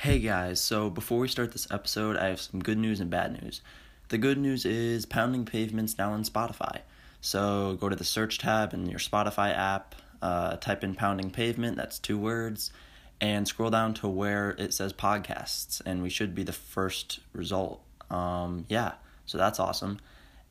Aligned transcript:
Hey 0.00 0.18
guys, 0.18 0.62
so 0.62 0.88
before 0.88 1.18
we 1.18 1.28
start 1.28 1.52
this 1.52 1.70
episode, 1.70 2.16
I 2.16 2.28
have 2.28 2.40
some 2.40 2.62
good 2.62 2.78
news 2.78 3.00
and 3.00 3.10
bad 3.10 3.42
news. 3.42 3.60
The 4.08 4.16
good 4.16 4.38
news 4.38 4.64
is 4.64 5.04
Pounding 5.04 5.44
Pavement's 5.44 5.98
now 5.98 6.12
on 6.12 6.24
Spotify. 6.24 6.78
So 7.20 7.76
go 7.78 7.90
to 7.90 7.94
the 7.94 8.02
search 8.02 8.38
tab 8.38 8.72
in 8.72 8.86
your 8.86 8.98
Spotify 8.98 9.54
app, 9.54 9.94
uh, 10.22 10.56
type 10.56 10.84
in 10.84 10.94
Pounding 10.94 11.30
Pavement, 11.30 11.76
that's 11.76 11.98
two 11.98 12.16
words, 12.16 12.72
and 13.20 13.46
scroll 13.46 13.68
down 13.68 13.92
to 13.92 14.08
where 14.08 14.52
it 14.52 14.72
says 14.72 14.94
podcasts, 14.94 15.82
and 15.84 16.02
we 16.02 16.08
should 16.08 16.34
be 16.34 16.44
the 16.44 16.54
first 16.54 17.20
result. 17.34 17.82
Um, 18.08 18.64
yeah, 18.70 18.92
so 19.26 19.36
that's 19.36 19.60
awesome. 19.60 20.00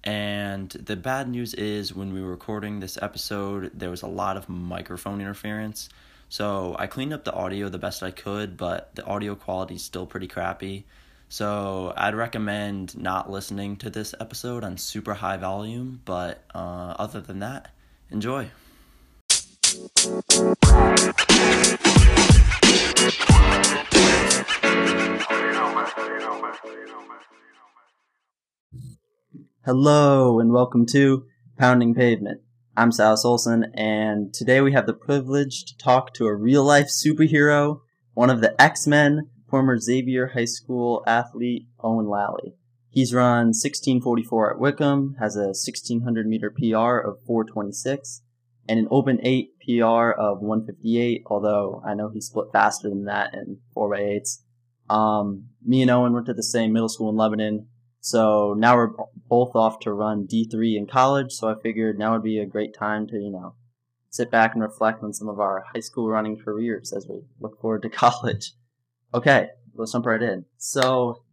And 0.04 0.70
the 0.70 0.96
bad 0.96 1.28
news 1.28 1.56
is 1.56 1.92
when 1.92 2.14
we 2.14 2.22
were 2.22 2.30
recording 2.30 2.82
this 2.82 3.00
episode, 3.02 3.72
there 3.74 3.90
was 3.90 4.04
a 4.04 4.08
lot 4.08 4.38
of 4.38 4.48
microphone 4.48 5.20
interference. 5.20 5.90
So 6.32 6.76
I 6.78 6.86
cleaned 6.86 7.12
up 7.12 7.24
the 7.24 7.34
audio 7.34 7.70
the 7.70 7.80
best 7.80 8.04
I 8.04 8.12
could, 8.12 8.56
but 8.56 8.94
the 8.94 9.04
audio 9.04 9.34
quality 9.34 9.76
is 9.76 9.84
still 9.84 10.06
pretty 10.06 10.28
crappy. 10.28 10.86
So 11.28 11.92
I'd 11.98 12.14
recommend 12.14 12.96
not 12.96 13.32
listening 13.32 13.78
to 13.78 13.90
this 13.90 14.14
episode 14.20 14.64
on 14.64 14.78
super 14.78 15.16
high 15.16 15.38
volume, 15.38 16.02
but 16.06 16.44
uh, 16.54 16.94
other 17.00 17.20
than 17.20 17.40
that, 17.40 17.72
enjoy. 18.12 18.52
Hello 29.66 30.40
and 30.40 30.52
welcome 30.52 30.86
to 30.86 31.26
Pounding 31.58 31.96
Pavement. 31.96 32.42
I'm 32.80 32.94
Sal 32.94 33.20
Olson, 33.26 33.74
and 33.74 34.34
today 34.34 34.62
we 34.62 34.72
have 34.72 34.86
the 34.86 34.94
privilege 34.94 35.66
to 35.66 35.78
talk 35.78 36.14
to 36.14 36.28
a 36.28 36.34
real 36.34 36.64
life 36.64 36.88
superhero, 36.88 37.82
one 38.14 38.30
of 38.30 38.40
the 38.40 38.56
X 38.60 38.88
Men, 38.88 39.30
former 39.50 39.78
Xavier 39.78 40.28
High 40.28 40.46
School 40.46 41.04
athlete 41.06 41.68
Owen 41.82 42.08
Lally. 42.08 42.56
He's 42.90 43.14
run 43.14 43.48
1644 43.48 44.54
at 44.54 44.60
Wickham, 44.62 45.18
has 45.20 45.36
a 45.36 45.48
1600 45.48 46.26
meter 46.26 46.50
PR 46.50 47.00
of 47.00 47.18
426, 47.28 48.22
and 48.70 48.80
an 48.80 48.88
open 48.90 49.20
8 49.24 49.50
PR 49.60 50.12
of 50.12 50.40
158, 50.40 51.24
although 51.26 51.84
I 51.86 51.96
know 51.96 52.08
he 52.08 52.22
split 52.22 52.48
faster 52.54 52.88
than 52.88 53.04
that 53.04 53.34
in 53.34 53.58
4x8s. 53.76 54.38
Um, 54.90 55.50
me 55.66 55.82
and 55.82 55.92
Owen 55.92 56.14
went 56.14 56.28
to 56.28 56.34
the 56.34 56.42
same 56.42 56.72
middle 56.72 56.88
school 56.88 57.10
in 57.10 57.18
Lebanon, 57.18 57.68
so 58.02 58.56
now 58.58 58.76
we're 58.76 58.92
both 59.28 59.56
off 59.56 59.80
to 59.82 59.94
run 59.94 60.28
D3 60.28 60.78
in 60.78 60.88
college, 60.88 61.32
so 61.32 61.50
I 61.50 61.56
figured 61.62 62.00
now 62.00 62.14
would 62.14 62.24
be 62.24 62.40
a 62.40 62.46
great 62.46 62.74
time 62.74 63.08
to, 63.08 63.16
you 63.16 63.32
know, 63.32 63.56
sit 64.10 64.32
back 64.32 64.54
and 64.54 64.64
reflect 64.64 65.04
on 65.04 65.14
some 65.14 65.28
of 65.28 65.40
our 65.40 65.66
high 65.74 65.82
school 65.82 66.08
running 66.08 66.38
careers 66.38 66.94
as 66.94 67.08
we 67.08 67.22
look 67.40 67.60
forward 67.60 67.82
to 67.84 67.90
college. 67.90 68.54
Okay, 69.14 69.48
let's 69.76 69.92
jump 69.92 70.06
right 70.06 70.22
in. 70.22 70.46
So, 70.58 71.24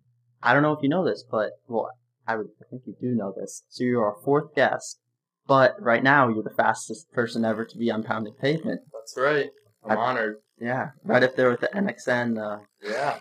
I 0.42 0.52
don't 0.52 0.62
know 0.62 0.72
if 0.72 0.82
you 0.82 0.88
know 0.88 1.04
this, 1.04 1.24
but, 1.28 1.52
well, 1.68 1.90
I, 2.26 2.36
would, 2.36 2.48
I 2.60 2.64
think 2.68 2.82
you 2.86 2.96
do 3.00 3.14
know 3.14 3.32
this. 3.36 3.62
So 3.68 3.84
you're 3.84 4.04
our 4.04 4.16
fourth 4.24 4.54
guest, 4.54 5.00
but 5.46 5.80
right 5.80 6.02
now 6.02 6.28
you're 6.28 6.42
the 6.42 6.50
fastest 6.50 7.12
person 7.12 7.44
ever 7.44 7.64
to 7.64 7.78
be 7.78 7.90
on 7.90 8.02
pounding 8.02 8.34
pavement. 8.34 8.80
That's 8.92 9.16
right. 9.16 9.50
I'm 9.84 9.98
I, 9.98 10.00
honored. 10.00 10.36
Yeah, 10.58 10.90
right 11.04 11.22
up 11.22 11.36
there 11.36 11.50
with 11.50 11.60
the 11.60 11.68
NXN. 11.68 12.38
Uh, 12.38 12.64
yeah, 12.82 13.18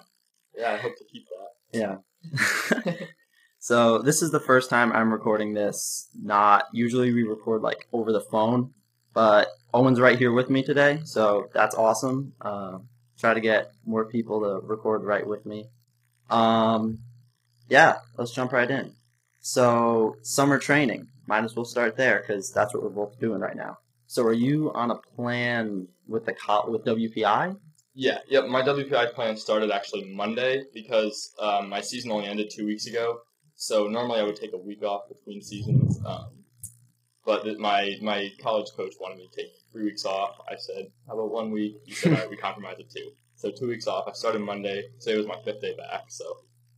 yeah. 0.58 0.72
I 0.72 0.78
hope 0.78 0.94
to 0.98 1.06
keep 1.12 1.26
that. 1.74 2.02
Yeah. 2.84 2.96
So 3.66 3.98
this 3.98 4.22
is 4.22 4.30
the 4.30 4.40
first 4.40 4.70
time 4.70 4.92
I'm 4.92 5.12
recording 5.12 5.56
this. 5.56 6.08
Not 6.22 6.66
usually 6.72 7.12
we 7.12 7.24
record 7.24 7.64
like 7.64 7.88
over 7.92 8.12
the 8.12 8.22
phone, 8.22 8.76
but 9.12 9.48
Owen's 9.74 10.00
right 10.00 10.20
here 10.20 10.32
with 10.32 10.52
me 10.52 10.62
today, 10.62 11.00
so 11.04 11.50
that's 11.52 11.74
awesome. 11.74 12.34
Uh, 12.40 12.78
try 13.18 13.34
to 13.34 13.40
get 13.40 13.72
more 13.84 14.06
people 14.06 14.42
to 14.42 14.68
record 14.68 15.04
right 15.04 15.26
with 15.26 15.48
me. 15.48 15.66
Um, 16.30 17.00
yeah, 17.68 17.96
let's 18.20 18.30
jump 18.30 18.52
right 18.52 18.70
in. 18.70 18.94
So 19.42 20.18
summer 20.22 20.60
training, 20.60 21.08
might 21.26 21.44
as 21.44 21.56
well 21.56 21.66
start 21.66 21.98
there 21.98 22.20
because 22.20 22.54
that's 22.54 22.72
what 22.72 22.84
we're 22.84 22.90
both 22.90 23.20
doing 23.20 23.40
right 23.40 23.58
now. 23.58 23.80
So 24.06 24.22
are 24.26 24.34
you 24.34 24.72
on 24.76 24.92
a 24.92 25.00
plan 25.16 25.88
with 26.08 26.28
the 26.28 26.34
co- 26.34 26.70
with 26.70 26.86
WPI? 26.86 27.58
Yeah, 27.96 28.20
yep. 28.28 28.46
My 28.46 28.62
WPI 28.62 29.16
plan 29.16 29.36
started 29.36 29.72
actually 29.72 30.14
Monday 30.14 30.66
because 30.72 31.34
um, 31.40 31.68
my 31.68 31.82
season 31.82 32.12
only 32.12 32.28
ended 32.28 32.52
two 32.54 32.68
weeks 32.68 32.86
ago, 32.86 33.22
so 33.56 33.88
normally 33.88 34.20
I 34.20 34.24
would 34.24 34.36
take 34.36 34.54
a 34.54 34.58
week 34.58 34.84
off 34.84 35.10
between 35.10 35.42
seasons, 35.42 36.00
um, 36.06 36.44
but 37.26 37.46
my 37.60 37.96
my 38.02 38.30
college 38.42 38.70
coach 38.76 38.94
wanted 39.00 39.18
me 39.18 39.30
to 39.32 39.42
take 39.42 39.52
three 39.72 39.86
weeks 39.86 40.06
off. 40.06 40.36
I 40.50 40.56
said, 40.58 40.88
"How 41.08 41.14
about 41.14 41.32
one 41.32 41.52
week?" 41.52 41.78
He 41.86 41.94
said, 41.94 42.14
"All 42.14 42.20
right, 42.20 42.30
we 42.30 42.38
compromise 42.38 42.80
at 42.80 42.90
two. 42.90 43.12
So 43.36 43.52
two 43.52 43.68
weeks 43.68 43.88
off. 43.88 44.06
I 44.08 44.14
started 44.14 44.40
Monday. 44.40 44.84
Today 45.00 45.18
was 45.18 45.28
my 45.28 45.38
fifth 45.44 45.62
day 45.62 45.76
back. 45.76 46.04
So, 46.08 46.26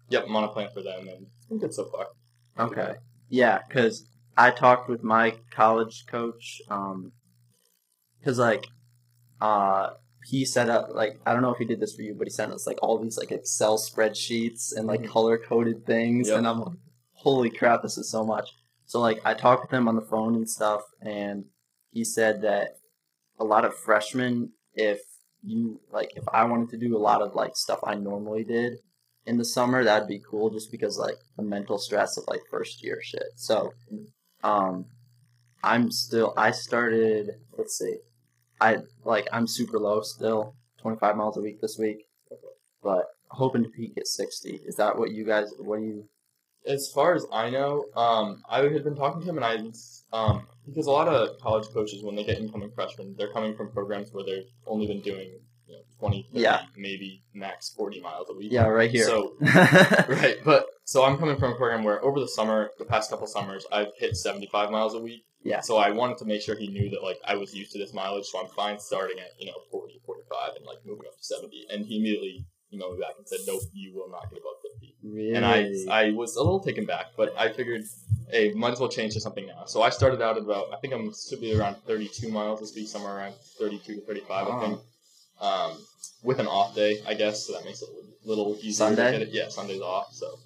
yep, 0.09 0.25
I'm 0.27 0.35
on 0.35 0.45
a 0.45 0.47
plan 0.47 0.69
for 0.73 0.81
them, 0.81 1.07
and 1.07 1.27
I'm 1.51 1.59
good 1.59 1.73
so 1.73 1.85
far. 1.85 2.07
Okay. 2.59 2.95
Yeah, 3.29 3.59
because 3.67 4.07
I 4.37 4.51
talked 4.51 4.89
with 4.89 5.03
my 5.03 5.35
college 5.51 6.05
coach, 6.07 6.61
because 6.67 8.39
um, 8.39 8.43
like, 8.45 8.65
uh, 9.41 9.91
he 10.27 10.43
set 10.43 10.69
up 10.69 10.89
like 10.93 11.19
I 11.25 11.31
don't 11.31 11.41
know 11.41 11.53
if 11.53 11.57
he 11.57 11.65
did 11.65 11.79
this 11.79 11.95
for 11.95 12.01
you, 12.01 12.13
but 12.13 12.27
he 12.27 12.31
sent 12.31 12.51
us 12.51 12.67
like 12.67 12.79
all 12.81 12.97
these 12.97 13.17
like 13.17 13.31
Excel 13.31 13.77
spreadsheets 13.77 14.75
and 14.75 14.85
like 14.85 15.01
mm-hmm. 15.01 15.11
color 15.11 15.37
coded 15.37 15.85
things, 15.85 16.27
yep. 16.27 16.39
and 16.39 16.47
I'm 16.47 16.59
like, 16.59 16.77
holy 17.13 17.49
crap, 17.49 17.81
this 17.81 17.97
is 17.97 18.09
so 18.09 18.25
much. 18.25 18.49
So 18.85 18.99
like 18.99 19.19
I 19.23 19.33
talked 19.33 19.63
with 19.63 19.71
him 19.71 19.87
on 19.87 19.95
the 19.95 20.01
phone 20.01 20.35
and 20.35 20.49
stuff, 20.49 20.81
and 21.01 21.45
he 21.91 22.03
said 22.03 22.41
that 22.41 22.71
a 23.39 23.45
lot 23.45 23.63
of 23.63 23.73
freshmen, 23.73 24.51
if 24.73 24.99
you 25.43 25.79
like, 25.91 26.11
if 26.17 26.25
I 26.33 26.43
wanted 26.43 26.69
to 26.71 26.77
do 26.77 26.97
a 26.97 26.99
lot 26.99 27.21
of 27.21 27.33
like 27.33 27.55
stuff 27.55 27.79
I 27.85 27.95
normally 27.95 28.43
did 28.43 28.73
in 29.25 29.37
the 29.37 29.45
summer, 29.45 29.85
that'd 29.85 30.09
be 30.09 30.21
cool, 30.29 30.49
just 30.49 30.71
because 30.71 30.97
like 30.97 31.15
the 31.37 31.43
mental 31.43 31.77
stress 31.77 32.17
of 32.17 32.25
like 32.27 32.41
first 32.51 32.83
year 32.83 32.99
shit. 33.01 33.31
So, 33.35 33.71
um, 34.43 34.87
I'm 35.63 35.89
still 35.89 36.33
I 36.35 36.51
started. 36.51 37.29
Let's 37.57 37.77
see. 37.77 37.95
I 38.59 38.77
like 39.03 39.27
I'm 39.31 39.47
super 39.47 39.79
low 39.79 40.01
still, 40.01 40.55
25 40.81 41.15
miles 41.15 41.37
a 41.37 41.41
week 41.41 41.61
this 41.61 41.77
week, 41.77 42.07
but 42.83 43.05
hoping 43.29 43.63
to 43.63 43.69
peak 43.69 43.93
at 43.97 44.07
60. 44.07 44.61
Is 44.65 44.75
that 44.75 44.97
what 44.97 45.11
you 45.11 45.25
guys? 45.25 45.53
What 45.59 45.79
do 45.79 45.85
you? 45.85 46.09
As 46.65 46.91
far 46.91 47.13
as 47.13 47.25
I 47.31 47.49
know, 47.49 47.85
um, 47.95 48.43
I 48.49 48.61
had 48.61 48.83
been 48.83 48.95
talking 48.95 49.21
to 49.21 49.29
him, 49.29 49.37
and 49.37 49.45
I 49.45 49.57
um, 50.13 50.47
because 50.65 50.87
a 50.87 50.91
lot 50.91 51.07
of 51.07 51.39
college 51.39 51.67
coaches 51.69 52.03
when 52.03 52.15
they 52.15 52.23
get 52.23 52.39
incoming 52.39 52.71
freshmen, 52.71 53.15
they're 53.17 53.31
coming 53.31 53.55
from 53.55 53.71
programs 53.71 54.11
where 54.11 54.23
they've 54.23 54.49
only 54.65 54.87
been 54.87 55.01
doing 55.01 55.31
you 55.67 55.75
know, 55.75 55.81
20, 55.99 56.27
30, 56.33 56.43
yeah. 56.43 56.61
maybe 56.75 57.23
max 57.33 57.69
40 57.69 58.01
miles 58.01 58.27
a 58.29 58.33
week. 58.33 58.51
Yeah, 58.51 58.67
right 58.67 58.91
here. 58.91 59.05
So, 59.05 59.35
right. 59.41 60.37
But 60.43 60.67
so 60.87 61.03
I'm 61.03 61.17
coming 61.17 61.35
from 61.35 61.51
a 61.51 61.55
program 61.55 61.83
where 61.83 62.01
over 62.01 62.17
the 62.17 62.29
summer, 62.29 62.71
the 62.79 62.85
past 62.85 63.09
couple 63.09 63.27
summers, 63.27 63.65
I've 63.73 63.91
hit 63.97 64.15
75 64.15 64.71
miles 64.71 64.93
a 64.93 64.99
week. 64.99 65.25
Yeah. 65.43 65.59
So 65.59 65.75
I 65.75 65.91
wanted 65.91 66.17
to 66.19 66.25
make 66.25 66.41
sure 66.41 66.55
he 66.55 66.69
knew 66.69 66.89
that 66.91 67.03
like 67.03 67.17
I 67.27 67.35
was 67.35 67.53
used 67.53 67.73
to 67.73 67.77
this 67.77 67.93
mileage, 67.93 68.25
so 68.27 68.39
I'm 68.39 68.47
fine 68.55 68.79
starting 68.79 69.19
at, 69.19 69.31
you 69.37 69.47
know, 69.47 69.57
40, 69.69 69.99
45 70.05 70.55
and 70.55 70.65
like 70.65 70.77
moving 70.85 71.05
up 71.05 71.17
to 71.17 71.23
70. 71.23 71.65
And 71.69 71.85
he 71.85 71.97
immediately 71.97 72.45
emailed 72.73 72.95
me 72.95 73.01
back 73.01 73.15
and 73.17 73.27
said, 73.27 73.39
nope, 73.45 73.63
you 73.73 73.93
will 73.93 74.09
not 74.09 74.29
get 74.29 74.39
above 74.39 74.61
50. 74.79 74.95
Really? 75.03 75.33
And 75.33 75.45
I, 75.45 75.73
I 75.91 76.11
was 76.11 76.37
a 76.37 76.39
little 76.39 76.61
taken 76.61 76.85
back, 76.85 77.07
but 77.17 77.33
I 77.37 77.51
figured, 77.51 77.81
hey, 78.31 78.53
might 78.53 78.71
as 78.71 78.79
well 78.79 78.87
change 78.87 79.13
to 79.15 79.19
something 79.19 79.45
now. 79.45 79.65
So 79.65 79.81
I 79.81 79.89
started 79.89 80.21
out 80.21 80.37
at 80.37 80.43
about, 80.43 80.73
I 80.73 80.77
think 80.77 80.93
I'm 80.93 81.13
should 81.13 81.41
be 81.41 81.53
around 81.53 81.75
32 81.85 82.29
miles 82.29 82.61
this 82.61 82.73
week, 82.73 82.87
somewhere 82.87 83.17
around 83.17 83.35
32 83.59 83.95
to 83.95 84.01
35, 84.05 84.47
I 84.47 84.65
think. 84.65 84.79
Um, 85.41 85.77
with 86.23 86.39
an 86.39 86.47
off 86.47 86.75
day, 86.75 87.01
I 87.05 87.13
guess, 87.13 87.45
so 87.45 87.51
that 87.53 87.65
makes 87.65 87.81
it 87.81 87.89
a 87.89 88.27
little 88.27 88.55
easier 88.59 88.87
Sunday? 88.87 89.11
to 89.11 89.19
get 89.19 89.27
it. 89.27 89.33
Yeah, 89.33 89.49
Sunday's 89.49 89.81
off, 89.81 90.13
so 90.13 90.39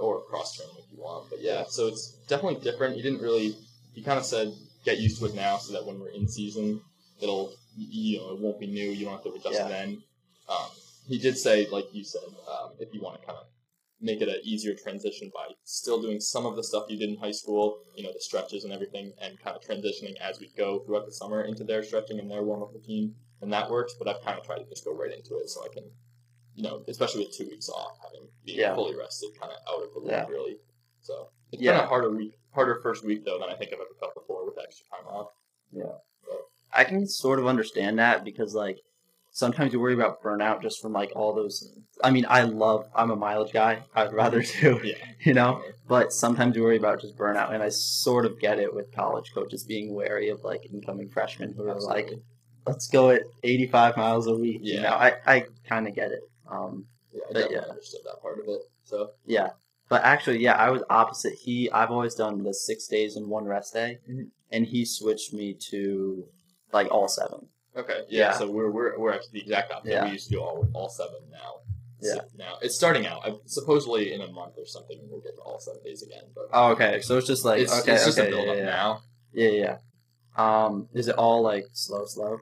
or 0.00 0.22
cross 0.22 0.56
train 0.56 0.68
if 0.78 0.84
you 0.92 1.02
want. 1.02 1.30
But 1.30 1.40
yeah, 1.40 1.64
so 1.68 1.86
it's 1.86 2.18
definitely 2.28 2.60
different. 2.60 2.96
He 2.96 3.02
didn't 3.02 3.20
really. 3.20 3.56
He 3.94 4.02
kind 4.02 4.18
of 4.18 4.24
said 4.24 4.52
get 4.84 4.98
used 4.98 5.18
to 5.20 5.26
it 5.26 5.34
now, 5.34 5.58
so 5.58 5.72
that 5.72 5.84
when 5.84 6.00
we're 6.00 6.10
in 6.10 6.28
season, 6.28 6.80
it'll 7.20 7.52
you 7.76 8.18
know 8.18 8.30
it 8.30 8.40
won't 8.40 8.60
be 8.60 8.66
new. 8.66 8.90
You 8.90 9.06
don't 9.06 9.14
have 9.14 9.24
to 9.24 9.32
adjust 9.32 9.58
yeah. 9.58 9.68
then. 9.68 10.02
Um, 10.48 10.68
he 11.06 11.18
did 11.18 11.36
say, 11.36 11.68
like 11.70 11.86
you 11.92 12.04
said, 12.04 12.22
um, 12.48 12.70
if 12.78 12.92
you 12.94 13.00
want 13.00 13.20
to 13.20 13.26
kind 13.26 13.38
of 13.38 13.46
make 14.00 14.20
it 14.22 14.28
an 14.28 14.40
easier 14.42 14.74
transition 14.74 15.30
by 15.34 15.46
still 15.64 16.00
doing 16.00 16.20
some 16.20 16.46
of 16.46 16.56
the 16.56 16.64
stuff 16.64 16.84
you 16.88 16.98
did 16.98 17.10
in 17.10 17.16
high 17.16 17.30
school, 17.30 17.82
you 17.94 18.02
know, 18.02 18.12
the 18.12 18.20
stretches 18.20 18.64
and 18.64 18.72
everything, 18.72 19.12
and 19.20 19.38
kind 19.40 19.56
of 19.56 19.62
transitioning 19.62 20.16
as 20.20 20.40
we 20.40 20.50
go 20.56 20.80
throughout 20.80 21.04
the 21.06 21.12
summer 21.12 21.42
into 21.42 21.64
their 21.64 21.82
stretching 21.82 22.18
and 22.18 22.30
their 22.30 22.42
warm 22.42 22.62
up 22.62 22.72
routine 22.72 23.14
and 23.40 23.52
that 23.52 23.70
works. 23.70 23.94
But 23.98 24.08
I've 24.08 24.22
kind 24.22 24.38
of 24.38 24.44
tried 24.44 24.58
to 24.58 24.68
just 24.68 24.84
go 24.84 24.94
right 24.94 25.12
into 25.12 25.36
it 25.38 25.48
so 25.48 25.64
I 25.64 25.68
can, 25.72 25.84
you 26.54 26.62
know, 26.62 26.82
especially 26.88 27.24
with 27.24 27.36
two 27.36 27.46
weeks 27.46 27.68
off, 27.68 27.96
having 28.02 28.28
being 28.44 28.58
yeah. 28.60 28.74
fully 28.74 28.96
rested, 28.96 29.30
kind 29.40 29.52
of 29.52 29.58
out 29.72 29.86
of 29.86 29.94
the 29.94 30.00
loop 30.00 30.10
yeah. 30.10 30.26
really. 30.26 30.56
So 31.00 31.28
it's 31.52 31.62
yeah. 31.62 31.72
been 31.72 31.84
a 31.84 31.86
harder 31.88 32.10
week, 32.10 32.34
harder 32.52 32.80
first 32.82 33.04
week 33.04 33.24
though 33.24 33.38
than 33.38 33.48
I 33.48 33.54
think 33.54 33.72
I've 33.72 33.80
ever 33.80 33.96
felt 33.98 34.14
before 34.14 34.44
with 34.44 34.58
extra 34.62 34.86
time 34.88 35.06
off. 35.06 35.28
Yeah, 35.72 35.84
but. 36.24 36.40
I 36.72 36.84
can 36.84 37.06
sort 37.06 37.38
of 37.38 37.46
understand 37.46 37.98
that 37.98 38.24
because 38.24 38.54
like 38.54 38.78
sometimes 39.32 39.72
you 39.72 39.80
worry 39.80 39.94
about 39.94 40.22
burnout 40.22 40.62
just 40.62 40.80
from 40.82 40.92
like 40.92 41.12
all 41.14 41.34
those. 41.34 41.72
I 42.02 42.10
mean, 42.10 42.26
I 42.28 42.42
love. 42.42 42.88
I'm 42.94 43.10
a 43.10 43.16
mileage 43.16 43.52
guy. 43.52 43.82
I'd 43.94 44.12
rather 44.12 44.42
do. 44.42 44.80
yeah. 44.84 44.94
You 45.22 45.34
know, 45.34 45.62
but 45.86 46.14
sometimes 46.14 46.56
you 46.56 46.62
worry 46.62 46.78
about 46.78 47.02
just 47.02 47.14
burnout, 47.14 47.52
and 47.52 47.62
I 47.62 47.68
sort 47.68 48.24
of 48.24 48.40
get 48.40 48.58
it 48.58 48.74
with 48.74 48.90
college 48.94 49.32
coaches 49.34 49.64
being 49.64 49.94
wary 49.94 50.30
of 50.30 50.42
like 50.42 50.62
incoming 50.72 51.10
freshmen 51.10 51.52
who 51.52 51.68
are 51.68 51.78
like 51.78 52.10
let's 52.66 52.88
go 52.88 53.10
at 53.10 53.22
85 53.42 53.96
miles 53.96 54.26
a 54.26 54.34
week. 54.34 54.60
You 54.62 54.74
Yeah. 54.74 54.82
know, 54.82 54.88
I, 54.90 55.14
I 55.26 55.44
kind 55.68 55.88
of 55.88 55.94
get 55.94 56.10
it. 56.10 56.20
Um, 56.50 56.86
Yeah, 57.12 57.20
I 57.28 57.32
But 57.32 57.50
yeah. 57.50 57.58
understood 57.68 58.00
that 58.04 58.20
part 58.22 58.38
of 58.38 58.48
it. 58.48 58.60
So 58.84 59.10
yeah. 59.26 59.50
But 59.88 60.04
actually, 60.04 60.38
yeah, 60.38 60.54
I 60.54 60.70
was 60.70 60.82
opposite. 60.88 61.34
He, 61.34 61.68
I've 61.72 61.90
always 61.90 62.14
done 62.14 62.44
the 62.44 62.54
six 62.54 62.86
days 62.86 63.16
and 63.16 63.26
one 63.28 63.44
rest 63.44 63.72
day, 63.74 63.98
Mhm. 64.08 64.30
and 64.52 64.64
he 64.66 64.84
switched 64.84 65.32
me 65.32 65.54
to 65.70 66.28
like 66.72 66.88
all 66.92 67.08
seven. 67.08 67.48
okay, 67.76 68.00
yeah. 68.08 68.30
Yeah. 68.30 68.32
So 68.38 68.48
we're 68.50 68.70
we're 68.70 68.98
we're 68.98 69.12
actually 69.12 69.40
the 69.40 69.42
exact 69.42 69.72
opposite. 69.72 69.92
Yeah. 69.92 70.04
We 70.04 70.12
used 70.12 70.28
to 70.28 70.34
do 70.36 70.40
all 70.40 70.66
all 70.74 70.88
seven 70.88 71.20
now. 71.30 71.52
Yeah. 72.00 72.14
So 72.14 72.20
now 72.36 72.58
it's 72.62 72.76
starting 72.76 73.06
out. 73.06 73.20
I, 73.26 73.34
supposedly 73.46 74.12
in 74.12 74.20
a 74.20 74.28
month 74.30 74.54
or 74.56 74.64
something 74.66 74.98
we'll 75.10 75.20
get 75.20 75.34
to 75.36 75.42
all 75.42 75.58
seven 75.58 75.82
days 75.82 76.02
again. 76.02 76.24
But 76.34 76.46
Oh, 76.52 76.70
okay. 76.72 77.00
So 77.00 77.18
it's 77.18 77.26
just 77.26 77.44
like 77.44 77.60
it's, 77.62 77.72
okay, 77.80 77.94
it's 77.94 78.04
just 78.06 78.18
okay, 78.18 78.28
a 78.28 78.30
build 78.30 78.46
yeah, 78.46 78.52
up 78.52 78.58
yeah, 78.58 78.64
now. 78.64 79.02
yeah, 79.32 79.48
yeah, 79.48 79.60
yeah. 79.66 79.76
Um, 80.64 80.88
is 80.94 81.08
it 81.08 81.16
all 81.16 81.42
like 81.42 81.66
slow, 81.72 82.04
slow? 82.06 82.38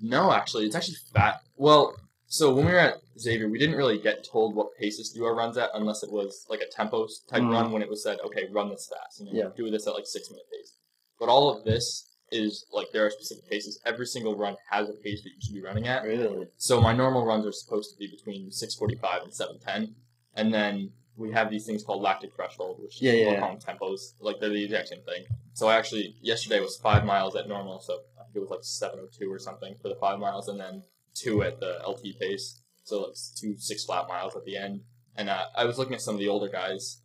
No, 0.00 0.30
actually, 0.32 0.66
it's 0.66 0.74
actually 0.76 0.98
fat. 1.14 1.40
Well, 1.56 1.96
so 2.34 2.52
when 2.52 2.66
we 2.66 2.72
were 2.72 2.78
at 2.80 2.94
Xavier, 3.16 3.48
we 3.48 3.58
didn't 3.58 3.76
really 3.76 3.98
get 3.98 4.24
told 4.24 4.56
what 4.56 4.76
paces 4.76 5.10
to 5.10 5.18
do 5.18 5.24
our 5.24 5.36
runs 5.36 5.56
at 5.56 5.70
unless 5.74 6.02
it 6.02 6.10
was 6.10 6.44
like 6.50 6.60
a 6.60 6.66
tempo 6.66 7.06
type 7.28 7.42
Mhm. 7.42 7.52
run 7.52 7.70
when 7.72 7.80
it 7.80 7.88
was 7.88 8.02
said, 8.02 8.18
okay, 8.26 8.48
run 8.50 8.68
this 8.70 8.88
fast. 8.88 9.20
You 9.20 9.26
know, 9.26 9.32
Yeah. 9.32 9.48
do 9.56 9.70
this 9.70 9.86
at 9.86 9.94
like 9.94 10.06
six 10.06 10.30
minute 10.30 10.46
pace. 10.50 10.78
But 11.20 11.28
all 11.28 11.48
of 11.48 11.62
this 11.64 12.10
is 12.32 12.66
like 12.72 12.90
there 12.92 13.06
are 13.06 13.10
specific 13.10 13.48
paces. 13.48 13.80
Every 13.84 14.06
single 14.06 14.34
run 14.34 14.56
has 14.68 14.88
a 14.88 14.94
pace 14.94 15.22
that 15.22 15.30
you 15.30 15.40
should 15.40 15.54
be 15.54 15.62
running 15.62 15.86
at. 15.86 16.02
Really? 16.02 16.48
So 16.56 16.80
my 16.80 16.92
normal 16.92 17.24
runs 17.24 17.46
are 17.46 17.52
supposed 17.52 17.92
to 17.92 17.98
be 17.98 18.08
between 18.08 18.50
6:45 18.50 19.22
and 19.22 19.32
7:10, 19.32 19.94
and 20.34 20.52
then 20.52 20.92
we 21.16 21.30
have 21.30 21.48
these 21.50 21.64
things 21.64 21.84
called 21.84 22.02
lactic 22.02 22.34
threshold, 22.34 22.80
which 22.80 23.00
Yeah, 23.00 23.12
yeah, 23.12 23.38
call 23.40 23.50
them 23.56 23.60
tempos. 23.60 24.14
Like 24.18 24.40
they're 24.40 24.48
the 24.48 24.64
exact 24.64 24.88
same 24.88 25.02
thing. 25.02 25.26
So 25.52 25.68
I 25.68 25.76
actually 25.76 26.16
yesterday 26.20 26.58
was 26.58 26.76
five 26.78 27.04
miles 27.04 27.36
at 27.36 27.46
normal, 27.46 27.78
so 27.78 28.02
I 28.18 28.24
think 28.24 28.34
it 28.36 28.40
was 28.40 28.50
like 28.50 28.64
7:02 28.64 29.30
or 29.30 29.38
something 29.38 29.76
for 29.80 29.88
the 29.88 29.94
five 29.94 30.18
miles, 30.18 30.48
and 30.48 30.58
then 30.58 30.82
two 31.14 31.42
at 31.42 31.60
the 31.60 31.78
LT 31.86 32.18
pace. 32.20 32.60
So 32.84 33.02
like 33.02 33.14
two 33.36 33.56
six 33.58 33.84
flat 33.84 34.08
miles 34.08 34.36
at 34.36 34.44
the 34.44 34.56
end. 34.56 34.80
And 35.16 35.28
uh, 35.30 35.44
I 35.56 35.64
was 35.64 35.78
looking 35.78 35.94
at 35.94 36.00
some 36.00 36.14
of 36.14 36.20
the 36.20 36.28
older 36.28 36.48
guys 36.48 37.00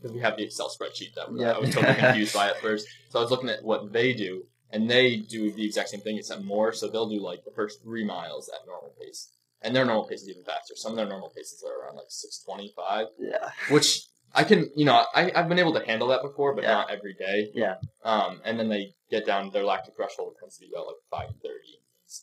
because 0.00 0.12
we 0.14 0.20
have 0.20 0.36
the 0.36 0.44
Excel 0.44 0.68
spreadsheet 0.70 1.14
that 1.16 1.26
Yeah. 1.34 1.52
I 1.52 1.58
was 1.58 1.70
totally 1.74 1.94
confused 1.94 2.34
by 2.34 2.48
at 2.48 2.58
first. 2.58 2.86
So 3.10 3.18
I 3.18 3.22
was 3.22 3.30
looking 3.30 3.48
at 3.50 3.62
what 3.64 3.92
they 3.92 4.12
do, 4.14 4.44
and 4.70 4.88
they 4.88 5.16
do 5.16 5.52
the 5.52 5.64
exact 5.64 5.88
same 5.90 6.00
thing 6.00 6.16
except 6.18 6.42
more. 6.44 6.72
So 6.72 6.88
they'll 6.88 7.08
do 7.08 7.20
like 7.20 7.44
the 7.44 7.50
first 7.50 7.82
three 7.82 8.04
miles 8.04 8.48
at 8.48 8.66
normal 8.66 8.94
pace, 9.00 9.32
and 9.60 9.74
their 9.74 9.84
normal 9.84 10.04
pace 10.04 10.22
is 10.22 10.28
even 10.30 10.44
faster. 10.44 10.74
Some 10.76 10.92
of 10.92 10.96
their 10.96 11.08
normal 11.08 11.30
paces 11.30 11.62
are 11.66 11.84
around 11.84 11.96
like 11.96 12.06
six 12.08 12.38
twenty 12.44 12.72
five, 12.76 13.08
Yeah. 13.18 13.50
which 13.70 14.02
I 14.34 14.44
can, 14.44 14.70
you 14.76 14.84
know, 14.86 15.04
I 15.14 15.30
I've 15.34 15.48
been 15.48 15.58
able 15.58 15.74
to 15.74 15.84
handle 15.84 16.08
that 16.08 16.22
before, 16.22 16.54
but 16.54 16.62
Yeah. 16.64 16.72
not 16.74 16.90
every 16.90 17.14
day. 17.14 17.50
Yeah. 17.54 17.74
Um, 18.04 18.40
and 18.44 18.58
then 18.58 18.68
they 18.68 18.94
get 19.10 19.26
down 19.26 19.50
their 19.50 19.64
lactic 19.64 19.94
threshold 19.96 20.36
tends 20.40 20.56
to 20.58 20.60
be 20.64 20.70
about 20.72 20.86
like 20.86 20.96
five 21.10 21.28
thirty 21.42 21.82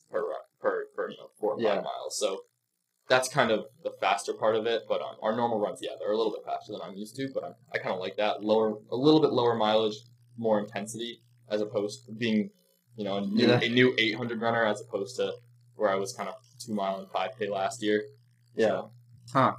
per 0.10 0.22
run- 0.22 0.40
per 0.60 0.86
per 0.96 1.10
you 1.10 1.18
know 1.18 1.30
four 1.40 1.54
or 1.56 1.62
Yeah. 1.62 1.76
five 1.76 1.84
miles. 1.84 2.18
So 2.20 2.42
that's 3.08 3.28
kind 3.28 3.50
of 3.52 3.66
the 3.84 3.92
faster 4.00 4.34
part 4.34 4.56
of 4.56 4.66
it. 4.68 4.84
But 4.88 5.02
um, 5.02 5.16
our 5.24 5.36
normal 5.36 5.60
runs, 5.60 5.80
yeah, 5.82 5.92
they're 6.00 6.12
a 6.12 6.18
little 6.18 6.32
bit 6.32 6.46
faster 6.46 6.74
than 6.74 6.82
I'm 6.84 6.96
used 6.96 7.16
to. 7.16 7.30
But 7.34 7.44
I'm, 7.44 7.56
I 7.74 7.78
kind 7.80 7.94
of 7.94 8.00
like 8.00 8.18
that 8.18 8.44
lower, 8.44 8.78
a 8.92 8.96
little 8.96 9.20
bit 9.20 9.32
lower 9.32 9.56
mileage, 9.56 9.96
more 10.38 10.60
intensity, 10.60 11.22
as 11.50 11.62
opposed 11.62 12.06
to 12.06 12.12
being, 12.12 12.52
you 12.96 13.04
know, 13.06 13.18
a 13.18 13.22
new, 13.22 13.48
Yeah. 13.48 13.60
a 13.64 13.70
new 13.70 13.96
800 13.98 14.40
runner, 14.42 14.64
as 14.66 14.82
opposed 14.82 15.16
to 15.16 15.34
where 15.76 15.90
I 15.90 15.96
was 15.96 16.14
kind 16.14 16.30
of 16.30 16.36
two 16.64 16.74
mile 16.74 17.00
and 17.00 17.10
five 17.12 17.32
k 17.40 17.48
last 17.50 17.82
year. 17.82 18.04
Yeah. 18.56 18.68
So, 18.68 18.92
Huh. 19.34 19.54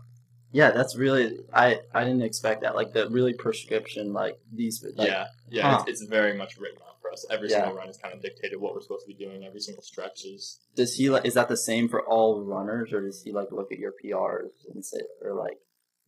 Yeah, 0.52 0.73
that's 0.73 0.97
really 0.97 1.38
I 1.52 1.81
I 1.94 2.02
didn't 2.05 2.23
expect 2.23 2.62
that. 2.62 2.75
Like 2.75 2.93
the 2.93 3.08
really 3.08 3.32
prescription 3.35 4.12
like 4.12 4.37
these 4.52 4.85
like 4.97 5.08
yeah, 5.08 5.26
yeah, 5.49 5.70
huh. 5.70 5.85
it's, 5.87 6.02
it's 6.02 6.11
very 6.11 6.37
much 6.37 6.56
written 6.58 6.81
for 7.11 7.12
us. 7.15 7.27
Every 7.31 7.49
Yeah. 7.49 7.57
single 7.62 7.75
run 7.75 7.89
is 7.89 7.97
kind 7.97 8.15
of 8.15 8.23
dictated 8.23 8.61
what 8.61 8.75
we're 8.75 8.81
supposed 8.81 9.07
to 9.07 9.09
be 9.09 9.25
doing. 9.25 9.45
Every 9.45 9.61
single 9.61 9.83
stretch 9.83 10.25
is 10.25 10.61
does 10.75 10.95
he 10.95 11.11
like 11.11 11.25
is 11.25 11.35
that 11.35 11.49
the 11.49 11.57
same 11.57 11.89
for 11.89 12.07
all 12.07 12.43
runners 12.45 12.93
or 12.93 13.01
does 13.03 13.23
he 13.23 13.33
like 13.33 13.49
look 13.53 13.73
at 13.73 13.79
your 13.79 13.93
PRs 14.03 14.51
and 14.73 14.85
say 14.85 15.01
or 15.23 15.35
like 15.35 15.59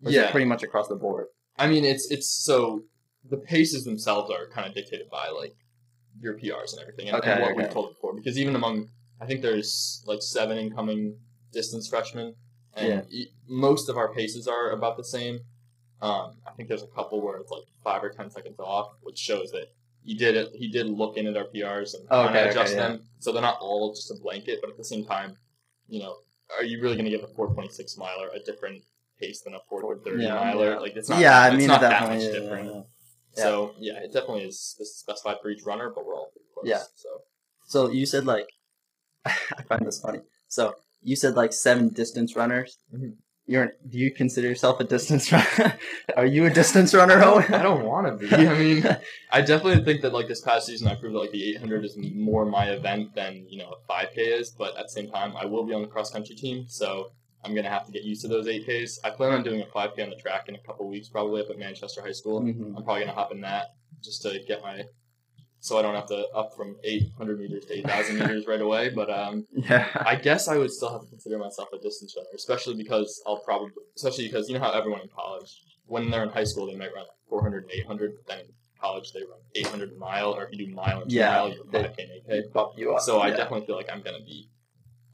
or 0.05 0.11
is 0.11 0.15
it 0.17 0.19
Yeah. 0.19 0.31
pretty 0.31 0.47
much 0.47 0.63
across 0.63 0.89
the 0.89 0.97
board? 0.97 1.27
I 1.59 1.69
mean, 1.69 1.85
it's 1.85 2.11
it's 2.11 2.29
so 2.29 2.85
the 3.29 3.37
paces 3.37 3.85
themselves 3.85 4.31
are 4.31 4.49
kind 4.49 4.67
of 4.69 4.75
dictated 4.75 5.09
by 5.11 5.29
like 5.29 5.55
your 6.21 6.35
PRs 6.39 6.73
and 6.73 6.83
everything, 6.83 7.09
and, 7.09 7.23
and 7.25 7.41
what 7.41 7.53
okay. 7.53 7.63
we've 7.63 7.71
told 7.73 7.95
before. 7.95 8.15
Because 8.15 8.39
even 8.39 8.55
among, 8.55 8.89
I 9.21 9.27
think 9.27 9.41
there's 9.43 10.03
like 10.07 10.21
seven 10.23 10.59
incoming 10.59 11.19
distance 11.53 11.89
freshmen, 11.89 12.35
and 12.75 12.89
Yeah. 12.89 13.03
e- 13.21 13.33
most 13.49 13.89
of 13.89 13.97
our 13.97 14.13
paces 14.13 14.47
are 14.47 14.71
about 14.71 14.97
the 14.97 15.05
same. 15.05 15.41
Um, 16.01 16.39
I 16.47 16.51
think 16.57 16.69
there's 16.69 16.83
a 16.83 16.89
couple 16.89 17.23
where 17.23 17.37
it's 17.39 17.51
like 17.51 17.63
five 17.85 18.03
or 18.03 18.11
ten 18.11 18.29
seconds 18.31 18.59
off, 18.59 18.89
which 19.03 19.19
shows 19.19 19.51
that 19.53 19.67
he 20.05 20.15
did 20.15 20.37
it. 20.37 20.51
He 20.55 20.69
did 20.69 20.87
look 20.89 21.17
in 21.17 21.27
at 21.27 21.37
our 21.37 21.45
PRs 21.45 21.95
and 21.95 22.07
Oh, 22.11 22.23
okay, 22.29 22.41
of 22.41 22.47
okay, 22.47 22.51
adjust 22.51 22.75
yeah. 22.75 22.89
them, 22.89 23.03
so 23.19 23.33
they're 23.33 23.43
not 23.43 23.59
all 23.61 23.95
just 23.95 24.11
a 24.11 24.15
blanket. 24.23 24.59
But 24.61 24.71
at 24.71 24.77
the 24.77 24.85
same 24.85 25.05
time, 25.05 25.37
you 25.89 26.01
know, 26.01 26.17
are 26.59 26.65
you 26.65 26.81
really 26.83 26.97
going 26.97 27.05
to 27.05 27.11
give 27.11 27.23
a 27.23 27.33
4.6 27.33 27.99
miler 27.99 28.29
a 28.35 28.41
different 28.41 28.83
pace 29.21 29.41
than 29.43 29.55
a 29.55 29.59
430 29.69 30.23
Yeah, 30.25 30.35
miler? 30.35 30.71
yeah. 30.73 30.79
Like 30.79 30.97
it's 30.97 31.09
not. 31.09 31.21
yeah, 31.21 31.41
I 31.41 31.49
it's 31.49 31.57
mean 31.57 31.69
not 31.69 31.81
that 31.81 32.09
much 32.09 32.21
different. 32.21 32.87
So 33.35 33.75
yeah, 33.79 33.95
it 34.05 34.13
definitely 34.13 34.43
is 34.45 34.75
this 34.79 34.89
is 34.89 34.99
specified 34.99 35.37
for 35.41 35.49
each 35.51 35.63
runner, 35.65 35.91
but 35.95 36.05
we're 36.05 36.15
all 36.17 36.31
pretty 36.33 36.47
close. 36.53 36.67
Yeah. 36.69 36.83
So 36.97 37.09
So 37.67 37.91
you 37.91 38.05
said 38.07 38.27
like 38.27 38.49
I 39.25 39.63
find 39.69 39.87
this 39.87 40.01
funny. 40.01 40.21
So 40.49 40.75
you 41.03 41.17
said 41.17 41.35
like 41.35 41.53
seven 41.53 41.89
distance 41.89 42.37
runners. 42.37 42.79
Mhm. 42.95 43.15
You're 43.53 43.75
do 43.87 43.99
you 43.99 44.11
consider 44.11 44.49
yourself 44.49 44.81
a 44.81 44.85
distance 44.85 45.31
runner? 45.31 45.79
Are 46.17 46.25
you 46.25 46.47
a 46.47 46.51
distance 46.51 46.95
runner, 46.95 47.19
I 47.23 47.59
I 47.59 47.63
don't 47.63 47.85
want 47.85 48.07
to 48.07 48.13
be. 48.27 48.35
I 48.55 48.59
mean, 48.59 48.83
I 49.31 49.43
definitely 49.43 49.85
think 49.85 50.01
that 50.01 50.15
like 50.15 50.27
this 50.27 50.41
past 50.41 50.65
season, 50.69 50.89
I 50.89 50.95
proved 50.95 51.15
that 51.15 51.19
like 51.19 51.33
the 51.33 51.45
800 51.57 51.85
is 51.85 51.95
more 51.99 52.47
my 52.47 52.71
event 52.71 53.15
than 53.15 53.45
you 53.51 53.59
know 53.59 53.75
a 53.77 53.93
5K 53.93 54.17
is. 54.17 54.49
But 54.51 54.71
at 54.79 54.85
the 54.85 54.89
same 54.89 55.11
time, 55.11 55.37
I 55.37 55.45
will 55.45 55.65
be 55.67 55.75
on 55.75 55.83
the 55.83 55.89
cross 55.89 56.11
country 56.11 56.35
team, 56.35 56.65
so 56.67 57.13
I'm 57.45 57.55
gonna 57.55 57.69
have 57.69 57.85
to 57.85 57.93
get 57.93 58.05
used 58.05 58.23
to 58.23 58.29
those 58.29 58.47
8Ks. 58.47 59.01
I 59.05 59.11
plan 59.11 59.33
on 59.33 59.43
doing 59.43 59.61
a 59.61 59.67
5K 59.67 60.03
on 60.03 60.09
the 60.09 60.17
track 60.17 60.49
in 60.49 60.55
a 60.55 60.63
couple 60.67 60.89
weeks, 60.89 61.11
probably 61.11 61.43
up 61.43 61.51
at 61.51 61.59
Manchester 61.59 62.01
High 62.01 62.13
School. 62.13 62.41
Mhm. 62.41 62.75
I'm 62.75 62.85
probably 62.85 63.01
gonna 63.03 63.13
hop 63.13 63.33
in 63.33 63.43
that 63.43 63.75
just 64.03 64.23
to 64.23 64.41
get 64.49 64.63
my, 64.63 64.85
so 65.63 65.79
I 65.79 65.83
don't 65.83 65.95
have 65.95 66.07
to 66.09 66.27
up 66.35 66.55
from 66.57 66.77
800 66.83 67.39
meters 67.39 67.65
to 67.67 67.79
8,000 67.79 68.19
meters 68.19 68.47
right 68.49 68.61
away. 68.61 68.91
But 68.91 69.09
um, 69.11 69.47
Yeah. 69.53 69.87
I 70.05 70.17
guess 70.17 70.49
I 70.49 70.59
would 70.59 70.73
still 70.73 70.91
have 70.93 71.03
to 71.03 71.07
consider 71.09 71.39
myself 71.39 71.69
a 71.73 71.79
distance 71.79 72.15
runner, 72.17 72.29
especially 72.35 72.75
because 72.75 73.23
I'll 73.27 73.39
probably, 73.39 73.71
especially 73.97 74.27
because 74.27 74.49
you 74.49 74.55
know 74.59 74.65
how 74.65 74.73
everyone 74.73 75.01
in 75.03 75.09
college, 75.09 75.51
when 75.87 76.11
they're 76.11 76.25
in 76.25 76.31
high 76.31 76.45
school, 76.45 76.67
they 76.67 76.75
might 76.77 76.93
run 76.95 77.05
like 77.05 77.29
400 77.29 77.63
and 77.63 77.73
800, 77.73 78.13
but 78.17 78.27
then 78.27 78.41
in 78.45 78.53
college 78.81 79.13
they 79.13 79.21
run 79.21 79.39
800 79.55 79.97
mile, 79.99 80.33
or 80.33 80.45
if 80.47 80.51
you 80.53 80.67
do 80.67 80.75
mile 80.75 81.03
and 81.03 81.13
Yeah, 81.13 81.29
mile, 81.31 81.55
you're 81.55 81.65
they- 81.71 81.85
5K 81.85 81.99
and 82.03 82.45
8K. 82.47 82.53
Bump 82.53 82.73
you 82.77 82.93
up. 82.95 83.01
So 83.03 83.21
I 83.21 83.31
definitely 83.31 83.65
feel 83.67 83.77
like 83.77 83.89
I'm 83.93 84.03
gonna 84.03 84.19
be 84.25 84.49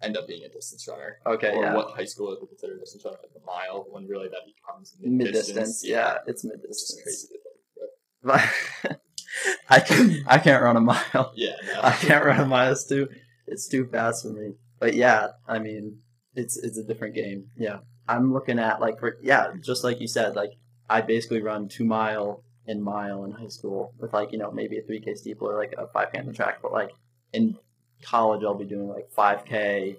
end 0.00 0.16
up 0.16 0.26
being 0.28 0.44
a 0.44 0.48
distance 0.48 0.86
runner, 0.88 1.18
Okay, 1.26 1.50
or 1.52 1.62
yeah. 1.64 1.74
what 1.74 1.90
high 1.94 2.04
school 2.06 2.28
would 2.40 2.48
consider 2.48 2.76
a 2.76 2.80
distance 2.80 3.04
runner, 3.04 3.18
like 3.22 3.32
a 3.42 3.44
mile, 3.44 3.84
when 3.90 4.06
really 4.06 4.28
that 4.28 4.42
becomes 4.46 4.94
Mid 5.00 5.32
distance. 5.32 5.84
Yeah, 5.84 6.18
it's 6.26 6.42
mid 6.44 6.60
it's 6.64 6.94
distance. 6.94 7.02
crazy. 7.02 7.26
To 7.28 7.38
think, 7.42 8.86
but 8.86 9.00
I 9.68 9.80
can 9.80 10.24
I 10.26 10.38
can't 10.38 10.62
run 10.62 10.76
a 10.76 10.80
mile. 10.80 11.32
yeah, 11.34 11.56
no. 11.66 11.80
I 11.82 11.92
can't 11.92 12.24
run 12.24 12.40
a 12.40 12.46
mile. 12.46 12.72
It's 12.72 12.86
too 12.86 13.08
it's 13.46 13.68
too 13.68 13.86
fast 13.86 14.22
for 14.22 14.30
me. 14.30 14.52
But 14.78 14.94
yeah, 14.94 15.28
I 15.46 15.58
mean, 15.58 15.98
it's 16.34 16.56
it's 16.56 16.78
a 16.78 16.84
different 16.84 17.14
game. 17.14 17.48
Yeah, 17.56 17.78
I'm 18.08 18.32
looking 18.32 18.58
at 18.58 18.80
like 18.80 18.98
for 18.98 19.16
yeah, 19.22 19.52
just 19.60 19.84
like 19.84 20.00
you 20.00 20.08
said, 20.08 20.36
like 20.36 20.52
I 20.88 21.00
basically 21.00 21.42
run 21.42 21.68
two 21.68 21.84
mile 21.84 22.44
and 22.66 22.82
mile 22.82 23.24
in 23.24 23.32
high 23.32 23.48
school 23.48 23.92
with 23.98 24.12
like 24.12 24.32
you 24.32 24.38
know 24.38 24.50
maybe 24.50 24.78
a 24.78 24.82
three 24.82 25.00
k 25.00 25.14
steeple 25.14 25.48
or 25.48 25.56
like 25.56 25.74
a 25.76 25.86
five 25.88 26.12
k 26.12 26.18
on 26.18 26.26
the 26.26 26.32
track. 26.32 26.58
But 26.62 26.72
like 26.72 26.90
in 27.32 27.56
college, 28.02 28.44
I'll 28.44 28.54
be 28.54 28.64
doing 28.64 28.88
like 28.88 29.10
five 29.10 29.44
k, 29.44 29.96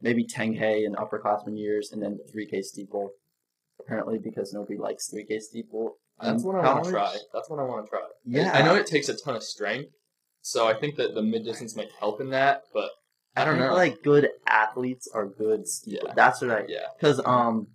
maybe 0.00 0.24
ten 0.24 0.56
k 0.56 0.84
in 0.84 0.94
upperclassmen 0.94 1.56
years, 1.58 1.92
and 1.92 2.02
then 2.02 2.18
three 2.30 2.46
k 2.46 2.62
steeple. 2.62 3.12
Apparently, 3.78 4.18
because 4.18 4.52
nobody 4.52 4.78
likes 4.78 5.08
three 5.08 5.24
k 5.24 5.38
steeple. 5.38 5.98
That's 6.20 6.42
what 6.42 6.56
I 6.56 6.72
want 6.72 6.84
to 6.84 6.90
try. 6.90 7.14
That's 7.32 7.50
what 7.50 7.58
I 7.60 7.64
want 7.64 7.86
to 7.86 7.90
try. 7.90 8.00
Yeah, 8.24 8.52
I 8.52 8.62
know 8.62 8.74
it 8.74 8.86
takes 8.86 9.08
a 9.08 9.16
ton 9.16 9.36
of 9.36 9.42
strength, 9.42 9.90
so 10.40 10.66
I 10.66 10.74
think 10.74 10.96
that 10.96 11.14
the 11.14 11.22
mid 11.22 11.44
distance 11.44 11.76
might 11.76 11.90
help 11.98 12.20
in 12.20 12.30
that. 12.30 12.62
But 12.72 12.90
I 13.36 13.44
don't 13.44 13.58
think, 13.58 13.66
know. 13.68 13.74
Like 13.74 14.02
good 14.02 14.30
athletes 14.46 15.08
are 15.12 15.26
good 15.26 15.66
steeple. 15.68 16.08
Yeah. 16.08 16.14
That's 16.14 16.40
what 16.40 16.50
I 16.50 16.64
yeah, 16.68 16.86
because 16.98 17.20
um, 17.24 17.66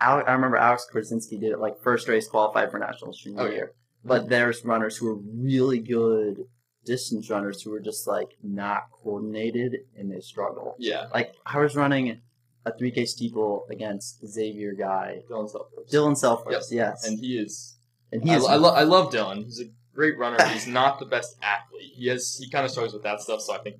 Alex, 0.00 0.28
I 0.28 0.32
remember 0.32 0.56
Alex 0.56 0.86
Krasinski 0.90 1.38
did 1.38 1.52
it 1.52 1.58
like 1.58 1.80
first 1.82 2.08
race 2.08 2.28
qualified 2.28 2.70
for 2.70 2.78
nationals 2.78 3.18
junior 3.20 3.40
Oh, 3.42 3.46
yeah. 3.46 3.52
year. 3.52 3.72
But 4.04 4.28
there's 4.28 4.64
runners 4.64 4.96
who 4.96 5.08
are 5.08 5.16
really 5.16 5.78
good 5.80 6.44
distance 6.84 7.28
runners 7.30 7.62
who 7.62 7.72
are 7.74 7.80
just 7.80 8.06
like 8.06 8.28
not 8.42 8.84
coordinated 8.92 9.78
and 9.98 10.10
they 10.12 10.20
struggle. 10.20 10.76
yeah. 10.78 11.06
Like 11.12 11.32
I 11.44 11.58
was 11.58 11.74
running 11.74 12.20
a 12.66 12.72
3K 12.72 13.06
steeple 13.08 13.64
against 13.70 14.26
Xavier 14.26 14.74
guy, 14.74 15.22
Dylan 15.30 15.48
Selfridge. 15.50 15.88
Dylan 15.90 16.16
Selfridge. 16.16 16.62
Yes, 16.70 17.06
and 17.06 17.18
he 17.18 17.38
is. 17.38 17.78
and 18.12 18.22
he 18.22 18.30
I, 18.32 18.36
is 18.36 18.44
I, 18.44 18.56
lo- 18.56 18.74
I 18.74 18.82
love 18.82 19.12
Dylan. 19.12 19.44
He's 19.44 19.60
a 19.60 19.66
great 19.94 20.18
runner. 20.18 20.36
He's 20.48 20.66
not 20.80 20.98
the 20.98 21.06
best 21.06 21.36
athlete. 21.42 21.92
He 21.94 22.08
has. 22.08 22.36
He 22.42 22.50
kind 22.50 22.64
of 22.64 22.70
struggles 22.70 22.92
with 22.92 23.04
that 23.04 23.20
stuff. 23.20 23.40
So 23.40 23.54
I 23.54 23.58
think 23.58 23.76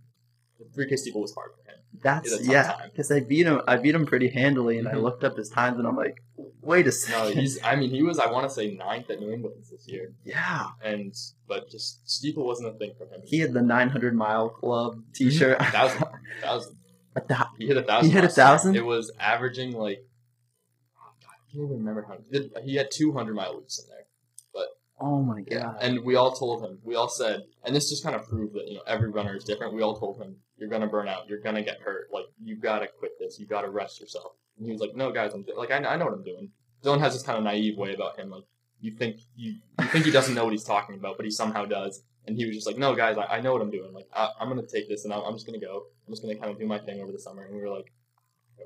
the 0.58 0.64
three 0.74 0.88
K 0.88 0.96
steeple 0.96 1.20
was 1.20 1.34
hard 1.34 1.50
for 1.56 1.70
him. 1.70 1.78
That's 2.02 2.46
yeah, 2.46 2.76
because 2.84 3.10
I 3.10 3.20
beat 3.20 3.46
him. 3.46 3.60
I 3.66 3.76
beat 3.76 3.94
him 3.94 4.06
pretty 4.06 4.28
handily, 4.28 4.78
and 4.78 4.86
I 4.86 4.92
Mhm. 4.92 5.02
looked 5.02 5.24
up 5.24 5.36
his 5.36 5.48
times, 5.48 5.78
and 5.78 5.86
I'm 5.88 5.96
like, 5.96 6.16
Wait 6.60 6.86
a 6.88 6.92
second. 6.92 7.34
No, 7.36 7.40
he's. 7.40 7.62
I 7.62 7.76
mean, 7.76 7.90
he 7.90 8.02
was. 8.02 8.18
I 8.18 8.28
want 8.30 8.48
to 8.48 8.52
say 8.52 8.74
ninth 8.74 9.08
at 9.08 9.20
New 9.20 9.30
England 9.30 9.54
this 9.70 9.86
year, 9.86 10.12
yeah. 10.24 10.66
and 10.84 11.14
but 11.46 11.70
just 11.70 12.08
steeple 12.10 12.44
wasn't 12.44 12.68
a 12.74 12.76
thing 12.76 12.92
for 12.98 13.04
him. 13.04 13.20
He 13.24 13.38
had 13.38 13.52
the 13.52 13.62
900 13.62 14.14
mile 14.16 14.48
club 14.48 15.00
T-shirt. 15.14 15.58
Thousand, 15.66 16.04
thousand. 16.42 16.76
A 17.16 17.20
thou- 17.26 17.48
He 17.58 17.66
hit 17.66 17.76
a 17.76 17.82
thousand. 17.82 18.10
He 18.10 18.14
hit 18.14 18.20
a 18.24 18.26
last 18.26 18.34
time. 18.36 18.44
thousand? 18.46 18.76
It 18.76 18.84
was 18.84 19.10
averaging 19.18 19.72
like. 19.72 20.04
Oh 21.00 21.12
God, 21.20 21.30
I 21.32 21.52
can't 21.52 21.64
even 21.64 21.78
remember 21.78 22.02
how. 22.08 22.18
He, 22.62 22.74
had 22.76 22.90
two 22.90 23.12
hundred 23.12 23.34
mile 23.34 23.56
weeks 23.56 23.78
in 23.78 23.88
there. 23.88 24.06
But 24.54 24.68
oh 25.00 25.22
my 25.22 25.42
Yeah, 25.46 25.62
god. 25.62 25.78
and 25.80 26.04
we 26.04 26.14
all 26.16 26.32
told 26.32 26.62
him. 26.62 26.78
We 26.84 26.94
all 26.94 27.08
said, 27.08 27.44
and 27.64 27.74
this 27.74 27.88
just 27.88 28.02
kind 28.04 28.14
of 28.14 28.28
proved 28.28 28.54
that 28.54 28.68
you 28.68 28.74
know 28.74 28.82
every 28.86 29.10
runner 29.10 29.34
is 29.36 29.44
different. 29.44 29.74
We 29.74 29.82
all 29.82 29.96
told 29.98 30.20
him, 30.20 30.36
"You're 30.58 30.68
gonna 30.68 30.86
burn 30.88 31.08
out. 31.08 31.28
You're 31.28 31.40
gonna 31.40 31.62
get 31.62 31.80
hurt. 31.80 32.08
Like 32.12 32.26
you 32.42 32.56
gotta 32.56 32.86
quit 32.98 33.12
this. 33.18 33.38
You 33.40 33.46
gotta 33.46 33.70
rest 33.70 34.00
yourself." 34.00 34.32
And 34.58 34.66
he 34.66 34.72
was 34.72 34.80
like, 34.80 34.94
"No, 34.94 35.10
guys, 35.12 35.32
I'm 35.34 35.44
like 35.56 35.70
I, 35.70 35.76
I 35.78 35.96
know 35.96 36.04
what 36.04 36.14
I'm 36.14 36.24
doing." 36.24 36.50
Dylan 36.84 37.00
has 37.00 37.14
this 37.14 37.22
kind 37.22 37.38
of 37.38 37.44
naive 37.44 37.76
way 37.78 37.94
about 37.94 38.18
him. 38.18 38.30
Like 38.30 38.44
you 38.80 38.92
think 38.92 39.16
you 39.34 39.54
you 39.80 39.86
think 39.86 40.04
he 40.04 40.10
doesn't 40.10 40.34
know 40.34 40.44
what 40.44 40.52
he's 40.52 40.64
talking 40.64 40.94
about, 40.96 41.16
but 41.16 41.24
he 41.24 41.30
somehow 41.30 41.64
does. 41.64 42.02
And 42.26 42.36
he 42.36 42.44
was 42.46 42.54
just 42.56 42.66
like, 42.66 42.76
"No, 42.78 42.94
guys, 42.94 43.16
I, 43.16 43.36
I 43.36 43.40
know 43.40 43.52
what 43.52 43.62
I'm 43.62 43.70
doing. 43.70 43.92
Like 43.92 44.08
I, 44.14 44.28
I'm 44.40 44.48
gonna 44.48 44.66
take 44.66 44.88
this, 44.88 45.04
and 45.04 45.12
I'm, 45.14 45.22
I'm 45.22 45.34
just 45.34 45.46
gonna 45.46 45.60
go. 45.60 45.84
I'm 46.06 46.12
just 46.12 46.22
gonna 46.22 46.34
kind 46.36 46.50
of 46.50 46.58
do 46.58 46.66
my 46.66 46.78
thing 46.78 47.00
over 47.00 47.12
the 47.12 47.18
summer." 47.20 47.42
And 47.44 47.54
we 47.54 47.60
were 47.62 47.70
like, 47.70 47.92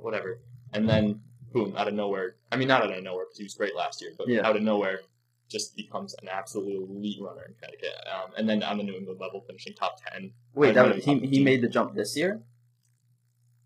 "Whatever." 0.00 0.40
And 0.72 0.88
then 0.88 1.20
boom, 1.52 1.74
out 1.76 1.88
of 1.88 1.94
nowhere. 1.94 2.36
I 2.52 2.56
mean, 2.56 2.68
not 2.68 2.82
out 2.82 2.96
of 2.96 3.02
nowhere 3.02 3.24
because 3.26 3.38
he 3.38 3.44
was 3.44 3.54
great 3.54 3.74
last 3.74 4.00
year, 4.00 4.12
but 4.16 4.28
Yeah. 4.28 4.46
out 4.46 4.54
of 4.56 4.62
nowhere, 4.62 5.00
just 5.48 5.76
becomes 5.76 6.14
an 6.22 6.28
absolute 6.28 6.88
elite 6.88 7.18
runner 7.20 7.42
in 7.48 7.54
Connecticut. 7.54 7.94
Um, 8.06 8.30
and 8.38 8.48
then 8.48 8.62
on 8.62 8.78
the 8.78 8.84
New 8.84 8.94
England 8.96 9.18
level, 9.20 9.42
finishing 9.46 9.74
top 9.74 9.96
ten. 10.06 10.32
Wait, 10.54 10.74
that 10.74 10.94
was, 10.94 11.04
he 11.04 11.18
he 11.18 11.42
made 11.42 11.60
the 11.60 11.68
jump 11.68 11.94
this 11.94 12.16
year. 12.16 12.42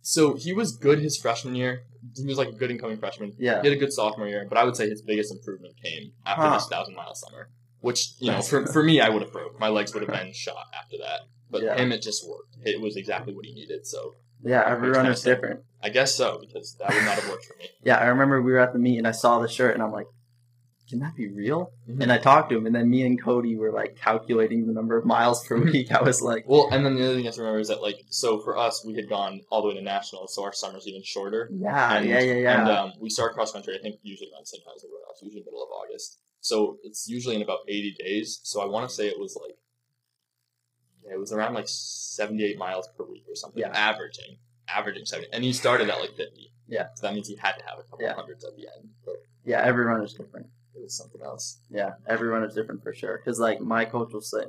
So 0.02 0.34
he 0.34 0.52
was 0.52 0.76
good 0.76 0.98
his 0.98 1.16
freshman 1.16 1.54
year. 1.54 1.82
He 2.16 2.26
was 2.26 2.36
like 2.36 2.48
a 2.48 2.52
good 2.52 2.70
incoming 2.70 2.98
freshman. 2.98 3.34
Yeah. 3.38 3.62
He 3.62 3.68
had 3.68 3.76
a 3.76 3.80
good 3.80 3.92
sophomore 3.92 4.28
year, 4.28 4.44
but 4.48 4.58
I 4.58 4.64
would 4.64 4.76
say 4.76 4.88
his 4.88 5.00
biggest 5.00 5.32
improvement 5.32 5.74
came 5.82 6.12
after 6.26 6.42
Huh. 6.42 6.54
this 6.58 6.66
thousand 6.68 6.94
mile 6.94 7.14
summer. 7.14 7.48
Which 7.84 8.00
you 8.18 8.30
know, 8.32 8.40
for, 8.40 8.66
for 8.66 8.82
me, 8.82 9.00
I 9.00 9.08
would 9.10 9.22
have 9.22 9.32
broke. 9.32 9.60
My 9.60 9.68
legs 9.68 9.92
would 9.92 10.02
have 10.02 10.12
been 10.12 10.32
shot 10.32 10.66
after 10.78 10.96
that. 10.98 11.20
But 11.50 11.62
Yeah. 11.62 11.76
him, 11.76 11.92
it 11.92 12.00
just 12.02 12.26
worked. 12.28 12.56
It 12.64 12.80
was 12.80 12.96
exactly 12.96 13.34
what 13.34 13.44
he 13.44 13.52
needed. 13.54 13.86
So 13.86 14.14
Yeah, 14.42 14.62
every 14.66 14.88
runner's 14.90 15.22
different. 15.22 15.60
I 15.82 15.90
guess 15.90 16.14
so 16.14 16.38
because 16.40 16.76
that 16.80 16.88
would 16.94 17.04
not 17.04 17.16
have 17.20 17.28
worked 17.28 17.44
for 17.44 17.56
me. 17.58 17.68
Yeah, 17.84 17.96
I 17.98 18.06
remember 18.06 18.40
we 18.40 18.52
were 18.52 18.58
at 18.58 18.72
the 18.72 18.78
meet 18.78 18.96
and 18.98 19.06
I 19.06 19.10
saw 19.12 19.38
the 19.38 19.48
shirt 19.48 19.74
and 19.74 19.82
I'm 19.82 19.92
like, 19.92 20.06
can 20.88 20.98
that 21.00 21.14
be 21.14 21.28
real? 21.30 21.72
Mhm. 21.88 22.02
And 22.02 22.10
I 22.12 22.18
talked 22.18 22.48
to 22.50 22.56
him 22.56 22.64
and 22.66 22.74
then 22.74 22.88
me 22.90 23.04
and 23.06 23.22
Cody 23.22 23.54
were 23.56 23.70
like 23.72 23.96
calculating 23.96 24.66
the 24.66 24.72
number 24.72 24.96
of 24.98 25.04
miles 25.04 25.46
per 25.46 25.56
week. 25.58 25.92
I 25.98 26.02
was 26.02 26.22
like, 26.22 26.44
Well, 26.46 26.68
and 26.72 26.84
then 26.86 26.94
the 26.96 27.02
other 27.04 27.12
thing 27.14 27.20
you 27.24 27.26
have 27.26 27.34
to 27.34 27.42
remember 27.42 27.60
is 27.60 27.68
that 27.68 27.82
like, 27.82 27.96
so 28.08 28.40
for 28.40 28.56
us, 28.56 28.82
we 28.86 28.94
had 28.94 29.08
gone 29.10 29.40
all 29.50 29.60
the 29.62 29.68
way 29.68 29.74
to 29.74 29.82
nationals, 29.82 30.34
so 30.34 30.42
our 30.44 30.52
summer's 30.54 30.86
even 30.88 31.02
shorter. 31.04 31.50
yeah, 31.52 31.96
And- 31.96 32.08
yeah, 32.08 32.20
yeah, 32.20 32.34
yeah. 32.34 32.60
And 32.60 32.70
um, 32.70 32.92
we 33.00 33.10
start 33.10 33.34
cross 33.34 33.52
country, 33.52 33.76
I 33.78 33.82
think, 33.82 33.96
usually 34.02 34.30
around 34.32 34.42
the 34.44 34.46
same 34.46 34.62
time 34.64 34.72
as 34.76 34.84
everyone 34.84 35.02
else, 35.08 35.20
usually 35.22 35.42
middle 35.44 35.62
of 35.62 35.68
August. 35.70 36.18
So 36.44 36.76
it's 36.82 37.08
usually 37.08 37.36
in 37.36 37.40
about 37.42 37.60
80 37.66 37.96
days. 37.98 38.38
So 38.42 38.60
I 38.60 38.66
want 38.66 38.86
to 38.86 38.94
say 38.94 39.06
it 39.08 39.18
was 39.18 39.34
like, 39.40 39.56
yeah, 41.02 41.14
it 41.14 41.18
was 41.18 41.32
around 41.32 41.54
like 41.54 41.64
78 41.68 42.58
miles 42.58 42.86
per 42.98 43.04
week 43.04 43.24
or 43.26 43.34
something, 43.34 43.62
Yeah. 43.62 43.70
averaging, 43.70 44.36
averaging 44.68 45.06
70. 45.06 45.30
And 45.32 45.42
he 45.42 45.54
started 45.54 45.88
at 45.88 45.98
like 46.00 46.10
50. 46.10 46.52
Yeah. 46.68 46.88
So 46.96 47.06
that 47.06 47.14
means 47.14 47.28
he 47.28 47.36
had 47.36 47.52
to 47.52 47.64
have 47.64 47.78
a 47.78 47.82
couple 47.84 48.00
Yeah. 48.02 48.12
hundreds 48.14 48.44
at 48.44 48.54
the 48.56 48.68
end. 48.76 48.90
But 49.06 49.14
yeah, 49.46 49.62
every 49.64 49.86
runner's 49.86 50.12
different. 50.12 50.48
it 50.76 50.82
was 50.82 50.98
something 50.98 51.22
else. 51.22 51.60
Yeah, 51.70 51.92
every 52.06 52.28
runner's 52.28 52.54
different 52.54 52.82
for 52.82 52.92
sure. 52.92 53.16
Because 53.16 53.38
like 53.38 53.60
my 53.60 53.84
coach 53.86 54.12
will 54.12 54.20
say, 54.20 54.44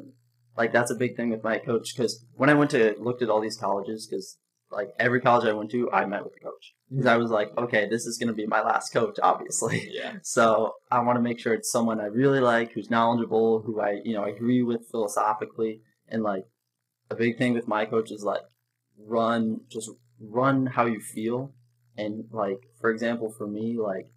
like 0.57 0.73
that's 0.73 0.91
a 0.91 0.95
big 0.95 1.15
thing 1.15 1.29
with 1.29 1.43
my 1.43 1.59
coach. 1.59 1.95
Because 1.95 2.25
when 2.33 2.49
I 2.49 2.55
went 2.55 2.71
to 2.71 2.95
looked 2.99 3.21
at 3.21 3.29
all 3.29 3.39
these 3.39 3.55
colleges, 3.57 4.05
because 4.05 4.37
like 4.71 4.89
every 4.99 5.21
college 5.21 5.47
I 5.47 5.53
went 5.53 5.71
to, 5.71 5.91
I 5.91 6.05
met 6.05 6.23
with 6.23 6.33
a 6.35 6.39
coach. 6.39 6.73
Because 6.89 7.05
I 7.07 7.17
was 7.17 7.31
like, 7.31 7.55
okay, 7.57 7.87
this 7.89 8.05
is 8.05 8.17
gonna 8.17 8.33
be 8.33 8.45
my 8.45 8.61
last 8.61 8.93
coach, 8.93 9.17
obviously. 9.21 9.89
Yeah. 9.91 10.13
So 10.23 10.75
I 10.91 10.99
want 10.99 11.17
to 11.17 11.21
make 11.21 11.39
sure 11.39 11.53
it's 11.53 11.71
someone 11.71 11.99
I 11.99 12.05
really 12.05 12.39
like, 12.39 12.71
who's 12.73 12.89
knowledgeable, 12.89 13.61
who 13.61 13.79
I 13.79 14.01
you 14.03 14.13
know 14.13 14.25
agree 14.25 14.63
with 14.63 14.87
philosophically, 14.89 15.81
and 16.07 16.23
like 16.23 16.45
a 17.09 17.15
big 17.15 17.37
thing 17.37 17.53
with 17.53 17.67
my 17.67 17.85
coach 17.85 18.11
is 18.11 18.23
like 18.23 18.41
run 18.97 19.61
just 19.69 19.89
run 20.19 20.67
how 20.67 20.85
you 20.85 20.99
feel, 20.99 21.53
and 21.97 22.25
like 22.31 22.69
for 22.79 22.89
example 22.89 23.31
for 23.31 23.47
me 23.47 23.77
like 23.77 24.11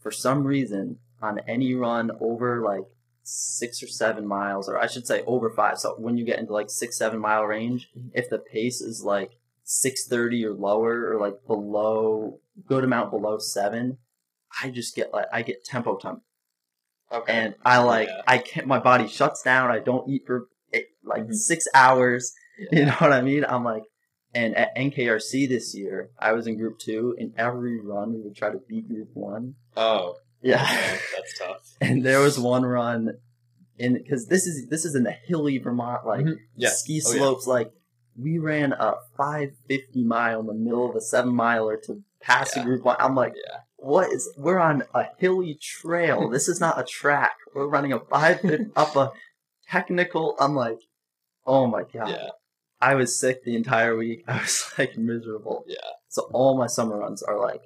for 0.00 0.10
some 0.10 0.44
reason 0.44 0.98
on 1.20 1.40
any 1.48 1.74
run 1.74 2.10
over 2.20 2.62
like 2.62 2.84
six 3.24 3.82
or 3.82 3.88
seven 3.88 4.26
miles, 4.26 4.68
or 4.68 4.78
I 4.78 4.86
should 4.86 5.06
say 5.06 5.22
over 5.26 5.50
five. 5.50 5.78
So 5.78 5.94
when 5.98 6.16
you 6.16 6.24
get 6.24 6.38
into 6.38 6.52
like 6.52 6.70
six 6.70 6.96
seven 6.96 7.20
mile 7.20 7.44
range, 7.44 7.88
mm-hmm. 7.96 8.08
if 8.14 8.30
the 8.30 8.38
pace 8.38 8.80
is 8.80 9.02
like 9.02 9.37
six 9.70 10.06
thirty 10.06 10.44
or 10.46 10.54
lower, 10.54 11.12
or 11.12 11.20
like 11.20 11.34
below 11.46 12.40
good 12.66 12.84
amount 12.84 13.10
below 13.10 13.38
seven. 13.38 13.98
I 14.62 14.70
just 14.70 14.96
get 14.96 15.12
like 15.12 15.26
I 15.32 15.42
get 15.42 15.64
tempo 15.64 15.96
time, 15.98 16.22
Okay. 17.12 17.32
and 17.32 17.54
I 17.64 17.78
like 17.78 18.08
Yeah. 18.08 18.22
I 18.26 18.38
can't. 18.38 18.66
My 18.66 18.78
body 18.78 19.06
shuts 19.06 19.42
down. 19.42 19.70
I 19.70 19.78
don't 19.78 20.08
eat 20.08 20.22
for 20.26 20.48
eight, 20.72 20.86
like 21.04 21.24
Mhm. 21.26 21.34
six 21.34 21.66
hours. 21.74 22.32
Yeah. 22.72 22.80
You 22.80 22.86
know 22.86 22.92
what 22.98 23.12
I 23.12 23.20
mean? 23.22 23.44
I'm 23.44 23.62
like, 23.62 23.84
and 24.34 24.56
at 24.56 24.74
NKRC 24.76 25.48
this 25.48 25.76
year, 25.76 26.10
I 26.18 26.32
was 26.32 26.48
in 26.48 26.56
Group 26.58 26.80
Two, 26.80 27.14
and 27.16 27.32
every 27.38 27.78
run 27.80 28.14
we 28.14 28.20
would 28.22 28.34
try 28.34 28.50
to 28.50 28.58
beat 28.68 28.88
Group 28.88 29.10
One. 29.14 29.54
oh, 29.76 30.16
Yeah, 30.42 30.66
that's 31.16 31.38
tough. 31.38 31.76
and 31.80 32.04
there 32.04 32.18
was 32.20 32.36
one 32.36 32.64
run 32.66 33.18
in 33.78 33.94
because 33.94 34.26
this 34.26 34.44
is 34.48 34.66
this 34.68 34.84
is 34.84 34.96
in 34.96 35.04
the 35.04 35.12
hilly 35.12 35.58
Vermont 35.58 36.04
like 36.04 36.24
Mhm. 36.26 36.38
Yeah. 36.56 36.70
ski 36.70 37.00
Oh, 37.06 37.10
slopes. 37.12 37.46
Like 37.46 37.70
we 38.20 38.38
ran 38.38 38.72
a 38.72 38.94
550 39.16 40.02
mile 40.04 40.40
in 40.40 40.46
the 40.46 40.54
middle 40.54 40.88
of 40.90 40.96
a 40.96 41.00
seven 41.00 41.34
miler 41.34 41.76
to 41.86 42.02
pass 42.20 42.54
Yeah. 42.56 42.62
the 42.62 42.66
Group 42.66 42.84
One. 42.84 42.96
I'm 42.98 43.14
like 43.14 43.34
Yeah. 43.36 43.58
what 43.76 44.10
is 44.12 44.28
we're 44.36 44.58
on 44.58 44.82
a 44.94 45.04
hilly 45.18 45.54
trail 45.60 46.28
this 46.28 46.48
is 46.48 46.58
not 46.60 46.78
a 46.80 46.84
track 46.84 47.36
we're 47.54 47.68
running 47.68 47.92
a 47.92 48.00
five 48.00 48.40
up 48.76 48.96
a 48.96 49.12
technical 49.68 50.34
i'm 50.40 50.54
like 50.56 50.80
oh 51.46 51.66
my 51.66 51.82
god 51.84 52.08
Yeah. 52.10 52.28
i 52.80 52.94
was 52.96 53.18
sick 53.18 53.44
the 53.44 53.54
entire 53.54 53.96
week 53.96 54.24
i 54.26 54.38
was 54.40 54.72
like 54.78 54.96
miserable 54.98 55.64
Yeah. 55.68 55.76
so 56.08 56.22
all 56.32 56.56
my 56.58 56.66
summer 56.66 56.98
runs 56.98 57.22
are 57.22 57.38
like 57.38 57.62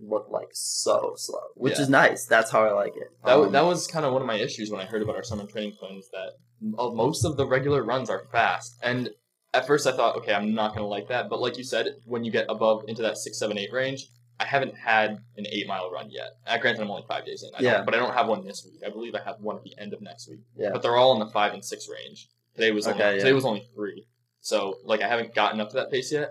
look 0.00 0.26
like 0.30 0.48
so 0.52 1.14
slow 1.16 1.40
which 1.54 1.74
Yeah. 1.76 1.82
is 1.82 1.88
nice 1.88 2.24
that's 2.26 2.50
how 2.50 2.64
i 2.64 2.72
like 2.72 2.96
it 2.96 3.08
That, 3.24 3.36
Um, 3.38 3.52
that 3.52 3.64
was 3.64 3.86
kind 3.86 4.04
of 4.06 4.12
one 4.12 4.22
of 4.22 4.26
my 4.28 4.36
issues 4.36 4.70
when 4.70 4.80
I 4.80 4.84
heard 4.84 5.02
about 5.02 5.16
our 5.16 5.22
summer 5.24 5.44
training 5.46 5.74
plans 5.78 6.08
that 6.12 6.30
most 6.60 7.24
of 7.24 7.36
the 7.36 7.46
regular 7.46 7.84
runs 7.84 8.10
are 8.10 8.24
fast. 8.32 8.78
And 8.82 9.10
at 9.54 9.66
first 9.66 9.86
I 9.86 9.92
thought, 9.92 10.16
okay, 10.16 10.34
I'm 10.34 10.54
not 10.54 10.70
going 10.70 10.82
to 10.82 10.88
like 10.88 11.08
that. 11.08 11.28
But 11.28 11.40
like 11.40 11.56
you 11.56 11.64
said, 11.64 11.96
when 12.04 12.24
you 12.24 12.30
get 12.30 12.46
above 12.48 12.84
into 12.88 13.02
that 13.02 13.16
six, 13.18 13.38
seven, 13.38 13.58
eight 13.58 13.72
range, 13.72 14.08
I 14.40 14.44
haven't 14.44 14.76
had 14.76 15.18
an 15.36 15.46
eight 15.50 15.66
mile 15.66 15.90
run 15.90 16.10
yet. 16.10 16.32
Uh, 16.46 16.58
granted, 16.58 16.82
I'm 16.82 16.90
only 16.90 17.04
five 17.08 17.24
days 17.24 17.42
in. 17.42 17.50
I 17.58 17.62
Yeah. 17.62 17.82
But 17.82 17.94
I 17.94 17.98
don't 17.98 18.14
have 18.14 18.28
one 18.28 18.44
this 18.44 18.64
week. 18.64 18.82
I 18.86 18.90
believe 18.90 19.14
I 19.14 19.20
have 19.24 19.36
one 19.40 19.56
at 19.56 19.64
the 19.64 19.76
end 19.78 19.94
of 19.94 20.00
next 20.00 20.28
week. 20.28 20.40
Yeah. 20.56 20.70
But 20.72 20.82
they're 20.82 20.96
all 20.96 21.12
in 21.14 21.18
the 21.18 21.32
five 21.32 21.54
and 21.54 21.64
six 21.64 21.88
range. 21.88 22.28
Today 22.54 22.70
was 22.72 22.86
only, 22.86 22.98
yeah. 23.00 23.12
today 23.12 23.32
was 23.32 23.44
only 23.44 23.66
three. 23.74 24.06
So 24.40 24.76
like 24.84 25.00
I 25.02 25.08
haven't 25.08 25.34
gotten 25.34 25.60
up 25.60 25.70
to 25.70 25.76
that 25.76 25.90
pace 25.90 26.12
yet. 26.12 26.30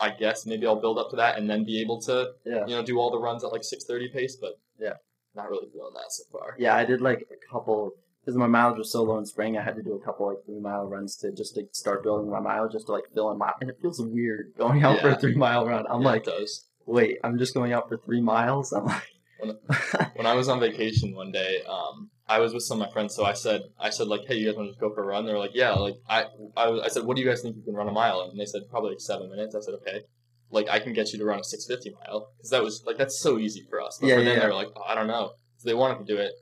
I 0.00 0.10
guess 0.10 0.44
maybe 0.44 0.66
I'll 0.66 0.80
build 0.80 0.98
up 0.98 1.10
to 1.10 1.16
that 1.16 1.38
and 1.38 1.48
then 1.48 1.64
be 1.64 1.80
able 1.80 2.00
to 2.02 2.32
yeah 2.44 2.66
you 2.66 2.74
know 2.76 2.82
do 2.82 2.98
all 2.98 3.10
the 3.10 3.18
runs 3.18 3.44
at 3.44 3.52
like 3.52 3.64
six 3.64 3.84
thirty 3.84 4.08
pace. 4.08 4.36
But 4.36 4.58
Yeah. 4.78 4.94
not 5.34 5.48
really 5.50 5.68
feeling 5.72 5.94
that 5.94 6.10
so 6.10 6.24
far. 6.30 6.54
yeah 6.58 6.76
i 6.76 6.84
did 6.84 7.00
like 7.00 7.26
a 7.32 7.52
couple 7.52 7.92
because 8.24 8.36
my 8.36 8.46
mileage 8.46 8.78
was 8.78 8.90
so 8.90 9.02
low 9.02 9.18
in 9.18 9.26
spring 9.26 9.56
i 9.58 9.62
had 9.62 9.76
to 9.76 9.82
do 9.82 9.92
a 9.94 10.04
couple 10.04 10.26
like 10.26 10.38
three 10.46 10.60
mile 10.60 10.86
runs 10.86 11.16
to 11.16 11.30
just 11.32 11.54
to 11.54 11.62
start 11.72 12.02
building 12.02 12.30
my 12.30 12.40
mileage 12.40 12.72
just 12.72 12.86
to 12.86 12.92
like 12.92 13.04
fill 13.14 13.30
in 13.30 13.38
my 13.38 13.52
and 13.60 13.68
it 13.70 13.76
feels 13.82 14.00
weird 14.00 14.52
going 14.56 14.82
out 14.82 15.00
for 15.00 15.10
a 15.10 15.18
three 15.18 15.34
mile 15.34 15.66
run 15.66 15.84
i'm 15.90 16.00
Yeah, 16.02 16.08
like 16.08 16.26
wait, 16.86 17.18
I'm 17.24 17.38
just 17.38 17.54
going 17.54 17.72
out 17.72 17.88
for 17.88 17.96
three 17.96 18.20
miles. 18.20 18.72
I'm 18.72 18.84
like, 18.84 19.02
when 20.14 20.26
I 20.26 20.34
was 20.34 20.48
on 20.48 20.60
vacation 20.60 21.14
one 21.14 21.32
day, 21.32 21.62
um, 21.68 22.10
I 22.28 22.38
was 22.40 22.54
with 22.54 22.62
some 22.62 22.80
of 22.80 22.88
my 22.88 22.92
friends. 22.92 23.14
So 23.14 23.24
I 23.24 23.32
said, 23.32 23.62
I 23.78 23.90
said 23.90 24.06
like, 24.06 24.22
hey, 24.26 24.36
you 24.36 24.46
guys 24.46 24.56
want 24.56 24.66
to 24.68 24.72
just 24.72 24.80
go 24.80 24.92
for 24.94 25.02
a 25.02 25.06
run? 25.06 25.26
They're 25.26 25.38
like, 25.38 25.52
yeah. 25.54 25.72
Like 25.72 25.94
I, 26.08 26.24
I, 26.56 26.80
I 26.84 26.88
said, 26.88 27.04
what 27.04 27.16
do 27.16 27.22
you 27.22 27.28
guys 27.28 27.42
think 27.42 27.56
you 27.56 27.62
can 27.62 27.74
run 27.74 27.88
a 27.88 27.92
mile? 27.92 28.20
And 28.22 28.38
they 28.38 28.46
said 28.46 28.62
probably 28.70 28.90
like 28.90 29.00
seven 29.00 29.30
minutes. 29.30 29.54
I 29.54 29.60
said, 29.60 29.74
okay. 29.74 30.02
Like 30.50 30.68
I 30.68 30.78
can 30.78 30.92
get 30.92 31.12
you 31.12 31.18
to 31.18 31.24
run 31.24 31.40
a 31.40 31.44
six 31.44 31.66
fifty 31.66 31.90
mile 31.90 32.28
because 32.36 32.50
that 32.50 32.62
was 32.62 32.84
like 32.86 32.96
that's 32.98 33.18
so 33.20 33.38
easy 33.38 33.66
for 33.68 33.80
us. 33.80 33.98
But 34.00 34.08
Yeah, 34.08 34.16
for 34.16 34.20
yeah, 34.20 34.24
them, 34.28 34.34
yeah. 34.36 34.42
they 34.42 34.48
were 34.48 34.54
like, 34.54 34.68
oh, 34.76 34.82
I 34.86 34.94
don't 34.94 35.08
know. 35.08 35.32
So 35.56 35.68
they 35.68 35.74
wanted 35.74 36.06
to 36.06 36.14
do 36.14 36.20
it. 36.20 36.32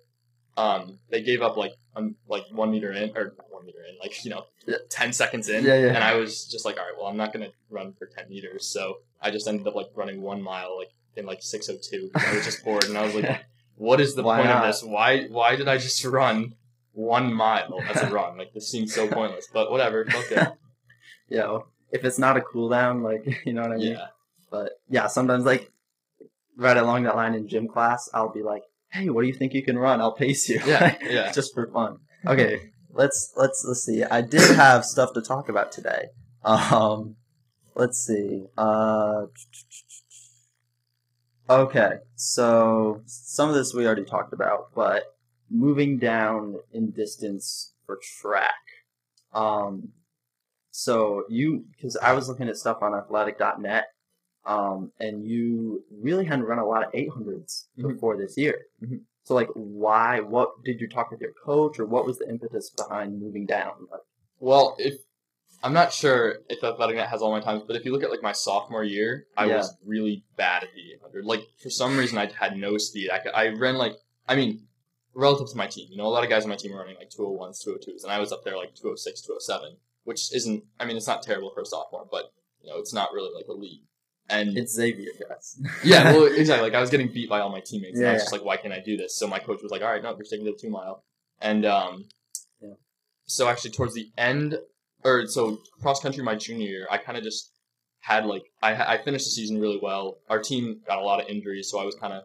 Um, 0.56 0.98
they 1.10 1.22
gave 1.22 1.42
up 1.42 1.56
like 1.56 1.72
um, 1.96 2.16
like 2.28 2.44
one 2.50 2.70
meter 2.70 2.92
in 2.92 3.16
or 3.16 3.34
one 3.50 3.64
meter 3.64 3.78
in, 3.88 3.98
like 4.00 4.24
you 4.24 4.30
know, 4.30 4.44
ten 4.90 5.12
seconds 5.12 5.48
in. 5.48 5.64
Yeah, 5.64 5.78
yeah. 5.78 5.88
And 5.88 6.04
I 6.04 6.14
was 6.14 6.46
just 6.46 6.64
like, 6.64 6.78
all 6.78 6.84
right, 6.84 6.94
well, 6.96 7.06
I'm 7.06 7.16
not 7.16 7.32
gonna 7.32 7.50
run 7.70 7.94
for 7.94 8.06
ten 8.06 8.28
meters. 8.28 8.66
So 8.66 8.98
I 9.20 9.30
just 9.30 9.48
ended 9.48 9.66
up 9.66 9.74
like 9.74 9.88
running 9.94 10.20
one 10.20 10.42
mile 10.42 10.76
like 10.76 10.90
in 11.16 11.26
like 11.26 11.42
six 11.42 11.68
oh 11.70 11.76
two. 11.82 12.10
I 12.14 12.34
was 12.34 12.44
just 12.44 12.64
bored, 12.64 12.84
and 12.84 12.98
I 12.98 13.02
was 13.04 13.14
like, 13.14 13.44
what 13.76 14.00
is 14.00 14.14
the 14.14 14.22
Why 14.22 14.38
point 14.38 14.48
not? 14.48 14.64
of 14.64 14.68
this? 14.68 14.82
Why 14.82 15.24
why 15.24 15.56
did 15.56 15.68
I 15.68 15.78
just 15.78 16.04
run 16.04 16.54
one 16.92 17.32
mile 17.32 17.80
as 17.88 18.02
a 18.02 18.10
run? 18.10 18.36
Like 18.36 18.52
this 18.52 18.70
seems 18.70 18.94
so 18.94 19.08
pointless. 19.08 19.48
But 19.52 19.70
whatever. 19.70 20.06
Okay. 20.32 20.46
know, 21.30 21.64
if 21.90 22.04
it's 22.04 22.18
not 22.18 22.36
a 22.36 22.42
cool 22.42 22.68
down, 22.68 23.02
like, 23.02 23.24
you 23.46 23.52
know 23.52 23.62
what 23.62 23.72
I 23.72 23.76
mean? 23.76 23.92
Yeah. 23.92 24.06
But 24.50 24.72
yeah, 24.88 25.06
sometimes 25.06 25.44
like 25.44 25.70
right 26.56 26.76
along 26.76 27.04
that 27.04 27.16
line 27.16 27.34
in 27.34 27.48
gym 27.48 27.68
class, 27.68 28.10
I'll 28.12 28.32
be 28.32 28.42
like, 28.42 28.62
hey, 28.92 29.08
what 29.10 29.22
do 29.22 29.28
you 29.28 29.34
think 29.34 29.54
you 29.54 29.62
can 29.64 29.78
run? 29.78 30.00
I'll 30.00 30.12
pace 30.14 30.48
you. 30.48 30.60
Yeah. 30.66 30.96
Yeah. 31.02 31.32
just 31.32 31.54
for 31.54 31.66
fun. 31.72 31.98
Okay, 32.26 32.70
let's 32.90 33.32
let's 33.36 33.64
let's 33.66 33.84
see. 33.84 34.04
I 34.04 34.20
did 34.20 34.54
have 34.56 34.84
stuff 34.84 35.12
to 35.14 35.22
talk 35.22 35.48
about 35.48 35.72
today. 35.72 36.06
Um, 36.44 37.16
let's 37.74 37.98
see. 37.98 38.44
Uh, 38.56 39.26
Okay, 41.50 41.96
so 42.14 43.02
some 43.04 43.48
of 43.50 43.54
this 43.54 43.74
we 43.74 43.84
already 43.84 44.04
talked 44.04 44.32
about, 44.32 44.74
but 44.74 45.04
moving 45.50 45.98
down 45.98 46.56
in 46.72 46.92
distance 46.92 47.74
for 47.84 47.98
track. 48.20 48.54
Um, 49.34 49.88
so 50.70 51.24
you, 51.28 51.64
because 51.76 51.96
I 51.96 52.12
was 52.12 52.28
looking 52.28 52.48
at 52.48 52.56
stuff 52.56 52.78
on 52.80 52.94
athletic.net, 52.94 53.84
um, 54.44 54.92
and 54.98 55.24
you 55.26 55.84
really 55.90 56.24
hadn't 56.24 56.44
run 56.46 56.58
a 56.58 56.66
lot 56.66 56.84
of 56.84 56.90
800s 56.94 57.68
Mhm. 57.78 57.88
before 57.94 58.16
this 58.16 58.36
year. 58.36 58.66
Mhm. 58.82 59.02
So, 59.24 59.34
like, 59.34 59.48
why? 59.54 60.20
What 60.20 60.62
did 60.64 60.80
you 60.80 60.88
talk 60.88 61.10
with 61.10 61.20
your 61.20 61.32
coach, 61.32 61.78
or 61.78 61.86
what 61.86 62.04
was 62.04 62.18
the 62.18 62.28
impetus 62.28 62.70
behind 62.70 63.20
moving 63.20 63.46
down? 63.46 63.86
Like, 63.90 64.00
Well, 64.40 64.74
if 64.78 64.96
I'm 65.62 65.72
not 65.72 65.92
sure 65.92 66.40
if 66.48 66.64
Athletic 66.64 66.96
Net 66.96 67.08
has 67.08 67.22
all 67.22 67.30
my 67.30 67.38
times, 67.40 67.62
but 67.64 67.76
if 67.76 67.84
you 67.84 67.92
look 67.92 68.02
at 68.02 68.10
like 68.10 68.20
my 68.22 68.32
sophomore 68.32 68.82
year, 68.82 69.28
I 69.36 69.46
Yeah. 69.46 69.58
was 69.58 69.76
really 69.84 70.24
bad 70.36 70.64
at 70.64 70.70
the 70.74 70.92
800. 70.94 71.24
Like 71.24 71.42
for 71.62 71.70
some 71.70 71.96
reason, 71.96 72.18
I 72.18 72.26
had 72.26 72.56
no 72.56 72.78
speed. 72.78 73.10
I, 73.10 73.20
I 73.32 73.48
ran 73.50 73.76
like 73.76 73.94
I 74.28 74.34
mean, 74.34 74.66
relative 75.14 75.48
to 75.50 75.56
my 75.56 75.68
team, 75.68 75.86
you 75.90 75.96
know, 75.96 76.06
a 76.06 76.08
lot 76.14 76.24
of 76.24 76.30
guys 76.30 76.42
on 76.42 76.48
my 76.48 76.56
team 76.56 76.72
are 76.72 76.78
running 76.78 76.96
like 76.96 77.10
201s, 77.10 77.60
202s, 77.64 78.02
and 78.02 78.10
I 78.12 78.18
was 78.18 78.32
up 78.32 78.42
there 78.44 78.56
like 78.56 78.74
206, 78.74 79.20
207, 79.22 79.76
which 80.04 80.34
isn't. 80.34 80.64
I 80.80 80.84
mean, 80.84 80.96
it's 80.96 81.06
not 81.06 81.22
terrible 81.22 81.50
for 81.54 81.60
a 81.62 81.66
sophomore, 81.66 82.08
but 82.10 82.32
you 82.60 82.68
know, 82.70 82.78
it's 82.78 82.92
not 82.92 83.12
really 83.12 83.30
like 83.32 83.46
a 83.48 83.52
elite. 83.52 83.82
And 84.28 84.56
it's 84.56 84.74
Xavier, 84.74 85.10
guys. 85.28 85.60
yeah, 85.84 86.04
well, 86.12 86.24
exactly. 86.36 86.68
Like 86.68 86.76
I 86.76 86.80
was 86.80 86.90
getting 86.90 87.12
beat 87.12 87.28
by 87.28 87.40
all 87.40 87.50
my 87.50 87.60
teammates, 87.60 87.98
and 87.98 88.08
I 88.08 88.10
Yeah, 88.10 88.14
was 88.14 88.22
just 88.22 88.32
like, 88.32 88.44
"Why 88.44 88.56
can't 88.56 88.72
I 88.72 88.80
do 88.80 88.96
this?" 88.96 89.16
So 89.16 89.26
my 89.26 89.38
coach 89.38 89.62
was 89.62 89.70
like, 89.70 89.82
"All 89.82 89.90
right, 89.90 90.02
no, 90.02 90.14
you're 90.14 90.24
sticking 90.24 90.46
to 90.46 90.52
the 90.52 90.58
two 90.58 90.70
mile." 90.70 91.04
And 91.40 91.64
um, 91.66 92.04
Yeah. 92.60 92.74
so 93.26 93.48
actually, 93.48 93.72
towards 93.72 93.94
the 93.94 94.10
end, 94.16 94.58
or 95.04 95.26
so 95.26 95.58
cross 95.80 96.00
country 96.00 96.22
my 96.22 96.34
junior 96.36 96.68
year, 96.68 96.86
I 96.90 96.98
kind 96.98 97.18
of 97.18 97.24
just 97.24 97.50
had 98.00 98.26
like 98.26 98.44
I 98.62 98.94
I 98.94 99.02
finished 99.02 99.24
the 99.26 99.30
season 99.30 99.60
really 99.60 99.78
well. 99.82 100.18
Our 100.30 100.40
team 100.40 100.80
got 100.86 100.98
a 100.98 101.02
lot 101.04 101.20
of 101.20 101.28
injuries, 101.28 101.68
so 101.70 101.78
I 101.78 101.84
was 101.84 101.94
kind 101.96 102.12
of 102.12 102.22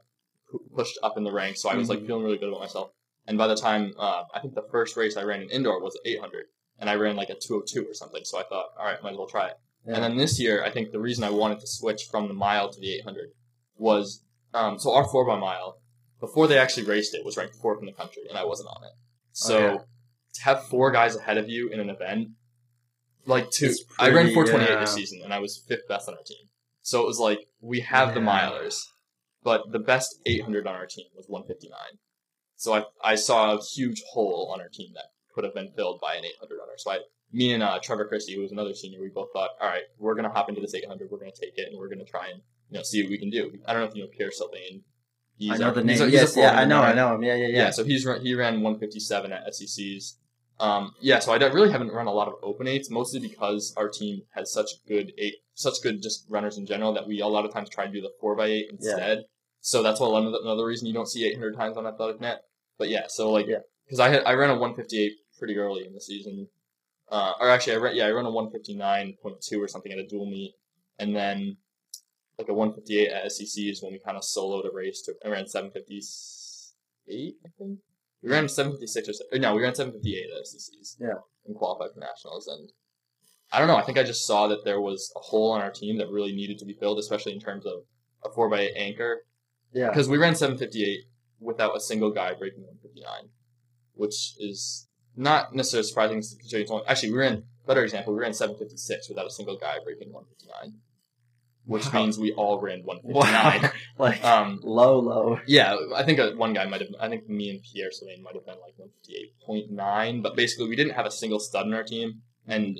pushed 0.76 0.98
up 1.04 1.18
in 1.18 1.24
the 1.24 1.32
ranks. 1.32 1.62
So 1.62 1.70
I 1.70 1.76
was 1.76 1.90
like 1.90 2.00
Mhm. 2.00 2.08
feeling 2.08 2.24
really 2.24 2.38
good 2.38 2.50
about 2.50 2.62
myself. 2.62 2.92
And 3.28 3.38
by 3.38 3.48
the 3.48 3.56
time 3.58 3.94
uh, 4.00 4.24
I 4.34 4.40
think 4.40 4.54
the 4.56 4.66
first 4.72 4.96
race 4.96 5.18
I 5.18 5.24
ran 5.24 5.42
in 5.42 5.50
indoor 5.50 5.82
was 5.82 6.00
800, 6.06 6.46
and 6.80 6.90
I 6.90 6.96
ran 6.96 7.16
like 7.18 7.30
a 7.30 7.36
202 7.36 7.86
or 7.90 7.94
something. 7.94 8.24
So 8.24 8.40
I 8.40 8.44
thought, 8.44 8.68
all 8.80 8.86
right, 8.86 9.02
might 9.04 9.12
as 9.12 9.18
well 9.18 9.28
try 9.28 9.48
it. 9.48 9.58
Yeah. 9.88 9.96
And 9.96 10.04
then 10.04 10.18
this 10.18 10.40
year, 10.40 10.64
I 10.64 10.70
think 10.70 10.92
the 10.92 11.00
reason 11.00 11.24
I 11.24 11.30
wanted 11.30 11.60
to 11.62 11.68
switch 11.68 12.04
from 12.12 12.28
the 12.28 12.34
mile 12.34 12.70
to 12.70 12.80
the 12.80 12.94
800 12.96 13.30
was 13.78 14.24
um, 14.54 14.80
so 14.80 14.94
our 14.94 15.08
four 15.08 15.26
by 15.26 15.38
mile 15.40 15.80
before 16.20 16.48
they 16.48 16.58
actually 16.58 16.86
raced 16.86 17.14
it 17.14 17.24
was 17.24 17.38
ranked 17.38 17.56
fourth 17.56 17.80
in 17.80 17.86
the 17.86 17.94
country, 17.94 18.24
and 18.30 18.38
I 18.38 18.44
wasn't 18.46 18.70
on 18.70 18.84
it. 18.84 18.92
So 19.34 19.58
Okay. 19.68 19.84
to 20.36 20.44
have 20.44 20.64
four 20.68 20.92
guys 20.92 21.16
ahead 21.16 21.38
of 21.38 21.48
you 21.48 21.70
in 21.70 21.80
an 21.80 21.90
event, 21.90 22.30
like 23.26 23.50
two, 23.52 23.68
It's 23.68 23.84
I 24.00 24.08
ran 24.10 24.16
pretty, 24.26 24.34
428 24.34 24.80
this 24.80 24.94
season, 24.94 25.22
and 25.24 25.34
I 25.34 25.40
was 25.40 25.64
fifth 25.68 25.88
best 25.88 26.08
on 26.08 26.16
our 26.16 26.24
team. 26.24 26.50
So 26.82 27.02
it 27.04 27.06
was 27.06 27.20
like 27.20 27.40
we 27.62 27.82
have 27.82 28.14
the 28.14 28.22
Yeah. 28.22 28.28
milers, 28.28 28.80
but 29.44 29.72
the 29.72 29.80
best 29.80 30.20
800 30.26 30.66
on 30.66 30.76
our 30.76 30.88
team 30.88 31.06
was 31.16 31.28
159. 31.28 32.00
So 32.56 32.74
I 32.74 32.86
I 33.04 33.16
saw 33.16 33.54
a 33.54 33.62
huge 33.62 34.02
hole 34.14 34.50
on 34.54 34.60
our 34.62 34.70
team 34.70 34.92
that 34.96 35.06
could 35.34 35.44
have 35.44 35.54
been 35.54 35.72
filled 35.74 36.00
by 36.02 36.16
an 36.16 36.26
800 36.26 36.58
runner. 36.58 36.78
So 36.78 36.92
I, 36.92 37.00
me 37.32 37.54
and 37.54 37.62
uh, 37.64 37.80
Trevor 37.84 38.06
Christie, 38.08 38.36
who 38.36 38.42
was 38.42 38.52
another 38.52 38.74
senior, 38.74 39.02
we 39.02 39.10
both 39.10 39.30
thought, 39.34 39.52
all 39.62 39.68
right, 39.68 39.84
we're 40.00 40.16
gonna 40.16 40.30
hop 40.32 40.50
into 40.50 40.62
this 40.62 40.74
800. 40.74 41.10
We're 41.12 41.20
gonna 41.20 41.32
take 41.32 41.58
it, 41.58 41.68
and 41.70 41.78
we're 41.78 41.90
gonna 41.90 42.06
try 42.06 42.28
and 42.28 42.42
you 42.70 42.78
know 42.78 42.84
see 42.84 43.02
what 43.04 43.10
we 43.12 43.18
can 43.18 43.30
do. 43.30 43.52
I 43.68 43.74
don't 43.74 43.82
know 43.84 43.88
if 43.90 43.96
you 43.96 44.04
know 44.04 44.10
Pierre 44.16 44.32
Sylvain. 44.32 44.84
He's 45.38 45.52
I 45.52 45.58
know 45.58 45.66
our- 45.68 45.72
the 45.74 45.84
name. 45.84 46.02
a- 46.02 46.08
yes, 46.08 46.36
yeah, 46.36 46.48
I 46.48 46.66
400 46.66 46.68
know, 46.70 46.82
I 46.82 46.94
know 46.94 47.16
him. 47.16 47.24
Yeah, 47.24 47.36
yeah, 47.36 47.48
Yeah. 47.48 47.56
yeah. 47.58 47.70
so 47.72 47.84
he's 47.84 48.06
run, 48.06 48.22
he 48.22 48.34
ran 48.34 48.62
157 48.62 49.32
at 49.32 49.44
SECs. 49.54 50.18
Um, 50.60 50.94
yeah, 51.00 51.20
so 51.20 51.32
I 51.32 51.38
don't, 51.38 51.54
really 51.54 51.72
haven't 51.72 51.92
run 51.92 52.08
a 52.08 52.12
lot 52.12 52.28
of 52.28 52.34
open 52.42 52.68
eights, 52.68 52.90
mostly 52.90 53.20
because 53.20 53.74
our 53.78 53.88
team 53.90 54.24
has 54.34 54.52
such 54.52 54.70
good 54.88 55.12
eight, 55.20 55.36
such 55.54 55.76
good 55.84 56.02
just 56.02 56.26
runners 56.30 56.58
in 56.58 56.66
general 56.66 56.94
that 56.94 57.08
we 57.08 57.20
a 57.22 57.28
lot 57.28 57.46
of 57.46 57.54
times 57.54 57.70
try 57.70 57.84
and 57.84 57.94
do 57.94 58.02
the 58.02 58.10
four 58.20 58.36
by 58.36 58.48
eight 58.48 58.66
instead. 58.72 59.18
Yeah. 59.20 59.24
So 59.62 59.84
that's 59.84 60.00
what 60.00 60.10
another, 60.20 60.38
another 60.42 60.66
reason 60.66 60.88
you 60.88 60.94
don't 60.94 61.08
see 61.08 61.28
800 61.28 61.56
times 61.56 61.78
on 61.78 61.86
Athletic 61.86 62.20
Net. 62.22 62.42
But 62.80 62.90
yeah, 62.90 63.04
so 63.08 63.32
like, 63.32 63.46
Yeah. 63.48 63.58
because 63.86 64.00
I 64.00 64.10
had 64.10 64.24
I 64.24 64.34
ran 64.34 64.50
a 64.50 64.54
158 64.58 65.12
pretty 65.38 65.58
early 65.58 65.86
in 65.86 65.94
the 65.94 66.02
season, 66.02 66.48
uh, 67.10 67.34
or 67.40 67.50
actually 67.50 67.74
I 67.74 67.78
ran 67.78 67.96
yeah 67.96 68.06
I 68.06 68.12
ran 68.12 68.26
a 68.26 68.30
159.2 68.30 69.60
or 69.60 69.68
something 69.68 69.92
at 69.92 70.00
a 70.00 70.08
dual 70.08 70.30
meet, 70.30 70.54
and 71.00 71.16
then 71.16 71.58
like 72.38 72.50
a 72.50 72.54
158 72.54 73.10
at 73.10 73.32
SECs 73.32 73.82
when 73.82 73.94
we 73.94 74.00
kind 74.00 74.18
of 74.18 74.24
soloed 74.24 74.70
a 74.70 74.74
race. 74.74 75.02
To, 75.04 75.14
I 75.26 75.30
ran 75.30 75.48
758, 75.48 77.36
I 77.46 77.50
think. 77.58 77.80
We 78.22 78.30
ran 78.30 78.50
756 78.50 79.10
or 79.10 79.14
so, 79.14 79.24
or 79.32 79.40
no, 79.40 79.56
we 79.56 79.64
ran 79.64 79.76
758 79.76 80.26
at 80.38 80.48
SECs. 80.48 80.98
Yeah. 81.00 81.22
And 81.46 81.56
qualified 81.56 81.94
for 81.94 82.00
nationals, 82.00 82.48
and 82.48 82.70
I 83.52 83.60
don't 83.60 83.68
know. 83.68 83.78
I 83.78 83.84
think 83.84 83.98
I 83.98 84.04
just 84.04 84.28
saw 84.28 84.48
that 84.48 84.66
there 84.66 84.82
was 84.82 85.12
a 85.16 85.20
hole 85.20 85.52
on 85.52 85.62
our 85.62 85.72
team 85.72 85.98
that 86.00 86.10
really 86.10 86.34
needed 86.34 86.58
to 86.60 86.66
be 86.66 86.74
filled, 86.74 87.00
especially 87.00 87.34
in 87.34 87.40
terms 87.40 87.66
of 87.66 87.84
a 88.26 88.30
four 88.34 88.50
by 88.50 88.62
eight 88.62 88.74
anchor, 88.76 89.22
yeah. 89.74 89.90
because 89.90 90.10
we 90.10 90.18
ran 90.18 90.36
758 90.36 91.06
without 91.40 91.76
a 91.76 91.80
single 91.80 92.12
guy 92.12 92.34
breaking 92.34 92.64
159, 92.64 93.30
which 93.94 94.34
is 94.40 94.87
not 95.18 95.54
necessarily 95.56 95.88
surprising. 95.88 96.18
considering 96.22 96.64
it's 96.64 96.72
only- 96.72 96.86
Actually, 96.88 97.12
we 97.12 97.18
ran 97.20 97.44
better 97.66 97.84
example. 97.84 98.14
We 98.14 98.22
ran 98.22 98.34
756 98.34 99.10
without 99.10 99.26
a 99.28 99.32
single 99.32 99.58
guy 99.58 99.78
breaking 99.84 100.14
159, 100.14 100.80
which 101.66 101.86
Wow. 101.92 102.02
means 102.02 102.18
we 102.18 102.32
all 102.34 102.62
ran 102.62 102.84
159. 102.86 103.62
Wow. 103.64 103.72
like 104.06 104.24
Um, 104.24 104.60
low, 104.64 105.00
low. 105.00 105.40
yeah, 105.48 105.76
I 105.96 106.04
think 106.04 106.20
uh, 106.20 106.32
one 106.34 106.54
guy 106.54 106.66
might 106.66 106.82
have. 106.82 106.92
I 107.00 107.10
think 107.10 107.28
me 107.28 107.50
and 107.50 107.60
Pierre 107.62 107.92
Sylvain 107.92 108.24
might 108.24 108.36
have 108.36 108.46
been 108.46 108.56
like 108.62 108.76
158.9, 108.78 110.22
but 110.24 110.36
basically 110.36 110.70
we 110.70 110.76
didn't 110.76 110.94
have 110.94 111.06
a 111.06 111.12
single 111.12 111.40
stud 111.40 111.66
in 111.66 111.74
our 111.74 111.84
team, 111.84 112.22
and 112.48 112.80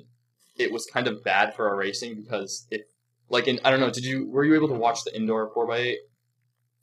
it 0.58 0.72
was 0.72 0.86
kind 0.86 1.08
of 1.08 1.24
bad 1.24 1.54
for 1.56 1.68
our 1.70 1.76
racing 1.76 2.22
because 2.24 2.66
if, 2.72 2.82
like, 3.30 3.48
in 3.48 3.60
I 3.66 3.70
don't 3.72 3.80
know, 3.80 3.90
did 3.92 4.06
you 4.06 4.30
were 4.30 4.44
you 4.46 4.56
able 4.56 4.68
to 4.70 4.74
watch 4.74 5.04
the 5.04 5.16
indoor 5.16 5.52
4x8 5.54 5.96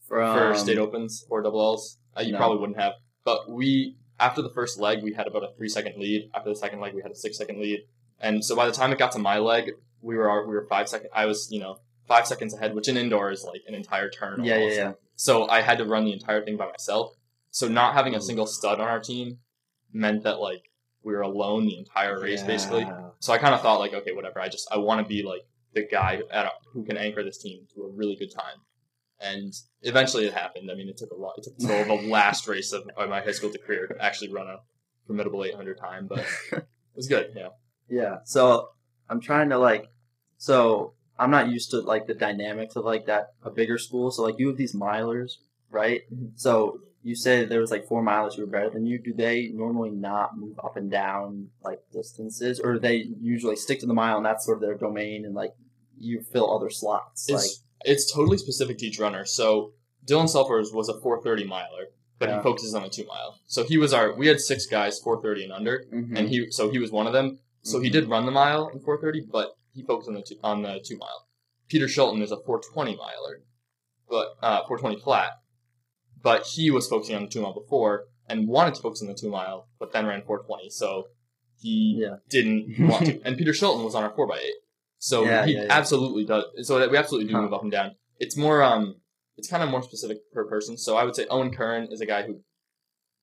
From 0.06 0.36
for 0.36 0.54
state 0.58 0.78
opens 0.78 1.24
or 1.30 1.42
double 1.42 1.60
L's? 1.60 1.98
Uh, 2.16 2.20
you 2.22 2.32
no. 2.32 2.38
probably 2.38 2.58
wouldn't 2.58 2.78
have, 2.78 2.92
but 3.24 3.50
we 3.50 3.96
after 4.18 4.42
the 4.42 4.50
first 4.50 4.78
leg 4.78 5.02
we 5.02 5.12
had 5.12 5.26
about 5.26 5.42
a 5.42 5.52
three 5.56 5.68
second 5.68 5.98
lead. 5.98 6.30
After 6.34 6.50
the 6.50 6.56
second 6.56 6.80
leg 6.80 6.94
we 6.94 7.02
had 7.02 7.10
a 7.10 7.16
six 7.16 7.36
second 7.36 7.60
lead, 7.60 7.80
and 8.20 8.44
so 8.44 8.54
by 8.56 8.66
the 8.66 8.72
time 8.72 8.92
it 8.92 8.98
got 8.98 9.12
to 9.12 9.18
my 9.18 9.38
leg, 9.38 9.72
we 10.00 10.16
were 10.16 10.46
we 10.46 10.54
were 10.54 10.66
five 10.68 10.88
second. 10.88 11.10
I 11.14 11.26
was 11.26 11.48
you 11.50 11.60
know 11.60 11.78
five 12.06 12.26
seconds 12.26 12.54
ahead, 12.54 12.74
which 12.74 12.88
in 12.88 12.96
indoor 12.96 13.30
is 13.30 13.44
like 13.44 13.62
an 13.66 13.74
entire 13.74 14.10
turn. 14.10 14.44
Yeah, 14.44 14.54
yeah, 14.54 14.60
almost. 14.60 14.76
yeah. 14.76 14.92
So 15.16 15.48
I 15.48 15.60
had 15.62 15.78
to 15.78 15.84
run 15.84 16.04
the 16.04 16.12
entire 16.12 16.44
thing 16.44 16.56
by 16.56 16.66
myself. 16.66 17.14
So 17.50 17.68
not 17.68 17.94
having 17.94 18.14
a 18.14 18.20
single 18.20 18.46
stud 18.46 18.80
on 18.80 18.88
our 18.88 19.00
team 19.00 19.38
meant 19.92 20.24
that 20.24 20.40
like 20.40 20.70
we 21.04 21.12
were 21.12 21.20
alone 21.20 21.66
the 21.66 21.78
entire 21.78 22.20
race 22.20 22.42
basically. 22.42 22.86
So 23.20 23.32
I 23.32 23.38
kind 23.38 23.54
of 23.54 23.60
thought 23.62 23.78
like, 23.78 23.94
okay, 23.94 24.12
whatever. 24.12 24.40
I 24.40 24.48
just 24.48 24.68
I 24.72 24.78
want 24.78 25.00
to 25.00 25.08
be 25.08 25.22
like 25.22 25.42
the 25.72 25.86
guy 25.86 26.20
at 26.30 26.46
a, 26.46 26.50
who 26.72 26.84
can 26.84 26.96
anchor 26.96 27.22
this 27.22 27.38
team 27.38 27.66
to 27.74 27.82
a 27.82 27.88
really 27.90 28.16
good 28.16 28.32
time. 28.32 28.56
And 29.24 29.52
eventually 29.82 30.26
it 30.26 30.34
happened. 30.34 30.70
I 30.70 30.74
mean, 30.74 30.88
it 30.88 30.96
took 30.96 31.10
a 31.10 31.14
lot. 31.14 31.34
It 31.38 31.44
took 31.44 31.54
until 31.58 31.96
the 31.96 32.08
last 32.08 32.46
race 32.46 32.72
of, 32.72 32.84
my 32.96 33.20
high 33.20 33.32
school 33.32 33.50
to 33.50 33.58
career 33.58 33.86
to 33.86 34.04
actually 34.04 34.32
run 34.32 34.46
a 34.48 34.58
formidable 35.06 35.44
800 35.44 35.78
time, 35.78 36.06
but 36.06 36.26
it 36.52 36.66
was 36.94 37.08
good. 37.08 37.32
Yeah. 37.34 37.48
Yeah. 37.88 38.18
So 38.24 38.70
I'm 39.08 39.20
trying 39.20 39.50
to 39.50 39.58
like, 39.58 39.86
so 40.36 40.94
I'm 41.18 41.30
not 41.30 41.48
used 41.48 41.70
to 41.70 41.80
like 41.80 42.06
the 42.06 42.14
dynamics 42.14 42.76
of 42.76 42.84
like 42.84 43.06
that 43.06 43.34
a 43.42 43.50
bigger 43.50 43.78
school. 43.78 44.10
So 44.10 44.22
like 44.22 44.38
you 44.38 44.48
have 44.48 44.56
these 44.56 44.74
milers, 44.74 45.32
right? 45.70 46.02
Mhm. 46.12 46.32
So 46.34 46.80
you 47.02 47.14
say 47.14 47.44
there 47.44 47.60
was 47.60 47.70
like 47.70 47.86
four 47.86 48.02
milers 48.02 48.34
who 48.34 48.42
were 48.42 48.50
better 48.50 48.70
than 48.70 48.86
you. 48.86 48.98
Do 48.98 49.12
they 49.12 49.50
normally 49.52 49.90
not 49.90 50.36
move 50.36 50.58
up 50.62 50.76
and 50.76 50.90
down 50.90 51.50
like 51.62 51.80
distances, 51.92 52.58
or 52.58 52.74
do 52.74 52.78
they 52.78 53.06
usually 53.20 53.56
stick 53.56 53.80
to 53.80 53.86
the 53.86 53.94
mile 53.94 54.16
and 54.16 54.26
that's 54.26 54.44
sort 54.46 54.56
of 54.58 54.62
their 54.62 54.74
domain 54.74 55.24
and 55.24 55.34
like 55.34 55.52
you 55.98 56.22
fill 56.22 56.54
other 56.54 56.70
slots? 56.70 57.28
like 57.30 57.50
It's 57.84 58.12
totally 58.12 58.38
specific 58.38 58.78
to 58.78 58.86
each 58.86 58.98
runner. 58.98 59.24
So 59.24 59.72
Dylan 60.06 60.24
Selfers 60.32 60.72
was 60.74 60.88
a 60.88 60.94
430 61.00 61.44
miler, 61.44 61.86
but 62.18 62.28
Yeah. 62.28 62.36
he 62.38 62.42
focuses 62.42 62.74
on 62.74 62.82
a 62.84 62.88
two 62.90 63.04
mile. 63.06 63.38
So 63.46 63.64
he 63.64 63.78
was 63.78 63.92
our. 63.92 64.14
We 64.14 64.26
had 64.26 64.40
six 64.40 64.66
guys 64.66 64.98
430 64.98 65.44
and 65.44 65.52
under, 65.52 65.84
mhm. 65.92 66.16
and 66.18 66.28
he 66.28 66.50
so 66.50 66.70
he 66.70 66.78
was 66.78 66.90
one 66.90 67.06
of 67.06 67.12
them. 67.12 67.38
So 67.62 67.80
he 67.80 67.88
Mhm. 67.88 67.92
did 67.92 68.08
run 68.08 68.26
the 68.26 68.32
mile 68.32 68.68
in 68.68 68.80
430, 68.80 69.22
but 69.30 69.56
he 69.72 69.82
focused 69.82 70.08
on 70.08 70.14
the 70.14 70.22
two, 70.22 70.36
on 70.44 70.62
the 70.62 70.80
two 70.84 70.96
mile. 70.98 71.26
Peter 71.68 71.86
Schulten 71.86 72.20
is 72.22 72.30
a 72.30 72.36
420 72.36 72.94
miler, 72.96 73.42
but 74.08 74.36
uh, 74.42 74.60
420 74.66 75.00
flat, 75.00 75.32
but 76.22 76.46
he 76.46 76.70
was 76.70 76.86
focusing 76.88 77.16
on 77.16 77.22
the 77.24 77.28
two 77.30 77.40
mile 77.40 77.54
before 77.54 78.04
and 78.28 78.46
wanted 78.48 78.74
to 78.74 78.82
focus 78.82 79.00
on 79.02 79.08
the 79.08 79.14
two 79.14 79.30
mile, 79.30 79.68
but 79.78 79.92
then 79.92 80.06
ran 80.06 80.22
420. 80.22 80.68
So 80.70 81.08
he 81.58 81.98
Yeah. 82.02 82.16
didn't 82.28 82.76
want 82.88 83.06
to. 83.06 83.20
And 83.24 83.36
Peter 83.38 83.52
Schulten 83.52 83.84
was 83.84 83.94
on 83.94 84.02
our 84.02 84.14
four 84.14 84.30
x 84.32 84.42
eight, 84.44 84.54
so 85.10 85.24
Yeah, 85.24 85.44
he 85.44 85.52
yeah, 85.54 85.66
absolutely 85.68 86.24
does. 86.24 86.44
So 86.66 86.72
we 86.88 86.96
absolutely 86.96 87.28
do 87.28 87.34
Huh. 87.36 87.42
move 87.42 87.52
up 87.52 87.62
and 87.62 87.70
down. 87.78 87.88
It's 88.18 88.36
more 88.36 88.62
um, 88.62 88.82
it's 89.36 89.48
kind 89.48 89.62
of 89.62 89.68
more 89.68 89.82
specific 89.82 90.18
per 90.32 90.44
person. 90.54 90.78
So 90.78 90.96
I 90.96 91.04
would 91.04 91.14
say 91.18 91.26
Owen 91.28 91.50
Curran 91.56 91.88
is 91.92 92.00
a 92.00 92.06
guy 92.06 92.22
who. 92.26 92.34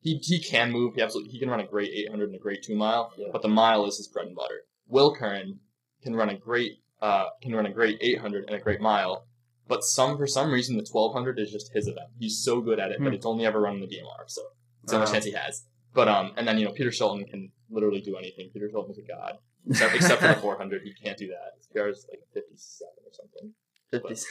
He, 0.03 0.17
he 0.31 0.39
can 0.41 0.71
move. 0.71 0.95
He 0.95 1.01
absolutely 1.01 1.31
he 1.31 1.39
can 1.39 1.49
run 1.49 1.59
a 1.59 1.67
great 1.75 1.91
800 1.93 2.25
and 2.29 2.35
a 2.35 2.39
great 2.39 2.63
two 2.63 2.75
mile, 2.75 3.13
but 3.31 3.41
the 3.43 3.47
mile 3.47 3.85
is 3.85 3.97
his 3.97 4.07
bread 4.07 4.25
and 4.27 4.35
butter. 4.35 4.61
Will 4.87 5.13
Curran 5.15 5.59
can 6.03 6.15
run 6.15 6.29
a 6.29 6.37
great 6.37 6.73
uh, 7.01 7.25
can 7.43 7.53
run 7.53 7.67
a 7.67 7.71
great 7.79 7.97
800 8.01 8.45
and 8.47 8.55
a 8.55 8.59
great 8.59 8.81
mile, 8.81 9.25
but 9.67 9.83
some 9.83 10.17
for 10.17 10.25
some 10.25 10.51
reason 10.51 10.75
the 10.75 10.87
1200 10.89 11.37
is 11.39 11.51
just 11.51 11.71
his 11.73 11.87
event. 11.87 12.07
He's 12.19 12.43
so 12.43 12.61
good 12.61 12.79
at 12.79 12.89
it, 12.91 12.97
but 12.99 13.09
Hmm. 13.09 13.13
it's 13.13 13.25
only 13.27 13.45
ever 13.45 13.61
run 13.61 13.75
in 13.75 13.81
the 13.81 13.87
DMR, 13.87 14.23
so 14.27 14.41
it's 14.83 14.91
the 14.91 14.97
only 14.99 15.11
chance 15.11 15.25
he 15.25 15.31
has. 15.33 15.65
But 15.93 16.07
um, 16.07 16.31
and 16.37 16.47
then 16.47 16.57
you 16.57 16.65
know 16.65 16.71
Peter 16.71 16.89
Schulten 16.89 17.27
can 17.29 17.51
literally 17.69 18.01
do 18.01 18.15
anything. 18.17 18.49
Peter 18.53 18.69
Schulten 18.73 18.91
is 18.91 18.97
a 18.97 19.03
god, 19.03 19.33
except, 19.69 19.95
except 19.95 20.21
for 20.21 20.27
the 20.27 20.33
400, 20.41 20.81
he 20.83 20.93
can't 20.93 21.17
do 21.17 21.27
that. 21.27 21.53
His 21.57 21.67
PR 21.67 21.89
is 21.89 22.05
like 22.09 22.19
57 22.33 22.89
or 23.05 23.13
something. 23.13 23.53
57. 23.91 24.25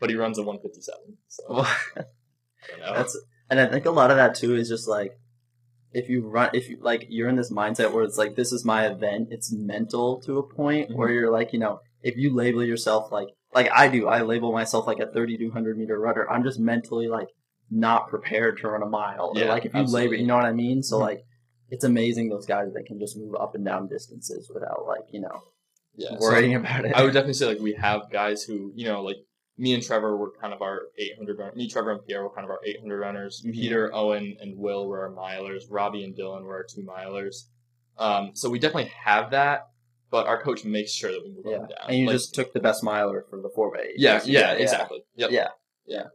but 0.00 0.10
he 0.10 0.16
runs 0.16 0.38
a 0.38 0.42
157. 0.42 0.98
So 1.28 1.42
Well, 1.48 1.62
I 1.64 2.02
don't 2.70 2.80
know. 2.80 2.94
That's 2.94 3.18
and 3.50 3.60
I 3.60 3.66
think 3.66 3.86
a 3.86 3.90
lot 3.90 4.10
of 4.10 4.16
that 4.16 4.34
too 4.34 4.54
is 4.54 4.68
just 4.68 4.88
like 4.88 5.12
if 5.92 6.08
you 6.08 6.28
run 6.28 6.50
if 6.54 6.68
you 6.68 6.78
like 6.80 7.06
you're 7.08 7.28
in 7.28 7.36
this 7.36 7.52
mindset 7.52 7.92
where 7.92 8.04
it's 8.04 8.18
like 8.18 8.36
this 8.36 8.52
is 8.52 8.64
my 8.64 8.86
event, 8.86 9.28
it's 9.30 9.52
mental 9.52 10.20
to 10.22 10.38
a 10.38 10.42
point 10.42 10.94
where 10.94 11.10
you're 11.10 11.32
like, 11.32 11.52
you 11.52 11.58
know, 11.58 11.80
if 12.02 12.16
you 12.16 12.34
label 12.34 12.62
yourself 12.64 13.10
like 13.10 13.28
like 13.52 13.68
I 13.74 13.88
do, 13.88 14.06
I 14.06 14.22
label 14.22 14.52
myself 14.52 14.86
like 14.86 15.00
a 15.00 15.10
3200 15.12 15.76
meter 15.76 15.98
runner. 15.98 16.28
I'm 16.30 16.44
just 16.44 16.60
mentally 16.60 17.08
like 17.08 17.28
not 17.70 18.08
prepared 18.08 18.58
to 18.58 18.68
run 18.68 18.82
a 18.82 18.86
mile. 18.86 19.32
or 19.34 19.38
Yeah, 19.40 19.48
like 19.48 19.64
if 19.64 19.74
you 19.74 19.82
label, 19.84 20.14
you 20.14 20.26
know 20.26 20.36
what 20.36 20.44
I 20.44 20.52
mean? 20.52 20.82
So 20.82 20.96
Mhm. 20.98 21.00
like 21.00 21.22
it's 21.70 21.84
amazing 21.84 22.28
those 22.28 22.46
guys 22.46 22.72
that 22.74 22.86
can 22.86 22.98
just 22.98 23.16
move 23.16 23.34
up 23.34 23.54
and 23.54 23.64
down 23.64 23.88
distances 23.88 24.50
without 24.52 24.86
like, 24.86 25.04
you 25.10 25.20
know, 25.20 25.42
yeah. 25.96 26.10
so 26.10 26.16
worrying 26.20 26.54
about 26.54 26.84
it. 26.84 26.92
I 26.94 27.02
would 27.02 27.12
definitely 27.12 27.34
say 27.34 27.46
like 27.46 27.60
we 27.60 27.74
have 27.74 28.10
guys 28.10 28.42
who 28.42 28.72
you 28.74 28.86
know 28.86 29.02
like 29.02 29.16
me 29.60 29.74
and 29.74 29.82
Trevor 29.82 30.16
were 30.16 30.32
kind 30.40 30.54
of 30.54 30.62
our 30.62 30.84
800 30.98 31.38
runners. 31.38 31.56
Me, 31.56 31.68
Trevor, 31.68 31.92
and 31.92 32.06
Pierre 32.06 32.22
were 32.22 32.30
kind 32.30 32.44
of 32.44 32.50
our 32.50 32.60
800 32.64 32.98
runners. 32.98 33.42
Mhm. 33.46 33.52
Peter, 33.52 33.94
Owen, 33.94 34.36
and 34.40 34.56
Will 34.56 34.88
were 34.88 35.02
our 35.02 35.10
milers. 35.10 35.64
Robbie 35.68 36.02
and 36.02 36.16
Dylan 36.16 36.44
were 36.44 36.54
our 36.54 36.64
two 36.64 36.80
milers. 36.80 37.48
Um, 37.98 38.30
so 38.34 38.48
we 38.48 38.58
definitely 38.58 38.90
have 39.04 39.32
that, 39.32 39.68
but 40.10 40.26
our 40.26 40.42
coach 40.42 40.64
makes 40.64 40.92
sure 40.92 41.12
that 41.12 41.22
we 41.22 41.34
move 41.34 41.44
yeah. 41.44 41.56
up 41.56 41.60
and 41.60 41.68
down. 41.68 41.88
And 41.88 41.98
you 41.98 42.06
Like, 42.06 42.14
just 42.14 42.34
took 42.34 42.54
the 42.54 42.60
best 42.60 42.82
miler 42.82 43.26
for 43.28 43.42
the 43.42 43.50
four 43.54 43.70
bay. 43.70 43.92
yeah, 43.96 44.22
yeah, 44.24 44.52
exactly. 44.52 45.04
Yep. 45.16 45.30
Yeah. 45.30 45.48
Yeah. 45.86 46.06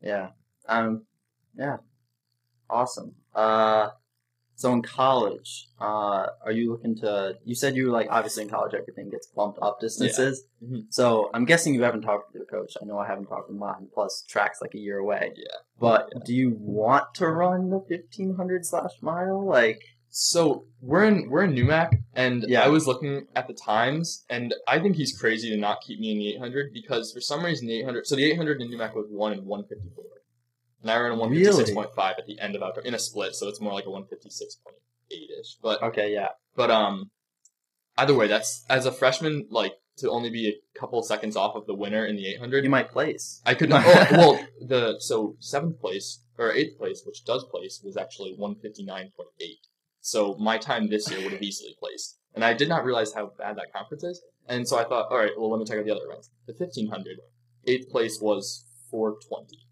Yeah. 0.00 0.28
Um. 0.68 1.06
Yeah. 1.56 1.78
Awesome. 2.70 3.16
Uh. 3.34 3.88
So 4.58 4.72
in 4.72 4.82
college, 4.82 5.68
uh, 5.80 6.26
are 6.44 6.50
you 6.50 6.72
looking 6.72 6.96
to? 6.96 7.36
You 7.44 7.54
said 7.54 7.76
you 7.76 7.86
were 7.86 7.92
like 7.92 8.08
obviously 8.10 8.42
in 8.42 8.50
college 8.50 8.74
everything 8.74 9.08
gets 9.08 9.28
bumped 9.28 9.60
up 9.62 9.78
distances. 9.80 10.44
Mhm. 10.60 10.86
So 10.90 11.30
I'm 11.32 11.44
guessing 11.44 11.74
you 11.74 11.84
haven't 11.84 12.02
talked 12.02 12.32
to 12.32 12.38
your 12.38 12.46
coach. 12.46 12.72
I 12.82 12.84
know 12.84 12.98
I 12.98 13.06
haven't 13.06 13.26
talked 13.26 13.46
to 13.50 13.54
mine. 13.54 13.86
Plus 13.94 14.24
tracks 14.28 14.58
like 14.60 14.74
a 14.74 14.78
year 14.78 14.98
away. 14.98 15.32
Yeah. 15.36 15.44
But 15.78 16.08
Yeah. 16.12 16.22
do 16.24 16.34
you 16.34 16.56
want 16.58 17.04
to 17.14 17.28
run 17.28 17.70
the 17.70 17.78
1500 17.78 18.66
slash 18.66 18.90
mile? 19.00 19.46
Like, 19.46 19.80
So 20.10 20.64
we're 20.80 21.04
in 21.04 21.30
we're 21.30 21.44
in 21.44 21.54
NEWMAC, 21.54 21.90
and 22.14 22.42
Yeah. 22.48 22.62
I 22.64 22.68
was 22.68 22.88
looking 22.88 23.28
at 23.36 23.46
the 23.46 23.54
times, 23.54 24.24
and 24.28 24.52
I 24.66 24.80
think 24.80 24.96
he's 24.96 25.16
crazy 25.16 25.50
to 25.50 25.56
not 25.56 25.82
keep 25.82 26.00
me 26.00 26.10
in 26.10 26.18
the 26.18 26.28
800 26.34 26.72
because 26.72 27.12
for 27.12 27.20
some 27.20 27.44
reason 27.44 27.68
the 27.68 27.78
800. 27.78 28.06
So 28.08 28.16
the 28.16 28.24
800 28.24 28.60
in 28.60 28.70
NEWMAC 28.72 28.94
was 28.96 29.06
one 29.08 29.32
and 29.34 29.46
154, 29.46 30.04
and 30.88 30.96
I 30.96 31.00
ran 31.00 31.12
a 31.12 31.16
156.5 31.16 32.18
at 32.18 32.26
the 32.26 32.40
end 32.40 32.56
of 32.56 32.62
outdoor 32.62 32.84
in 32.84 32.94
a 32.94 32.98
split, 32.98 33.34
so 33.34 33.48
it's 33.48 33.60
more 33.60 33.74
like 33.74 33.84
a 33.84 33.90
156.8 33.90 34.00
ish. 35.10 35.56
But 35.62 35.82
okay, 35.82 36.12
yeah, 36.12 36.28
but 36.56 36.70
um, 36.70 37.10
either 37.98 38.14
way, 38.14 38.26
that's 38.26 38.64
as 38.70 38.86
a 38.86 38.92
freshman 38.92 39.46
like 39.50 39.74
to 39.98 40.10
only 40.10 40.30
be 40.30 40.48
a 40.48 40.78
couple 40.78 41.02
seconds 41.02 41.36
off 41.36 41.56
of 41.56 41.66
the 41.66 41.74
winner 41.74 42.06
in 42.06 42.16
the 42.16 42.26
800. 42.28 42.64
you 42.64 42.70
might 42.70 42.90
place. 42.90 43.42
I 43.44 43.54
could 43.54 43.68
not. 43.68 43.84
Oh, 43.86 44.06
well, 44.12 44.46
the 44.60 44.96
so 45.00 45.36
seventh 45.40 45.80
place 45.80 46.20
or 46.38 46.52
eighth 46.52 46.78
place, 46.78 47.02
which 47.04 47.24
does 47.24 47.44
place, 47.44 47.82
was 47.84 47.96
actually 47.96 48.34
one 48.36 48.54
fifty 48.56 48.84
nine 48.84 49.12
point 49.16 49.30
eight. 49.40 49.66
So 50.00 50.36
my 50.38 50.56
time 50.56 50.88
this 50.88 51.10
year 51.10 51.22
would 51.22 51.32
have 51.32 51.42
easily 51.42 51.74
placed, 51.78 52.18
and 52.34 52.44
I 52.44 52.54
did 52.54 52.68
not 52.68 52.84
realize 52.84 53.12
how 53.12 53.32
bad 53.36 53.56
that 53.56 53.72
conference 53.74 54.04
is. 54.04 54.22
And 54.46 54.66
so 54.66 54.78
I 54.78 54.84
thought, 54.84 55.08
all 55.10 55.18
right, 55.18 55.32
well, 55.36 55.50
let 55.50 55.58
me 55.58 55.66
check 55.66 55.78
out 55.78 55.84
the 55.84 55.94
other 55.94 56.06
events. 56.08 56.30
The 56.46 56.54
fifteen 56.54 56.88
hundred, 56.88 57.18
eighth 57.66 57.90
place 57.90 58.18
was 58.22 58.64
four 58.90 59.18
twenty, 59.28 59.67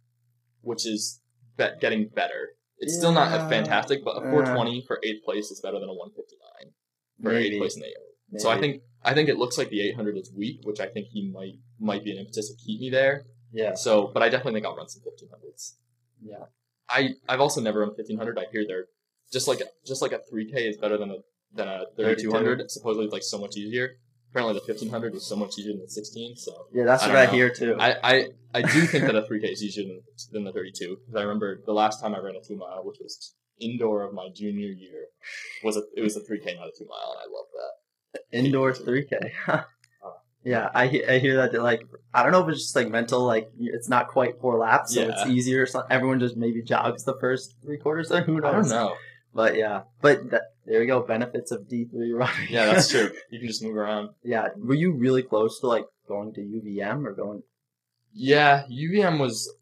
which 0.66 0.84
is 0.86 1.20
bet 1.56 1.80
getting 1.80 2.08
better. 2.08 2.50
It's 2.78 2.94
still 2.96 3.12
not 3.12 3.30
Yeah. 3.30 3.48
fantastic, 3.48 4.04
but 4.04 4.16
a 4.18 4.22
Yeah. 4.24 4.30
four 4.30 4.42
twenty 4.44 4.82
for 4.86 5.00
eighth 5.02 5.24
place 5.24 5.50
is 5.50 5.60
better 5.60 5.78
than 5.80 5.88
a 5.88 5.94
one 5.94 6.10
fifty 6.12 6.36
nine 6.48 6.74
for 7.22 7.32
Maybe. 7.32 7.54
eighth 7.54 7.58
place 7.60 7.74
in 7.76 7.80
the 7.80 7.88
800. 7.88 8.40
So 8.42 8.50
I 8.50 8.60
think 8.60 8.82
I 9.02 9.14
think 9.14 9.28
it 9.28 9.38
looks 9.38 9.56
like 9.56 9.70
the 9.70 9.80
800 9.88 10.16
is 10.18 10.32
weak, 10.32 10.60
which 10.64 10.80
I 10.80 10.88
think 10.88 11.06
he 11.08 11.30
might 11.30 11.54
might 11.78 12.02
be 12.04 12.10
an 12.12 12.18
impetus 12.18 12.50
to 12.50 12.56
keep 12.56 12.80
me 12.80 12.90
there. 12.90 13.24
yeah, 13.52 13.74
So, 13.74 14.08
but 14.08 14.22
I 14.22 14.28
definitely 14.28 14.54
think 14.54 14.66
I'll 14.66 14.76
run 14.76 14.88
some 14.88 15.02
1500s. 15.02 15.76
yeah. 16.20 16.46
I 16.88 17.14
I've 17.28 17.40
also 17.40 17.60
never 17.60 17.80
run 17.80 17.90
1500. 17.90 18.38
I 18.38 18.46
hear 18.52 18.64
they're 18.66 18.88
just 19.32 19.48
like 19.48 19.62
just 19.86 20.02
like 20.02 20.12
a 20.12 20.20
3k 20.30 20.68
is 20.68 20.76
better 20.76 20.98
than 20.98 21.10
a 21.10 21.18
than 21.52 21.68
a 21.68 21.86
3200. 21.96 22.70
Supposedly, 22.70 23.04
it's 23.06 23.12
like 23.12 23.22
so 23.22 23.38
much 23.38 23.56
easier. 23.56 23.98
Apparently, 24.36 24.60
the 24.60 24.66
1500 24.72 25.14
is 25.14 25.26
so 25.26 25.34
much 25.34 25.58
easier 25.58 25.72
than 25.72 25.80
the 25.82 25.88
16. 25.88 26.36
So 26.36 26.66
Yeah, 26.72 26.84
that's 26.84 27.02
I 27.04 27.08
what 27.08 27.16
I 27.16 27.24
know. 27.24 27.32
hear 27.32 27.48
too. 27.50 27.74
I 27.78 27.96
I, 28.04 28.28
I 28.52 28.62
do 28.62 28.82
think 28.82 29.06
that 29.06 29.16
a 29.16 29.22
3k 29.22 29.50
is 29.52 29.62
easier 29.62 29.84
than, 29.84 30.02
than 30.32 30.44
the 30.44 30.52
32 30.52 30.98
because 31.00 31.14
I 31.18 31.22
remember 31.22 31.62
the 31.64 31.72
last 31.72 32.02
time 32.02 32.14
I 32.14 32.18
ran 32.18 32.36
a 32.36 32.42
two 32.46 32.56
mile, 32.56 32.82
which 32.84 32.98
was 33.00 33.34
indoor 33.58 34.02
of 34.02 34.12
my 34.12 34.28
junior 34.34 34.68
year, 34.68 35.06
was 35.64 35.78
a 35.78 35.82
it 35.96 36.02
was 36.02 36.16
a 36.16 36.20
3k 36.20 36.54
not 36.56 36.68
a 36.68 36.72
two 36.78 36.84
mile, 36.86 37.16
and 37.16 37.20
I 37.20 37.28
love 37.32 37.46
that. 37.54 38.38
Indoor 38.38 38.72
3K. 38.72 39.32
Uh. 40.04 40.10
yeah, 40.44 40.68
I 40.74 40.84
I 41.08 41.18
hear 41.18 41.36
that 41.36 41.54
like 41.54 41.80
I 42.12 42.22
don't 42.22 42.32
know 42.32 42.42
if 42.42 42.50
it's 42.50 42.60
just 42.64 42.76
like 42.76 42.90
mental, 42.90 43.24
like 43.24 43.48
it's 43.58 43.88
not 43.88 44.08
quite 44.08 44.38
four 44.38 44.58
laps, 44.58 44.94
so 44.94 45.00
it's 45.08 45.26
easier. 45.26 45.64
something. 45.64 45.90
Everyone 45.90 46.20
just 46.20 46.36
maybe 46.36 46.60
jogs 46.62 47.04
the 47.04 47.16
first 47.18 47.54
three 47.62 47.78
quarters. 47.78 48.12
Or 48.12 48.20
who 48.20 48.40
knows? 48.40 48.70
I 48.70 48.76
don't 48.76 48.88
know. 48.88 48.94
But 49.34 49.56
yeah, 49.56 49.82
but 50.02 50.30
that, 50.30 50.42
there 50.66 50.80
we 50.80 50.86
go. 50.86 51.00
Benefits 51.02 51.50
of 51.52 51.68
D 51.68 51.86
three 51.86 52.12
running. 52.12 52.48
Yeah, 52.50 52.66
that's 52.66 52.88
true. 52.88 53.10
You 53.30 53.38
can 53.38 53.48
just 53.48 53.62
move 53.62 53.76
around. 53.76 54.10
yeah, 54.22 54.48
were 54.56 54.74
you 54.74 54.92
really 54.92 55.22
close 55.22 55.60
to 55.60 55.66
like 55.66 55.84
going 56.08 56.32
to 56.34 56.40
UVM 56.40 57.04
or 57.06 57.12
going? 57.14 57.42
Yeah, 58.12 58.64
UVM 58.70 59.18
was. 59.18 59.52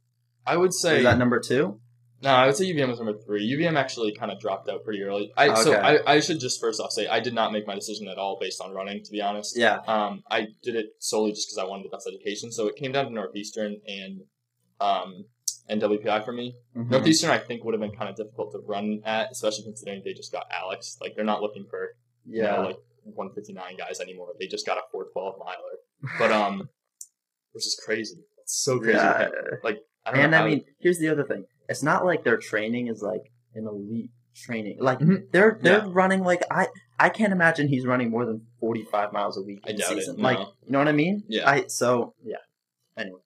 I 0.46 0.56
would 0.56 0.74
say 0.74 0.96
Was 0.96 1.04
that 1.04 1.18
number 1.18 1.40
two? 1.40 1.80
No, 2.22 2.30
I 2.30 2.46
would 2.46 2.56
say 2.56 2.64
UVM 2.72 2.88
was 2.88 2.98
number 2.98 3.18
three. 3.26 3.46
UVM 3.54 3.76
actually 3.78 4.14
kind 4.14 4.30
of 4.32 4.40
dropped 4.40 4.68
out 4.70 4.82
pretty 4.84 5.02
early. 5.02 5.30
I 5.36 5.52
so 5.54 5.74
I, 5.74 6.14
I 6.14 6.20
should 6.20 6.40
just 6.40 6.58
first 6.60 6.80
off 6.80 6.90
say 6.90 7.06
I 7.06 7.20
did 7.20 7.34
not 7.34 7.52
make 7.52 7.66
my 7.66 7.74
decision 7.74 8.08
at 8.08 8.16
all 8.16 8.38
based 8.40 8.60
on 8.62 8.72
running. 8.72 9.02
To 9.04 9.10
be 9.10 9.20
honest, 9.20 9.58
Yeah. 9.58 9.80
um, 9.86 10.22
I 10.30 10.48
did 10.62 10.74
it 10.74 10.86
solely 11.00 11.32
just 11.32 11.48
because 11.48 11.58
I 11.58 11.68
wanted 11.68 11.84
the 11.86 11.90
best 11.90 12.06
education. 12.08 12.50
So 12.52 12.66
it 12.66 12.76
came 12.76 12.92
down 12.92 13.04
to 13.06 13.10
Northeastern 13.12 13.76
and 13.86 14.20
um 14.80 15.24
and 15.68 15.81
WPI 15.81 16.24
for 16.24 16.33
me. 16.33 16.55
Mhm. 16.77 16.90
Northeastern 16.90 17.31
I 17.31 17.38
think 17.38 17.64
would 17.64 17.74
have 17.74 17.81
been 17.81 17.96
kind 17.96 18.09
of 18.11 18.16
difficult 18.16 18.53
to 18.53 18.59
run 18.59 19.00
at, 19.05 19.31
especially 19.33 19.64
considering 19.64 20.03
they 20.05 20.12
just 20.12 20.31
got 20.33 20.46
Alex. 20.50 20.98
Like 21.00 21.14
they're 21.16 21.24
not 21.24 21.40
looking 21.42 21.66
for 21.68 21.90
you 22.27 22.42
Yeah. 22.42 22.57
know, 22.57 22.62
like 22.62 22.77
159 23.05 23.77
guys 23.77 24.00
anymore. 24.00 24.33
They 24.38 24.46
just 24.46 24.64
got 24.66 24.79
a 24.79 24.83
412 24.92 25.35
miler, 25.38 25.79
but 26.18 26.31
um, 26.33 26.68
which 27.53 27.66
is 27.66 27.79
crazy. 27.85 28.24
It's 28.38 28.62
so 28.62 28.79
crazy. 28.79 28.96
yeah. 28.98 29.29
I 30.07 30.11
don't 30.11 30.20
And 30.20 30.31
know 30.33 30.37
I 30.37 30.40
how- 30.40 30.46
mean, 30.46 30.64
here's 30.81 30.98
the 30.98 31.09
other 31.09 31.24
thing. 31.24 31.44
It's 31.68 31.83
not 31.83 32.05
like 32.05 32.24
their 32.24 32.37
training 32.37 32.88
is 32.88 33.00
like 33.03 33.22
an 33.55 33.66
elite 33.66 34.11
training. 34.35 34.79
Like 34.81 34.98
Mhm. 34.98 35.31
they're 35.33 35.59
they're 35.62 35.79
Yeah. 35.87 35.90
running 35.92 36.22
like 36.24 36.42
I 36.50 36.68
I 36.98 37.09
can't 37.09 37.33
imagine 37.33 37.68
he's 37.68 37.87
running 37.87 38.11
more 38.11 38.24
than 38.27 38.46
45 38.61 39.12
miles 39.12 39.37
a 39.38 39.42
week 39.42 39.61
I 39.66 39.70
in 39.70 39.77
doubt 39.79 39.96
it, 39.98 40.07
no. 40.16 40.22
Like 40.22 40.38
you 40.38 40.72
know 40.72 40.79
what 40.79 40.88
I 40.88 40.92
mean? 40.92 41.24
Yeah. 41.29 41.48
I 41.48 41.66
so 41.68 42.14
yeah. 42.22 42.37
Anyways. 42.98 43.20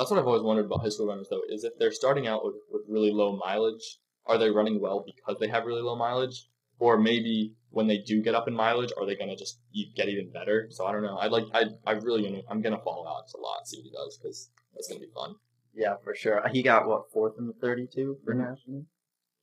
That's 0.00 0.10
what 0.10 0.18
I've 0.18 0.26
always 0.26 0.42
wondered 0.42 0.64
about 0.64 0.80
high 0.80 0.88
school 0.88 1.08
runners, 1.08 1.28
though, 1.28 1.42
is 1.50 1.62
if 1.62 1.74
they're 1.78 1.92
starting 1.92 2.26
out 2.26 2.42
with, 2.42 2.54
with 2.72 2.82
really 2.88 3.10
low 3.12 3.36
mileage, 3.36 3.98
are 4.24 4.38
they 4.38 4.50
running 4.50 4.80
well 4.80 5.04
because 5.04 5.38
they 5.38 5.48
have 5.48 5.66
really 5.66 5.82
low 5.82 5.94
mileage? 5.94 6.48
Or 6.78 6.96
maybe 6.96 7.52
when 7.68 7.86
they 7.86 7.98
do 7.98 8.22
get 8.22 8.34
up 8.34 8.48
in 8.48 8.54
mileage, 8.54 8.92
are 8.96 9.04
they 9.04 9.14
going 9.14 9.28
to 9.28 9.36
just 9.36 9.60
e- 9.74 9.92
get 9.94 10.08
even 10.08 10.30
better? 10.32 10.68
So 10.70 10.86
I 10.86 10.92
don't 10.92 11.02
know. 11.02 11.18
I 11.18 11.26
like. 11.26 11.44
I. 11.52 11.64
I 11.86 11.92
really. 11.92 12.22
Gonna, 12.22 12.40
I'm 12.50 12.62
going 12.62 12.74
to 12.74 12.82
follow 12.82 13.06
Alex 13.06 13.34
a 13.34 13.40
lot 13.40 13.66
see 13.68 13.76
what 13.76 13.84
he 13.84 13.90
does 13.90 14.16
because 14.16 14.50
that's 14.72 14.88
going 14.88 15.02
to 15.02 15.06
be 15.06 15.12
fun. 15.12 15.34
Yeah, 15.74 15.96
for 16.02 16.14
sure. 16.14 16.42
He 16.50 16.62
got 16.62 16.88
what 16.88 17.12
fourth 17.12 17.34
in 17.38 17.46
the 17.46 17.52
32 17.52 18.20
for 18.24 18.34
Mhm. 18.34 18.38
national. 18.38 18.86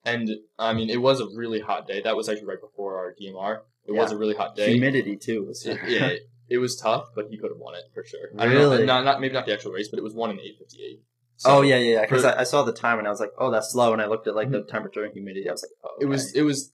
And 0.06 0.28
I 0.58 0.74
mean, 0.74 0.90
it 0.90 1.02
was 1.02 1.20
a 1.22 1.28
really 1.36 1.60
hot 1.60 1.88
day. 1.88 2.02
That 2.02 2.16
was 2.18 2.28
actually 2.30 2.48
right 2.48 2.62
before 2.62 2.98
our 2.98 3.14
DMR. 3.14 3.60
It 3.86 3.92
was 3.92 4.12
a 4.12 4.18
really 4.18 4.36
hot 4.36 4.56
day. 4.56 4.72
Humidity 4.72 5.18
too 5.18 5.46
was 5.46 5.64
It- 5.66 5.80
yeah, 5.88 6.14
it, 6.50 6.58
was 6.60 6.76
tough, 6.76 7.10
but 7.16 7.28
he 7.30 7.38
could 7.38 7.52
have 7.52 7.60
won 7.60 7.76
it 7.76 7.84
for 7.94 8.04
sure. 8.04 8.30
I 8.38 8.46
don't 8.46 8.54
know, 8.54 8.60
Really? 8.72 8.86
not, 8.86 9.04
not 9.06 9.20
maybe 9.22 9.34
not 9.34 9.46
the 9.46 9.54
actual 9.54 9.72
race, 9.72 9.88
but 9.90 9.98
it 10.00 10.04
was 10.04 10.14
one 10.14 10.32
in 10.32 10.40
eight 10.40 10.56
fifty 10.60 10.84
eight. 10.84 11.02
oh 11.46 11.62
yeah, 11.62 11.78
yeah, 11.78 11.94
yeah. 11.96 12.02
Because 12.02 12.24
for- 12.24 12.30
I, 12.38 12.42
I 12.42 12.44
saw 12.44 12.64
the 12.64 12.74
time 12.74 13.00
and 13.00 13.08
I 13.08 13.12
was 13.12 13.20
like, 13.20 13.32
oh, 13.38 13.52
that's 13.52 13.72
slow. 13.72 13.94
And 13.94 14.02
I 14.02 14.08
looked 14.08 14.28
at 14.28 14.36
like 14.36 14.50
the 14.52 14.64
temperature 14.64 15.04
and 15.04 15.14
humidity. 15.14 15.48
I 15.50 15.52
was 15.54 15.64
like, 15.64 15.72
oh, 15.84 15.88
Mm-hmm. 15.98 16.04
It 16.04 16.10
was 16.10 16.36
it 16.36 16.42
was 16.44 16.74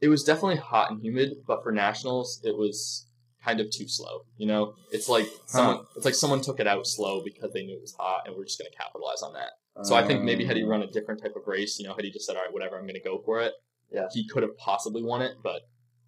it 0.00 0.08
was 0.08 0.22
definitely 0.24 0.56
hot 0.56 0.90
and 0.90 1.00
humid, 1.02 1.30
but 1.46 1.62
for 1.62 1.72
nationals 1.72 2.40
it 2.44 2.56
was 2.56 3.06
kind 3.44 3.60
of 3.60 3.66
too 3.70 3.88
slow. 3.88 4.20
You 4.36 4.46
know, 4.46 4.74
it's 4.92 5.08
like 5.08 5.26
someone 5.46 5.84
it's 5.96 6.04
like 6.04 6.14
someone 6.14 6.40
took 6.40 6.60
it 6.60 6.66
out 6.66 6.86
slow 6.86 7.22
because 7.24 7.52
they 7.52 7.62
knew 7.64 7.76
it 7.76 7.80
was 7.80 7.94
hot, 7.98 8.22
and 8.26 8.36
we're 8.36 8.44
just 8.44 8.58
going 8.58 8.70
to 8.70 8.76
capitalize 8.76 9.22
on 9.22 9.32
that. 9.34 9.50
So 9.84 9.94
I 9.94 10.04
think 10.04 10.24
maybe 10.24 10.44
had 10.44 10.56
he 10.56 10.64
run 10.64 10.82
a 10.82 10.88
different 10.88 11.22
type 11.22 11.34
of 11.36 11.42
race, 11.46 11.78
you 11.78 11.86
know, 11.86 11.94
had 11.94 12.04
he 12.04 12.10
just 12.10 12.26
said, 12.26 12.34
all 12.34 12.42
right, 12.42 12.52
whatever, 12.52 12.74
I'm 12.76 12.82
going 12.82 12.94
to 12.94 13.00
go 13.00 13.22
for 13.24 13.40
it, 13.40 13.52
Yeah. 13.92 14.06
he 14.12 14.26
could 14.26 14.42
have 14.42 14.56
possibly 14.58 15.04
won 15.04 15.22
it. 15.22 15.34
But 15.40 15.60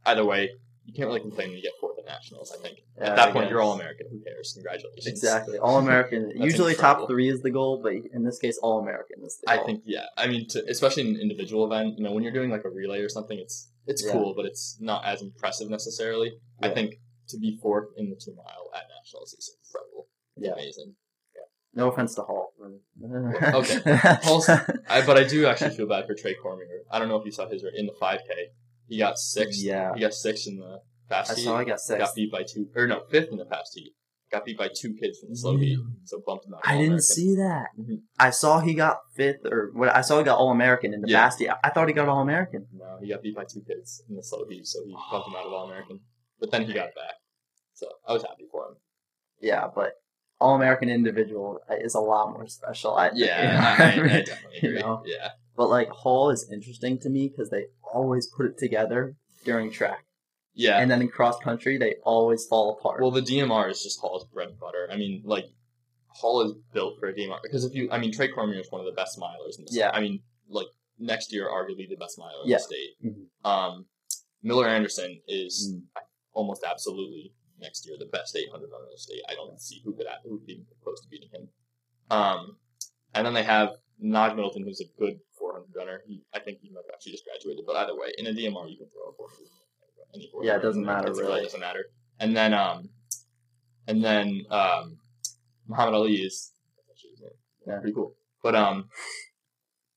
either 0.07 0.25
way, 0.25 0.51
you 0.91 0.97
can't 0.97 1.09
really 1.09 1.21
complain 1.21 1.49
when 1.49 1.57
you 1.57 1.63
get 1.63 1.73
fourth 1.81 1.99
at 1.99 2.05
nationals. 2.07 2.53
I 2.57 2.61
think 2.63 2.79
Yeah, 2.99 3.11
at 3.11 3.17
that 3.17 3.33
point 3.33 3.49
you're 3.51 3.61
all 3.61 3.73
American. 3.75 4.07
Who 4.11 4.21
cares? 4.23 4.53
Congratulations. 4.55 5.07
Exactly. 5.07 5.59
All 5.59 5.79
American. 5.79 6.31
Usually 6.35 6.73
incredible. 6.73 7.03
top 7.07 7.09
three 7.09 7.29
is 7.29 7.41
the 7.43 7.51
goal, 7.51 7.81
but 7.83 7.93
in 8.13 8.25
this 8.25 8.39
case, 8.39 8.59
all 8.63 8.81
American 8.81 9.19
is 9.25 9.39
the 9.43 9.51
I 9.51 9.63
think 9.65 9.83
yeah. 9.87 10.07
I 10.17 10.27
mean, 10.27 10.47
to, 10.51 10.65
especially 10.69 11.03
in 11.09 11.15
an 11.15 11.21
individual 11.21 11.65
event, 11.71 11.99
you 11.99 12.05
know, 12.05 12.13
when 12.13 12.23
you're 12.25 12.33
doing 12.33 12.51
like 12.51 12.65
a 12.65 12.71
relay 12.71 13.01
or 13.01 13.09
something, 13.09 13.39
it's 13.39 13.71
it's 13.87 14.05
Yeah. 14.05 14.13
cool, 14.13 14.35
but 14.37 14.45
it's 14.47 14.77
not 14.81 15.05
as 15.05 15.23
impressive 15.23 15.69
necessarily. 15.71 16.33
I 16.63 16.69
think 16.71 16.95
to 17.29 17.39
be 17.39 17.59
fourth 17.63 17.89
in 17.97 18.11
the 18.11 18.17
two 18.17 18.35
mile 18.35 18.71
at 18.75 18.85
nationals 18.99 19.33
is 19.35 19.57
incredible. 19.65 20.09
It's 20.37 20.47
Yeah. 20.47 20.53
amazing. 20.55 20.95
Yeah. 21.37 21.47
No 21.83 21.91
offense 21.91 22.15
to 22.17 22.23
Hall. 22.23 22.53
Okay. 23.55 23.81
Hall's- 24.23 24.49
I, 24.49 25.07
but 25.07 25.17
I 25.17 25.25
do 25.25 25.47
actually 25.47 25.71
feel 25.77 25.87
bad 25.87 26.07
for 26.07 26.15
Trey 26.15 26.35
Cormier. 26.35 26.83
I 26.91 26.99
don't 26.99 27.09
know 27.09 27.17
if 27.17 27.25
you 27.25 27.33
saw 27.33 27.49
his 27.49 27.63
in 27.75 27.87
the 27.87 27.95
5K. 28.01 28.19
He 28.91 28.99
got 28.99 29.17
six. 29.19 29.63
Yeah. 29.63 29.95
He 29.95 30.01
got 30.01 30.13
six 30.13 30.47
in 30.47 30.59
the 30.59 30.81
fast 31.09 31.31
I 31.31 31.35
heat. 31.37 31.45
saw 31.45 31.57
I 31.57 31.65
got 31.65 31.81
six. 31.81 31.99
got 31.99 32.15
beat 32.15 32.31
by 32.31 32.43
two, 32.43 32.69
or 32.77 32.87
no, 32.87 33.01
fifth 33.11 33.31
in 33.31 33.39
the 33.39 33.47
fast 33.47 33.73
heat. 33.75 33.95
got 34.33 34.45
beat 34.45 34.59
by 34.59 34.69
two 34.69 34.93
kids 35.01 35.19
from 35.21 35.31
the 35.31 35.37
slow 35.37 35.57
heat, 35.57 35.79
so 36.05 36.21
bumped 36.27 36.47
him 36.47 36.55
out. 36.55 36.61
I 36.65 36.77
didn't 36.79 37.03
see 37.03 37.35
that. 37.37 37.69
Mhm. 37.79 38.03
I 38.19 38.31
saw 38.31 38.61
he 38.61 38.75
got 38.75 38.99
fifth, 39.17 39.45
or 39.47 39.71
what? 39.75 39.95
I 39.95 40.03
saw 40.03 40.19
he 40.19 40.25
got 40.25 40.39
All 40.39 40.51
American 40.51 40.93
in 40.95 41.01
the 41.03 41.09
Yeah. 41.09 41.27
Basti. 41.27 41.49
I 41.51 41.71
thought 41.71 41.89
he 41.89 41.95
got 41.95 42.09
All 42.09 42.21
American. 42.21 42.67
No, 42.73 42.99
he 43.01 43.09
got 43.09 43.23
beat 43.23 43.35
by 43.35 43.45
two 43.45 43.63
kids 43.67 44.03
in 44.09 44.15
the 44.17 44.23
slow 44.23 44.45
heat, 44.49 44.67
so 44.67 44.79
he 44.85 44.93
bumped 45.11 45.29
him 45.29 45.35
out 45.37 45.47
of 45.47 45.53
All 45.53 45.65
American. 45.71 46.01
But 46.41 46.51
then 46.53 46.63
he 46.67 46.73
got 46.73 46.95
back, 46.95 47.15
so 47.75 47.87
I 48.09 48.13
was 48.13 48.23
happy 48.23 48.47
for 48.53 48.69
him. 48.69 48.75
Yeah, 49.41 49.69
but 49.75 49.93
All 50.41 50.55
American 50.57 50.89
individual 50.89 51.59
is 51.71 51.95
a 51.95 52.01
lot 52.01 52.33
more 52.33 52.47
special. 52.47 52.95
I. 52.97 53.11
Yeah, 53.15 53.77
I, 53.79 53.85
I, 53.85 53.89
I 53.89 54.23
definitely 54.23 54.59
You 54.63 54.75
know? 54.79 55.03
Yeah, 55.05 55.31
But 55.57 55.69
like 55.71 55.89
Hall 55.91 56.31
is 56.31 56.49
interesting 56.53 56.99
to 57.01 57.11
me 57.11 57.29
because 57.29 57.51
they 57.51 57.65
always 57.93 58.27
put 58.37 58.47
it 58.47 58.59
together 58.59 59.17
during 59.45 59.71
track, 59.71 60.05
yeah. 60.55 60.79
and 60.79 60.91
then 60.91 61.01
in 61.03 61.09
cross 61.09 61.39
country 61.41 61.79
they 61.79 61.95
always 62.05 62.47
fall 62.47 62.77
apart. 62.79 63.01
Well, 63.01 63.11
the 63.11 63.23
DMR 63.23 63.71
is 63.71 63.83
just 63.83 64.01
Hall's 64.01 64.27
bread 64.27 64.49
and 64.49 64.59
butter. 64.59 64.89
I 64.93 64.97
mean, 64.97 65.23
like 65.25 65.47
Hall 66.09 66.43
is 66.43 66.53
built 66.75 66.99
for 66.99 67.09
a 67.09 67.15
DMR 67.15 67.39
because 67.43 67.65
if 67.65 67.75
you, 67.75 67.89
I 67.91 67.99
mean, 67.99 68.13
Trey 68.13 68.29
Cormier 68.29 68.61
is 68.61 68.71
one 68.71 68.81
of 68.81 68.87
the 68.87 68.93
best 68.93 69.19
milers 69.19 69.59
in 69.59 69.65
the 69.65 69.71
Yeah. 69.73 69.91
state. 69.91 69.99
I 69.99 70.01
mean, 70.01 70.21
like 70.49 70.67
next 70.99 71.33
year, 71.33 71.49
arguably 71.49 71.89
the 71.89 71.97
best 71.97 72.19
miler 72.19 72.45
in 72.45 72.51
the 72.51 72.59
state. 72.59 72.91
Mhm. 73.05 73.27
Um, 73.49 73.87
Miller 74.43 74.67
Anderson 74.69 75.21
is 75.29 75.73
Mm. 75.75 75.83
almost 76.33 76.65
absolutely 76.65 77.33
next 77.59 77.87
year 77.87 77.97
the 77.99 78.07
best 78.07 78.35
800 78.37 78.71
runner 78.71 78.87
in 78.87 78.91
the 78.93 78.99
state. 78.99 79.23
I 79.29 79.35
don't 79.35 79.61
see 79.61 79.81
who 79.85 79.95
could 79.95 80.07
who 80.25 80.33
would 80.33 80.47
be 80.47 80.65
close 80.83 81.01
to 81.03 81.09
beating 81.09 81.29
him. 81.31 81.49
Um, 82.11 82.59
and 83.15 83.27
then 83.27 83.35
they 83.35 83.43
have 83.45 83.77
Naj 84.03 84.35
Middleton, 84.35 84.65
who's 84.65 84.81
a 84.81 84.87
good 84.99 85.21
400 85.51 85.67
runner. 85.77 86.03
He, 86.07 86.23
I 86.35 86.39
think 86.41 86.59
he 86.63 86.71
might 86.71 86.85
have 86.87 86.95
actually 86.95 87.13
just 87.13 87.25
graduated, 87.25 87.65
but 87.67 87.77
either 87.77 87.95
way, 87.95 88.09
in 88.19 88.27
a 88.27 88.31
DMR 88.31 88.71
you 88.71 88.79
can 88.79 88.89
throw 88.89 89.11
a 89.11 89.15
400. 89.17 89.49
Any 90.15 90.29
400 90.33 90.47
Yeah, 90.49 90.57
it 90.59 90.63
doesn't 90.63 90.85
matter, 90.85 91.09
It 91.11 91.17
really. 91.17 91.43
doesn't 91.43 91.61
matter. 91.61 91.85
And 92.19 92.37
then 92.37 92.53
um, 92.55 92.89
and 93.87 94.05
then 94.05 94.43
um, 94.51 94.99
Muhammad 95.67 95.95
Ali 95.95 96.15
is 96.17 96.53
that's 96.77 96.91
actually 96.91 97.11
his 97.11 97.21
name. 97.21 97.31
Yeah. 97.67 97.79
pretty 97.81 97.95
cool. 97.95 98.15
But 98.43 98.55
um, 98.55 98.89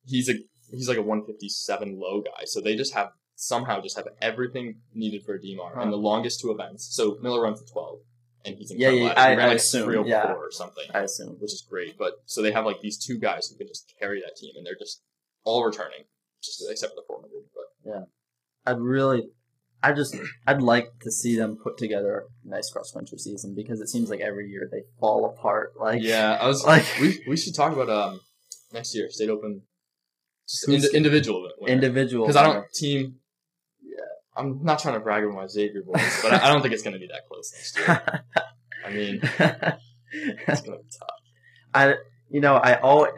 he's 0.05 0.29
a 0.29 0.33
he's 0.71 0.87
like 0.89 0.97
a 0.97 1.01
157 1.01 1.99
low 1.99 2.21
guy, 2.21 2.45
so 2.45 2.61
they 2.61 2.75
just 2.75 2.93
have 2.93 3.09
somehow 3.35 3.81
just 3.81 3.95
have 3.97 4.07
everything 4.21 4.75
needed 4.93 5.23
for 5.23 5.33
a 5.35 5.39
DMR 5.39 5.73
Huh. 5.75 5.81
and 5.81 5.91
the 5.91 5.97
longest 5.97 6.39
two 6.41 6.51
events. 6.51 6.87
So 6.95 7.17
Miller 7.21 7.41
runs 7.41 7.59
the 7.61 7.69
12, 7.71 7.99
and 8.45 8.55
he's 8.55 8.71
Yeah, 8.71 8.89
incredible. 8.89 9.05
yeah. 9.07 9.13
He 9.13 9.19
I- 9.19 9.35
ran 9.35 9.39
I 9.39 9.47
like 9.47 9.57
assume, 9.57 9.85
304 9.85 10.07
yeah. 10.09 10.33
or 10.33 10.51
something, 10.51 10.83
I 10.93 10.99
assume. 11.01 11.35
which 11.39 11.51
is 11.53 11.65
great. 11.67 11.97
But 11.97 12.13
so 12.25 12.41
they 12.41 12.51
have 12.51 12.65
like 12.65 12.81
these 12.81 12.97
two 13.03 13.17
guys 13.17 13.47
who 13.49 13.57
can 13.57 13.67
just 13.67 13.93
carry 13.99 14.21
that 14.21 14.35
team, 14.37 14.53
and 14.55 14.65
they're 14.65 14.77
just 14.79 15.01
all 15.43 15.63
returning, 15.65 16.05
just 16.43 16.63
except 16.69 16.93
for 16.93 16.95
the 16.97 17.03
400. 17.07 17.29
But 17.53 17.89
yeah, 17.89 18.03
I'd 18.65 18.79
really, 18.79 19.23
I 19.81 19.93
just, 19.93 20.15
I'd 20.47 20.61
like 20.61 20.87
to 21.01 21.11
see 21.11 21.35
them 21.35 21.57
put 21.61 21.77
together 21.77 22.25
a 22.45 22.47
nice 22.47 22.69
cross 22.71 22.91
country 22.91 23.17
season 23.17 23.53
because 23.55 23.81
it 23.81 23.89
seems 23.89 24.09
like 24.09 24.21
every 24.21 24.49
year 24.49 24.69
they 24.71 24.83
fall 24.99 25.25
apart. 25.25 25.73
Like 25.79 26.01
yeah, 26.01 26.37
I 26.39 26.47
was 26.47 26.65
like 26.65 26.85
we 27.01 27.23
we 27.27 27.37
should 27.37 27.55
talk 27.55 27.73
about 27.73 27.89
um 27.89 28.21
next 28.73 28.95
year 28.95 29.09
state 29.09 29.29
open, 29.29 29.61
just 30.47 30.67
indi- 30.67 30.87
individual 30.93 31.49
winner. 31.59 31.73
individual. 31.73 32.25
because 32.25 32.35
I 32.35 32.43
don't 32.43 32.65
team. 32.73 33.15
Yeah, 33.81 34.05
I'm 34.35 34.63
not 34.63 34.79
trying 34.79 34.95
to 34.95 34.99
brag 34.99 35.23
about 35.23 35.35
my 35.35 35.47
Xavier 35.47 35.83
boys, 35.83 36.19
but 36.21 36.33
I, 36.33 36.45
I 36.45 36.47
don't 36.51 36.61
think 36.61 36.73
it's 36.73 36.83
going 36.83 36.93
to 36.93 36.99
be 36.99 37.07
that 37.07 37.27
close 37.27 37.51
next 37.53 37.77
year. 37.77 38.23
I 38.85 38.89
mean, 38.91 39.19
it's 40.11 40.61
going 40.61 40.77
to 40.77 40.83
be 40.83 40.89
tough. 40.99 41.09
I, 41.73 41.95
you 42.29 42.41
know, 42.41 42.55
I 42.55 42.79
always, 42.79 43.13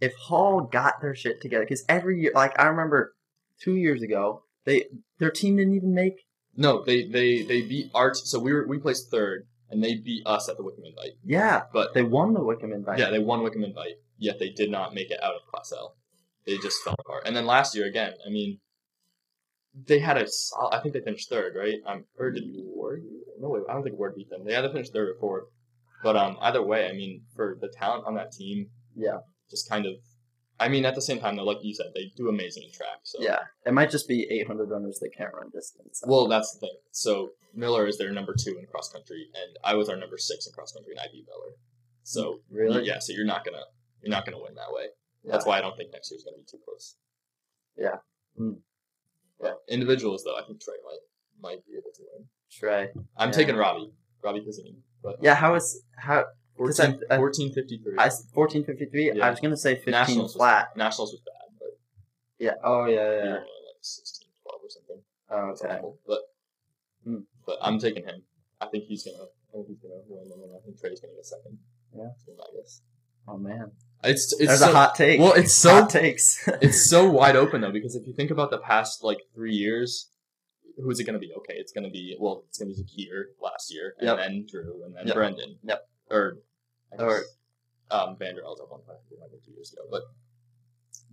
if 0.00 0.14
Hall 0.16 0.60
got 0.60 1.00
their 1.00 1.14
shit 1.14 1.40
together, 1.40 1.64
because 1.64 1.84
every 1.88 2.20
year, 2.20 2.32
like 2.34 2.58
I 2.58 2.66
remember 2.66 3.14
two 3.60 3.74
years 3.76 4.02
ago, 4.02 4.42
they 4.64 4.86
their 5.18 5.30
team 5.30 5.56
didn't 5.56 5.74
even 5.74 5.94
make. 5.94 6.24
No, 6.56 6.82
they 6.84 7.06
they 7.06 7.42
they 7.42 7.62
beat 7.62 7.90
Art. 7.94 8.16
So 8.16 8.38
we 8.38 8.52
were 8.52 8.66
we 8.66 8.78
placed 8.78 9.10
third, 9.10 9.46
and 9.70 9.82
they 9.82 9.94
beat 9.96 10.22
us 10.26 10.48
at 10.48 10.56
the 10.56 10.62
Wickham 10.64 10.84
Invite. 10.84 11.12
Yeah, 11.24 11.62
But 11.72 11.94
they 11.94 12.02
won 12.02 12.34
the 12.34 12.42
Wickham 12.44 12.72
Invite. 12.72 12.98
yeah, 12.98 13.10
they 13.10 13.18
won 13.18 13.42
Wickham 13.42 13.64
Invite, 13.64 13.94
yet 14.18 14.38
they 14.38 14.50
did 14.50 14.70
not 14.70 14.94
make 14.94 15.10
it 15.10 15.22
out 15.22 15.34
of 15.34 15.42
Class 15.50 15.72
L. 15.72 15.96
They 16.46 16.56
just 16.58 16.76
fell 16.84 16.94
apart. 16.98 17.22
And 17.26 17.34
then 17.34 17.46
last 17.46 17.74
year 17.74 17.86
again, 17.86 18.12
I 18.26 18.30
mean, 18.30 18.60
they 19.86 19.98
had 19.98 20.16
a. 20.18 20.26
I 20.70 20.78
think 20.78 20.94
they 20.94 21.00
finished 21.00 21.28
third, 21.28 21.54
right? 21.56 21.78
Um, 21.86 22.04
or 22.18 22.30
did 22.30 22.44
Ward? 22.46 23.02
No 23.40 23.48
way, 23.48 23.60
I 23.68 23.72
don't 23.72 23.82
think 23.82 23.98
Ward 23.98 24.14
beat 24.14 24.30
them. 24.30 24.44
They 24.44 24.54
either 24.54 24.70
finished 24.70 24.92
third 24.92 25.08
or 25.08 25.16
fourth. 25.18 25.44
But 26.02 26.16
um, 26.16 26.36
either 26.40 26.62
way, 26.62 26.86
I 26.88 26.92
mean, 26.92 27.22
for 27.34 27.56
the 27.60 27.68
talent 27.68 28.04
on 28.06 28.14
that 28.16 28.30
team, 28.32 28.66
Yeah. 28.94 29.18
Just 29.50 29.68
kind 29.68 29.86
of. 29.86 29.94
I 30.60 30.68
mean, 30.68 30.84
at 30.84 30.94
the 30.94 31.02
same 31.02 31.18
time, 31.18 31.34
though, 31.36 31.44
like 31.44 31.58
you 31.62 31.74
said, 31.74 31.86
they 31.94 32.12
do 32.16 32.28
amazing 32.28 32.62
in 32.62 32.70
track. 32.72 33.00
So 33.02 33.18
yeah. 33.20 33.38
It 33.66 33.74
might 33.74 33.90
just 33.90 34.06
be 34.06 34.24
800 34.30 34.70
runners 34.70 35.00
that 35.00 35.10
can't 35.16 35.34
run 35.34 35.50
distance. 35.50 36.00
Well, 36.06 36.28
that's 36.28 36.52
the 36.54 36.60
thing. 36.60 36.76
So 36.92 37.30
Miller 37.54 37.86
is 37.88 37.98
their 37.98 38.12
number 38.12 38.34
two 38.38 38.56
in 38.58 38.66
cross 38.66 38.88
country, 38.92 39.26
and 39.34 39.56
I 39.64 39.74
was 39.74 39.88
our 39.88 39.96
number 39.96 40.16
six 40.16 40.46
in 40.46 40.52
cross 40.52 40.72
country, 40.72 40.92
and 40.92 41.00
I 41.00 41.06
beat 41.12 41.26
Miller. 41.26 41.56
So 42.04 42.40
really, 42.50 42.86
yeah, 42.86 42.98
so 43.00 43.12
you're 43.12 43.24
not 43.26 43.44
gonna 43.44 43.62
you're 44.02 44.10
not 44.10 44.24
gonna 44.26 44.38
win 44.40 44.54
that 44.54 44.70
way. 44.72 44.86
That's 45.24 45.46
why 45.46 45.58
I 45.58 45.60
don't 45.62 45.76
think 45.76 45.90
next 45.92 46.10
year's 46.10 46.22
gonna 46.22 46.36
be 46.36 46.44
too 46.44 46.58
close. 46.64 46.96
Yeah. 47.76 47.96
Hmm. 48.36 48.52
But 49.40 49.58
individuals 49.68 50.22
though, 50.24 50.36
I 50.36 50.42
think 50.46 50.60
Trey 50.60 50.74
might 50.84 50.98
might 51.50 51.66
be 51.66 51.72
able 51.72 51.90
to 51.96 52.02
win. 52.12 52.26
Trey. 52.52 52.90
I'm 53.16 53.30
Yeah. 53.30 53.32
taking 53.34 53.56
Robbie, 53.56 53.92
Robbie 54.22 54.44
Kazim, 54.44 54.82
but 55.02 55.16
Yeah, 55.22 55.34
how 55.34 55.54
is 55.54 55.82
how? 55.96 56.26
'Cause 56.56 56.76
14, 56.78 57.00
I- 57.10 57.14
I- 57.14 57.18
1453. 57.18 57.94
I 57.98 58.10
fourteen 58.32 58.64
fifty 58.64 58.86
three. 58.86 59.12
Yeah. 59.12 59.26
I 59.26 59.30
was 59.30 59.40
gonna 59.40 59.56
say 59.56 59.74
fifteen 59.76 59.92
Nationals 59.92 60.34
was- 60.34 60.36
flat. 60.36 60.76
Nationals 60.76 61.12
was 61.12 61.20
bad, 61.20 61.58
but 61.58 61.78
Yeah. 62.38 62.54
Oh 62.62 62.86
yeah, 62.86 62.94
yeah. 63.10 63.24
yeah. 63.24 63.32
like 63.34 63.80
16, 63.82 64.28
12 64.42 64.60
or 64.62 64.70
something. 64.70 65.02
Oh, 65.30 65.36
okay. 65.52 65.68
awful. 65.78 65.98
But 66.06 66.20
Hmm. 67.04 67.18
but 67.46 67.58
I'm 67.60 67.78
taking 67.78 68.04
him. 68.04 68.22
I 68.60 68.66
think 68.66 68.84
he's 68.84 69.04
gonna. 69.04 69.24
I 69.24 69.52
think 69.52 69.68
he's 69.68 69.78
gonna 69.80 70.00
win, 70.08 70.30
and 70.32 70.56
I 70.56 70.60
think 70.64 70.78
Trey's 70.80 71.00
gonna 71.00 71.14
get 71.14 71.26
second. 71.26 71.58
Yeah. 71.94 72.10
Guess. 72.56 72.82
Oh 73.28 73.38
man, 73.38 73.72
It's 74.02 74.32
it's 74.34 74.46
there's 74.46 74.60
so, 74.60 74.70
a 74.70 74.72
hot 74.74 74.94
take. 74.96 75.18
well, 75.20 75.32
it's 75.32 75.54
so 75.54 75.70
hot 75.82 75.90
takes. 75.90 76.46
it's 76.62 76.88
so 76.88 77.08
wide 77.10 77.36
open 77.36 77.60
though 77.62 77.72
because 77.72 77.94
if 77.96 78.06
you 78.06 78.12
think 78.14 78.30
about 78.30 78.50
the 78.50 78.58
past 78.58 79.02
like 79.02 79.18
three 79.34 79.54
years, 79.54 80.10
who's 80.76 80.98
it 81.00 81.04
going 81.04 81.14
to 81.14 81.18
be? 81.20 81.32
Okay, 81.38 81.54
it's 81.54 81.72
going 81.72 81.84
to 81.84 81.90
be 81.90 82.16
well, 82.20 82.44
it's 82.48 82.58
going 82.58 82.74
to 82.74 82.74
be 82.76 82.82
Zakir 82.82 83.24
last 83.40 83.72
year, 83.72 83.94
and 83.98 84.08
Yep. 84.08 84.16
then 84.18 84.46
Drew, 84.48 84.84
and 84.84 84.94
then 84.96 85.06
Yep. 85.06 85.14
Brendan. 85.14 85.58
Yep. 85.62 85.88
Or 86.14 86.38
I 86.92 87.02
Or- 87.02 87.20
guess, 87.20 87.36
um, 87.90 88.16
Vanderbilt 88.18 88.60
at 88.60 88.70
one 88.70 88.80
point 88.82 88.98
like 89.20 89.42
two 89.44 89.52
years 89.52 89.72
ago, 89.72 89.82
but 89.90 90.02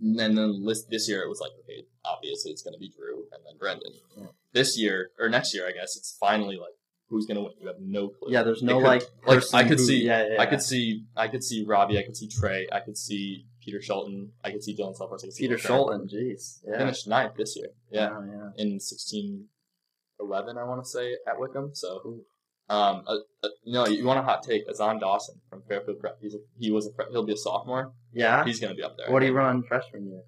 and 0.00 0.18
then 0.18 0.64
this, 0.64 0.84
this 0.84 1.08
year 1.08 1.22
it 1.22 1.28
was 1.28 1.40
like 1.40 1.52
okay, 1.64 1.84
obviously 2.04 2.50
it's 2.50 2.62
going 2.62 2.72
to 2.74 2.78
be 2.78 2.88
Drew 2.88 3.26
and 3.32 3.42
then 3.44 3.56
Brendan. 3.58 3.92
Yeah. 4.16 4.26
This 4.52 4.78
year 4.78 5.10
or 5.18 5.28
next 5.28 5.54
year, 5.54 5.66
I 5.68 5.72
guess 5.72 5.96
it's 5.96 6.16
finally 6.18 6.56
like 6.56 6.74
who's 7.08 7.26
going 7.26 7.36
to 7.36 7.42
win. 7.42 7.52
You 7.60 7.66
have 7.68 7.80
no 7.80 8.08
clue. 8.08 8.32
yeah, 8.32 8.42
there's 8.42 8.62
no 8.62 8.78
could- 8.78 8.86
like. 8.86 9.02
like 9.26 9.42
I 9.54 9.62
could 9.68 9.78
who- 9.78 9.84
see, 9.86 10.04
Yeah, 10.04 10.28
yeah, 10.32 10.40
I 10.42 10.46
could 10.46 10.62
see, 10.62 11.04
I 11.16 11.28
could 11.28 11.44
see 11.44 11.64
Robbie, 11.64 11.98
I 11.98 12.02
could 12.04 12.16
see 12.16 12.28
Trey, 12.28 12.66
I 12.72 12.80
could 12.80 12.96
see 12.96 13.46
Peter 13.60 13.80
Shelton, 13.82 14.32
I 14.42 14.50
could 14.50 14.62
see 14.64 14.74
Dylan 14.74 14.96
Selfors, 14.98 15.18
I 15.22 15.26
could 15.26 15.34
see 15.34 15.44
Peter 15.44 15.58
Shelton. 15.58 16.08
Jeez. 16.08 16.60
Yeah. 16.66 16.78
Finished 16.78 17.06
ninth 17.06 17.34
this 17.36 17.54
year. 17.56 17.68
Yeah, 17.90 18.10
Oh, 18.16 18.24
yeah. 18.56 18.62
in 18.64 18.80
sixteen 18.80 19.48
eleven, 20.18 20.56
I 20.58 20.64
want 20.64 20.82
to 20.84 20.88
say 20.88 21.16
at 21.26 21.38
Wickham. 21.38 21.74
So, 21.74 22.20
um, 22.72 23.04
uh, 23.06 23.16
uh, 23.42 23.48
you 23.64 23.86
you 23.98 24.04
want 24.04 24.18
a 24.18 24.22
hot 24.22 24.42
take? 24.42 24.62
Azan 24.68 24.98
Dawson 24.98 25.36
from 25.50 25.62
Fairfield 25.68 25.98
Prep. 26.00 26.18
He's 26.20 26.34
a, 26.34 26.38
he 26.58 26.70
was 26.70 26.86
a 26.86 26.92
fre- 26.94 27.10
he'll 27.10 27.24
be 27.24 27.32
a 27.32 27.36
sophomore. 27.36 27.92
Yeah. 28.12 28.44
He's 28.44 28.60
gonna 28.60 28.74
be 28.74 28.82
up 28.82 28.96
there. 28.96 29.10
What 29.10 29.20
do 29.20 29.26
you 29.26 29.32
run 29.32 29.62
freshman 29.62 30.06
year? 30.08 30.22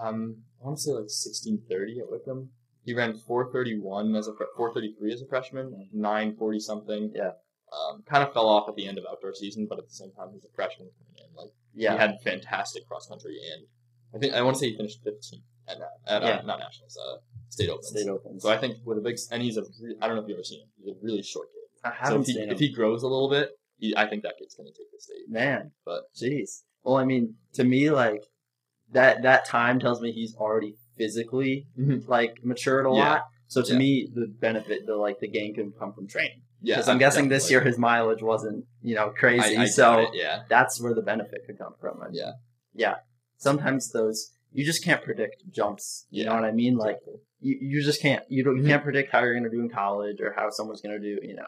Um, 0.00 0.42
I 0.60 0.64
want 0.66 0.78
to 0.78 0.82
say 0.82 0.92
like 0.92 1.08
sixteen 1.08 1.62
thirty 1.68 1.98
at 2.00 2.10
Wickham. 2.10 2.50
He 2.84 2.94
ran 2.94 3.16
four 3.26 3.50
thirty 3.52 3.78
one 3.78 4.14
as 4.16 4.28
a 4.28 4.32
four 4.56 4.72
thirty 4.74 4.94
three 4.98 5.12
as 5.12 5.22
a 5.22 5.26
freshman, 5.26 5.88
nine 5.92 6.36
forty 6.36 6.60
something. 6.60 7.12
Yeah. 7.14 7.30
Um, 7.72 8.02
kind 8.08 8.22
of 8.22 8.32
fell 8.32 8.46
off 8.48 8.68
at 8.68 8.76
the 8.76 8.86
end 8.86 8.98
of 8.98 9.04
outdoor 9.10 9.34
season, 9.34 9.66
but 9.68 9.78
at 9.78 9.86
the 9.88 9.94
same 9.94 10.12
time, 10.12 10.28
he's 10.32 10.44
a 10.44 10.54
freshman 10.54 10.88
coming 10.98 11.14
in. 11.28 11.36
Like 11.36 11.50
Yeah. 11.74 11.92
he 11.92 11.98
had 11.98 12.16
fantastic 12.22 12.86
cross 12.86 13.06
country, 13.08 13.36
and 13.52 13.66
I 14.14 14.18
think 14.18 14.34
I 14.34 14.42
want 14.42 14.54
to 14.56 14.60
say 14.60 14.70
he 14.70 14.76
finished 14.76 15.04
15th 15.04 15.42
at, 15.68 15.78
at 16.06 16.22
Yeah. 16.22 16.28
uh, 16.38 16.42
not 16.42 16.60
nationals, 16.60 16.96
uh, 16.96 17.16
state 17.54 17.70
opens. 17.70 17.88
State 17.88 18.08
opens. 18.08 18.42
So 18.42 18.50
I 18.50 18.58
think 18.58 18.76
with 18.84 18.98
a 18.98 19.00
big, 19.00 19.16
and 19.30 19.42
he's 19.42 19.56
a, 19.56 19.62
re- 19.82 19.96
I 20.00 20.06
don't 20.06 20.16
know 20.16 20.22
if 20.22 20.28
you've 20.28 20.36
ever 20.36 20.44
seen 20.44 20.60
him. 20.60 20.68
He's 20.78 20.88
a 20.94 20.98
really 21.02 21.22
short 21.22 21.48
kid. 21.52 21.60
I 21.84 21.90
So 21.90 21.96
haven't 22.04 22.20
if 22.22 22.26
he, 22.26 22.32
seen 22.34 22.42
him. 22.44 22.50
if 22.50 22.58
he 22.58 22.68
grows 22.72 23.02
a 23.02 23.06
little 23.08 23.30
bit, 23.30 23.50
he, 23.78 23.94
I 23.96 24.06
think 24.08 24.22
that 24.22 24.34
kid's 24.38 24.54
going 24.54 24.66
to 24.66 24.72
take 24.72 24.90
the 24.92 25.00
state. 25.00 25.28
Man, 25.28 25.72
But- 25.84 26.04
jeez. 26.14 26.62
Well, 26.82 26.96
I 26.96 27.04
mean, 27.04 27.36
to 27.54 27.64
me, 27.64 27.90
like 27.90 28.22
that 28.92 29.22
that 29.22 29.46
time 29.46 29.80
tells 29.80 30.00
me 30.02 30.12
he's 30.12 30.34
already 30.36 30.74
physically 30.98 31.66
Mhm. 31.78 32.06
like 32.08 32.36
matured 32.44 32.86
a 32.86 32.90
Yeah. 32.90 32.94
lot. 33.08 33.22
So 33.46 33.62
to 33.62 33.72
Yeah. 33.72 33.78
me, 33.78 34.08
the 34.14 34.26
benefit, 34.26 34.86
the 34.86 34.96
like 34.96 35.18
the 35.20 35.28
gain 35.28 35.54
can 35.54 35.72
come 35.72 35.92
from 35.94 36.06
training. 36.06 36.42
Yeah, 36.60 36.76
Because 36.76 36.88
I'm 36.88 36.98
guessing 36.98 37.28
this 37.28 37.50
year 37.50 37.60
his 37.62 37.78
mileage 37.78 38.22
wasn't 38.22 38.64
you 38.82 38.94
know 38.94 39.10
crazy. 39.10 39.56
I, 39.56 39.62
I 39.62 39.66
so 39.66 39.98
it, 40.00 40.10
yeah, 40.14 40.42
that's 40.48 40.80
where 40.80 40.94
the 40.94 41.02
benefit 41.02 41.40
could 41.46 41.58
come 41.58 41.74
from. 41.80 42.02
And 42.02 42.14
Yeah. 42.14 42.32
yeah. 42.74 42.96
Sometimes 43.38 43.90
those 43.92 44.30
you 44.54 44.64
just 44.64 44.82
can't 44.84 45.02
predict 45.02 45.42
jumps. 45.50 46.06
You 46.10 46.24
know 46.24 46.34
what 46.34 46.44
I 46.44 46.52
mean? 46.52 46.76
Like 46.76 46.96
Exactly. 46.96 47.20
you, 47.40 47.58
you 47.60 47.82
just 47.82 48.00
can't. 48.00 48.24
You 48.30 48.42
don't. 48.44 48.56
You 48.56 48.62
Mhm. 48.62 48.68
can't 48.68 48.82
predict 48.84 49.10
how 49.12 49.20
you're 49.20 49.32
going 49.34 49.44
to 49.44 49.50
do 49.50 49.60
in 49.60 49.68
college 49.68 50.20
or 50.20 50.32
how 50.34 50.48
someone's 50.50 50.80
going 50.80 50.98
to 50.98 51.02
do. 51.02 51.18
You 51.26 51.34
know, 51.36 51.46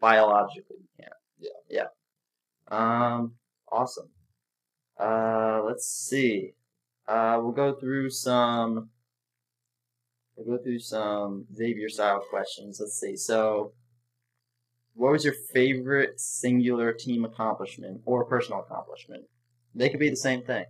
biologically, 0.00 0.76
you 0.80 0.88
can't. 1.00 1.12
Yeah. 1.38 1.86
Yeah. 2.70 2.76
Um. 3.16 3.36
Awesome. 3.72 4.10
Uh. 4.98 5.62
Let's 5.64 5.86
see. 5.86 6.54
Uh. 7.06 7.38
We'll 7.40 7.52
go 7.52 7.74
through 7.74 8.10
some. 8.10 8.90
We'll 10.36 10.56
go 10.58 10.62
through 10.62 10.80
some 10.80 11.46
Xavier 11.54 11.88
style 11.88 12.20
questions. 12.30 12.78
Let's 12.80 12.98
see. 12.98 13.16
So. 13.16 13.72
what 14.94 15.12
was 15.12 15.24
your 15.24 15.34
favorite 15.54 16.18
singular 16.18 16.92
team 16.92 17.24
accomplishment 17.24 18.00
or 18.04 18.24
personal 18.24 18.58
accomplishment? 18.60 19.24
They 19.72 19.88
could 19.90 20.00
be 20.00 20.10
the 20.10 20.16
same 20.16 20.42
thing. 20.42 20.64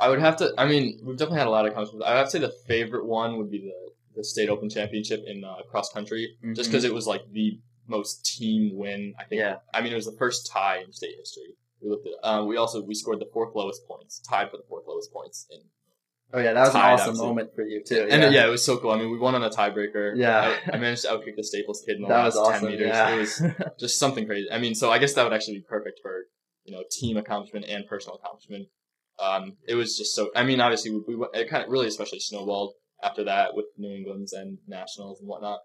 I 0.00 0.08
would 0.08 0.20
have 0.20 0.36
to. 0.36 0.52
I 0.56 0.66
mean, 0.66 1.00
we've 1.02 1.16
definitely 1.16 1.38
had 1.38 1.48
a 1.48 1.50
lot 1.50 1.66
of 1.66 1.72
accomplishments. 1.72 2.06
I 2.06 2.10
would 2.10 2.18
have 2.18 2.26
to 2.26 2.30
say 2.30 2.38
the 2.38 2.54
favorite 2.66 3.06
one 3.06 3.36
would 3.38 3.50
be 3.50 3.58
the 3.58 3.92
the 4.16 4.24
state 4.24 4.48
open 4.48 4.68
championship 4.68 5.22
in 5.26 5.44
uh, 5.44 5.56
cross 5.70 5.92
country, 5.92 6.36
just 6.54 6.70
because 6.70 6.84
it 6.84 6.94
was 6.94 7.06
like 7.06 7.22
the 7.32 7.60
most 7.86 8.24
team 8.24 8.76
win. 8.76 9.14
I 9.18 9.24
think. 9.24 9.40
Yeah. 9.40 9.56
I 9.74 9.80
mean, 9.80 9.92
it 9.92 9.96
was 9.96 10.06
the 10.06 10.16
first 10.18 10.50
tie 10.52 10.78
in 10.84 10.92
state 10.92 11.14
history. 11.18 11.54
We 11.80 11.90
looked 11.90 12.06
at. 12.06 12.14
Um, 12.28 12.46
we 12.46 12.56
also 12.56 12.82
we 12.82 12.94
scored 12.94 13.20
the 13.20 13.28
fourth 13.32 13.54
lowest 13.54 13.86
points, 13.88 14.20
tied 14.20 14.50
for 14.50 14.56
the 14.56 14.64
fourth 14.68 14.84
lowest 14.86 15.12
points 15.12 15.46
in 15.50 15.60
Oh 16.32 16.38
yeah, 16.38 16.52
that 16.52 16.60
was 16.60 16.74
an 16.74 16.80
awesome 16.82 17.08
obviously. 17.08 17.26
moment 17.26 17.54
for 17.54 17.62
you 17.62 17.82
too. 17.82 18.06
And 18.10 18.22
uh, 18.22 18.28
yeah, 18.28 18.46
it 18.46 18.50
was 18.50 18.62
so 18.62 18.76
cool. 18.76 18.90
I 18.90 18.98
mean, 18.98 19.10
we 19.10 19.18
won 19.18 19.34
on 19.34 19.42
a 19.42 19.48
tiebreaker. 19.48 20.12
Yeah. 20.14 20.56
I, 20.66 20.76
I 20.76 20.78
managed 20.78 21.02
to 21.02 21.08
outkick 21.08 21.36
the 21.36 21.44
Staples 21.44 21.82
kid 21.86 21.96
in 21.96 22.02
the 22.02 22.08
that 22.08 22.24
last 22.24 22.36
was 22.36 22.36
awesome. 22.36 22.68
ten 22.68 22.70
meters. 22.70 22.88
Yeah. 22.88 23.14
It 23.14 23.18
was 23.18 23.42
just 23.80 23.98
something 23.98 24.26
crazy. 24.26 24.46
I 24.52 24.58
mean, 24.58 24.74
so 24.74 24.90
I 24.90 24.98
guess 24.98 25.14
that 25.14 25.24
would 25.24 25.32
actually 25.32 25.54
be 25.54 25.64
perfect 25.66 26.00
for 26.02 26.26
you 26.68 26.76
know 26.76 26.84
team 26.90 27.16
accomplishment 27.16 27.66
and 27.68 27.86
personal 27.86 28.16
accomplishment. 28.22 28.68
Um, 29.18 29.56
it 29.66 29.74
was 29.74 29.96
just 29.96 30.14
so. 30.14 30.30
I 30.36 30.44
mean, 30.44 30.60
obviously, 30.60 30.92
we, 30.92 31.16
we 31.16 31.26
it 31.34 31.48
kind 31.48 31.64
of 31.64 31.70
really 31.70 31.88
especially 31.88 32.20
snowballed 32.20 32.74
after 33.02 33.24
that 33.24 33.54
with 33.54 33.66
New 33.76 33.92
England's 33.92 34.32
and 34.32 34.58
nationals 34.66 35.20
and 35.20 35.28
whatnot. 35.28 35.60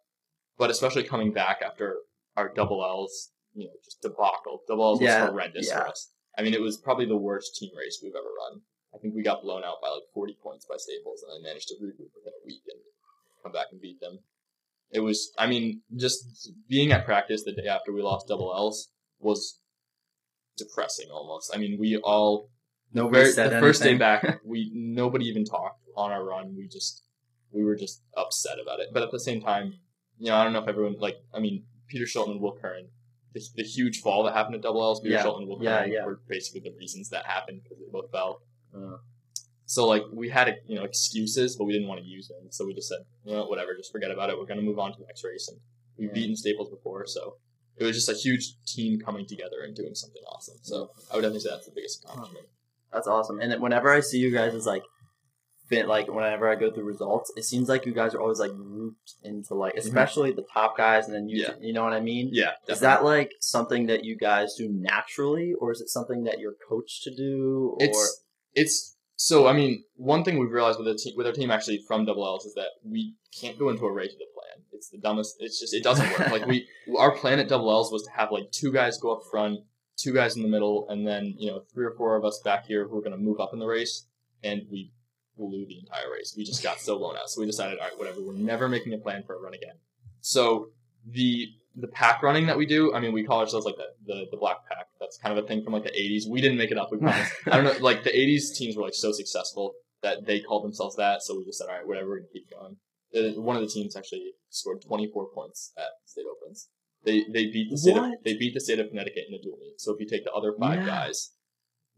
But 0.58 0.70
especially 0.70 1.04
coming 1.04 1.34
back 1.34 1.60
after 1.66 1.98
our 2.38 2.52
double 2.54 2.84
L's, 2.84 3.32
you 3.54 3.66
know, 3.66 3.74
just 3.84 4.02
debacle. 4.02 4.62
Double 4.68 4.86
L's 4.86 5.02
Yeah, 5.02 5.24
was 5.24 5.30
horrendous 5.32 5.68
yeah. 5.68 5.80
for 5.80 5.88
us. 5.88 6.12
I 6.38 6.42
mean, 6.42 6.54
it 6.54 6.62
was 6.62 6.78
probably 6.78 7.06
the 7.06 7.18
worst 7.18 7.56
team 7.56 7.72
race 7.78 8.00
we've 8.02 8.16
ever 8.16 8.24
run. 8.26 8.62
I 8.96 9.00
think 9.00 9.16
we 9.16 9.24
got 9.24 9.42
blown 9.42 9.64
out 9.64 9.82
by 9.82 9.90
like 9.90 10.04
40 10.14 10.38
points 10.42 10.66
by 10.66 10.76
Staples, 10.78 11.24
and 11.24 11.32
I 11.34 11.48
managed 11.48 11.68
to 11.70 11.76
regroup 11.76 12.14
within 12.16 12.34
a 12.34 12.46
week 12.46 12.62
and 12.70 12.80
come 13.42 13.52
back 13.52 13.68
and 13.72 13.82
beat 13.82 14.00
them. 14.00 14.20
It 14.92 15.00
was, 15.00 15.32
I 15.38 15.48
mean, 15.48 15.82
just 15.96 16.52
being 16.70 16.92
at 16.92 17.06
practice 17.06 17.44
the 17.44 17.54
day 17.54 17.68
after 17.68 17.92
we 17.92 18.04
lost 18.04 18.28
double 18.28 18.54
L's 18.56 18.90
was 19.20 19.60
depressing 20.58 21.10
almost. 21.12 21.52
I 21.54 21.58
mean, 21.58 21.78
we 21.80 21.98
all 21.98 22.50
Nobody 22.94 23.24
very, 23.24 23.32
said 23.32 23.52
the 23.52 23.60
first 23.60 23.82
day 23.82 23.96
back, 23.96 24.40
we 24.46 24.72
nobody 24.74 25.26
even 25.26 25.46
talked 25.46 25.82
on 25.96 26.12
our 26.12 26.24
run. 26.24 26.56
We 26.56 26.68
just 26.68 27.04
we 27.52 27.64
were 27.64 27.76
just 27.76 28.04
upset 28.16 28.58
about 28.62 28.80
it. 28.80 28.88
But 28.94 29.04
at 29.04 29.12
the 29.12 29.20
same 29.20 29.42
time, 29.42 29.74
you 30.20 30.30
know, 30.30 30.36
I 30.36 30.44
don't 30.44 30.54
know 30.54 30.62
if 30.62 30.68
everyone 30.68 30.96
like. 31.00 31.16
I 31.34 31.40
mean, 31.40 31.64
Peter 31.88 32.06
and 32.28 32.40
Will 32.40 32.56
Curran, 32.62 32.88
the, 33.34 33.42
the 33.56 33.64
huge 33.64 34.02
fall 34.02 34.24
that 34.24 34.34
happened 34.34 34.56
at 34.56 34.62
double 34.62 34.84
L's. 34.84 35.00
Peter 35.02 35.16
Yeah. 35.16 35.28
And 35.28 35.48
Will 35.48 35.60
Yeah, 35.62 35.80
Curran 35.80 35.92
yeah. 35.92 36.06
were 36.06 36.20
basically 36.28 36.62
the 36.62 36.76
reasons 36.78 37.10
that 37.10 37.26
happened 37.26 37.62
because 37.64 37.80
they 37.80 37.86
both 37.92 38.12
fell. 38.12 38.42
Uh, 38.76 38.98
So 39.66 39.88
like 39.88 40.04
we 40.12 40.30
had 40.30 40.56
you 40.68 40.76
know 40.76 40.84
excuses, 40.84 41.56
but 41.56 41.66
we 41.66 41.74
didn't 41.74 41.88
want 41.88 42.00
to 42.02 42.06
use 42.06 42.28
them. 42.28 42.48
So 42.52 42.66
we 42.66 42.74
just 42.76 42.90
said, 42.90 43.00
you 43.26 43.34
know, 43.34 43.46
whatever, 43.46 43.76
just 43.76 43.92
forget 43.92 44.12
about 44.12 44.30
it. 44.30 44.38
We're 44.38 44.46
gonna 44.46 44.62
move 44.62 44.78
on 44.78 44.92
to 44.94 45.00
the 45.00 45.06
next 45.06 45.24
race, 45.24 45.48
and 45.50 45.60
we've 45.98 46.10
Yeah. 46.10 46.14
beaten 46.14 46.36
Staples 46.36 46.70
before, 46.70 47.08
so 47.08 47.38
it 47.78 47.84
was 47.86 47.96
just 47.96 48.10
a 48.10 48.14
huge 48.14 48.54
team 48.66 49.00
coming 49.00 49.26
together 49.26 49.62
and 49.66 49.76
doing 49.76 49.96
something 49.96 50.22
awesome. 50.28 50.58
So 50.62 50.92
I 51.12 51.16
would 51.16 51.22
definitely 51.22 51.42
say 51.42 51.50
that's 51.52 51.66
the 51.66 51.74
biggest 51.76 52.04
accomplishment. 52.04 52.46
That's 52.92 53.08
awesome. 53.08 53.40
And 53.40 53.60
whenever 53.62 53.92
I 53.92 54.02
see 54.02 54.20
you 54.20 54.32
guys 54.32 54.54
as 54.54 54.66
like 54.68 54.84
fit 55.70 55.88
like 55.88 56.08
whenever 56.08 56.50
I 56.50 56.56
go 56.56 56.72
through 56.72 56.84
results, 56.84 57.32
it 57.36 57.44
seems 57.46 57.70
like 57.70 57.86
you 57.86 57.94
guys 57.94 58.14
are 58.14 58.22
always 58.22 58.40
like 58.40 58.52
grouped 58.52 59.14
into 59.24 59.56
like 59.56 59.74
especially 59.76 60.32
the 60.32 60.46
top 60.54 60.78
guys 60.78 61.06
and 61.08 61.16
then 61.16 61.30
you 61.30 61.44
Mm-hmm. 61.44 61.62
Yeah. 61.62 61.68
you 61.68 61.74
know 61.74 61.84
what 61.84 61.94
I 61.94 62.00
mean? 62.02 62.30
Yeah, 62.32 62.52
Is 62.68 62.82
that 62.82 63.04
like 63.04 63.32
something 63.40 63.88
that 63.88 64.04
you 64.04 64.16
guys 64.18 64.54
do 64.56 64.70
naturally 64.70 65.54
or 65.60 65.72
is 65.72 65.82
it 65.82 65.90
something 65.90 66.26
that 66.26 66.40
you're 66.40 66.56
coached 66.70 67.04
to 67.04 67.16
do 67.16 67.76
or 67.80 67.86
it's 67.86 68.24
it's 68.54 68.98
so 69.16 69.48
I 69.48 69.54
mean 69.54 69.84
one 69.96 70.24
thing 70.24 70.38
we've 70.38 70.52
realized 70.52 70.78
with 70.80 70.88
the 70.88 70.96
team 70.96 71.14
with 71.18 71.26
our 71.28 71.34
team 71.34 71.50
actually 71.50 71.82
from 71.88 72.06
double 72.06 72.26
L's 72.26 72.46
is 72.46 72.54
that 72.56 72.70
we 72.84 73.16
can't 73.40 73.58
go 73.58 73.70
into 73.70 73.86
a 73.86 73.92
race 73.92 74.12
with 74.12 74.28
a 74.28 74.33
plan. 74.54 74.66
It's 74.72 74.90
the 74.90 74.98
dumbest. 74.98 75.38
It's 75.40 75.60
just 75.60 75.74
it 75.74 75.84
doesn't 75.84 76.10
work. 76.12 76.32
like 76.32 76.46
we 76.46 76.68
our 76.98 77.16
plan 77.16 77.40
at 77.40 77.48
double 77.48 77.72
L's 77.72 77.92
was 77.92 78.04
to 78.04 78.12
have 78.12 78.32
like 78.32 78.52
two 78.52 78.72
guys 78.72 78.98
go 78.98 79.14
up 79.14 79.24
front, 79.30 79.60
two 79.98 80.14
guys 80.14 80.36
in 80.36 80.42
the 80.42 80.48
middle, 80.48 80.88
and 80.90 81.08
then 81.08 81.36
you 81.38 81.50
know 81.50 81.64
three 81.74 81.86
or 81.86 81.92
four 81.92 82.16
of 82.16 82.26
us 82.26 82.42
back 82.44 82.66
here 82.66 82.88
who 82.88 82.98
are 82.98 83.02
going 83.02 83.12
to 83.12 83.18
move 83.18 83.40
up 83.40 83.54
in 83.54 83.60
the 83.60 83.68
race, 83.68 84.06
and 84.44 84.64
we 84.72 84.92
blew 85.38 85.66
the 85.66 85.80
entire 85.80 86.12
race. 86.12 86.36
We 86.38 86.44
just 86.44 86.64
got 86.64 86.80
so 86.80 86.98
blown 86.98 87.16
out. 87.16 87.30
So 87.30 87.42
we 87.42 87.48
decided, 87.48 87.80
all 87.80 87.88
right, 87.88 87.98
whatever. 87.98 88.22
We're 88.22 88.34
never 88.34 88.70
making 88.70 88.94
a 88.94 88.98
plan 88.98 89.24
for 89.26 89.36
a 89.36 89.40
run 89.40 89.54
again. 89.54 89.76
So 90.22 90.70
the 91.06 91.48
the 91.76 91.88
pack 91.88 92.22
running 92.22 92.46
that 92.46 92.58
we 92.58 92.68
do, 92.68 92.94
I 92.94 93.00
mean, 93.00 93.14
we 93.14 93.24
call 93.24 93.40
ourselves 93.40 93.66
like 93.66 93.78
the, 93.78 93.88
the, 94.06 94.26
the 94.30 94.38
black 94.38 94.58
pack. 94.70 94.88
That's 95.00 95.18
kind 95.18 95.36
of 95.36 95.44
a 95.44 95.48
thing 95.48 95.64
from 95.64 95.74
like 95.74 95.84
the 95.84 95.90
80s. 95.90 96.30
We 96.30 96.40
didn't 96.40 96.60
make 96.60 96.70
it 96.70 96.78
up. 96.78 96.92
We 96.92 97.00
promise. 97.00 97.32
I 97.48 97.60
don't 97.60 97.64
know. 97.64 97.74
Like 97.84 98.04
the 98.04 98.12
80s 98.12 98.56
teams 98.56 98.76
were 98.76 98.84
like 98.84 98.94
so 98.94 99.12
successful 99.12 99.74
that 100.04 100.26
they 100.26 100.40
called 100.40 100.64
themselves 100.64 100.96
that. 100.98 101.24
So 101.24 101.36
we 101.36 101.46
just 101.46 101.58
said, 101.58 101.68
all 101.68 101.76
right, 101.76 101.88
whatever, 101.88 102.10
we're 102.10 102.18
gonna 102.18 102.30
keep 102.32 102.52
going. 102.52 102.78
Uh, 103.16 103.40
One 103.42 103.56
of 103.56 103.62
the 103.62 103.68
teams 103.68 103.96
actually 103.96 104.34
scored 104.50 104.82
24 104.82 105.30
points 105.34 105.72
at 105.78 105.86
state 106.06 106.26
opens. 106.26 106.70
They 107.06 107.26
they 107.32 107.48
beat 107.48 107.70
the 107.70 107.78
state 107.78 107.98
of, 107.98 108.06
they 108.24 108.36
beat 108.38 108.54
the 108.54 108.60
state 108.62 108.80
of 108.80 108.90
Connecticut 108.90 109.26
in 109.28 109.34
a 109.36 109.42
dual 109.42 109.58
meet. 109.60 109.80
So 109.80 109.94
if 109.94 110.00
you 110.00 110.08
take 110.08 110.24
the 110.24 110.32
other 110.32 110.54
five 110.60 110.80
Yeah. 110.80 110.86
guys, 110.86 111.32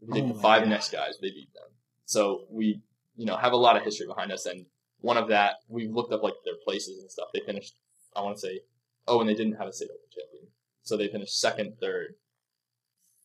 if 0.00 0.08
you 0.08 0.14
take 0.14 0.24
Oh 0.24 0.32
the 0.34 0.40
five 0.40 0.62
God. 0.62 0.70
next 0.70 0.90
guys, 0.92 1.14
they 1.20 1.30
beat 1.30 1.52
them. 1.54 1.70
So 2.04 2.46
we 2.50 2.82
you 3.16 3.24
know 3.26 3.36
have 3.36 3.52
a 3.52 3.56
lot 3.56 3.76
of 3.76 3.82
history 3.84 4.06
behind 4.06 4.32
us, 4.32 4.46
and 4.46 4.66
one 5.00 5.16
of 5.16 5.28
that 5.28 5.56
we've 5.68 5.90
looked 5.90 6.12
up 6.12 6.22
like 6.22 6.34
their 6.44 6.56
places 6.64 7.00
and 7.00 7.10
stuff. 7.10 7.28
They 7.32 7.40
finished 7.40 7.74
I 8.16 8.22
want 8.22 8.36
to 8.36 8.40
say 8.40 8.60
oh, 9.08 9.20
and 9.20 9.28
they 9.28 9.34
didn't 9.34 9.54
have 9.60 9.68
a 9.68 9.72
state 9.72 9.88
open 9.90 10.10
champion, 10.12 10.48
so 10.82 10.96
they 10.96 11.06
finished 11.08 11.38
second, 11.40 11.76
third, 11.80 12.14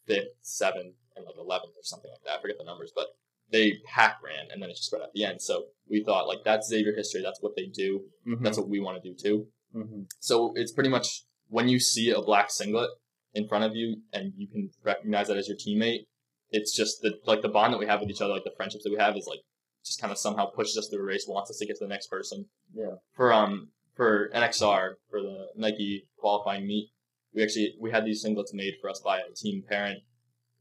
fifth, 0.06 0.36
seventh, 0.42 0.96
and 1.16 1.26
like 1.26 1.36
eleventh 1.38 1.74
or 1.76 1.84
something 1.84 2.12
like 2.12 2.22
that. 2.26 2.38
I 2.38 2.42
forget 2.42 2.58
the 2.60 2.64
numbers, 2.66 2.92
but 2.96 3.08
they 3.52 3.74
pack 3.86 4.18
ran, 4.24 4.48
and 4.52 4.62
then 4.62 4.70
it 4.70 4.74
just 4.74 4.86
spread 4.86 5.02
at 5.02 5.14
the 5.14 5.26
end. 5.26 5.42
So 5.42 5.66
we 5.90 6.04
thought 6.04 6.28
like 6.28 6.40
that's 6.46 6.68
Xavier 6.70 6.94
history. 6.96 7.22
That's 7.22 7.42
what 7.42 7.56
they 7.56 7.66
do. 7.66 8.02
Mhm, 8.28 8.44
That's 8.44 8.58
what 8.58 8.70
we 8.70 8.80
want 8.80 9.02
to 9.02 9.10
do 9.10 9.16
too. 9.16 9.48
mhm. 9.76 10.06
So 10.20 10.54
it's 10.56 10.72
pretty 10.72 10.90
much 10.90 11.24
when 11.50 11.68
you 11.68 11.80
see 11.80 12.12
a 12.12 12.22
black 12.22 12.50
singlet 12.50 12.90
in 13.34 13.48
front 13.48 13.64
of 13.66 13.76
you 13.76 13.98
and 14.14 14.34
you 14.38 14.48
can 14.48 14.70
recognize 14.84 15.28
that 15.28 15.38
as 15.38 15.48
your 15.48 15.58
teammate, 15.58 16.06
it's 16.50 16.76
just 16.76 17.02
the 17.02 17.20
like 17.26 17.42
the 17.42 17.50
bond 17.50 17.74
that 17.74 17.78
we 17.78 17.86
have 17.88 18.00
with 18.02 18.10
each 18.10 18.22
other, 18.22 18.34
like 18.34 18.44
the 18.44 18.54
friendships 18.58 18.84
that 18.84 18.92
we 18.92 18.98
have 18.98 19.16
is 19.18 19.28
like 19.28 19.40
just 19.86 20.00
kind 20.00 20.12
of 20.12 20.18
somehow 20.18 20.46
pushes 20.46 20.78
us 20.78 20.88
through 20.90 21.00
a 21.02 21.06
race, 21.06 21.26
wants 21.28 21.50
us 21.50 21.58
to 21.58 21.66
get 21.66 21.78
to 21.78 21.86
the 21.86 21.90
next 21.90 22.08
person. 22.08 22.46
Yeah. 22.74 22.96
For 23.14 23.34
um 23.34 23.70
for 23.96 24.30
NXR 24.34 24.94
for 25.10 25.22
the 25.22 25.48
Nike 25.56 26.08
qualifying 26.18 26.66
meet, 26.68 26.90
we 27.34 27.44
actually 27.44 27.76
we 27.82 27.92
had 27.92 28.06
these 28.06 28.24
singlets 28.26 28.54
made 28.54 28.76
for 28.82 28.90
us 28.90 29.02
by 29.04 29.20
a 29.20 29.34
team 29.36 29.64
parent 29.68 30.00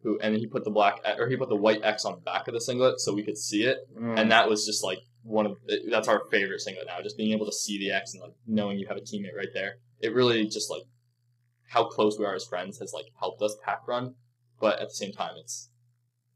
who 0.03 0.19
and 0.21 0.35
he 0.37 0.47
put 0.47 0.65
the 0.65 0.71
black 0.71 1.01
or 1.19 1.29
he 1.29 1.37
put 1.37 1.49
the 1.49 1.57
white 1.57 1.81
X 1.85 2.05
on 2.05 2.15
the 2.15 2.21
back 2.21 2.49
of 2.49 2.55
the 2.55 2.61
singlet 2.61 3.01
so 3.01 3.13
we 3.15 3.23
could 3.23 3.37
see 3.39 3.65
it 3.65 3.79
Mm. 3.99 4.19
and 4.19 4.31
that 4.31 4.49
was 4.49 4.65
just 4.65 4.83
like 4.85 4.99
one 5.23 5.45
of 5.47 5.57
that's 5.91 6.09
our 6.09 6.23
favorite 6.31 6.61
singlet 6.61 6.87
now. 6.87 7.03
Just 7.03 7.17
being 7.19 7.33
able 7.33 7.47
to 7.47 7.53
see 7.53 7.79
the 7.79 7.91
X 7.93 8.15
and 8.15 8.23
like 8.23 8.33
knowing 8.47 8.79
you 8.79 8.87
have 8.89 8.97
a 8.97 9.01
teammate 9.03 9.37
right 9.37 9.53
there. 9.53 9.75
It 10.01 10.15
really 10.15 10.47
just 10.49 10.71
like 10.71 10.83
how 11.69 11.85
close 11.85 12.19
we 12.19 12.25
are 12.25 12.35
as 12.35 12.47
friends 12.47 12.79
has 12.79 12.93
like 12.95 13.05
helped 13.19 13.43
us 13.43 13.57
pack 13.65 13.87
run. 13.87 14.15
But 14.59 14.81
at 14.81 14.89
the 14.89 14.95
same 14.95 15.13
time, 15.13 15.35
it's 15.39 15.71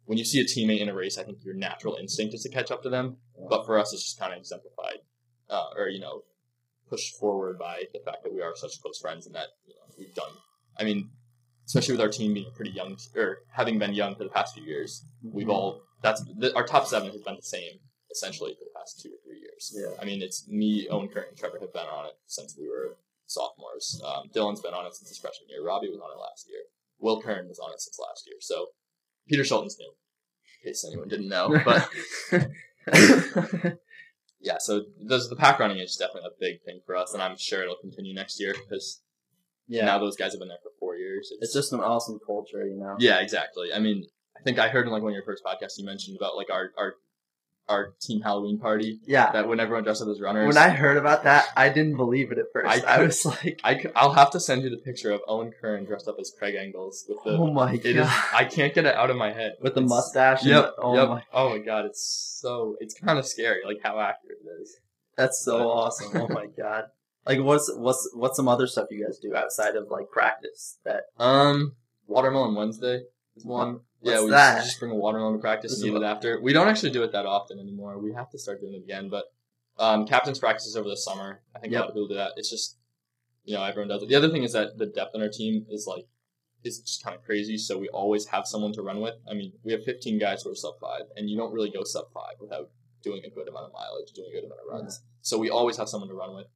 when 0.04 0.18
you 0.18 0.24
see 0.24 0.40
a 0.40 0.44
teammate 0.44 0.80
in 0.80 0.88
a 0.90 0.94
race, 0.94 1.16
I 1.18 1.24
think 1.24 1.38
your 1.44 1.54
natural 1.54 1.96
instinct 1.96 2.34
is 2.34 2.42
to 2.42 2.50
catch 2.50 2.70
up 2.70 2.82
to 2.82 2.90
them. 2.90 3.16
But 3.48 3.64
for 3.64 3.78
us, 3.78 3.92
it's 3.94 4.04
just 4.04 4.18
kind 4.18 4.32
of 4.34 4.38
exemplified, 4.38 4.98
uh, 5.48 5.68
or 5.76 5.88
you 5.88 6.00
know, 6.00 6.22
pushed 6.88 7.16
forward 7.18 7.58
by 7.58 7.84
the 7.94 8.00
fact 8.04 8.18
that 8.24 8.32
we 8.34 8.42
are 8.42 8.54
such 8.54 8.80
close 8.82 8.98
friends 9.00 9.24
and 9.26 9.34
that 9.34 9.48
you 9.66 9.74
know 9.74 9.94
we've 9.98 10.14
done. 10.14 10.30
I 10.78 10.84
mean, 10.84 11.08
especially 11.66 11.94
with 11.94 12.00
our 12.00 12.08
team 12.08 12.34
being 12.34 12.50
pretty 12.54 12.70
young 12.70 12.96
or 13.16 13.38
having 13.52 13.78
been 13.78 13.94
young 13.94 14.14
for 14.14 14.24
the 14.24 14.30
past 14.30 14.54
few 14.54 14.64
years, 14.64 15.04
we've 15.22 15.48
all 15.48 15.82
that's 16.02 16.22
the, 16.38 16.54
our 16.54 16.66
top 16.66 16.86
seven 16.86 17.10
has 17.10 17.22
been 17.22 17.36
the 17.36 17.42
same 17.42 17.78
essentially 18.10 18.52
for 18.52 18.64
the 18.64 18.78
past 18.78 19.00
two 19.02 19.08
or 19.08 19.18
three 19.24 19.40
years. 19.40 19.74
Yeah. 19.74 20.00
I 20.00 20.04
mean, 20.04 20.22
it's 20.22 20.46
me, 20.48 20.86
Owen 20.88 21.08
Curtin, 21.08 21.30
and 21.30 21.38
Trevor 21.38 21.58
have 21.60 21.72
been 21.72 21.86
on 21.86 22.06
it 22.06 22.12
since 22.26 22.56
we 22.58 22.68
were 22.68 22.96
sophomores. 23.26 24.00
Um, 24.04 24.30
Dylan's 24.34 24.60
been 24.60 24.74
on 24.74 24.86
it 24.86 24.94
since 24.94 25.08
his 25.08 25.18
freshman 25.18 25.48
year. 25.48 25.64
Robbie 25.64 25.88
was 25.88 26.00
on 26.00 26.10
it 26.10 26.20
last 26.20 26.46
year. 26.48 26.60
Will 27.00 27.20
Curran 27.20 27.48
was 27.48 27.58
on 27.58 27.72
it 27.72 27.80
since 27.80 27.98
last 27.98 28.24
year. 28.26 28.36
So 28.40 28.68
Peter 29.28 29.44
Schulten's 29.44 29.78
new, 29.78 29.92
in 30.62 30.70
case 30.70 30.84
anyone 30.86 31.08
didn't 31.08 31.28
know. 31.28 31.58
But 31.64 31.88
yeah, 34.40 34.58
so 34.58 34.82
those 35.00 35.30
the 35.30 35.36
pack 35.36 35.58
running 35.58 35.78
is 35.78 35.96
definitely 35.96 36.28
a 36.28 36.38
big 36.38 36.62
thing 36.62 36.80
for 36.84 36.96
us, 36.96 37.14
and 37.14 37.22
I'm 37.22 37.36
sure 37.38 37.62
it'll 37.62 37.76
continue 37.76 38.14
next 38.14 38.38
year 38.38 38.54
because 38.54 39.00
yeah. 39.68 39.84
now 39.84 39.98
those 39.98 40.16
guys 40.16 40.32
have 40.32 40.38
been 40.40 40.48
there 40.48 40.58
for 40.62 40.70
four 40.78 40.96
years. 40.96 41.30
it's 41.40 41.52
just 41.54 41.72
an 41.72 41.80
awesome 41.80 42.18
culture, 42.26 42.66
you 42.66 42.76
know. 42.76 42.96
Yeah, 42.98 43.18
exactly. 43.20 43.72
I 43.72 43.78
mean, 43.78 44.04
I 44.36 44.40
think 44.42 44.58
I 44.58 44.68
heard 44.68 44.86
in 44.86 44.92
like 44.92 45.02
one 45.02 45.12
of 45.12 45.16
your 45.16 45.24
first 45.24 45.42
podcasts 45.44 45.78
you 45.78 45.84
mentioned 45.84 46.16
about 46.20 46.36
like 46.36 46.50
our 46.50 46.70
our 46.78 46.94
our 47.66 47.94
team 47.98 48.20
Halloween 48.20 48.58
party 48.58 49.00
Yeah. 49.06 49.32
that 49.32 49.48
when 49.48 49.58
everyone 49.58 49.84
dressed 49.84 50.02
up 50.02 50.08
as 50.08 50.20
runners. 50.20 50.48
When 50.48 50.58
I 50.58 50.68
heard 50.68 50.98
about 50.98 51.24
that, 51.24 51.46
I 51.56 51.70
didn't 51.70 51.96
believe 51.96 52.30
it 52.30 52.36
at 52.36 52.44
first. 52.52 52.84
I 52.86 52.96
I, 52.96 53.02
was 53.02 53.24
like, 53.24 53.58
I 53.64 53.80
will 54.04 54.12
have 54.12 54.30
to 54.32 54.40
send 54.40 54.64
you 54.64 54.68
the 54.68 54.76
picture 54.76 55.10
of 55.12 55.22
Owen 55.26 55.50
Curran 55.58 55.86
dressed 55.86 56.06
up 56.06 56.16
as 56.20 56.30
Craig 56.38 56.56
Engels 56.56 57.06
with 57.08 57.18
the. 57.24 57.30
"Oh 57.38 57.50
my 57.50 57.72
it 57.72 57.86
is. 57.86 57.94
god!" 57.96 58.24
I 58.34 58.44
can't 58.44 58.74
get 58.74 58.84
it 58.84 58.94
out 58.94 59.08
of 59.08 59.16
my 59.16 59.32
head. 59.32 59.52
With 59.62 59.74
the 59.74 59.80
It's- 59.80 59.88
mustache. 59.88 60.44
Yep. 60.44 60.62
the- 60.76 60.82
oh 60.82 60.94
yep. 60.94 61.08
my, 61.08 61.22
Oh 61.32 61.48
my 61.48 61.58
god, 61.58 61.86
it's 61.86 62.38
so. 62.42 62.76
It's 62.80 62.92
kind 62.92 63.18
of 63.18 63.26
scary, 63.26 63.62
like 63.64 63.78
how 63.82 63.98
accurate 63.98 64.40
it 64.44 64.60
is. 64.62 64.76
that's 65.16 65.42
so 65.42 65.70
awesome. 65.70 66.20
Oh 66.20 66.28
my 66.28 66.44
god! 66.58 66.84
Like, 67.26 67.40
what's 67.40 67.70
what's 67.74 68.10
what's 68.14 68.36
some 68.36 68.48
other 68.48 68.66
stuff 68.66 68.88
you 68.90 69.04
guys 69.04 69.18
do 69.18 69.34
outside 69.34 69.76
of 69.76 69.90
like 69.90 70.10
practice? 70.10 70.78
That 70.84 71.04
Um, 71.18 71.74
Watermelon 72.06 72.54
Wednesday 72.54 73.04
is 73.36 73.44
one. 73.44 73.80
yeah, 74.02 74.14
What's 74.14 74.24
we 74.24 74.30
that? 74.32 74.64
Just, 74.64 74.78
bring 74.78 74.92
a 74.92 74.96
watermelon 74.96 75.34
to 75.34 75.40
practice 75.40 75.80
and 75.80 75.90
eat 75.90 75.96
it 75.96 76.02
after. 76.02 76.40
We 76.40 76.52
don't 76.52 76.68
actually 76.68 76.90
do 76.90 77.02
it 77.02 77.12
that 77.12 77.26
often 77.26 77.58
anymore. 77.58 77.98
We 77.98 78.12
have 78.12 78.30
to 78.30 78.38
start 78.38 78.60
doing 78.60 78.74
it 78.74 78.82
again. 78.84 79.08
But 79.08 79.24
um, 79.78 80.06
captain's 80.06 80.38
practice 80.38 80.66
is 80.66 80.76
over 80.76 80.88
the 80.88 80.96
summer. 80.96 81.40
I 81.56 81.58
think 81.58 81.72
a 81.72 81.78
lot 81.78 81.88
of 81.88 81.94
people 81.94 82.08
do 82.08 82.14
that. 82.14 82.32
It's 82.36 82.50
just 82.50 82.76
you 83.44 83.54
know, 83.56 83.62
everyone 83.62 83.88
does 83.88 84.02
it. 84.02 84.08
The 84.08 84.14
other 84.14 84.30
thing 84.30 84.42
is 84.42 84.52
that 84.52 84.78
the 84.78 84.86
depth 84.86 85.14
on 85.14 85.22
our 85.22 85.28
team 85.28 85.66
is 85.68 85.86
like 85.86 86.06
is 86.62 86.80
just 86.80 87.04
kind 87.04 87.14
of 87.14 87.22
crazy. 87.22 87.58
So 87.58 87.78
we 87.78 87.88
always 87.88 88.26
have 88.26 88.46
someone 88.46 88.72
to 88.72 88.82
run 88.82 89.00
with. 89.00 89.14
I 89.30 89.34
mean, 89.34 89.52
we 89.62 89.72
have 89.72 89.84
15 89.84 90.18
guys 90.18 90.42
who 90.42 90.50
are 90.50 90.54
sub 90.54 90.74
five, 90.80 91.02
and 91.16 91.28
you 91.28 91.36
don't 91.36 91.52
really 91.52 91.70
go 91.70 91.84
sub 91.84 92.06
five 92.12 92.36
without 92.40 92.70
doing 93.02 93.22
a 93.24 93.30
good 93.30 93.48
amount 93.48 93.66
of 93.66 93.72
mileage, 93.72 94.12
doing 94.14 94.28
a 94.30 94.34
good 94.34 94.44
amount 94.46 94.60
of 94.66 94.72
runs. 94.72 95.02
So 95.20 95.36
we 95.38 95.50
always 95.50 95.76
have 95.76 95.88
someone 95.90 96.08
to 96.08 96.14
run 96.14 96.34
with. 96.34 96.46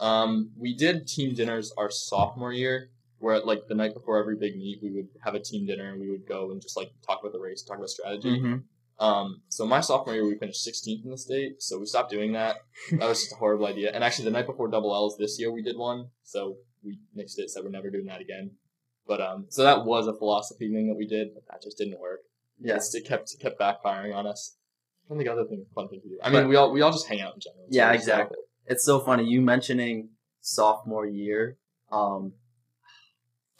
Um, 0.00 0.50
we 0.58 0.74
did 0.74 1.06
team 1.06 1.34
dinners 1.34 1.72
our 1.76 1.90
sophomore 1.90 2.52
year, 2.52 2.90
where 3.18 3.40
like 3.40 3.68
the 3.68 3.74
night 3.74 3.94
before 3.94 4.18
every 4.18 4.36
big 4.36 4.56
meet, 4.56 4.80
we 4.82 4.90
would 4.90 5.08
have 5.24 5.34
a 5.34 5.40
team 5.40 5.66
dinner 5.66 5.90
and 5.90 6.00
we 6.00 6.10
would 6.10 6.26
go 6.26 6.50
and 6.50 6.60
just 6.60 6.76
like 6.76 6.90
talk 7.06 7.20
about 7.20 7.32
the 7.32 7.40
race, 7.40 7.62
talk 7.62 7.78
about 7.78 7.88
strategy. 7.88 8.38
Mm-hmm. 8.38 9.04
Um, 9.04 9.42
so 9.48 9.66
my 9.66 9.80
sophomore 9.80 10.14
year, 10.14 10.26
we 10.26 10.36
finished 10.36 10.66
16th 10.66 11.04
in 11.04 11.10
the 11.10 11.18
state, 11.18 11.60
so 11.60 11.78
we 11.78 11.86
stopped 11.86 12.10
doing 12.10 12.32
that. 12.32 12.56
That 12.92 13.08
was 13.08 13.20
just 13.20 13.32
a 13.32 13.36
horrible 13.36 13.66
idea. 13.66 13.90
And 13.92 14.04
actually, 14.04 14.26
the 14.26 14.30
night 14.30 14.46
before 14.46 14.68
double 14.68 14.94
L's 14.94 15.16
this 15.16 15.38
year, 15.40 15.50
we 15.50 15.62
did 15.62 15.76
one, 15.76 16.08
so 16.22 16.56
we 16.84 16.98
nixed 17.16 17.38
it. 17.38 17.50
Said 17.50 17.64
we're 17.64 17.70
never 17.70 17.90
doing 17.90 18.06
that 18.06 18.20
again. 18.20 18.52
But 19.06 19.20
um, 19.20 19.46
so 19.48 19.64
that 19.64 19.84
was 19.84 20.06
a 20.06 20.14
philosophy 20.14 20.72
thing 20.72 20.88
that 20.88 20.96
we 20.96 21.06
did, 21.06 21.34
but 21.34 21.42
that 21.50 21.62
just 21.62 21.76
didn't 21.76 22.00
work. 22.00 22.20
Yeah, 22.60 22.78
it 22.78 23.06
kept 23.06 23.34
kept 23.40 23.60
backfiring 23.60 24.14
on 24.14 24.26
us. 24.26 24.56
I 25.10 25.16
think 25.16 25.28
other 25.28 25.44
things, 25.44 25.66
fun 25.74 25.88
things 25.88 26.02
to 26.02 26.08
do. 26.08 26.18
I 26.22 26.30
mean, 26.30 26.42
but, 26.42 26.48
we 26.48 26.56
all 26.56 26.72
we 26.72 26.80
all 26.80 26.92
just 26.92 27.06
hang 27.06 27.20
out 27.20 27.34
in 27.34 27.40
general. 27.40 27.66
Yeah, 27.68 27.92
exactly. 27.92 28.38
It's 28.66 28.84
so 28.84 29.00
funny 29.00 29.24
you 29.24 29.40
mentioning 29.40 30.10
sophomore 30.40 31.06
year. 31.06 31.58
Um, 31.92 32.32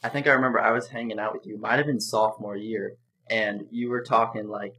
I 0.03 0.09
think 0.09 0.27
I 0.27 0.31
remember 0.31 0.59
I 0.59 0.71
was 0.71 0.87
hanging 0.87 1.19
out 1.19 1.33
with 1.33 1.45
you. 1.45 1.57
Might 1.57 1.77
have 1.77 1.87
been 1.87 2.01
sophomore 2.01 2.55
year, 2.55 2.97
and 3.29 3.65
you 3.71 3.89
were 3.89 4.03
talking 4.03 4.47
like 4.47 4.75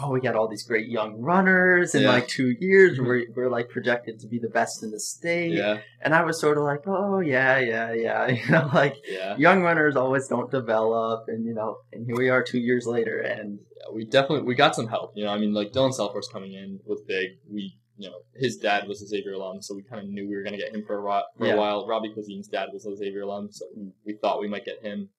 oh, 0.00 0.10
we 0.10 0.20
got 0.20 0.36
all 0.36 0.48
these 0.48 0.62
great 0.62 0.88
young 0.88 1.20
runners 1.20 1.94
in 1.94 2.02
yeah. 2.02 2.10
like 2.10 2.28
two 2.28 2.54
years. 2.60 2.98
We're, 3.02 3.26
we're 3.34 3.50
like 3.50 3.68
projected 3.68 4.20
to 4.20 4.26
be 4.26 4.38
the 4.38 4.48
best 4.48 4.82
in 4.82 4.90
the 4.90 5.00
state. 5.00 5.52
Yeah. 5.52 5.78
And 6.00 6.14
I 6.14 6.22
was 6.22 6.40
sort 6.40 6.56
of 6.56 6.64
like, 6.64 6.80
oh, 6.86 7.20
yeah, 7.20 7.58
yeah, 7.58 7.92
yeah. 7.92 8.26
You 8.42 8.50
know, 8.50 8.70
like 8.72 8.96
yeah. 9.06 9.36
young 9.36 9.62
runners 9.62 9.96
always 9.96 10.28
don't 10.28 10.50
develop. 10.50 11.24
And, 11.28 11.44
you 11.44 11.54
know, 11.54 11.78
and 11.92 12.06
here 12.06 12.16
we 12.16 12.28
are 12.28 12.42
two 12.42 12.58
years 12.58 12.86
later. 12.86 13.18
And 13.18 13.58
yeah, 13.76 13.94
we 13.94 14.04
definitely, 14.04 14.44
we 14.44 14.54
got 14.54 14.74
some 14.74 14.88
help. 14.88 15.12
You 15.14 15.24
know, 15.24 15.30
I 15.30 15.38
mean, 15.38 15.52
like 15.52 15.72
Dylan 15.72 15.96
Selfors 15.96 16.30
coming 16.32 16.52
in 16.52 16.80
was 16.84 17.00
big. 17.06 17.38
We, 17.50 17.78
you 17.96 18.08
know, 18.08 18.18
his 18.34 18.56
dad 18.56 18.88
was 18.88 19.02
a 19.02 19.06
Xavier 19.06 19.32
alum, 19.32 19.62
so 19.62 19.74
we 19.74 19.82
kind 19.82 20.02
of 20.02 20.08
knew 20.08 20.28
we 20.28 20.36
were 20.36 20.42
going 20.42 20.58
to 20.58 20.58
get 20.58 20.74
him 20.74 20.84
for 20.86 20.98
a, 20.98 21.04
while, 21.04 21.24
for 21.36 21.46
yeah. 21.46 21.54
a 21.54 21.56
while. 21.56 21.86
Robbie 21.86 22.12
Cuisine's 22.12 22.48
dad 22.48 22.68
was 22.72 22.86
a 22.86 22.96
Xavier 22.96 23.22
alum, 23.22 23.48
so 23.50 23.66
we 24.04 24.14
thought 24.14 24.40
we 24.40 24.48
might 24.48 24.64
get 24.64 24.82
him. 24.82 25.10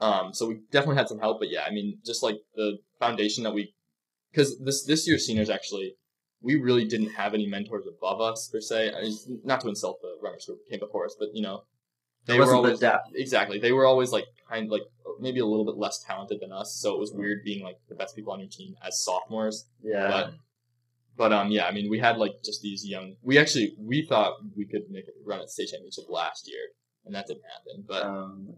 Um, 0.00 0.32
so 0.32 0.46
we 0.46 0.60
definitely 0.70 0.96
had 0.96 1.08
some 1.08 1.18
help, 1.18 1.40
but 1.40 1.50
yeah, 1.50 1.64
I 1.66 1.70
mean, 1.70 1.98
just 2.04 2.22
like 2.22 2.36
the 2.54 2.78
foundation 2.98 3.44
that 3.44 3.52
we 3.54 3.74
because 4.32 4.58
this 4.60 4.84
this 4.84 5.06
year's 5.06 5.26
seniors 5.26 5.50
actually 5.50 5.94
we 6.42 6.56
really 6.56 6.86
didn't 6.86 7.10
have 7.10 7.34
any 7.34 7.46
mentors 7.46 7.84
above 7.86 8.20
us 8.20 8.48
per 8.50 8.60
se. 8.60 8.92
I 8.94 9.02
mean, 9.02 9.40
not 9.44 9.60
to 9.60 9.68
insult 9.68 10.00
the 10.00 10.16
runners 10.22 10.44
who 10.46 10.56
came 10.70 10.80
before 10.80 11.04
us, 11.04 11.16
but 11.18 11.28
you 11.34 11.42
know, 11.42 11.62
they 12.26 12.38
were 12.38 12.54
always 12.54 12.80
the 12.80 12.86
depth. 12.86 13.10
exactly. 13.14 13.58
They 13.58 13.72
were 13.72 13.86
always 13.86 14.10
like 14.10 14.24
kind 14.48 14.70
like 14.70 14.82
maybe 15.20 15.40
a 15.40 15.46
little 15.46 15.64
bit 15.64 15.76
less 15.76 16.02
talented 16.06 16.40
than 16.40 16.52
us, 16.52 16.78
so 16.80 16.94
it 16.94 16.98
was 16.98 17.12
weird 17.12 17.44
being 17.44 17.62
like 17.62 17.76
the 17.88 17.94
best 17.94 18.16
people 18.16 18.32
on 18.32 18.40
your 18.40 18.48
team 18.48 18.74
as 18.86 19.02
sophomores. 19.02 19.66
Yeah. 19.82 20.08
But 20.08 20.34
but 21.16 21.32
um 21.32 21.50
yeah, 21.50 21.66
I 21.66 21.72
mean 21.72 21.90
we 21.90 21.98
had 21.98 22.16
like 22.16 22.32
just 22.44 22.62
these 22.62 22.86
young. 22.86 23.14
We 23.22 23.38
actually 23.38 23.74
we 23.78 24.06
thought 24.06 24.34
we 24.56 24.66
could 24.66 24.82
make 24.90 25.04
a 25.04 25.12
run 25.24 25.40
at 25.40 25.50
state 25.50 25.68
championship 25.68 26.04
last 26.08 26.48
year, 26.48 26.62
and 27.04 27.14
that 27.14 27.26
didn't 27.26 27.42
happen. 27.44 27.84
But 27.86 28.02
um, 28.04 28.54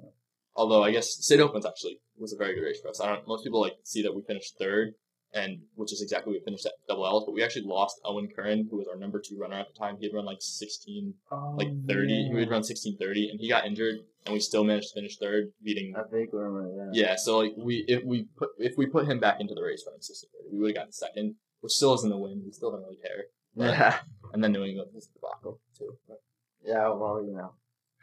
although 0.55 0.83
I 0.83 0.93
guess 0.93 1.09
state 1.09 1.41
opens 1.41 1.67
actually 1.67 2.01
was 2.19 2.33
a 2.33 2.37
very 2.37 2.55
good 2.55 2.63
race 2.63 2.81
for 2.81 2.89
us. 2.89 3.01
I 3.01 3.07
don't. 3.07 3.27
Most 3.27 3.45
people 3.45 3.61
like 3.61 3.75
see 3.85 4.03
that 4.03 4.15
we 4.15 4.23
finished 4.23 4.55
third, 4.59 4.95
and 5.33 5.59
which 5.75 5.93
is 5.93 6.03
exactly 6.03 6.33
what 6.33 6.41
we 6.41 6.45
finished 6.45 6.67
at 6.67 6.73
double 6.89 7.07
L's. 7.07 7.25
But 7.27 7.35
we 7.35 7.43
actually 7.43 7.67
lost 7.67 8.01
Owen 8.05 8.29
Curran, 8.35 8.69
who 8.71 8.77
was 8.79 8.89
our 8.89 8.99
number 8.99 9.21
two 9.21 9.39
runner 9.39 9.59
at 9.59 9.67
the 9.73 9.79
time. 9.79 9.97
He 9.99 10.07
had 10.07 10.15
run 10.15 10.25
like 10.25 10.41
sixteen, 10.41 11.15
oh, 11.31 11.55
like 11.57 11.69
thirty. 11.89 12.13
Yeah. 12.13 12.35
He 12.35 12.41
had 12.41 12.51
run 12.51 12.65
sixteen 12.65 12.97
thirty, 12.99 13.29
and 13.31 13.41
he 13.41 13.49
got 13.49 13.67
injured, 13.67 13.97
and 14.27 14.33
we 14.33 14.41
still 14.41 14.65
managed 14.65 14.89
to 14.91 15.01
finish 15.01 15.17
third, 15.19 15.53
beating. 15.65 15.95
Big 16.13 16.33
runner, 16.33 16.91
yeah. 16.93 17.09
Yeah, 17.09 17.17
so 17.17 17.39
like 17.39 17.53
we 17.57 17.85
if 17.89 18.05
we 18.05 18.27
put 18.37 18.51
if 18.59 18.75
we 18.77 18.87
put 18.87 19.07
him 19.07 19.19
back 19.19 19.41
into 19.41 19.55
the 19.55 19.63
race 19.63 19.83
running 19.87 20.03
sixteen 20.03 20.31
thirty, 20.33 20.55
we 20.55 20.61
would 20.61 20.71
have 20.71 20.77
gotten 20.77 20.93
second, 20.93 21.37
which 21.63 21.73
still 21.73 21.95
isn't 21.95 22.11
the 22.11 22.19
win. 22.19 22.43
We 22.45 22.53
still 22.53 22.71
don't 22.71 22.83
really 22.83 22.97
care. 22.97 23.25
Yeah. 23.55 23.99
And 24.33 24.43
then 24.43 24.53
New 24.53 24.65
England 24.65 24.91
the 24.95 25.01
debacle 25.15 25.61
too. 25.77 25.97
But. 26.09 26.19
Yeah, 26.65 26.89
well, 26.91 27.23
you 27.25 27.35
know. 27.35 27.55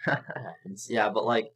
yeah, 0.90 1.10
but 1.10 1.26
like 1.26 1.52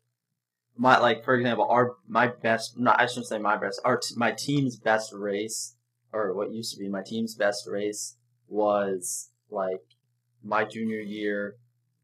my 0.77 0.99
like 0.99 1.23
for 1.23 1.35
example, 1.35 1.67
our 1.69 1.93
my 2.07 2.27
best 2.27 2.79
not 2.79 2.99
I 2.99 3.05
shouldn't 3.05 3.27
say 3.27 3.37
my 3.37 3.57
best 3.57 3.81
our 3.85 3.97
t- 3.97 4.15
my 4.17 4.31
team's 4.31 4.77
best 4.77 5.13
race 5.13 5.75
or 6.11 6.33
what 6.35 6.51
used 6.51 6.73
to 6.73 6.79
be 6.79 6.89
my 6.89 7.01
team's 7.03 7.35
best 7.35 7.67
race 7.67 8.17
was 8.47 9.29
like 9.49 9.81
my 10.43 10.65
junior 10.65 10.99
year 10.99 11.55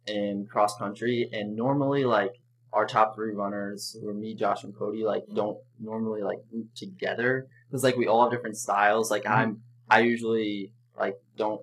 in 0.07 0.47
cross 0.49 0.77
country 0.77 1.29
and 1.31 1.55
normally 1.55 2.05
like 2.05 2.33
our 2.71 2.85
top 2.85 3.15
three 3.15 3.33
runners 3.33 3.97
were 4.01 4.13
me, 4.13 4.35
Josh, 4.35 4.63
and 4.63 4.75
Cody 4.75 5.03
like 5.03 5.23
don't 5.33 5.57
normally 5.79 6.21
like 6.21 6.37
group 6.49 6.67
together 6.75 7.47
because 7.67 7.83
like 7.83 7.97
we 7.97 8.07
all 8.07 8.23
have 8.23 8.31
different 8.31 8.57
styles. 8.57 9.09
Like 9.09 9.23
mm-hmm. 9.23 9.33
I'm 9.33 9.61
I 9.89 9.99
usually 10.01 10.73
like 10.97 11.15
don't 11.37 11.61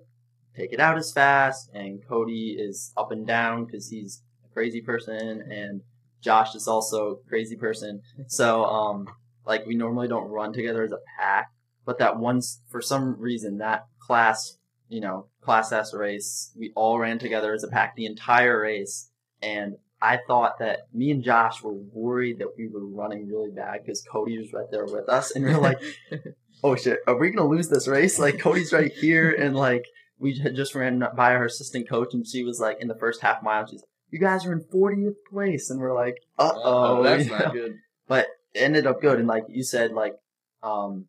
take 0.55 0.73
it 0.73 0.79
out 0.79 0.97
as 0.97 1.11
fast, 1.11 1.69
and 1.73 2.05
Cody 2.07 2.55
is 2.59 2.91
up 2.97 3.11
and 3.11 3.25
down 3.25 3.65
because 3.65 3.89
he's 3.89 4.23
a 4.45 4.53
crazy 4.53 4.81
person, 4.81 5.41
and 5.51 5.81
Josh 6.21 6.55
is 6.55 6.67
also 6.67 7.11
a 7.11 7.29
crazy 7.29 7.55
person. 7.55 8.01
So, 8.27 8.65
um, 8.65 9.07
like 9.45 9.65
we 9.65 9.75
normally 9.75 10.07
don't 10.07 10.29
run 10.29 10.51
together 10.51 10.83
as 10.83 10.91
a 10.91 10.99
pack, 11.17 11.51
but 11.85 11.99
that 11.99 12.19
once, 12.19 12.61
for 12.69 12.81
some 12.81 13.19
reason, 13.19 13.59
that 13.59 13.85
class, 13.99 14.57
you 14.89 14.99
know, 14.99 15.27
class 15.41 15.71
S 15.71 15.93
race, 15.93 16.51
we 16.57 16.73
all 16.75 16.99
ran 16.99 17.19
together 17.19 17.53
as 17.53 17.63
a 17.63 17.69
pack 17.69 17.95
the 17.95 18.05
entire 18.05 18.59
race. 18.59 19.09
And 19.41 19.77
I 20.01 20.19
thought 20.27 20.59
that 20.59 20.81
me 20.93 21.11
and 21.11 21.23
Josh 21.23 21.63
were 21.63 21.73
worried 21.73 22.39
that 22.39 22.55
we 22.57 22.67
were 22.67 22.85
running 22.85 23.27
really 23.27 23.49
bad 23.49 23.81
because 23.83 24.03
Cody 24.03 24.37
was 24.37 24.53
right 24.53 24.69
there 24.69 24.85
with 24.85 25.09
us. 25.09 25.31
And 25.31 25.43
we 25.43 25.51
are 25.51 25.59
like, 25.59 25.79
oh 26.63 26.75
shit, 26.75 26.99
are 27.07 27.17
we 27.17 27.31
going 27.31 27.37
to 27.37 27.55
lose 27.55 27.69
this 27.69 27.87
race? 27.87 28.19
Like, 28.19 28.39
Cody's 28.39 28.71
right 28.71 28.91
here. 28.91 29.31
And 29.31 29.55
like, 29.55 29.85
we 30.19 30.37
had 30.37 30.55
just 30.55 30.75
ran 30.75 31.03
by 31.15 31.33
our 31.33 31.45
assistant 31.45 31.89
coach 31.89 32.13
and 32.13 32.27
she 32.27 32.43
was 32.43 32.59
like, 32.59 32.79
in 32.79 32.87
the 32.87 32.95
first 32.95 33.21
half 33.21 33.41
mile, 33.41 33.65
she's 33.65 33.83
you 34.09 34.19
guys 34.19 34.45
are 34.45 34.53
in 34.53 34.63
40th 34.73 35.15
place. 35.29 35.69
And 35.69 35.79
we're 35.79 35.95
like, 35.95 36.17
uh 36.37 36.51
oh. 36.55 37.03
That's 37.03 37.29
not 37.29 37.53
good. 37.53 37.75
But 38.07 38.27
it 38.53 38.59
ended 38.59 38.87
up 38.87 39.01
good. 39.01 39.19
And 39.19 39.27
like 39.27 39.45
you 39.49 39.63
said, 39.63 39.91
like, 39.91 40.15
um, 40.63 41.05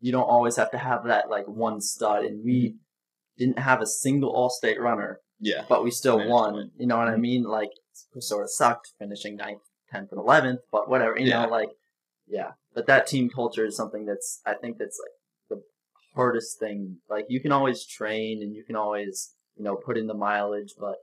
you 0.00 0.10
don't 0.10 0.24
always 0.24 0.56
have 0.56 0.70
to 0.72 0.78
have 0.78 1.04
that 1.04 1.30
like 1.30 1.46
one 1.46 1.80
stud. 1.80 2.24
And 2.24 2.44
we 2.44 2.76
didn't 3.38 3.58
have 3.58 3.80
a 3.80 3.86
single 3.86 4.30
all 4.30 4.50
state 4.50 4.80
runner. 4.80 5.20
Yeah. 5.38 5.64
But 5.68 5.84
we 5.84 5.90
still 5.90 6.28
won. 6.28 6.70
You 6.76 6.86
know 6.86 6.98
what 6.98 7.08
I 7.08 7.12
mm-hmm. 7.12 7.20
mean? 7.20 7.42
Like, 7.44 7.70
sort 8.18 8.44
of 8.44 8.50
sucked 8.50 8.92
finishing 8.98 9.36
ninth, 9.36 9.62
10th, 9.92 10.12
and 10.12 10.20
11th, 10.20 10.58
but 10.70 10.88
whatever. 10.88 11.18
You 11.18 11.26
yeah. 11.26 11.44
know, 11.44 11.50
like, 11.50 11.70
yeah. 12.26 12.52
But 12.74 12.86
that 12.86 13.06
team 13.06 13.28
culture 13.28 13.66
is 13.66 13.76
something 13.76 14.06
that's, 14.06 14.40
I 14.46 14.54
think 14.54 14.78
that's 14.78 14.98
like 15.02 15.58
the 15.58 15.62
hardest 16.14 16.58
thing. 16.58 16.98
Like, 17.08 17.26
you 17.28 17.40
can 17.40 17.52
always 17.52 17.84
train 17.84 18.42
and 18.42 18.54
you 18.54 18.64
can 18.64 18.76
always, 18.76 19.34
you 19.56 19.64
know, 19.64 19.76
put 19.76 19.98
in 19.98 20.06
the 20.06 20.14
mileage, 20.14 20.74
but 20.78 20.96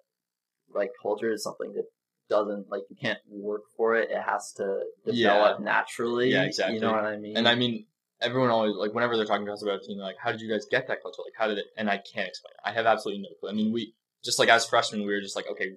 like 0.73 0.91
culture 1.01 1.31
is 1.31 1.43
something 1.43 1.73
that 1.73 1.85
doesn't 2.29 2.69
like 2.69 2.83
you 2.89 2.95
can't 2.95 3.19
work 3.27 3.63
for 3.75 3.95
it. 3.95 4.11
It 4.11 4.21
has 4.21 4.53
to 4.57 4.81
develop 5.05 5.59
yeah. 5.59 5.65
naturally. 5.65 6.31
Yeah, 6.31 6.43
exactly. 6.43 6.75
You 6.75 6.81
know 6.81 6.91
what 6.91 7.05
I 7.05 7.17
mean? 7.17 7.35
And 7.35 7.47
I 7.47 7.55
mean, 7.55 7.85
everyone 8.21 8.49
always 8.49 8.75
like 8.75 8.93
whenever 8.93 9.17
they're 9.17 9.25
talking 9.25 9.45
to 9.47 9.51
us 9.51 9.63
about 9.63 9.83
a 9.83 9.85
team, 9.85 9.97
like, 9.97 10.15
how 10.21 10.31
did 10.31 10.41
you 10.41 10.49
guys 10.49 10.65
get 10.69 10.87
that 10.87 11.01
culture? 11.01 11.21
Like, 11.23 11.33
how 11.37 11.47
did 11.47 11.57
it? 11.57 11.65
And 11.77 11.89
I 11.89 11.97
can't 11.97 12.27
explain. 12.27 12.51
It. 12.53 12.69
I 12.69 12.73
have 12.73 12.85
absolutely 12.85 13.23
no 13.23 13.29
clue. 13.39 13.49
I 13.49 13.53
mean, 13.53 13.73
we 13.73 13.93
just 14.23 14.39
like 14.39 14.49
as 14.49 14.65
freshmen, 14.65 15.01
we 15.01 15.13
were 15.13 15.21
just 15.21 15.35
like, 15.35 15.47
okay. 15.51 15.71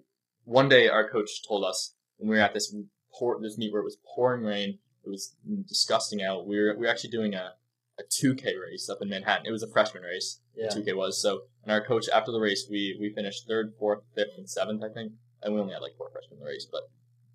One 0.45 0.68
day, 0.68 0.88
our 0.88 1.09
coach 1.09 1.47
told 1.47 1.64
us 1.64 1.95
when 2.16 2.28
we 2.28 2.36
were 2.36 2.43
at 2.43 2.55
this 2.55 2.74
pour, 3.18 3.40
this 3.40 3.59
meet 3.59 3.72
where 3.72 3.82
it 3.82 3.84
was 3.84 3.99
pouring 4.14 4.43
rain. 4.43 4.78
It 5.05 5.09
was 5.09 5.34
disgusting 5.66 6.22
out. 6.22 6.47
We 6.47 6.59
were 6.61 6.74
we 6.76 6.86
were 6.86 6.93
actually 6.93 7.11
doing 7.11 7.34
a 7.34 7.55
a 7.99 8.03
2K 8.05 8.45
race 8.61 8.88
up 8.88 8.99
in 9.03 9.09
Manhattan. 9.09 9.47
It 9.47 9.53
was 9.53 9.62
a 9.62 9.70
freshman 9.70 10.03
race. 10.03 10.40
Yeah. 10.55 10.68
2K 10.68 10.97
was 10.97 11.20
so. 11.20 11.43
And 11.62 11.72
our 11.72 11.84
coach 11.84 12.09
after 12.09 12.32
the 12.32 12.40
race, 12.40 12.66
we 12.70 12.97
we 13.01 13.12
finished 13.12 13.47
third, 13.47 13.74
fourth, 13.78 14.01
fifth, 14.14 14.36
and 14.36 14.49
seventh, 14.49 14.82
I 14.82 14.88
think. 14.88 15.12
And 15.43 15.55
we 15.55 15.61
only 15.61 15.72
had 15.72 15.82
like 15.82 15.97
four 15.97 16.11
freshmen 16.11 16.38
in 16.38 16.45
the 16.45 16.47
race, 16.47 16.66
but 16.70 16.82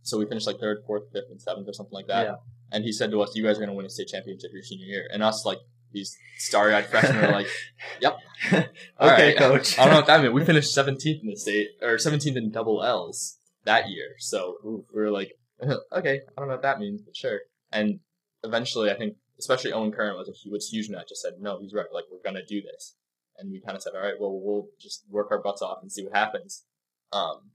so 0.01 0.17
we 0.17 0.25
finished 0.25 0.47
like 0.47 0.59
third, 0.59 0.83
fourth, 0.87 1.11
fifth, 1.11 1.29
and 1.29 1.41
seventh 1.41 1.67
or 1.67 1.73
something 1.73 1.93
like 1.93 2.07
that. 2.07 2.25
Yeah. 2.25 2.35
And 2.71 2.83
he 2.83 2.91
said 2.91 3.11
to 3.11 3.21
us, 3.21 3.35
"You 3.35 3.43
guys 3.43 3.57
are 3.57 3.59
going 3.59 3.69
to 3.69 3.75
win 3.75 3.85
a 3.85 3.89
state 3.89 4.07
championship 4.07 4.51
your 4.53 4.63
senior 4.63 4.85
year." 4.85 5.07
And 5.11 5.21
us 5.21 5.45
like 5.45 5.59
these 5.91 6.15
starry-eyed 6.38 6.88
freshmen 6.88 7.23
are 7.25 7.31
like, 7.31 7.47
"Yep, 8.01 8.17
okay, 8.53 8.67
right. 8.99 9.38
coach." 9.38 9.77
I, 9.77 9.81
I, 9.81 9.85
don't 9.85 9.93
know 9.93 9.99
what 9.99 10.07
that 10.07 10.21
meant. 10.21 10.33
We 10.33 10.45
finished 10.51 10.75
17th 10.75 11.21
in 11.21 11.27
the 11.27 11.35
state 11.35 11.69
or 11.81 11.95
17th 11.95 12.35
in 12.35 12.51
double 12.51 12.83
L's 12.83 13.38
that 13.65 13.89
year. 13.89 14.15
So 14.19 14.55
we 14.63 15.01
were 15.01 15.11
like, 15.11 15.33
"Okay, 15.61 16.21
I 16.38 16.39
don't 16.39 16.47
know 16.47 16.55
what 16.55 16.63
that 16.63 16.79
means, 16.79 17.01
but 17.01 17.15
sure." 17.15 17.39
And 17.71 17.99
eventually, 18.43 18.91
I 18.91 18.95
think 18.95 19.15
especially 19.39 19.73
Owen 19.73 19.91
Curran 19.91 20.17
was 20.17 20.29
a 20.29 20.49
was 20.49 20.69
huge 20.69 20.88
in 20.88 20.93
that. 20.93 21.07
Just 21.07 21.21
said, 21.21 21.33
no, 21.39 21.59
he's 21.59 21.73
right. 21.73 21.85
Like 21.93 22.05
we're 22.11 22.23
gonna 22.23 22.45
do 22.45 22.61
this, 22.61 22.95
and 23.38 23.51
we 23.51 23.61
kind 23.61 23.75
of 23.75 23.81
said, 23.81 23.93
all 23.95 24.01
right, 24.01 24.19
well, 24.19 24.39
we'll 24.41 24.67
just 24.79 25.03
work 25.09 25.27
our 25.31 25.41
butts 25.41 25.61
off 25.61 25.79
and 25.81 25.91
see 25.91 26.03
what 26.03 26.15
happens. 26.15 26.65
Um, 27.11 27.51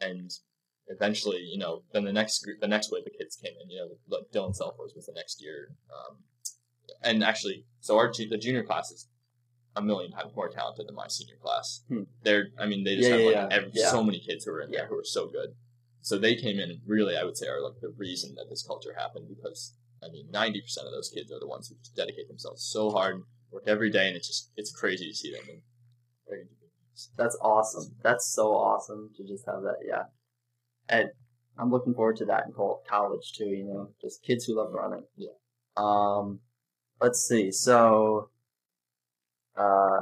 and 0.00 0.30
eventually, 0.86 1.40
you 1.40 1.58
know, 1.58 1.82
then 1.92 2.04
the 2.04 2.12
next 2.12 2.42
group, 2.42 2.60
the 2.60 2.68
next 2.68 2.90
wave 2.90 3.04
of 3.06 3.12
kids 3.18 3.36
came 3.36 3.52
in. 3.62 3.70
You 3.70 3.78
know, 3.78 4.16
like 4.16 4.30
Dylan 4.32 4.56
Selfors 4.56 4.94
was 4.94 5.06
the 5.06 5.14
next 5.14 5.42
year, 5.42 5.74
um, 5.90 6.18
and 7.02 7.24
actually, 7.24 7.64
so 7.80 7.96
our 7.96 8.12
the 8.12 8.38
junior 8.38 8.62
classes, 8.62 9.08
a 9.76 9.82
million 9.82 10.10
times 10.10 10.34
more 10.34 10.48
talented 10.48 10.88
than 10.88 10.94
my 10.94 11.08
senior 11.08 11.36
class. 11.42 11.82
Hmm. 11.88 12.02
They're, 12.22 12.48
I 12.58 12.66
mean, 12.66 12.84
they 12.84 12.96
just 12.96 13.08
Yeah, 13.08 13.16
have 13.16 13.20
yeah, 13.20 13.26
like 13.26 13.50
yeah. 13.52 13.56
Every, 13.56 13.72
so 13.72 14.02
many 14.02 14.20
kids 14.20 14.44
who 14.44 14.52
are 14.52 14.60
in 14.60 14.70
there 14.70 14.86
who 14.86 14.98
are 14.98 15.04
so 15.04 15.28
good. 15.28 15.50
So 16.02 16.18
they 16.18 16.34
came 16.34 16.58
in 16.58 16.70
and 16.70 16.80
really, 16.86 17.16
I 17.16 17.24
would 17.24 17.36
say, 17.36 17.46
are 17.46 17.62
like 17.62 17.80
the 17.80 17.92
reason 17.96 18.34
that 18.36 18.48
this 18.48 18.64
culture 18.66 18.94
happened 18.96 19.26
because 19.28 19.74
I 20.02 20.08
mean, 20.08 20.30
ninety 20.30 20.60
percent 20.60 20.86
of 20.86 20.92
those 20.92 21.10
kids 21.10 21.30
are 21.30 21.38
the 21.38 21.46
ones 21.46 21.68
who 21.68 21.76
just 21.76 21.94
dedicate 21.94 22.28
themselves 22.28 22.62
so 22.62 22.90
hard, 22.90 23.22
work 23.50 23.64
every 23.66 23.90
day, 23.90 24.08
and 24.08 24.16
it's 24.16 24.26
just 24.26 24.50
it's 24.56 24.72
crazy 24.72 25.08
to 25.08 25.14
see 25.14 25.30
them. 25.30 25.42
And 25.48 25.60
they're 26.26 26.38
gonna 26.38 26.48
do 26.48 26.56
good 26.60 26.70
things. 26.88 27.10
That's 27.16 27.36
awesome. 27.42 27.94
That's 28.02 28.32
so 28.32 28.54
awesome 28.54 29.10
to 29.16 29.24
just 29.24 29.44
have 29.46 29.62
that. 29.62 29.76
Yeah, 29.86 30.04
and 30.88 31.10
I'm 31.58 31.70
looking 31.70 31.94
forward 31.94 32.16
to 32.16 32.24
that 32.26 32.44
in 32.46 32.52
college 32.52 33.32
too. 33.34 33.44
You 33.44 33.64
know, 33.64 33.90
just 34.00 34.22
kids 34.22 34.46
who 34.46 34.56
love 34.56 34.72
running. 34.72 35.04
Yeah. 35.16 35.36
Um, 35.76 36.40
let's 37.00 37.20
see. 37.26 37.50
So, 37.50 38.30
uh, 39.56 40.00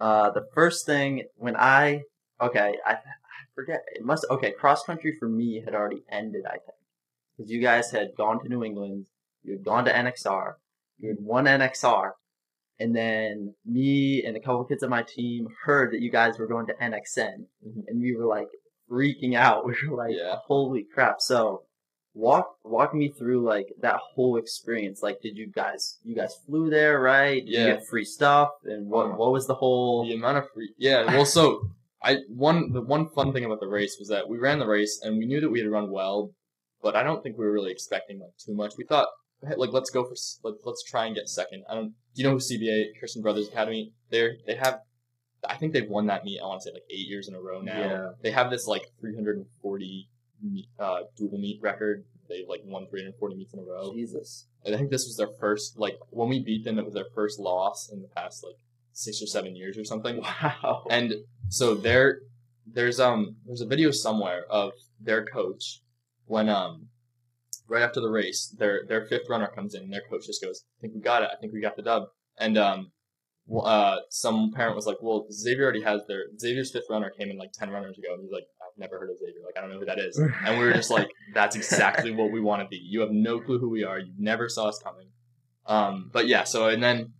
uh, 0.00 0.30
the 0.30 0.46
first 0.54 0.86
thing 0.86 1.24
when 1.36 1.56
I 1.56 2.02
okay, 2.40 2.76
I, 2.86 2.92
I 2.92 2.98
forget 3.54 3.82
it 3.94 4.04
must 4.04 4.24
okay 4.30 4.52
cross 4.52 4.82
country 4.84 5.14
for 5.18 5.28
me 5.28 5.60
had 5.64 5.74
already 5.74 6.02
ended. 6.10 6.44
I 6.46 6.52
think 6.52 6.78
because 7.36 7.50
you 7.50 7.60
guys 7.60 7.90
had 7.90 8.08
gone 8.16 8.42
to 8.42 8.48
New 8.48 8.64
England, 8.64 9.06
you 9.42 9.52
had 9.52 9.64
gone 9.64 9.84
to 9.84 9.92
NXR, 9.92 10.54
you 10.98 11.08
had 11.10 11.18
won 11.20 11.44
NXR, 11.44 12.12
and 12.78 12.94
then 12.96 13.54
me 13.66 14.24
and 14.24 14.36
a 14.36 14.40
couple 14.40 14.64
kids 14.64 14.82
on 14.82 14.90
my 14.90 15.02
team 15.02 15.48
heard 15.64 15.92
that 15.92 16.00
you 16.00 16.10
guys 16.10 16.38
were 16.38 16.46
going 16.46 16.66
to 16.66 16.74
NXN, 16.82 17.46
Mhm. 17.66 17.84
and 17.88 18.00
we 18.00 18.16
were 18.16 18.26
like 18.26 18.48
freaking 18.90 19.34
out. 19.36 19.64
We 19.66 19.74
were 19.88 19.96
like, 19.96 20.16
Yeah. 20.16 20.36
"Holy 20.46 20.84
crap!" 20.84 21.20
So 21.20 21.64
walk 22.14 22.56
walk 22.64 22.94
me 22.94 23.08
through 23.08 23.42
like 23.42 23.68
that 23.80 23.96
whole 24.14 24.36
experience. 24.36 25.02
Like, 25.02 25.20
did 25.20 25.36
you 25.36 25.46
guys 25.46 25.98
you 26.02 26.14
guys 26.14 26.34
flew 26.46 26.70
there, 26.70 27.00
right? 27.00 27.44
Did 27.44 27.52
Yeah. 27.52 27.66
you 27.66 27.72
get 27.74 27.86
free 27.86 28.04
stuff, 28.04 28.50
and 28.64 28.88
what 28.90 29.06
Uh, 29.06 29.16
what 29.16 29.32
was 29.32 29.46
the 29.46 29.54
whole? 29.54 30.04
The 30.04 30.14
amount 30.14 30.38
of 30.38 30.50
free, 30.52 30.72
yeah. 30.78 31.04
Well, 31.06 31.24
so 31.26 31.68
I 32.02 32.18
one 32.28 32.72
the 32.72 32.80
one 32.82 33.08
fun 33.10 33.32
thing 33.32 33.44
about 33.44 33.60
the 33.60 33.68
race 33.68 33.96
was 33.98 34.08
that 34.08 34.28
we 34.28 34.38
ran 34.38 34.58
the 34.58 34.66
race 34.66 35.00
and 35.02 35.18
we 35.18 35.26
knew 35.26 35.40
that 35.40 35.50
we 35.50 35.60
had 35.60 35.68
run 35.68 35.90
well, 35.90 36.32
but 36.82 36.96
I 36.96 37.02
don't 37.02 37.22
think 37.22 37.36
we 37.38 37.44
were 37.44 37.52
really 37.52 37.70
expecting 37.72 38.18
like 38.20 38.36
too 38.38 38.54
much. 38.54 38.76
We 38.76 38.84
thought 38.84 39.08
hey, 39.46 39.54
like 39.56 39.72
let's 39.72 39.90
go 39.90 40.04
for 40.04 40.14
let, 40.44 40.54
let's 40.64 40.82
try 40.82 41.06
and 41.06 41.14
get 41.14 41.28
second. 41.28 41.64
I 41.68 41.74
don't. 41.74 41.88
Do 42.14 42.22
you 42.22 42.24
know 42.24 42.32
who 42.32 42.38
CBA 42.40 42.98
Christian 42.98 43.22
Brothers 43.22 43.48
Academy? 43.48 43.92
They're 44.10 44.36
they 44.46 44.54
have. 44.56 44.80
I 45.48 45.56
think 45.56 45.72
they've 45.72 45.88
won 45.88 46.06
that 46.08 46.24
meet. 46.24 46.38
I 46.40 46.46
want 46.46 46.60
to 46.60 46.64
say 46.68 46.72
like 46.74 46.82
eight 46.90 47.06
years 47.08 47.26
in 47.28 47.34
a 47.34 47.40
row 47.40 47.60
now. 47.62 47.78
Yeah. 47.78 48.08
They 48.22 48.30
have 48.30 48.50
this 48.50 48.66
like 48.66 48.82
340 49.00 49.84
meet, 49.86 50.08
uh, 50.78 51.00
dual 51.16 51.38
meet 51.38 51.60
record. 51.62 52.04
They've 52.28 52.48
like 52.48 52.60
won 52.64 52.86
340 52.88 53.36
meets 53.36 53.52
in 53.54 53.60
a 53.60 53.62
row. 53.62 53.92
Jesus. 53.92 54.46
I 54.66 54.76
think 54.76 54.90
this 54.90 55.06
was 55.06 55.16
their 55.16 55.30
first 55.40 55.78
like 55.78 55.98
when 56.10 56.28
we 56.28 56.42
beat 56.42 56.64
them. 56.64 56.78
It 56.78 56.84
was 56.84 56.94
their 56.94 57.08
first 57.14 57.38
loss 57.38 57.90
in 57.92 58.02
the 58.02 58.08
past 58.08 58.44
like 58.44 58.56
six 58.92 59.22
or 59.22 59.26
seven 59.26 59.56
years 59.56 59.78
or 59.78 59.84
something. 59.84 60.22
Wow. 60.42 60.84
And 60.90 61.14
so 61.48 61.74
there, 61.74 62.20
there's 62.66 63.00
um, 63.00 63.36
there's 63.46 63.60
a 63.60 63.66
video 63.66 63.90
somewhere 63.90 64.44
of 64.50 64.72
their 65.00 65.24
coach 65.24 65.80
when 66.26 66.48
um, 66.48 66.86
right 67.70 67.82
after 67.82 68.00
the 68.00 68.10
race, 68.10 68.54
their 68.58 68.82
their 68.86 69.06
fifth 69.06 69.28
runner 69.28 69.48
comes 69.48 69.74
in, 69.74 69.84
and 69.84 69.92
their 69.92 70.02
coach 70.10 70.26
just 70.26 70.42
goes, 70.42 70.64
"I 70.78 70.80
think 70.82 70.94
we 70.94 71.00
got 71.00 71.22
it. 71.22 71.30
I 71.32 71.36
think 71.40 71.52
we 71.52 71.60
got 71.60 71.76
the 71.76 71.82
dub." 71.82 72.04
And 72.38 72.58
um, 72.58 72.92
uh, 73.64 73.98
some 74.10 74.52
parent 74.54 74.76
was 74.76 74.86
like, 74.86 74.98
"Well, 75.00 75.26
Xavier 75.32 75.64
already 75.64 75.82
has 75.82 76.02
their 76.06 76.24
Xavier's 76.38 76.72
fifth 76.72 76.90
runner 76.90 77.10
came 77.10 77.30
in 77.30 77.38
like 77.38 77.52
ten 77.52 77.70
runners 77.70 77.96
ago," 77.98 78.12
and 78.12 78.22
he's 78.22 78.32
like, 78.32 78.46
"I've 78.59 78.59
never 78.80 78.98
heard 78.98 79.10
of 79.10 79.18
Xavier. 79.18 79.42
Like, 79.44 79.56
I 79.56 79.60
don't 79.60 79.70
know 79.70 79.78
who 79.78 79.84
that 79.86 79.98
is." 80.00 80.18
And 80.18 80.58
we 80.58 80.64
were 80.64 80.72
just 80.72 80.90
like, 80.90 81.08
"That's 81.34 81.54
exactly 81.54 82.10
what 82.10 82.32
we 82.32 82.40
want 82.40 82.62
to 82.62 82.68
be. 82.68 82.78
You 82.82 83.00
have 83.02 83.10
no 83.12 83.38
clue 83.40 83.58
who 83.60 83.70
we 83.70 83.84
are. 83.84 83.98
You 83.98 84.12
never 84.18 84.48
saw 84.48 84.64
us 84.68 84.78
coming." 84.82 85.08
Um, 85.66 86.10
but 86.12 86.26
yeah, 86.26 86.44
so 86.44 86.66
and 86.68 86.82
then 86.82 87.12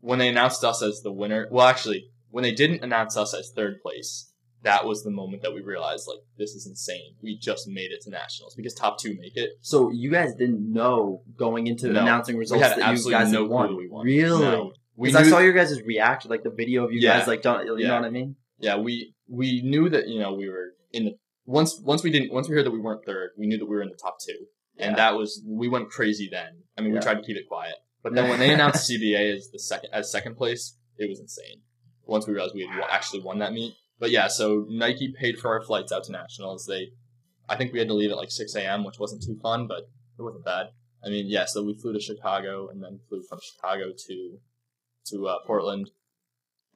when 0.00 0.18
they 0.18 0.28
announced 0.28 0.64
us 0.64 0.82
as 0.82 1.02
the 1.02 1.12
winner, 1.12 1.48
well, 1.50 1.66
actually, 1.66 2.08
when 2.30 2.42
they 2.42 2.52
didn't 2.52 2.82
announce 2.84 3.16
us 3.16 3.34
as 3.34 3.50
third 3.54 3.80
place, 3.82 4.32
that 4.62 4.84
was 4.86 5.02
the 5.02 5.10
moment 5.10 5.42
that 5.42 5.52
we 5.52 5.60
realized 5.60 6.06
like 6.08 6.18
this 6.36 6.50
is 6.50 6.66
insane. 6.66 7.14
We 7.22 7.36
just 7.38 7.68
made 7.68 7.90
it 7.92 8.00
to 8.02 8.10
nationals 8.10 8.54
because 8.54 8.74
top 8.74 8.98
two 8.98 9.16
make 9.20 9.36
it. 9.36 9.50
So 9.60 9.90
you 9.92 10.10
guys 10.10 10.34
didn't 10.34 10.72
know 10.72 11.22
going 11.36 11.66
into 11.66 11.88
No. 11.88 12.00
announcing 12.00 12.36
results 12.36 12.62
had 12.62 12.72
that 12.72 12.78
you 12.78 12.84
absolutely 12.84 13.12
guys 13.24 13.32
no 13.32 13.42
had 13.42 13.50
won. 13.50 13.66
clue 13.68 13.76
we 13.76 13.88
won. 13.88 14.04
Really? 14.06 14.40
No. 14.40 14.72
We 14.96 15.08
Because 15.08 15.20
I 15.20 15.24
knew- 15.24 15.30
saw 15.30 15.38
your 15.38 15.52
guys' 15.52 15.80
reaction, 15.82 16.28
like 16.30 16.42
the 16.42 16.50
video 16.50 16.84
of 16.84 16.92
you 16.92 16.98
Yeah. 17.00 17.18
guys 17.18 17.28
like 17.28 17.42
don't 17.42 17.66
you 17.66 17.76
Yeah. 17.78 17.88
know 17.88 17.94
what 17.96 18.04
I 18.04 18.10
mean? 18.10 18.34
Yeah, 18.58 18.76
we 18.76 19.14
we 19.28 19.62
knew 19.62 19.88
that 19.88 20.08
you 20.08 20.20
know 20.20 20.34
we 20.34 20.48
were 20.48 20.74
in 20.92 21.04
the 21.06 21.18
once 21.46 21.80
once 21.80 22.02
we 22.02 22.10
didn't 22.10 22.32
once 22.32 22.48
we 22.48 22.54
heard 22.54 22.66
that 22.66 22.70
we 22.70 22.80
weren't 22.80 23.04
third, 23.04 23.30
we 23.38 23.46
knew 23.46 23.58
that 23.58 23.66
we 23.66 23.76
were 23.76 23.82
in 23.82 23.88
the 23.88 23.96
top 23.96 24.18
two, 24.24 24.46
and 24.78 24.96
that 24.96 25.14
was 25.16 25.42
we 25.46 25.68
went 25.68 25.90
crazy 25.90 26.28
then. 26.30 26.62
I 26.76 26.82
mean, 26.82 26.92
we 26.92 27.00
tried 27.00 27.16
to 27.16 27.22
keep 27.22 27.36
it 27.36 27.48
quiet, 27.48 27.74
but 28.02 28.14
then 28.14 28.28
when 28.30 28.38
they 28.38 28.52
announced 28.52 28.90
CBA 28.90 29.36
as 29.36 29.50
the 29.50 29.58
second 29.58 29.90
as 29.92 30.10
second 30.10 30.36
place, 30.36 30.76
it 30.96 31.08
was 31.08 31.20
insane. 31.20 31.62
Once 32.06 32.26
we 32.26 32.32
realized 32.32 32.54
we 32.54 32.66
had 32.66 32.84
actually 32.90 33.20
won 33.20 33.38
that 33.38 33.52
meet, 33.52 33.74
but 33.98 34.10
yeah, 34.10 34.28
so 34.28 34.66
Nike 34.68 35.12
paid 35.18 35.38
for 35.38 35.48
our 35.48 35.62
flights 35.62 35.92
out 35.92 36.04
to 36.04 36.12
nationals. 36.12 36.66
They, 36.66 36.92
I 37.48 37.56
think 37.56 37.72
we 37.72 37.78
had 37.78 37.88
to 37.88 37.94
leave 37.94 38.10
at 38.10 38.16
like 38.16 38.30
six 38.30 38.54
a.m., 38.54 38.84
which 38.84 38.98
wasn't 38.98 39.22
too 39.22 39.38
fun, 39.42 39.66
but 39.66 39.90
it 40.18 40.22
wasn't 40.22 40.44
bad. 40.44 40.68
I 41.04 41.10
mean, 41.10 41.26
yeah, 41.28 41.44
so 41.46 41.62
we 41.62 41.74
flew 41.74 41.92
to 41.92 42.00
Chicago 42.00 42.68
and 42.68 42.82
then 42.82 43.00
flew 43.08 43.22
from 43.28 43.38
Chicago 43.42 43.92
to 44.06 44.38
to 45.06 45.28
uh, 45.28 45.36
Portland. 45.46 45.90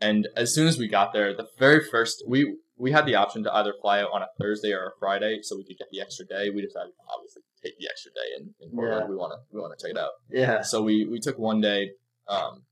And 0.02 0.28
as 0.36 0.52
soon 0.52 0.66
as 0.66 0.78
we 0.78 0.88
got 0.88 1.12
there, 1.12 1.34
the 1.34 1.46
very 1.58 1.80
first 1.80 2.24
we 2.26 2.56
we 2.76 2.90
had 2.90 3.06
the 3.06 3.14
option 3.14 3.44
to 3.44 3.54
either 3.54 3.72
fly 3.80 4.00
out 4.00 4.10
on 4.12 4.22
a 4.22 4.26
Thursday 4.40 4.72
or 4.72 4.88
a 4.88 4.90
Friday, 4.98 5.38
so 5.42 5.56
we 5.56 5.64
could 5.64 5.78
get 5.78 5.86
the 5.92 6.00
extra 6.00 6.26
day. 6.26 6.50
We 6.50 6.62
decided 6.62 6.90
to 6.90 7.14
obviously 7.14 7.42
take 7.62 7.78
the 7.78 7.86
extra 7.88 8.10
day 8.10 8.28
in, 8.36 8.54
in 8.60 8.74
Portland. 8.74 9.04
Yeah. 9.04 9.08
We 9.08 9.16
want 9.16 9.32
to 9.32 9.38
we 9.54 9.60
want 9.60 9.78
to 9.78 9.82
check 9.82 9.92
it 9.92 9.98
out. 9.98 10.10
Yeah. 10.28 10.62
So 10.62 10.82
we 10.82 11.06
we 11.06 11.20
took 11.20 11.38
one 11.38 11.60
day, 11.60 11.92
um, 12.26 12.64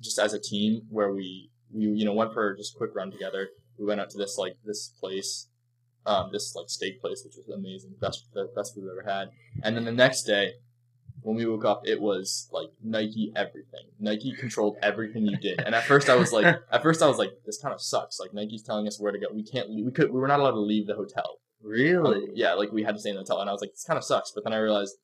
just 0.00 0.18
as 0.20 0.32
a 0.32 0.40
team 0.40 0.82
where 0.88 1.12
we 1.12 1.50
we 1.72 1.86
you 1.86 2.04
know 2.04 2.14
went 2.14 2.32
for 2.32 2.56
just 2.56 2.74
a 2.76 2.78
quick 2.78 2.94
run 2.94 3.10
together. 3.10 3.48
We 3.76 3.86
went 3.86 4.00
out 4.00 4.10
to 4.10 4.18
this 4.18 4.36
like 4.38 4.56
this 4.64 4.92
place, 5.00 5.48
um, 6.06 6.30
this 6.32 6.54
like 6.54 6.68
steak 6.68 7.00
place, 7.00 7.22
which 7.24 7.34
was 7.36 7.48
amazing, 7.48 7.94
best 8.00 8.26
the 8.32 8.48
best 8.54 8.74
we've 8.76 8.86
ever 8.86 9.02
had. 9.04 9.30
And 9.64 9.76
then 9.76 9.84
the 9.84 9.92
next 9.92 10.22
day, 10.22 10.52
when 11.22 11.36
we 11.36 11.46
woke 11.46 11.64
up, 11.64 11.82
it 11.84 12.00
was 12.00 12.48
like 12.52 12.68
Nike 12.82 13.32
everything. 13.36 13.86
Nike 13.98 14.32
controlled 14.32 14.76
everything 14.82 15.26
you 15.26 15.36
did. 15.36 15.60
And 15.60 15.74
at 15.74 15.84
first 15.84 16.08
I 16.08 16.16
was 16.16 16.32
like, 16.32 16.46
at 16.72 16.82
first 16.82 17.02
I 17.02 17.06
was 17.06 17.18
like, 17.18 17.32
this 17.44 17.60
kind 17.60 17.74
of 17.74 17.80
sucks. 17.80 18.18
Like 18.18 18.32
Nike's 18.32 18.62
telling 18.62 18.86
us 18.86 19.00
where 19.00 19.12
to 19.12 19.18
go. 19.18 19.26
We 19.32 19.42
can't. 19.42 19.70
leave. 19.70 19.84
We 19.84 19.92
could. 19.92 20.12
We 20.12 20.20
were 20.20 20.28
not 20.28 20.40
allowed 20.40 20.52
to 20.52 20.60
leave 20.60 20.86
the 20.86 20.94
hotel. 20.94 21.38
Really? 21.62 22.24
Um, 22.24 22.30
yeah, 22.34 22.54
like 22.54 22.72
we 22.72 22.82
had 22.82 22.94
to 22.94 23.00
stay 23.00 23.10
in 23.10 23.16
the 23.16 23.22
hotel, 23.22 23.40
and 23.40 23.50
I 23.50 23.52
was 23.52 23.60
like, 23.60 23.72
this 23.72 23.84
kind 23.84 23.98
of 23.98 24.04
sucks. 24.04 24.32
But 24.34 24.44
then 24.44 24.52
I 24.52 24.58
realized 24.58 24.96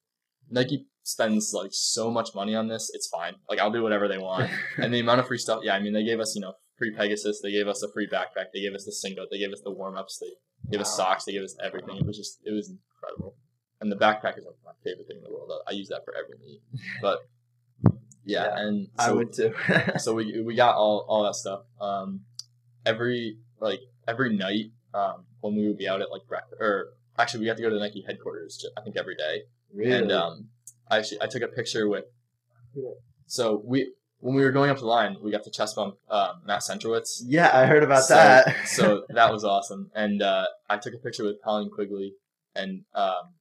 Nike 0.50 0.86
spends 1.02 1.52
like 1.52 1.70
so 1.72 2.10
much 2.10 2.34
money 2.34 2.54
on 2.54 2.68
this. 2.68 2.90
It's 2.94 3.08
fine. 3.08 3.34
Like 3.48 3.58
I'll 3.58 3.70
do 3.70 3.82
whatever 3.82 4.08
they 4.08 4.18
want. 4.18 4.50
and 4.78 4.92
the 4.92 5.00
amount 5.00 5.20
of 5.20 5.26
free 5.26 5.38
stuff. 5.38 5.60
Yeah, 5.62 5.74
I 5.74 5.80
mean, 5.80 5.92
they 5.92 6.04
gave 6.04 6.20
us 6.20 6.34
you 6.34 6.40
know 6.40 6.54
free 6.78 6.94
Pegasus. 6.94 7.40
They 7.42 7.52
gave 7.52 7.68
us 7.68 7.82
a 7.82 7.92
free 7.92 8.08
backpack. 8.08 8.46
They 8.52 8.60
gave 8.60 8.74
us 8.74 8.84
the 8.84 8.92
singlet. 8.92 9.28
They 9.30 9.38
gave 9.38 9.52
us 9.52 9.60
the 9.62 9.70
warm 9.70 9.96
ups. 9.96 10.18
They 10.18 10.70
gave 10.70 10.80
us 10.80 10.96
socks. 10.96 11.24
They 11.24 11.32
gave 11.32 11.42
us 11.42 11.56
everything. 11.62 11.96
It 11.96 12.06
was 12.06 12.16
just 12.16 12.40
it 12.44 12.52
was 12.52 12.70
incredible. 12.70 13.36
And 13.80 13.92
the 13.92 13.96
backpack 13.96 14.38
is 14.38 14.44
like 14.44 14.56
my 14.64 14.72
favorite 14.82 15.06
thing 15.06 15.18
in 15.18 15.22
the 15.22 15.30
world. 15.30 15.50
I 15.66 15.72
use 15.72 15.88
that 15.88 16.04
for 16.04 16.14
every 16.16 16.36
meet. 16.44 16.62
But 17.02 17.18
yeah, 18.24 18.44
Yeah, 18.44 18.58
and 18.58 18.88
I 18.98 19.12
would 19.12 19.32
too. 19.32 19.54
so 19.98 20.14
we 20.14 20.40
we 20.40 20.54
got 20.54 20.76
all 20.76 21.04
all 21.08 21.24
that 21.24 21.34
stuff. 21.34 21.62
Um, 21.80 22.22
every 22.84 23.38
like 23.60 23.80
every 24.08 24.36
night, 24.36 24.72
um, 24.94 25.24
when 25.40 25.54
we 25.54 25.66
would 25.66 25.78
be 25.78 25.88
out 25.88 26.00
at 26.00 26.10
like 26.10 26.26
breakfast, 26.26 26.60
or 26.60 26.88
actually 27.18 27.40
we 27.40 27.48
had 27.48 27.56
to 27.56 27.62
go 27.62 27.68
to 27.68 27.74
the 27.74 27.80
Nike 27.80 28.04
headquarters. 28.06 28.64
I 28.76 28.80
think 28.80 28.96
every 28.96 29.14
day, 29.14 29.42
really? 29.72 29.92
and 29.92 30.12
um, 30.12 30.48
I 30.90 30.98
actually 30.98 31.22
I 31.22 31.26
took 31.26 31.42
a 31.42 31.48
picture 31.48 31.88
with. 31.88 32.04
So 33.26 33.62
we 33.64 33.92
when 34.18 34.34
we 34.34 34.42
were 34.42 34.52
going 34.52 34.70
up 34.70 34.78
the 34.78 34.86
line, 34.86 35.16
we 35.22 35.30
got 35.30 35.44
to 35.44 35.50
chest 35.50 35.76
bump 35.76 35.96
um, 36.10 36.42
Matt 36.46 36.62
Centrowitz. 36.62 37.22
yeah, 37.24 37.50
I 37.52 37.66
heard 37.66 37.82
about 37.82 38.04
so, 38.04 38.14
that. 38.14 38.66
so 38.66 39.04
that 39.10 39.32
was 39.32 39.44
awesome, 39.44 39.90
and 39.94 40.22
uh, 40.22 40.46
I 40.68 40.78
took 40.78 40.94
a 40.94 40.98
picture 40.98 41.24
with 41.24 41.36
Colleen 41.44 41.70
Quigley 41.70 42.14
and 42.56 42.84
um, 42.94 43.34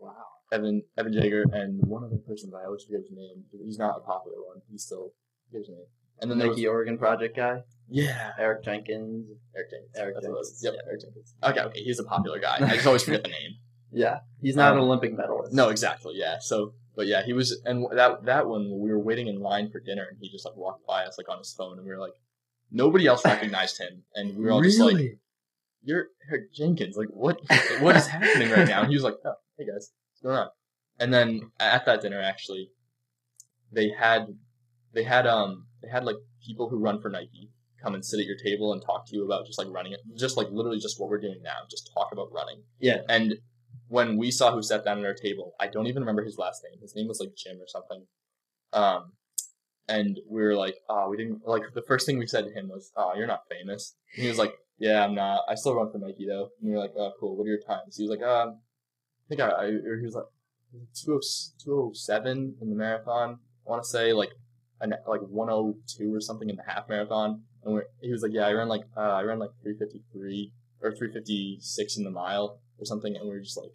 wow. 0.00 0.14
Evan 0.52 0.82
Evan 0.98 1.12
Jager 1.12 1.44
and 1.52 1.80
one 1.86 2.02
other 2.04 2.16
person, 2.16 2.50
but 2.50 2.58
I 2.62 2.64
always 2.66 2.84
forget 2.84 3.00
his 3.02 3.10
name. 3.12 3.44
He's 3.64 3.78
not 3.78 3.96
a 3.96 4.00
popular 4.00 4.38
one. 4.38 4.62
He's 4.70 4.82
still 4.82 5.12
his 5.52 5.68
name. 5.68 5.84
And 6.20 6.30
then 6.30 6.38
was 6.38 6.48
Nike 6.56 6.66
Oregon 6.66 6.98
Project 6.98 7.36
guy, 7.36 7.60
yeah, 7.88 8.32
Eric 8.38 8.62
Jenkins. 8.64 9.26
Eric 9.56 9.70
Jenkins. 9.70 9.90
Eric 9.96 10.14
That's 10.16 10.26
what 10.26 10.34
it 10.34 10.38
was. 10.38 10.60
Jenkins, 10.60 10.64
Yep, 10.64 10.74
yeah. 10.74 10.88
Eric 10.90 11.00
Jenkins. 11.00 11.34
Okay, 11.42 11.60
okay, 11.60 11.80
he's 11.82 11.98
a 11.98 12.04
popular 12.04 12.38
guy. 12.40 12.56
I 12.60 12.74
just 12.74 12.86
always 12.86 13.02
forget 13.04 13.22
the 13.22 13.30
name. 13.30 13.52
Yeah, 13.92 14.20
he's 14.40 14.54
not 14.54 14.72
an 14.74 14.78
Um, 14.78 14.84
Olympic 14.84 15.16
medalist. 15.16 15.52
No, 15.52 15.68
exactly. 15.68 16.12
Yeah. 16.14 16.36
So, 16.40 16.74
but 16.94 17.08
yeah, 17.08 17.24
he 17.24 17.32
was, 17.32 17.60
and 17.64 17.84
that 17.96 18.24
that 18.24 18.46
one 18.46 18.78
we 18.78 18.88
were 18.92 19.00
waiting 19.00 19.26
in 19.26 19.40
line 19.40 19.68
for 19.72 19.80
dinner, 19.80 20.06
and 20.08 20.16
he 20.20 20.30
just 20.30 20.44
like 20.44 20.54
walked 20.56 20.86
by 20.86 21.04
us 21.06 21.18
like 21.18 21.28
on 21.28 21.38
his 21.38 21.52
phone, 21.52 21.76
and 21.76 21.84
we 21.84 21.90
were 21.92 21.98
like, 21.98 22.12
nobody 22.70 23.08
else 23.08 23.24
recognized 23.34 23.80
him, 23.80 24.04
and 24.14 24.36
we 24.38 24.44
were 24.44 24.52
all 24.52 24.62
just 24.62 24.78
like, 24.78 24.94
Really? 24.94 25.18
"You're 25.82 26.06
Eric 26.30 26.52
Jenkins. 26.54 26.96
Like, 26.96 27.08
what 27.08 27.40
what 27.80 27.96
is 27.96 28.06
happening 28.18 28.50
right 28.50 28.68
now?" 28.68 28.80
And 28.80 28.88
he 28.88 28.96
was 28.96 29.04
like, 29.04 29.16
"Oh, 29.24 29.34
hey 29.58 29.66
guys, 29.66 29.92
what's 30.12 30.22
going 30.22 30.36
on?" 30.36 30.48
And 30.98 31.12
then 31.12 31.50
at 31.58 31.86
that 31.86 32.02
dinner, 32.02 32.20
actually, 32.20 32.70
they 33.72 33.90
had 33.90 34.26
they 34.92 35.04
had 35.04 35.26
um 35.26 35.66
they 35.82 35.88
had 35.88 36.04
like 36.04 36.16
people 36.44 36.68
who 36.68 36.78
run 36.78 37.00
for 37.00 37.08
Nike 37.08 37.50
come 37.82 37.94
and 37.94 38.04
sit 38.04 38.20
at 38.20 38.26
your 38.26 38.36
table 38.36 38.72
and 38.72 38.82
talk 38.84 39.06
to 39.06 39.16
you 39.16 39.24
about 39.24 39.46
just 39.46 39.58
like 39.58 39.68
running 39.70 39.92
it, 39.92 40.00
just 40.16 40.36
like 40.36 40.48
literally 40.50 40.78
just 40.78 41.00
what 41.00 41.08
we're 41.08 41.20
doing 41.20 41.40
now, 41.42 41.56
just 41.70 41.90
talk 41.94 42.10
about 42.12 42.32
running. 42.32 42.62
Yeah. 42.78 42.98
And 43.08 43.36
when 43.88 44.16
we 44.16 44.30
saw 44.30 44.52
who 44.52 44.62
sat 44.62 44.84
down 44.84 44.98
at 44.98 45.04
our 45.04 45.14
table, 45.14 45.54
I 45.58 45.66
don't 45.66 45.86
even 45.86 46.02
remember 46.02 46.24
his 46.24 46.38
last 46.38 46.62
name. 46.62 46.80
His 46.80 46.94
name 46.94 47.08
was 47.08 47.20
like 47.20 47.30
Jim 47.36 47.56
or 47.56 47.66
something. 47.66 48.06
Um, 48.72 49.12
and 49.88 50.20
we 50.28 50.42
were 50.42 50.54
like, 50.54 50.76
oh, 50.88 51.08
we 51.08 51.16
didn't 51.16 51.40
like 51.46 51.62
the 51.74 51.82
first 51.82 52.06
thing 52.06 52.18
we 52.18 52.26
said 52.26 52.44
to 52.44 52.52
him 52.52 52.68
was, 52.68 52.92
oh, 52.96 53.14
you're 53.16 53.26
not 53.26 53.42
famous. 53.50 53.96
And 54.14 54.22
he 54.22 54.28
was 54.28 54.38
like, 54.38 54.54
yeah, 54.80 55.04
I'm 55.04 55.14
not. 55.14 55.42
I 55.46 55.54
still 55.54 55.74
run 55.74 55.92
for 55.92 55.98
Nike 55.98 56.26
though. 56.26 56.48
And 56.60 56.70
we 56.70 56.72
were 56.72 56.80
like, 56.80 56.94
oh, 56.96 57.12
cool. 57.20 57.36
What 57.36 57.44
are 57.44 57.48
your 57.48 57.60
times? 57.60 57.96
He 57.96 58.02
was 58.02 58.10
like, 58.10 58.26
um, 58.26 58.58
I 58.58 59.28
think 59.28 59.40
I, 59.42 59.48
I 59.48 59.64
or 59.66 59.98
he 59.98 60.06
was 60.06 60.14
like 60.14 60.24
207 61.04 62.56
in 62.60 62.70
the 62.70 62.74
marathon. 62.74 63.38
I 63.66 63.70
want 63.70 63.82
to 63.82 63.88
say 63.88 64.14
like 64.14 64.30
an, 64.80 64.94
like 65.06 65.20
102 65.20 66.14
or 66.14 66.20
something 66.20 66.48
in 66.48 66.56
the 66.56 66.62
half 66.66 66.88
marathon. 66.88 67.42
And 67.62 67.74
we're, 67.74 67.84
he 68.00 68.10
was 68.10 68.22
like, 68.22 68.32
yeah, 68.32 68.46
I 68.46 68.52
ran 68.52 68.68
like 68.68 68.84
uh, 68.96 69.00
I 69.00 69.22
ran 69.22 69.38
like 69.38 69.50
353 69.62 70.52
or 70.82 70.92
356 70.92 71.96
in 71.98 72.04
the 72.04 72.10
mile 72.10 72.58
or 72.78 72.86
something, 72.86 73.14
and 73.14 73.24
we 73.24 73.34
were 73.34 73.40
just 73.40 73.58
like, 73.58 73.72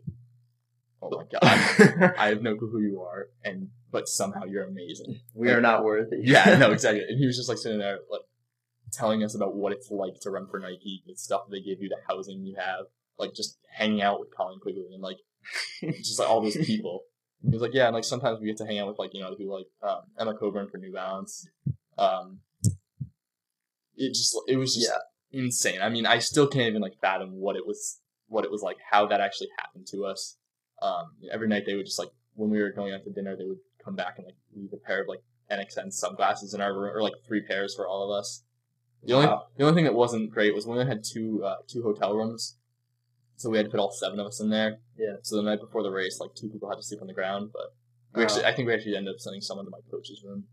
oh 1.04 1.12
my 1.12 1.26
god, 1.32 2.14
I 2.18 2.30
have 2.30 2.42
no 2.42 2.56
clue 2.56 2.72
who 2.72 2.82
you 2.82 3.02
are, 3.04 3.28
and 3.44 3.70
but 3.92 4.08
somehow 4.08 4.46
you're 4.46 4.64
amazing. 4.64 5.20
we 5.36 5.52
are 5.52 5.62
not 5.62 5.84
worthy. 5.84 6.18
Yeah, 6.24 6.58
no, 6.58 6.72
exactly. 6.74 7.04
And 7.08 7.20
he 7.20 7.28
was 7.28 7.38
just 7.38 7.48
like 7.48 7.60
sitting 7.60 7.78
there, 7.78 8.00
like 8.10 8.22
telling 8.92 9.24
us 9.24 9.36
about 9.36 9.56
what 9.56 9.74
it's 9.74 9.90
like 9.92 10.20
to 10.22 10.30
run 10.30 10.48
for 10.48 10.60
Nike, 10.60 11.04
the 11.06 11.16
stuff 11.16 11.44
they 11.50 11.62
give 11.62 11.82
you, 11.82 11.90
the 11.90 11.98
housing 12.08 12.46
you 12.46 12.56
have, 12.58 12.86
like 13.18 13.34
just 13.34 13.58
hanging 13.72 14.02
out 14.02 14.20
with 14.20 14.36
Colleen 14.36 14.60
Quigley 14.60 14.88
and 14.94 15.02
like 15.02 15.18
just 15.82 16.20
like 16.20 16.30
all 16.30 16.42
those 16.42 16.58
people. 16.58 17.02
He 17.44 17.52
was 17.52 17.62
like, 17.62 17.74
yeah, 17.74 17.86
and 17.86 17.94
like 17.94 18.04
sometimes 18.04 18.40
we 18.40 18.48
get 18.48 18.58
to 18.58 18.66
hang 18.66 18.80
out 18.80 18.88
with 18.88 19.00
like 19.00 19.14
you 19.14 19.22
know 19.22 19.30
the 19.30 19.36
people 19.36 19.56
like 19.56 19.90
um, 19.90 20.02
Emma 20.20 20.36
Coburn 20.36 20.68
for 20.70 20.78
New 20.78 20.94
Balance. 20.94 21.48
Um, 21.98 22.40
it 23.96 24.10
just 24.10 24.38
it 24.48 24.58
was 24.58 24.76
just 24.76 24.92
insane. 25.32 25.82
I 25.82 25.90
mean, 25.90 26.06
I 26.06 26.20
still 26.20 26.48
can't 26.48 26.68
even 26.68 26.82
like 26.82 27.00
fathom 27.00 27.32
what 27.34 27.56
it 27.56 27.66
was, 27.66 28.00
what 28.28 28.46
it 28.46 28.52
was 28.52 28.62
like, 28.62 28.78
how 28.90 29.08
that 29.08 29.22
actually 29.22 29.50
happened 29.60 29.88
to 29.92 30.06
us. 30.06 30.38
Um, 30.82 31.06
every 31.32 31.48
night 31.48 31.64
they 31.66 31.76
would 31.76 31.86
just 31.86 32.00
like 32.00 32.10
when 32.34 32.50
we 32.50 32.62
were 32.62 32.72
going 32.72 32.94
out 32.94 33.04
to 33.04 33.12
dinner, 33.12 33.36
they 33.36 33.46
would 33.46 33.60
come 33.84 33.96
back 33.96 34.16
and 34.18 34.26
like 34.26 34.36
leave 34.56 34.74
a 34.74 34.78
pair 34.78 35.02
of 35.02 35.08
like 35.08 35.22
NXN 35.52 35.94
sunglasses 35.94 36.54
in 36.54 36.62
our 36.62 36.74
room, 36.74 36.96
or 36.96 37.02
like 37.02 37.14
three 37.28 37.42
pairs 37.42 37.76
for 37.76 37.88
all 37.88 38.12
of 38.12 38.18
us. 38.18 38.44
The 39.06 39.14
only 39.14 39.28
Wow. 39.28 39.48
the 39.58 39.64
only 39.66 39.76
thing 39.76 39.86
that 39.86 39.94
wasn't 39.94 40.32
great 40.32 40.54
was 40.56 40.66
when 40.66 40.78
we 40.78 40.86
had 40.86 41.04
two 41.04 41.44
uh, 41.44 41.58
two 41.68 41.84
hotel 41.84 42.16
rooms, 42.16 42.58
so 43.36 43.50
we 43.50 43.58
had 43.58 43.68
to 43.68 43.72
put 43.72 43.80
all 43.80 43.92
seven 43.92 44.20
of 44.20 44.28
us 44.28 44.40
in 44.42 44.50
there. 44.50 44.80
Yeah. 44.98 45.16
So 45.22 45.36
the 45.38 45.44
night 45.44 45.60
before 45.62 45.84
the 45.84 45.92
race, 45.92 46.20
like 46.20 46.34
two 46.36 46.50
people 46.50 46.70
had 46.70 46.76
to 46.78 46.84
sleep 46.84 47.02
on 47.02 47.08
the 47.08 47.14
ground, 47.14 47.52
but 47.54 47.74
we 48.16 48.24
actually 48.24 48.46
I 48.46 48.54
think 48.54 48.68
we 48.68 48.74
actually 48.74 48.96
ended 48.96 49.14
up 49.14 49.20
sending 49.20 49.42
someone 49.42 49.66
to 49.66 49.72
my 49.72 49.80
coach's 49.92 50.24
room, 50.24 50.46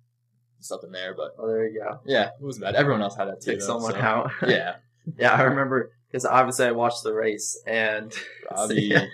stuff 0.60 0.80
in 0.84 0.92
there. 0.92 1.14
But 1.14 1.32
Oh, 1.38 1.46
there 1.48 1.66
you 1.68 1.80
go. 1.80 2.00
yeah, 2.06 2.26
it 2.40 2.44
was 2.44 2.58
bad. 2.58 2.74
Everyone 2.74 3.02
else 3.02 3.16
had 3.16 3.26
that 3.28 3.40
too. 3.40 3.52
Take 3.52 3.60
though, 3.60 3.66
someone 3.66 3.92
so- 3.92 3.98
out. 4.00 4.30
Yeah, 4.46 4.76
yeah, 5.16 5.32
I 5.32 5.42
remember 5.42 5.92
because 6.10 6.24
obviously 6.26 6.66
I 6.66 6.72
watched 6.72 7.02
the 7.04 7.14
race 7.14 7.60
and 7.66 8.12
Robbie. 8.50 8.82
Yeah. 8.82 9.06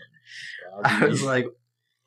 I 0.84 1.06
was 1.06 1.22
like, 1.22 1.46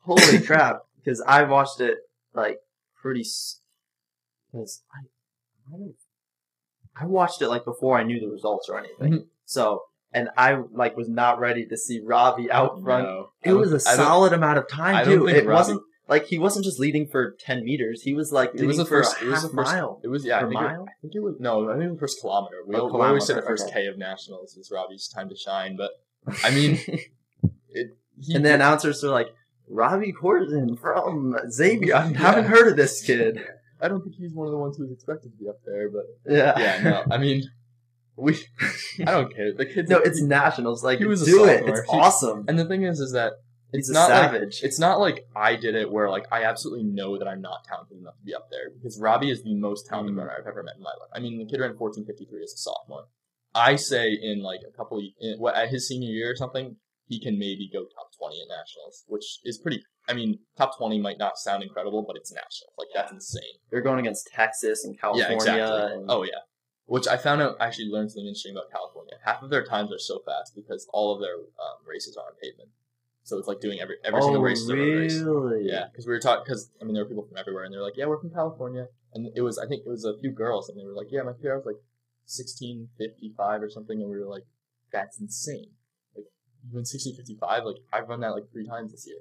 holy 0.00 0.40
crap, 0.40 0.80
because 0.96 1.20
I 1.26 1.42
watched 1.44 1.80
it 1.80 1.98
like 2.34 2.58
pretty. 3.00 3.24
Because 4.50 4.82
I, 4.94 5.00
I, 5.74 5.78
don't- 5.78 5.94
I 7.02 7.06
watched 7.06 7.42
it 7.42 7.48
like 7.48 7.64
before 7.64 7.98
I 7.98 8.02
knew 8.02 8.20
the 8.20 8.28
results 8.28 8.68
or 8.68 8.78
anything. 8.78 9.12
Mhm. 9.12 9.26
So, 9.44 9.82
and 10.12 10.28
I 10.36 10.56
like 10.72 10.96
was 10.96 11.08
not 11.08 11.38
ready 11.40 11.66
to 11.66 11.76
see 11.76 12.00
Robbie 12.04 12.50
out 12.50 12.82
front. 12.82 13.04
No. 13.04 13.30
It 13.44 13.54
was 13.54 13.72
a 13.72 13.76
I 13.88 13.96
don't- 13.96 14.06
solid 14.06 14.32
amount 14.32 14.58
of 14.58 14.68
time 14.68 15.04
too. 15.04 15.26
It 15.26 15.44
Robbie- 15.44 15.46
wasn't 15.46 15.82
like 16.08 16.26
he 16.26 16.38
wasn't 16.38 16.64
just 16.64 16.78
leading 16.78 17.06
for 17.06 17.30
ten 17.40 17.64
meters. 17.64 18.02
He 18.02 18.12
was 18.14 18.32
like 18.32 18.50
It 18.54 18.66
was 18.66 18.76
the 18.76 18.84
first. 18.84 19.16
for 19.16 19.24
It 19.24 19.28
a 19.28 19.30
was 19.30 19.42
half 19.42 19.50
the 19.50 19.56
first. 19.56 19.72
mile. 19.72 20.00
It 20.04 20.08
was 20.08 20.24
yeah. 20.24 20.38
I 20.38 20.42
Or 20.42 20.48
think 20.48 20.60
it, 20.60 20.64
mile? 20.64 20.84
I 20.88 20.92
think 21.00 21.14
it 21.14 21.20
was 21.22 21.36
no. 21.40 21.70
I 21.70 21.78
think 21.78 21.92
the 21.92 21.98
first 21.98 22.20
kilometer. 22.20 22.56
We, 22.66 22.76
Oh, 22.76 22.88
al- 22.88 22.92
we 22.98 23.06
always 23.06 23.24
say 23.26 23.34
the 23.34 23.42
first 23.42 23.64
okay. 23.68 23.82
K 23.82 23.86
of 23.86 23.98
nationals 23.98 24.56
is 24.56 24.70
Robbie's 24.70 25.08
time 25.08 25.28
to 25.28 25.36
shine, 25.36 25.76
but 25.76 25.90
I 26.44 26.50
mean, 26.54 26.78
it. 27.70 27.96
He, 28.20 28.34
and 28.34 28.44
the 28.44 28.54
announcers 28.54 29.02
are 29.02 29.10
like, 29.10 29.28
Robbie 29.68 30.12
Corzin 30.12 30.78
from 30.78 31.36
Xavier. 31.50 31.96
I 31.96 32.00
haven't 32.12 32.44
heard 32.44 32.68
of 32.68 32.76
this 32.76 33.02
kid. 33.02 33.40
I 33.82 33.88
don't 33.88 34.02
think 34.02 34.14
he's 34.16 34.32
one 34.34 34.46
of 34.46 34.52
the 34.52 34.58
ones 34.58 34.76
who's 34.76 34.90
expected 34.92 35.32
to 35.32 35.36
be 35.36 35.48
up 35.48 35.56
there, 35.66 35.90
but 35.90 36.04
Yeah. 36.26 36.58
yeah, 36.58 36.82
no. 36.82 37.04
I 37.14 37.18
mean, 37.18 37.42
we. 38.16 38.36
I 39.00 39.10
don't 39.10 39.34
care. 39.34 39.52
The 39.54 39.66
kid's 39.66 39.90
no, 39.90 39.98
it's 39.98 40.20
nationals. 40.22 40.84
Like, 40.84 40.98
He 40.98 41.06
was 41.06 41.24
do 41.24 41.44
it. 41.44 41.64
It's 41.66 41.80
He- 41.90 41.98
awesome. 41.98 42.44
And 42.48 42.58
the 42.58 42.64
thing 42.66 42.84
is, 42.84 43.00
is 43.00 43.12
that 43.12 43.32
He's 43.72 43.88
it's 43.88 43.90
a 43.90 43.92
not 43.94 44.10
like 44.10 44.30
savage. 44.30 44.60
it's 44.62 44.78
not 44.78 45.00
like 45.00 45.24
I 45.34 45.56
did 45.56 45.74
it 45.74 45.90
where 45.90 46.10
like 46.10 46.26
I 46.30 46.44
absolutely 46.44 46.84
know 46.84 47.18
that 47.18 47.26
I'm 47.26 47.40
not 47.40 47.64
talented 47.66 47.96
enough 47.98 48.16
to 48.18 48.24
be 48.24 48.34
up 48.34 48.48
there 48.50 48.68
because 48.70 48.98
Robbie 49.00 49.30
is 49.30 49.42
the 49.42 49.54
most 49.54 49.86
talented 49.88 50.14
Mm. 50.14 50.18
runner 50.18 50.34
I've 50.38 50.46
ever 50.46 50.62
met 50.62 50.76
in 50.76 50.82
my 50.82 50.90
life. 51.00 51.08
I 51.14 51.20
mean, 51.20 51.38
the 51.38 51.46
kid 51.46 51.58
ran 51.60 51.74
14:53 51.74 52.42
as 52.44 52.52
a 52.52 52.58
sophomore. 52.58 53.06
I 53.54 53.76
say 53.76 54.12
in 54.12 54.42
like 54.42 54.60
a 54.68 54.76
couple 54.76 55.00
in, 55.20 55.38
what 55.38 55.54
at 55.56 55.68
his 55.70 55.88
senior 55.88 56.10
year 56.10 56.30
or 56.30 56.36
something, 56.36 56.76
he 57.06 57.18
can 57.18 57.38
maybe 57.38 57.68
go 57.72 57.80
top 57.84 58.08
20 58.18 58.40
at 58.42 58.48
nationals, 58.48 59.04
which 59.08 59.40
is 59.44 59.58
pretty. 59.58 59.82
I 60.08 60.14
mean, 60.14 60.38
top 60.56 60.76
20 60.76 61.00
might 61.00 61.18
not 61.18 61.38
sound 61.38 61.62
incredible, 61.62 62.02
but 62.02 62.16
it's 62.16 62.32
national. 62.32 62.72
Like 62.76 62.88
that's 62.94 63.12
insane. 63.12 63.58
They're 63.70 63.82
going 63.82 64.00
against 64.00 64.28
Texas 64.34 64.84
and 64.84 64.98
California. 64.98 65.28
Yeah, 65.28 65.34
exactly. 65.34 65.92
And, 65.94 66.10
Oh 66.10 66.22
yeah. 66.24 66.42
Which 66.86 67.06
I 67.06 67.16
found 67.16 67.40
out 67.40 67.56
I 67.60 67.66
actually 67.66 67.86
learned 67.86 68.10
something 68.10 68.26
interesting 68.26 68.52
about 68.52 68.70
California. 68.70 69.14
Half 69.24 69.42
of 69.42 69.50
their 69.50 69.64
times 69.64 69.92
are 69.92 69.98
so 69.98 70.20
fast 70.26 70.54
because 70.54 70.86
all 70.92 71.14
of 71.14 71.20
their 71.20 71.34
um, 71.34 71.78
races 71.86 72.16
are 72.16 72.26
on 72.26 72.32
pavement. 72.42 72.70
So 73.24 73.38
it's 73.38 73.46
like 73.46 73.60
doing 73.60 73.80
every 73.80 73.96
every 74.04 74.20
oh, 74.20 74.24
single 74.24 74.42
race 74.42 74.60
is 74.60 74.68
a 74.68 74.76
race. 74.76 75.18
really? 75.20 75.64
Yeah, 75.64 75.84
because 75.90 76.06
we 76.06 76.12
were 76.12 76.18
talking 76.18 76.42
because 76.44 76.70
I 76.80 76.84
mean 76.84 76.94
there 76.94 77.04
were 77.04 77.08
people 77.08 77.24
from 77.24 77.36
everywhere 77.38 77.64
and 77.64 77.72
they're 77.72 77.82
like, 77.82 77.96
yeah, 77.96 78.06
we're 78.06 78.18
from 78.18 78.30
California, 78.30 78.88
and 79.14 79.28
it 79.36 79.42
was 79.42 79.58
I 79.58 79.66
think 79.66 79.82
it 79.86 79.88
was 79.88 80.04
a 80.04 80.18
few 80.20 80.32
girls 80.32 80.68
and 80.68 80.78
they 80.78 80.84
were 80.84 80.94
like, 80.94 81.06
yeah, 81.10 81.22
my 81.22 81.32
PR 81.32 81.54
was 81.54 81.66
like 81.66 81.76
sixteen 82.24 82.88
fifty 82.98 83.32
five 83.36 83.62
or 83.62 83.70
something, 83.70 84.00
and 84.00 84.10
we 84.10 84.18
were 84.18 84.26
like, 84.26 84.44
that's 84.92 85.20
insane. 85.20 85.70
Like 86.16 86.26
you 86.64 86.74
win 86.74 86.84
sixteen 86.84 87.14
fifty 87.14 87.36
five, 87.40 87.64
like 87.64 87.76
I've 87.92 88.08
run 88.08 88.20
that 88.20 88.34
like 88.34 88.50
three 88.52 88.66
times 88.66 88.90
this 88.90 89.06
year, 89.06 89.18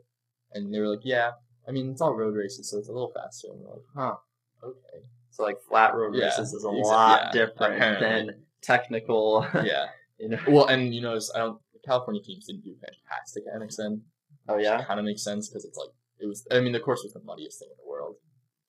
and 0.54 0.74
they 0.74 0.80
were 0.80 0.88
like, 0.90 1.04
yeah, 1.04 1.32
I 1.68 1.72
mean 1.72 1.92
it's 1.92 2.02
all 2.02 2.16
road 2.16 2.36
races, 2.36 2.70
so 2.70 2.78
it's 2.78 2.90
a 2.90 2.92
little 2.94 3.12
faster, 3.16 3.48
and 3.52 3.60
we're 3.62 3.72
like, 3.72 3.86
Huh. 3.96 4.16
okay, 4.64 5.06
So 5.30 5.44
like 5.44 5.58
flat 5.68 5.96
road 5.96 6.16
Yeah, 6.16 6.26
races 6.26 6.54
is 6.54 6.64
a 6.64 6.68
exa- 6.68 6.84
lot 6.84 7.22
yeah, 7.24 7.32
different 7.32 7.76
apparently. 7.76 8.08
than 8.34 8.44
technical. 8.62 9.46
yeah. 9.64 9.88
you 10.20 10.30
know. 10.30 10.40
Well, 10.48 10.66
and 10.68 10.94
you 10.94 11.02
notice 11.02 11.32
I 11.36 11.40
don't. 11.40 11.60
The 11.74 11.80
California 11.88 12.22
teams 12.24 12.46
didn't 12.46 12.64
do 12.64 12.76
fantastic 12.76 13.44
at 13.54 13.60
NXN. 13.62 14.02
Oh 14.50 14.58
yeah. 14.58 14.84
kind 14.84 15.00
of 15.00 15.06
makes 15.06 15.24
sense 15.24 15.50
because 15.50 15.66
it's 15.66 15.78
like 15.78 15.90
it 16.20 16.28
was. 16.28 16.46
I 16.52 16.60
mean, 16.60 16.74
the 16.74 16.80
course 16.80 17.02
was 17.04 17.14
the 17.14 17.22
muddiest 17.24 17.60
thing 17.60 17.70
in 17.72 17.78
the 17.84 17.90
world. 17.90 18.16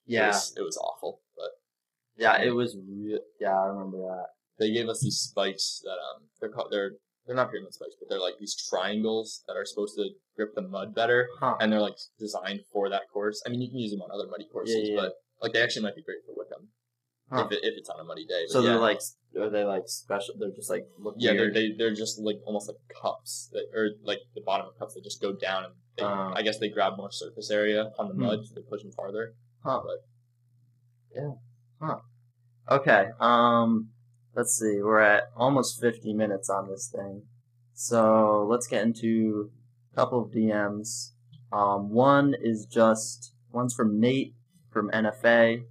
It 0.07 0.14
Yeah. 0.14 0.28
was, 0.28 0.55
it 0.57 0.62
was 0.62 0.76
awful, 0.78 1.20
but 1.37 1.51
Yeah. 2.16 2.41
It 2.43 2.55
was. 2.55 2.76
Re- 2.76 3.20
yeah, 3.41 3.59
I 3.59 3.66
remember 3.66 3.99
that. 3.99 4.26
they 4.59 4.72
gave 4.72 4.89
us 4.89 5.01
these 5.03 5.16
spikes 5.18 5.80
that 5.85 5.91
um 6.09 6.28
they're 6.41 6.51
called 6.51 6.68
they're 6.70 6.93
they're 7.27 7.37
not 7.37 7.51
pyramid 7.51 7.73
spikes, 7.75 7.95
but 7.99 8.09
they're 8.09 8.20
like 8.20 8.35
these 8.41 8.55
triangles 8.68 9.43
that 9.47 9.55
are 9.55 9.64
supposed 9.64 9.95
to 9.97 10.09
grip 10.37 10.55
the 10.55 10.62
mud 10.62 10.95
better, 10.95 11.29
Huh. 11.41 11.57
and 11.61 11.73
they're 11.73 11.81
like 11.81 11.97
designed 12.18 12.61
for 12.73 12.89
that 12.91 13.03
course. 13.12 13.43
I 13.47 13.51
mean, 13.51 13.61
you 13.62 13.68
can 13.70 13.79
use 13.79 13.93
them 13.93 14.03
on 14.03 14.11
other 14.11 14.29
muddy 14.31 14.49
courses, 14.53 14.75
Yeah, 14.89 14.95
yeah, 14.95 15.01
but 15.01 15.12
like 15.41 15.53
they 15.53 15.62
actually 15.62 15.83
might 15.83 15.97
be 15.97 16.03
great 16.03 16.18
for 16.27 16.33
Wickham 16.37 16.68
Huh. 17.31 17.47
if, 17.47 17.53
it, 17.53 17.61
if 17.64 17.75
it's 17.79 17.89
on 17.89 18.01
a 18.01 18.05
muddy 18.05 18.27
day. 18.27 18.43
But 18.47 18.53
So 18.53 18.61
yeah. 18.61 18.70
they're 18.70 18.79
like, 18.81 19.01
are 19.39 19.51
they 19.51 19.64
like 19.64 19.85
special? 19.87 20.35
They're 20.39 20.51
just 20.51 20.68
like 20.70 20.85
look 20.99 21.14
Yeah, 21.18 21.33
they're 21.35 21.53
they, 21.53 21.73
they're 21.79 21.95
just 21.95 22.18
like 22.18 22.41
almost 22.45 22.68
like 22.68 22.77
cups 23.01 23.49
that, 23.53 23.64
or 23.75 23.91
like 24.03 24.18
the 24.35 24.43
bottom 24.45 24.66
of 24.66 24.79
cups 24.79 24.95
that 24.95 25.05
just 25.05 25.20
go 25.23 25.33
down 25.33 25.64
and 25.64 25.75
they, 25.97 26.05
Oh. 26.05 26.33
I 26.35 26.43
guess 26.43 26.59
they 26.59 26.68
grab 26.70 26.95
more 26.97 27.11
surface 27.12 27.51
area 27.51 27.91
on 27.99 28.09
the 28.09 28.14
Hmm. 28.14 28.23
mud, 28.23 28.39
so 28.47 28.55
they 28.55 28.62
push 28.62 28.83
them 28.83 28.93
farther. 28.93 29.35
Huh. 29.64 29.81
But 29.85 29.99
yeah. 31.14 31.31
Huh. 31.81 31.99
Okay. 32.70 33.07
Um, 33.20 33.89
let's 34.35 34.59
see. 34.59 34.80
We're 34.83 35.01
at 35.01 35.24
almost 35.37 35.80
50 35.80 36.12
minutes 36.12 36.49
on 36.49 36.68
this 36.68 36.93
thing. 36.95 37.22
So 37.74 38.47
let's 38.49 38.66
get 38.66 38.83
into 38.83 39.51
a 39.93 39.97
couple 39.97 40.22
of 40.22 40.30
DMs. 40.30 41.11
Um, 41.53 41.91
one 41.91 42.35
is 42.41 42.66
just, 42.66 43.35
one's 43.53 43.74
from 43.74 44.01
Nate 44.01 44.35
from 44.70 44.91
NFA, 44.91 45.64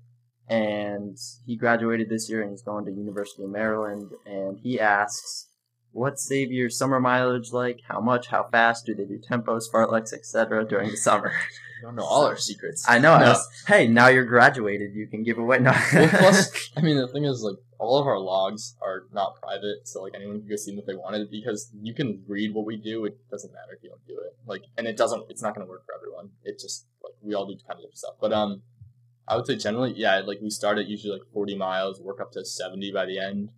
and 0.48 1.18
he 1.46 1.56
graduated 1.56 2.10
this 2.10 2.30
year 2.30 2.42
and 2.42 2.52
he's 2.52 2.62
going 2.62 2.86
to 2.86 2.92
University 2.92 3.44
of 3.44 3.50
Maryland, 3.50 4.12
and 4.26 4.60
he 4.62 4.80
asks, 4.80 5.48
What's 5.94 6.26
Xavier's 6.26 6.78
summer 6.78 7.02
mileage 7.02 7.52
like? 7.52 7.82
How 7.86 8.00
much? 8.00 8.28
How 8.28 8.48
fast? 8.50 8.86
Do 8.86 8.96
they 8.96 9.04
do 9.04 9.20
tempos, 9.20 9.64
fartleks, 9.74 10.14
etc. 10.14 10.66
during 10.66 10.92
the 10.92 10.98
summer? 10.98 11.34
I 11.82 11.86
don't 11.88 11.96
know 11.96 12.04
all 12.04 12.26
our 12.26 12.38
secrets. 12.38 12.86
I 12.88 13.00
know. 13.00 13.14
I 13.14 13.20
No. 13.22 13.30
was- 13.30 13.48
hey, 13.68 13.88
now 13.88 14.08
you're 14.08 14.26
graduated. 14.26 14.94
You 14.94 15.08
can 15.08 15.24
give 15.24 15.38
away. 15.38 15.60
No. 15.60 15.72
well, 15.94 16.10
plus, 16.10 16.70
I 16.78 16.82
mean, 16.82 16.98
the 16.98 17.08
thing 17.08 17.26
is, 17.26 17.42
like, 17.42 17.56
all 17.80 17.98
of 18.00 18.06
our 18.08 18.20
logs 18.20 18.76
are 18.82 19.06
not 19.12 19.42
private, 19.42 19.88
so 19.88 20.04
like 20.04 20.14
anyone 20.16 20.40
can 20.42 20.48
go 20.50 20.56
see 20.56 20.70
them 20.72 20.80
if 20.80 20.86
they 20.86 20.94
wanted, 20.94 21.32
because 21.32 21.72
you 21.82 21.94
can 21.96 22.24
read 22.28 22.54
what 22.54 22.66
we 22.66 22.78
do. 22.78 23.06
It 23.06 23.18
doesn't 23.32 23.52
matter 23.52 23.74
if 23.76 23.84
you 23.84 23.90
don't 23.90 24.06
do 24.08 24.14
it. 24.24 24.38
Like, 24.46 24.64
and 24.78 24.86
it 24.88 24.96
doesn't. 24.96 25.24
It's 25.30 25.42
not 25.42 25.56
going 25.56 25.66
to 25.66 25.70
work 25.70 25.84
for 25.86 25.96
everyone. 25.96 26.30
It 26.44 26.60
just 26.60 26.86
like 27.04 27.14
we 27.22 27.34
all 27.34 27.48
do 27.48 27.54
kind 27.68 27.72
of 27.72 27.78
different 27.78 27.98
stuff. 27.98 28.16
But 28.22 28.34
um, 28.34 28.62
I 29.28 29.36
would 29.36 29.48
say 29.48 29.56
generally, 29.56 29.94
yeah, 29.96 30.20
like 30.20 30.40
we 30.42 30.52
start 30.52 30.78
at 30.78 30.86
usually 30.88 31.14
like 31.14 31.28
forty 31.34 31.56
miles, 31.58 32.00
work 32.00 32.22
up 32.22 32.32
to 32.34 32.46
seventy 32.46 32.92
by 32.92 33.06
the 33.08 33.18
end. 33.20 33.50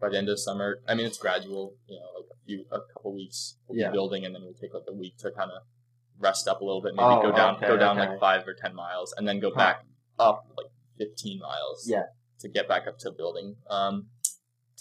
By 0.00 0.08
the 0.10 0.18
end 0.18 0.28
of 0.28 0.38
summer, 0.40 0.80
I 0.86 0.94
mean 0.94 1.06
it's 1.06 1.16
gradual. 1.16 1.74
You 1.86 1.96
know, 2.00 2.06
like 2.20 2.26
a 2.30 2.44
few, 2.44 2.64
a 2.72 2.80
couple 2.92 3.14
weeks 3.14 3.56
we'll 3.68 3.78
Yeah. 3.78 3.88
be 3.88 3.92
building, 3.92 4.24
and 4.26 4.34
then 4.34 4.42
we'll 4.42 4.52
take 4.60 4.74
like 4.74 4.82
a 4.88 4.92
week 4.92 5.16
to 5.18 5.30
kind 5.30 5.50
of 5.50 5.62
rest 6.22 6.46
up 6.48 6.60
a 6.60 6.64
little 6.64 6.80
bit, 6.82 6.94
maybe 6.94 7.04
Oh, 7.04 7.22
go 7.22 7.32
down, 7.32 7.56
okay, 7.56 7.66
go 7.66 7.76
down 7.76 7.98
okay. 7.98 8.10
like 8.10 8.20
five 8.20 8.46
or 8.46 8.54
ten 8.54 8.74
miles, 8.74 9.12
and 9.16 9.26
then 9.28 9.40
go 9.40 9.50
Huh. 9.50 9.56
back 9.56 9.84
up 10.18 10.44
like 10.56 10.66
fifteen 10.98 11.38
miles 11.40 11.86
Yeah. 11.88 12.04
to 12.40 12.48
get 12.48 12.68
back 12.68 12.86
up 12.86 12.98
to 13.00 13.10
building. 13.10 13.56
Um, 13.68 14.08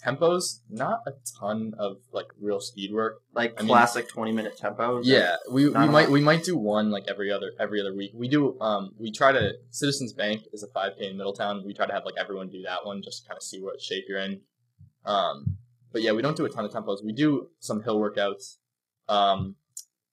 tempos, 0.03 0.61
not 0.69 0.99
a 1.05 1.11
ton 1.39 1.73
of 1.77 1.97
like 2.11 2.27
real 2.39 2.59
speed 2.59 2.91
work. 2.93 3.21
Like 3.33 3.53
I 3.57 3.61
mean- 3.61 3.69
classic 3.69 4.07
twenty 4.07 4.31
minute 4.31 4.57
tempos. 4.57 5.01
Yeah, 5.05 5.35
we, 5.51 5.67
we 5.69 5.87
might 5.87 6.09
we 6.09 6.21
might 6.21 6.43
do 6.43 6.57
one 6.57 6.89
like 6.91 7.05
every 7.07 7.31
other 7.31 7.51
every 7.59 7.79
other 7.79 7.93
week. 7.95 8.11
We 8.15 8.27
do 8.27 8.59
um 8.61 8.91
we 8.97 9.11
try 9.11 9.31
to 9.31 9.53
Citizens 9.69 10.13
Bank 10.13 10.43
is 10.53 10.63
a 10.63 10.67
five 10.67 10.93
k 10.97 11.09
in 11.09 11.17
Middletown. 11.17 11.63
We 11.65 11.73
try 11.73 11.85
to 11.85 11.93
have 11.93 12.05
like 12.05 12.15
everyone 12.17 12.49
do 12.49 12.61
that 12.63 12.85
one 12.85 13.01
just 13.03 13.23
to 13.23 13.27
kind 13.29 13.37
of 13.37 13.43
see 13.43 13.61
what 13.61 13.81
shape 13.81 14.05
you're 14.07 14.19
in. 14.19 14.41
Um, 15.05 15.57
but 15.91 16.01
yeah, 16.01 16.11
we 16.13 16.21
don't 16.21 16.37
do 16.37 16.45
a 16.45 16.49
ton 16.49 16.65
of 16.65 16.71
tempos. 16.71 17.03
We 17.03 17.11
do 17.13 17.49
some 17.59 17.83
hill 17.83 17.99
workouts. 17.99 18.57
Um, 19.09 19.55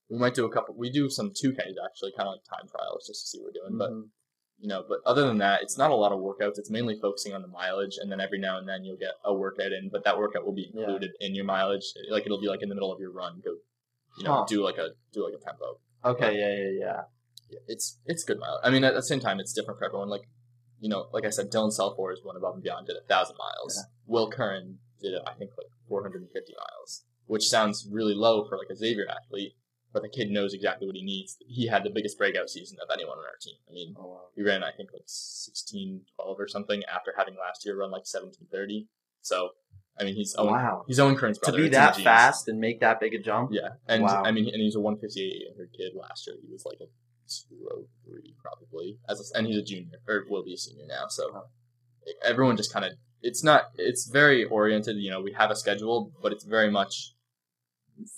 we 0.08 0.18
might 0.18 0.34
do 0.34 0.44
a 0.46 0.52
couple. 0.52 0.74
We 0.76 0.90
do 0.90 1.08
some 1.10 1.32
two 1.34 1.52
ks 1.52 1.74
actually, 1.84 2.12
kind 2.16 2.28
of 2.28 2.34
like 2.34 2.44
time 2.44 2.68
trials 2.68 3.06
just 3.06 3.22
to 3.22 3.26
see 3.28 3.38
what 3.38 3.52
we're 3.52 3.60
doing. 3.68 3.78
But 3.78 3.90
Mhm. 3.90 4.08
you 4.60 4.68
know, 4.68 4.84
but 4.88 4.98
other 5.06 5.26
than 5.26 5.38
that, 5.38 5.62
it's 5.62 5.78
not 5.78 5.90
a 5.90 5.94
lot 5.94 6.10
of 6.12 6.18
workouts. 6.18 6.58
It's 6.58 6.70
mainly 6.70 6.98
focusing 6.98 7.32
on 7.34 7.42
the 7.42 7.48
mileage, 7.48 7.96
and 8.00 8.10
then 8.10 8.20
every 8.20 8.38
now 8.38 8.58
and 8.58 8.68
then 8.68 8.84
you'll 8.84 8.96
get 8.96 9.14
a 9.24 9.32
workout 9.34 9.72
in, 9.72 9.88
but 9.90 10.02
that 10.04 10.18
workout 10.18 10.44
will 10.44 10.52
be 10.54 10.70
Yeah. 10.74 10.80
included 10.82 11.12
in 11.20 11.34
your 11.34 11.44
mileage. 11.44 11.92
Like 12.10 12.26
it'll 12.26 12.40
be 12.40 12.48
like 12.48 12.62
in 12.62 12.68
the 12.68 12.74
middle 12.74 12.92
of 12.92 12.98
your 13.00 13.12
run, 13.12 13.40
go, 13.44 13.52
you 14.16 14.24
know, 14.24 14.32
Huh. 14.38 14.44
do 14.48 14.62
like 14.64 14.78
a 14.78 14.90
do 15.12 15.24
like 15.24 15.34
a 15.34 15.38
tempo. 15.44 15.80
Okay. 16.04 16.36
Yeah. 16.38 16.54
Yeah. 16.54 16.70
Yeah. 16.86 17.02
Yeah, 17.50 17.58
It's 17.68 17.98
it's 18.04 18.24
good 18.24 18.38
mileage. 18.38 18.60
I 18.64 18.70
mean, 18.70 18.84
at 18.84 18.94
the 18.94 19.02
same 19.02 19.20
time, 19.20 19.38
it's 19.40 19.52
different 19.52 19.78
for 19.78 19.84
everyone. 19.86 20.08
Like, 20.08 20.28
you 20.80 20.88
know, 20.88 21.08
like 21.12 21.24
I 21.24 21.30
said, 21.30 21.50
Dylan 21.50 21.72
Selfors 21.76 22.24
went 22.24 22.36
above 22.36 22.54
and 22.54 22.62
beyond, 22.62 22.86
did 22.88 22.96
a 22.96 23.00
thousand 23.02 23.36
miles. 23.36 23.84
Will 24.06 24.28
Curran 24.30 24.80
did 25.00 25.14
I 25.24 25.34
think 25.34 25.52
like 25.56 25.68
450 25.88 26.54
miles, 26.56 27.04
which 27.26 27.48
sounds 27.48 27.86
really 27.90 28.14
low 28.14 28.44
for 28.48 28.58
like 28.58 28.68
a 28.70 28.76
Xavier 28.76 29.06
athlete. 29.08 29.54
But 29.92 30.02
the 30.02 30.08
kid 30.10 30.30
knows 30.30 30.52
exactly 30.52 30.86
what 30.86 30.96
he 30.96 31.02
needs. 31.02 31.36
He 31.46 31.66
had 31.66 31.82
the 31.82 31.90
biggest 31.90 32.18
breakout 32.18 32.50
season 32.50 32.76
of 32.82 32.88
anyone 32.92 33.16
on 33.18 33.24
our 33.24 33.38
team. 33.40 33.54
I 33.68 33.72
mean, 33.72 33.94
Oh 33.98 34.06
wow. 34.08 34.20
he 34.36 34.42
ran 34.42 34.62
I 34.62 34.70
think 34.76 34.90
like 34.92 35.02
16, 35.06 36.02
12 36.16 36.40
or 36.40 36.46
something 36.48 36.82
after 36.84 37.14
having 37.16 37.34
last 37.36 37.64
year 37.64 37.74
run 37.78 37.90
like 37.90 38.04
1730. 38.04 38.86
So 39.22 39.50
I 39.98 40.04
mean 40.04 40.14
he's 40.14 40.34
Owen, 40.38 40.52
Wow. 40.52 40.84
he's 40.86 41.00
Owen 41.00 41.16
Curran's 41.16 41.38
To 41.38 41.52
be 41.52 41.68
that 41.70 41.96
fast 41.96 42.48
and 42.48 42.60
make 42.60 42.80
that 42.80 43.00
big 43.00 43.14
a 43.14 43.18
jump. 43.18 43.50
Yeah, 43.52 43.70
and 43.88 44.02
Wow. 44.04 44.22
I 44.24 44.30
mean 44.30 44.46
and 44.52 44.60
he's 44.60 44.74
a 44.76 44.80
158 44.80 45.48
800 45.52 45.70
kid 45.76 45.92
last 45.96 46.26
year. 46.26 46.36
He 46.44 46.52
was 46.52 46.64
like 46.66 46.78
a 46.80 46.86
203 47.50 48.34
probably 48.42 48.98
as 49.08 49.20
a, 49.20 49.38
and 49.38 49.46
he's 49.46 49.56
a 49.56 49.62
junior 49.62 49.98
or 50.06 50.24
will 50.28 50.44
be 50.44 50.54
a 50.54 50.56
senior 50.58 50.84
now. 50.86 51.06
So 51.08 51.32
Wow. 51.32 51.44
everyone 52.24 52.56
just 52.56 52.72
kind 52.72 52.84
of 52.84 52.92
it's 53.22 53.42
not 53.42 53.64
it's 53.76 54.08
very 54.08 54.44
oriented. 54.44 54.96
You 54.96 55.10
know 55.10 55.20
we 55.20 55.32
have 55.32 55.50
a 55.50 55.56
schedule, 55.56 56.12
but 56.22 56.32
it's 56.32 56.44
very 56.44 56.70
much 56.70 57.14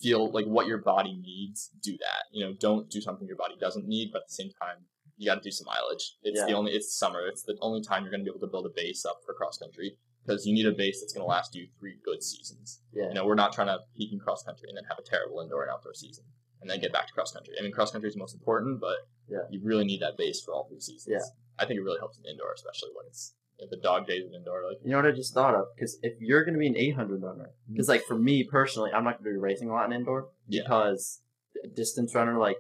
feel 0.01 0.31
like 0.31 0.47
what 0.47 0.67
your 0.67 0.79
body 0.79 1.19
needs. 1.21 1.71
Do 1.83 1.93
that. 1.93 2.25
You 2.33 2.45
know 2.45 2.55
don't 2.59 2.91
do 2.91 3.01
something 3.01 3.27
your 3.27 3.37
body 3.37 3.55
doesn't 3.61 3.87
need, 3.87 4.11
but 4.13 4.23
at 4.23 4.29
the 4.29 4.35
same 4.35 4.51
time 4.61 4.85
you 5.17 5.27
got 5.27 5.35
to 5.37 5.41
do 5.43 5.51
some 5.51 5.67
mileage. 5.67 6.17
It's 6.23 6.43
the 6.45 6.53
only 6.55 6.73
it's 6.73 6.97
summer. 6.97 7.27
It's 7.27 7.43
the 7.43 7.57
only 7.61 7.83
time 7.83 8.03
you're 8.03 8.11
going 8.11 8.25
to 8.25 8.25
be 8.25 8.31
able 8.31 8.47
to 8.47 8.51
build 8.51 8.67
a 8.67 8.71
base 8.75 9.05
up 9.05 9.21
for 9.27 9.35
cross 9.35 9.59
country 9.59 9.97
because 10.25 10.47
you 10.47 10.55
need 10.55 10.67
a 10.67 10.73
base 10.73 11.01
that's 11.01 11.13
going 11.13 11.23
to 11.25 11.29
last 11.29 11.55
you 11.55 11.69
three 11.79 11.97
good 12.05 12.23
seasons. 12.23 12.81
Yeah. 12.93 13.09
You 13.09 13.15
know, 13.15 13.27
we're 13.27 13.35
not 13.35 13.53
trying 13.53 13.67
to 13.69 13.79
peak 13.97 14.13
in 14.13 14.19
cross 14.19 14.43
country 14.43 14.69
and 14.69 14.77
then 14.77 14.85
have 14.89 14.99
a 14.99 15.03
terrible 15.03 15.41
indoor 15.41 15.63
and 15.63 15.71
outdoor 15.71 15.93
season 15.95 16.25
and 16.63 16.71
then 16.71 16.81
get 16.81 16.93
back 16.93 17.07
to 17.07 17.13
cross 17.13 17.33
country. 17.33 17.55
I 17.59 17.63
mean, 17.63 17.73
cross 17.73 17.91
country 17.91 18.09
is 18.09 18.17
most 18.17 18.35
important, 18.35 18.81
but 18.81 18.97
Yeah. 19.29 19.45
you 19.51 19.61
really 19.63 19.85
need 19.85 20.01
that 20.01 20.17
base 20.17 20.41
for 20.43 20.55
all 20.55 20.65
three 20.69 20.81
seasons. 20.81 21.09
Yeah. 21.13 21.25
I 21.59 21.67
think 21.67 21.79
it 21.79 21.83
really 21.83 21.99
helps 21.99 22.19
in 22.19 22.25
indoor, 22.25 22.53
especially 22.55 22.91
when 22.95 23.07
it's 23.07 23.35
the 23.69 23.77
dog 23.77 24.07
days 24.07 24.25
of 24.27 24.33
indoor. 24.33 24.63
Like, 24.69 24.79
You 24.85 24.91
know 24.93 24.97
what 24.99 25.07
I 25.07 25.13
just 25.13 25.35
thought 25.35 25.55
of? 25.55 25.67
Because 25.75 25.99
if 26.03 26.15
you're 26.21 26.45
going 26.45 26.55
to 26.55 26.59
be 26.61 26.67
an 26.69 26.77
800 26.77 27.23
runner, 27.23 27.51
mhm. 27.69 27.73
because 27.75 27.89
like 27.89 28.05
for 28.05 28.17
me 28.19 28.45
personally, 28.45 28.91
I'm 28.95 29.05
not 29.05 29.23
going 29.23 29.35
to 29.35 29.39
be 29.39 29.43
racing 29.43 29.69
a 29.69 29.73
lot 29.73 29.87
in 29.87 29.93
indoor 29.93 30.29
Yeah. 30.49 30.63
because 30.63 31.21
a 31.65 31.69
distance 31.69 32.15
runner 32.15 32.39
like 32.39 32.57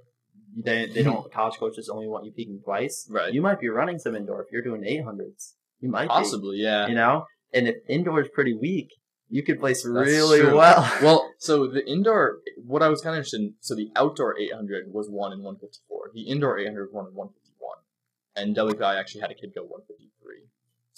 they 0.56 0.86
they 0.86 1.02
don't 1.02 1.32
college 1.38 1.58
coaches 1.58 1.88
only 1.88 2.08
want 2.08 2.24
you 2.24 2.32
peaking 2.32 2.60
twice. 2.64 3.08
right? 3.10 3.32
You 3.32 3.40
might 3.40 3.60
be 3.60 3.68
running 3.68 3.98
some 3.98 4.14
indoor 4.16 4.42
if 4.42 4.48
you're 4.52 4.62
doing 4.62 4.82
800s. 4.82 5.54
You 5.80 5.88
might 5.90 6.08
Possibly, 6.08 6.58
yeah. 6.58 6.88
you 6.88 6.94
know. 6.94 7.24
And 7.54 7.66
if 7.68 7.76
indoor 7.88 8.20
is 8.20 8.28
pretty 8.34 8.52
weak, 8.54 8.88
you 9.28 9.42
could 9.44 9.60
place 9.60 9.82
That's 9.84 9.94
really 9.94 10.40
true. 10.40 10.56
well. 10.56 10.82
well, 11.02 11.30
so 11.38 11.66
the 11.68 11.86
indoor, 11.88 12.38
what 12.66 12.82
I 12.82 12.88
was 12.88 13.00
kind 13.00 13.14
of 13.14 13.18
interested 13.18 13.40
in, 13.40 13.54
so 13.60 13.74
the 13.74 13.88
outdoor 13.96 14.36
800 14.38 14.86
was 14.92 15.08
one 15.08 15.32
in 15.32 15.38
154. 15.42 16.10
The 16.12 16.22
indoor 16.22 16.58
800 16.58 16.86
was 16.86 16.92
one 16.92 17.06
in 17.06 17.14
151. 17.14 17.78
And 18.36 18.56
WPI 18.56 18.98
actually 18.98 19.20
had 19.22 19.30
a 19.30 19.34
kid 19.34 19.52
go 19.54 19.62
153. 19.62 20.46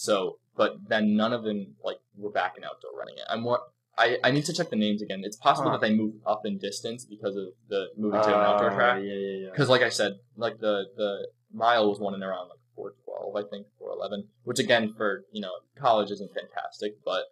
So, 0.02 0.38
but 0.56 0.70
then 0.88 1.16
none 1.16 1.32
of 1.32 1.42
them, 1.44 1.74
like, 1.84 1.98
were 2.16 2.30
back 2.30 2.56
in 2.58 2.64
outdoor 2.64 2.90
running 2.98 3.16
it. 3.16 3.24
I'm 3.28 3.44
what, 3.44 3.60
I, 3.96 4.18
I 4.24 4.30
need 4.30 4.44
to 4.46 4.52
check 4.52 4.68
the 4.70 4.76
names 4.76 5.00
again. 5.02 5.22
It's 5.24 5.36
possible 5.36 5.70
Huh. 5.70 5.76
that 5.78 5.86
they 5.86 5.94
moved 5.94 6.18
up 6.26 6.42
in 6.44 6.58
distance 6.58 7.04
because 7.04 7.36
of 7.36 7.46
the 7.68 7.86
moving 7.96 8.20
to 8.22 8.28
an 8.28 8.34
outdoor 8.48 8.70
Uh, 8.72 8.74
track. 8.74 9.02
Yeah, 9.02 9.12
yeah, 9.14 9.36
yeah. 9.44 9.50
Because, 9.52 9.68
like 9.68 9.82
I 9.82 9.90
said, 9.90 10.12
like 10.36 10.58
the 10.58 10.74
the 10.96 11.28
mile 11.52 11.88
was 11.88 11.98
one 12.00 12.14
in 12.14 12.22
around 12.22 12.48
like 12.48 12.58
four 12.74 12.94
twelve, 13.04 13.36
I 13.36 13.44
think, 13.48 13.66
four 13.78 13.90
eleven, 13.92 14.28
which 14.44 14.58
again 14.58 14.94
for 14.96 15.24
you 15.30 15.42
know 15.42 15.52
college 15.76 16.10
isn't 16.10 16.32
fantastic, 16.34 16.92
but 17.04 17.24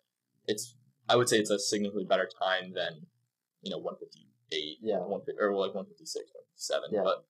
it's 0.46 0.76
I 1.08 1.16
would 1.16 1.28
say 1.30 1.38
it's 1.38 1.50
a 1.50 1.58
significantly 1.58 2.04
better 2.04 2.28
time 2.46 2.72
than 2.74 3.06
you 3.62 3.70
know 3.70 3.78
one 3.78 3.96
fifty 3.98 4.28
eight, 4.52 4.78
Yeah. 4.82 4.98
one 4.98 5.20
fifty 5.26 5.40
or 5.40 5.54
like 5.56 5.74
one 5.74 5.86
fifty 5.86 6.04
six, 6.06 6.24
one 6.34 6.44
fifty 6.44 6.60
seven. 6.72 6.88
Yeah. 6.92 7.02
But 7.04 7.24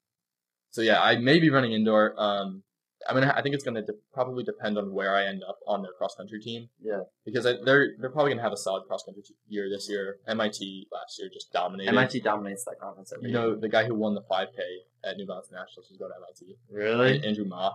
so 0.70 0.82
yeah, 0.82 1.00
I 1.00 1.16
may 1.16 1.38
be 1.38 1.50
running 1.50 1.72
indoor. 1.72 2.14
Um, 2.20 2.64
I 3.08 3.14
mean, 3.14 3.24
I 3.24 3.40
think 3.40 3.54
it's 3.54 3.64
going 3.64 3.76
to 3.76 3.82
de- 3.82 3.98
probably 4.12 4.44
depend 4.44 4.76
on 4.76 4.92
where 4.92 5.14
I 5.14 5.24
end 5.24 5.42
up 5.48 5.58
on 5.66 5.82
their 5.82 5.92
cross 5.92 6.14
country 6.14 6.40
team. 6.40 6.68
Yeah. 6.82 7.00
Because 7.24 7.46
I, 7.46 7.54
they're 7.64 7.92
they're 7.98 8.10
probably 8.10 8.30
going 8.30 8.38
to 8.38 8.42
have 8.42 8.52
a 8.52 8.58
solid 8.58 8.86
cross 8.86 9.02
country 9.04 9.22
year 9.48 9.68
this 9.70 9.88
year. 9.88 10.18
MIT 10.28 10.88
last 10.92 11.18
year 11.18 11.30
just 11.32 11.52
dominated. 11.52 11.88
MIT 11.90 12.20
dominates 12.20 12.64
that 12.64 12.78
conference 12.80 13.12
every 13.14 13.28
You 13.28 13.34
know, 13.34 13.56
the 13.56 13.68
guy 13.68 13.84
who 13.84 13.94
won 13.94 14.14
the 14.14 14.22
5K 14.30 14.58
at 15.04 15.16
New 15.16 15.26
Balance 15.26 15.48
Nationals 15.50 15.90
is 15.90 15.96
going 15.96 16.10
to 16.10 16.16
MIT. 16.16 16.56
Really? 16.70 17.16
An- 17.18 17.24
Andrew 17.24 17.46
Ma. 17.46 17.72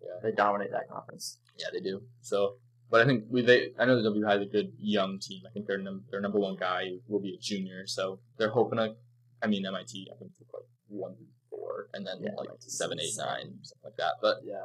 Yeah. 0.00 0.08
They 0.22 0.32
dominate 0.34 0.70
that 0.72 0.88
conference. 0.90 1.38
Yeah, 1.58 1.66
they 1.72 1.80
do. 1.80 2.02
So, 2.22 2.54
but 2.90 3.00
I 3.02 3.04
think 3.04 3.24
we 3.28 3.42
they 3.42 3.72
I 3.78 3.84
know 3.84 3.96
the 3.96 4.02
W 4.04 4.24
has 4.26 4.40
a 4.40 4.46
good 4.46 4.72
young 4.78 5.18
team. 5.20 5.42
I 5.46 5.50
think 5.52 5.66
their 5.66 5.78
num- 5.78 6.04
their 6.10 6.20
number 6.20 6.38
one 6.40 6.56
guy 6.56 6.92
will 7.08 7.20
be 7.20 7.34
a 7.34 7.38
junior, 7.40 7.86
so 7.86 8.20
they're 8.38 8.50
hoping 8.50 8.78
to. 8.78 8.94
I 9.42 9.46
mean, 9.48 9.66
MIT 9.66 10.08
I 10.12 10.16
think 10.18 10.36
took 10.36 10.48
like 10.52 10.62
one 10.88 11.14
four, 11.62 11.88
and 11.94 12.06
then 12.06 12.16
Yeah, 12.20 12.30
like 12.36 12.48
's 12.60 12.76
seven, 12.78 12.98
eight, 13.00 13.14
nine, 13.16 13.46
something 13.62 13.84
like 13.84 13.96
that. 13.96 14.14
But 14.20 14.36
Yeah. 14.44 14.64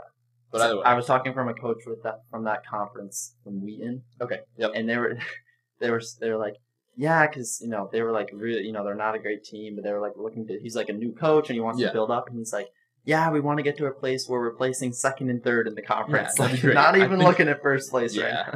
but 0.52 0.62
either 0.62 0.78
way, 0.78 0.84
I 0.84 0.94
was 0.96 1.06
talking 1.06 1.34
from 1.34 1.48
a 1.50 1.54
coach 1.54 1.84
with 1.86 2.02
that 2.04 2.22
from 2.32 2.44
that 2.46 2.66
conference 2.66 3.36
from 3.44 3.62
Wheaton, 3.64 4.04
okay, 4.22 4.40
yep, 4.58 4.72
and 4.76 4.88
they 4.90 4.98
were 4.98 5.18
they 5.82 5.90
were 5.92 6.02
they 6.22 6.30
were 6.32 6.38
like 6.38 6.56
yeah 6.96 7.28
because 7.28 7.60
you 7.62 7.70
know 7.70 7.88
they 7.92 8.02
were 8.02 8.12
like 8.20 8.30
really 8.34 8.62
you 8.68 8.72
know 8.72 8.84
they're 8.84 8.96
not 9.06 9.14
a 9.14 9.20
great 9.20 9.44
team 9.44 9.76
but 9.76 9.84
they 9.84 9.92
were 9.94 10.00
like 10.08 10.14
looking 10.18 10.48
to 10.48 10.60
he's 10.64 10.76
like 10.76 10.90
a 10.90 10.94
new 11.04 11.12
coach 11.14 11.48
and 11.50 11.56
he 11.56 11.62
wants 11.62 11.80
Yeah. 11.80 11.88
to 11.90 11.94
build 11.94 12.10
up. 12.12 12.26
And 12.30 12.38
he's 12.40 12.52
like 12.54 12.70
yeah 13.04 13.30
we 13.30 13.40
want 13.40 13.58
to 13.60 13.64
get 13.64 13.78
to 13.78 13.86
a 13.86 13.92
place 13.92 14.28
where 14.28 14.40
we're 14.40 14.56
placing 14.64 14.94
second 14.94 15.30
and 15.30 15.44
third 15.44 15.68
in 15.68 15.76
the 15.76 15.84
conference. 15.84 16.34
that'd 16.36 16.64
like 16.64 16.74
not 16.74 16.98
even 16.98 17.18
think- 17.20 17.24
looking 17.30 17.48
at 17.50 17.62
first 17.62 17.92
place 17.92 18.16
Yeah. 18.16 18.24
right 18.24 18.56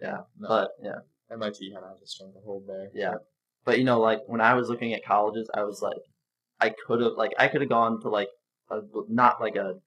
now 0.00 0.26
no, 0.38 0.48
but 0.48 0.70
yeah. 0.82 0.98
MIT 1.30 1.72
has 1.74 2.02
a 2.02 2.06
strong 2.06 2.32
hold 2.44 2.66
there. 2.68 2.90
yeah. 2.94 3.14
But 3.64 3.78
you 3.78 3.84
know 3.84 3.98
like 4.00 4.20
when 4.26 4.40
I 4.40 4.54
was 4.54 4.68
looking 4.68 4.92
at 4.94 5.04
colleges 5.04 5.50
I 5.52 5.64
was 5.64 5.82
like 5.82 6.02
I 6.62 6.70
could 6.86 7.00
have 7.00 7.14
like 7.16 7.32
I 7.38 7.48
could 7.48 7.60
have 7.60 7.70
gone 7.70 8.00
to 8.02 8.08
like 8.08 8.28
a, 8.70 8.80
not 9.08 9.40
like 9.40 9.56
a 9.56 9.80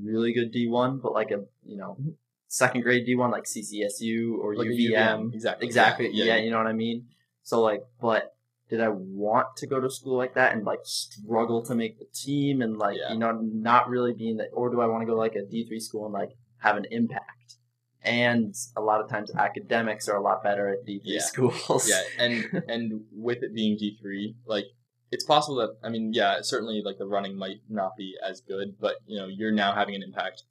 really 0.00 0.32
good 0.32 0.52
D 0.52 0.68
one 0.68 0.98
but 1.02 1.12
like 1.12 1.30
a 1.32 1.44
you 1.64 1.76
know 1.76 1.96
mm-hmm. 2.00 2.10
second 2.46 2.82
grade 2.82 3.04
D 3.06 3.16
one 3.16 3.30
like 3.30 3.44
CCSU 3.44 4.38
or 4.38 4.54
Like 4.54 4.68
a 4.68 4.70
UVM 4.70 5.34
exactly, 5.34 5.66
Exactly. 5.66 6.10
Yeah, 6.12 6.24
Yeah, 6.26 6.36
you 6.36 6.50
know 6.50 6.58
what 6.58 6.68
I 6.68 6.72
mean? 6.72 7.06
So 7.42 7.60
like 7.60 7.82
but 8.00 8.34
did 8.68 8.80
I 8.80 8.88
want 8.88 9.48
to 9.58 9.66
go 9.66 9.80
to 9.80 9.90
school 9.90 10.16
like 10.16 10.34
that 10.34 10.52
and 10.54 10.64
like 10.64 10.80
struggle 10.84 11.62
to 11.66 11.74
make 11.74 11.98
the 11.98 12.06
team 12.14 12.62
and 12.62 12.76
like 12.76 12.98
Yeah. 12.98 13.12
you 13.12 13.18
know 13.18 13.32
not 13.32 13.88
really 13.88 14.12
being 14.12 14.36
that 14.36 14.50
or 14.52 14.70
do 14.70 14.80
I 14.80 14.86
want 14.86 15.02
to 15.02 15.06
go 15.06 15.16
like 15.16 15.34
a 15.34 15.42
D3 15.42 15.80
school 15.80 16.04
and 16.04 16.14
like 16.14 16.30
have 16.58 16.76
an 16.76 16.86
impact? 16.90 17.56
And 18.02 18.54
a 18.76 18.80
lot 18.80 19.00
of 19.00 19.10
times 19.10 19.34
academics 19.34 20.08
are 20.08 20.16
a 20.16 20.22
lot 20.22 20.44
better 20.44 20.68
at 20.68 20.86
D3 20.86 21.00
Yeah. 21.02 21.20
schools. 21.32 21.88
yeah, 21.88 22.02
and 22.20 22.62
and 22.68 23.04
with 23.12 23.42
it 23.42 23.52
being 23.52 23.76
D 23.76 23.98
three, 24.00 24.36
like 24.46 24.66
it's 25.10 25.24
possible 25.24 25.56
that 25.56 25.76
I 25.82 25.88
mean, 25.90 26.12
yeah, 26.12 26.38
certainly 26.42 26.82
like 26.84 26.98
the 26.98 27.06
running 27.06 27.36
might 27.36 27.58
not 27.68 27.96
be 27.96 28.14
as 28.22 28.40
good, 28.40 28.76
but 28.80 28.96
you 29.06 29.18
know, 29.18 29.26
you're 29.28 29.52
now 29.52 29.74
having 29.74 29.94
an 29.94 30.02
impact. 30.02 30.42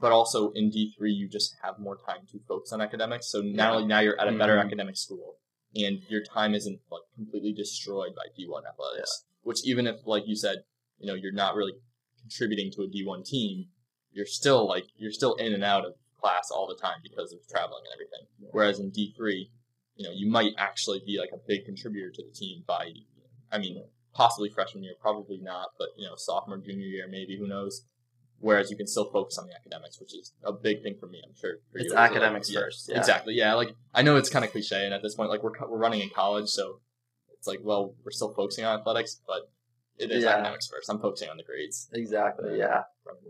But 0.00 0.12
also 0.12 0.50
in 0.52 0.70
D 0.70 0.94
three, 0.96 1.12
you 1.12 1.28
just 1.28 1.56
have 1.62 1.78
more 1.78 1.96
time 1.96 2.26
to 2.32 2.38
focus 2.48 2.72
on 2.72 2.80
academics. 2.80 3.30
So 3.30 3.40
now, 3.42 3.78
Yeah. 3.78 3.86
now 3.86 4.00
you're 4.00 4.20
at 4.20 4.28
a 4.32 4.38
better 4.38 4.56
Mhm. 4.56 4.64
academic 4.64 4.96
school, 4.96 5.38
and 5.74 6.02
your 6.08 6.22
time 6.22 6.54
isn't 6.54 6.80
like 6.90 7.02
completely 7.14 7.52
destroyed 7.52 8.14
by 8.14 8.26
D 8.34 8.46
one 8.48 8.64
athletics. 8.66 9.26
Which 9.42 9.66
even 9.66 9.86
if, 9.86 10.06
like 10.06 10.24
you 10.26 10.36
said, 10.36 10.64
you 10.98 11.06
know, 11.06 11.14
you're 11.14 11.32
not 11.32 11.54
really 11.54 11.74
contributing 12.20 12.70
to 12.72 12.82
a 12.82 12.86
D 12.88 13.04
one 13.04 13.22
team, 13.24 13.70
you're 14.12 14.26
still 14.26 14.66
like 14.66 14.84
you're 14.96 15.12
still 15.12 15.34
in 15.34 15.52
and 15.52 15.64
out 15.64 15.84
of 15.84 15.94
class 16.18 16.50
all 16.50 16.66
the 16.66 16.76
time 16.76 17.00
because 17.02 17.32
of 17.32 17.46
traveling 17.48 17.82
and 17.86 17.92
everything. 17.94 18.26
Yeah. 18.38 18.48
Whereas 18.52 18.78
in 18.78 18.90
D 18.90 19.12
three, 19.16 19.50
you 19.96 20.04
know, 20.06 20.12
you 20.14 20.30
might 20.30 20.54
actually 20.56 21.00
be 21.04 21.18
like 21.18 21.30
a 21.32 21.38
big 21.46 21.64
contributor 21.66 22.10
to 22.10 22.22
the 22.24 22.32
team 22.32 22.64
by, 22.66 22.92
I 23.52 23.58
mean, 23.58 23.82
possibly 24.14 24.48
freshman 24.50 24.82
year, 24.84 24.94
probably 25.00 25.38
not, 25.40 25.68
but 25.78 25.88
you 25.96 26.06
know, 26.06 26.14
sophomore, 26.16 26.58
junior 26.58 26.86
year, 26.86 27.06
maybe 27.08 27.36
who 27.38 27.46
knows. 27.46 27.86
Whereas 28.38 28.70
you 28.70 28.76
can 28.76 28.86
still 28.86 29.10
focus 29.12 29.36
on 29.36 29.46
the 29.46 29.54
academics, 29.54 30.00
which 30.00 30.14
is 30.14 30.32
a 30.42 30.50
big 30.52 30.82
thing 30.82 30.96
for 30.98 31.06
me. 31.06 31.20
I'm 31.26 31.34
sure 31.36 31.56
for 31.70 31.78
It's 31.78 31.90
you. 31.90 31.94
Like, 31.94 32.10
academics 32.12 32.50
yeah, 32.50 32.60
first, 32.60 32.88
yeah. 32.88 32.96
Exactly. 32.96 33.34
Yeah. 33.34 33.52
Like 33.54 33.74
I 33.92 34.00
know 34.02 34.16
it's 34.16 34.30
kind 34.30 34.44
of 34.44 34.50
cliche, 34.50 34.84
and 34.86 34.94
at 34.94 35.02
this 35.02 35.14
point, 35.14 35.28
like 35.30 35.42
we're 35.42 35.52
we're 35.68 35.78
running 35.78 36.00
in 36.00 36.08
college, 36.08 36.48
so 36.48 36.80
it's 37.36 37.46
like, 37.46 37.60
well, 37.62 37.94
we're 38.04 38.10
still 38.12 38.32
focusing 38.34 38.64
on 38.64 38.78
athletics, 38.80 39.20
but 39.26 39.50
it 39.98 40.10
is 40.10 40.24
Yeah. 40.24 40.30
academics 40.30 40.66
first. 40.68 40.88
I'm 40.90 41.00
focusing 41.00 41.28
on 41.28 41.36
the 41.36 41.42
grades. 41.42 41.88
Exactly. 41.92 42.58
Yeah. 42.58 42.82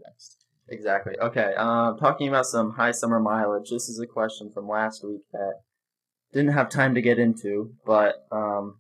Next. 0.07 0.45
Exactly. 0.69 1.15
Okay. 1.21 1.55
Um, 1.57 1.97
talking 1.99 2.29
about 2.29 2.47
some 2.47 2.73
high 2.73 2.93
summer 2.93 3.19
mileage. 3.19 3.71
This 3.71 3.89
is 3.89 3.99
a 3.99 4.07
question 4.07 4.53
from 4.53 4.69
last 4.69 5.05
week 5.05 5.23
that 5.33 5.55
didn't 6.33 6.53
have 6.53 6.69
time 6.69 6.95
to 6.95 7.03
get 7.03 7.19
into, 7.19 7.73
but 7.85 8.27
um, 8.31 8.77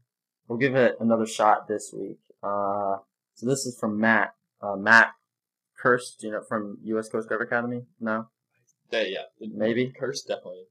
we'll 0.50 0.58
give 0.58 0.74
it 0.74 0.96
another 0.98 1.26
shot 1.26 1.68
this 1.68 1.94
week. 1.96 2.18
Uh, 2.42 2.96
so 3.34 3.46
this 3.46 3.64
is 3.66 3.78
from 3.78 4.00
Matt. 4.00 4.34
Uh, 4.60 4.74
Matt 4.76 5.12
Kirst, 5.82 6.22
you 6.22 6.32
know, 6.32 6.42
from 6.42 6.78
U.S. 6.84 7.08
Coast 7.08 7.28
Guard 7.28 7.40
Academy. 7.40 7.82
No, 8.00 8.26
Yeah, 8.90 9.02
yeah. 9.02 9.22
Maybe. 9.40 9.92
Curse 9.98 10.22
definitely 10.22 10.64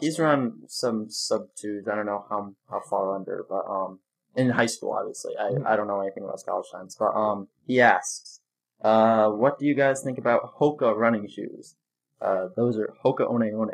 he's 0.00 0.18
one. 0.18 0.28
run 0.28 0.52
some 0.68 1.10
sub 1.10 1.48
twos. 1.56 1.88
I 1.88 1.94
don't 1.94 2.06
know 2.06 2.24
how 2.28 2.54
how 2.70 2.80
far 2.88 3.14
under, 3.14 3.44
but 3.48 3.66
um, 3.68 3.98
in 4.36 4.50
high 4.50 4.66
school, 4.66 4.92
obviously. 4.92 5.34
I 5.38 5.72
I 5.72 5.76
don't 5.76 5.88
know 5.88 6.00
anything 6.00 6.24
about 6.24 6.42
college 6.46 6.66
times, 6.72 6.96
but 6.98 7.14
um, 7.14 7.48
he 7.66 7.80
asks, 7.80 8.40
uh, 8.82 9.28
what 9.30 9.58
do 9.58 9.66
you 9.66 9.74
guys 9.74 10.02
think 10.02 10.18
about 10.18 10.54
Hoka 10.60 10.96
running 10.96 11.28
shoes? 11.28 11.76
Uh, 12.20 12.48
those 12.56 12.78
are 12.78 12.94
Hoka 13.04 13.30
One 13.30 13.46
One. 13.56 13.70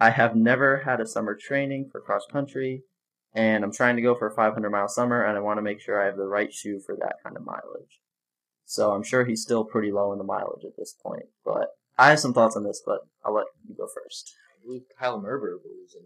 I 0.00 0.10
have 0.10 0.34
never 0.34 0.78
had 0.78 1.00
a 1.00 1.06
summer 1.06 1.36
training 1.36 1.88
for 1.90 2.00
cross 2.00 2.26
country, 2.30 2.82
and 3.34 3.64
I'm 3.64 3.72
trying 3.72 3.96
to 3.96 4.02
go 4.02 4.14
for 4.14 4.28
a 4.28 4.34
500 4.34 4.70
mile 4.70 4.88
summer, 4.88 5.24
and 5.24 5.36
I 5.36 5.40
want 5.40 5.58
to 5.58 5.62
make 5.62 5.80
sure 5.80 6.00
I 6.00 6.06
have 6.06 6.16
the 6.16 6.26
right 6.26 6.52
shoe 6.52 6.80
for 6.84 6.96
that 6.96 7.16
kind 7.22 7.36
of 7.36 7.44
mileage. 7.44 8.00
So 8.64 8.92
I'm 8.92 9.02
sure 9.02 9.24
he's 9.24 9.42
still 9.42 9.64
pretty 9.64 9.92
low 9.92 10.12
in 10.12 10.18
the 10.18 10.24
mileage 10.24 10.64
at 10.64 10.76
this 10.78 10.94
point, 11.02 11.24
but 11.44 11.68
I 11.98 12.10
have 12.10 12.20
some 12.20 12.32
thoughts 12.32 12.56
on 12.56 12.64
this, 12.64 12.82
but 12.84 13.00
I'll 13.24 13.34
let 13.34 13.46
you 13.68 13.74
go 13.74 13.86
first. 13.94 14.34
I 14.56 14.64
believe 14.64 14.82
Kyle 14.98 15.20
Merber 15.20 15.60
believes 15.62 15.94
in. 15.94 16.02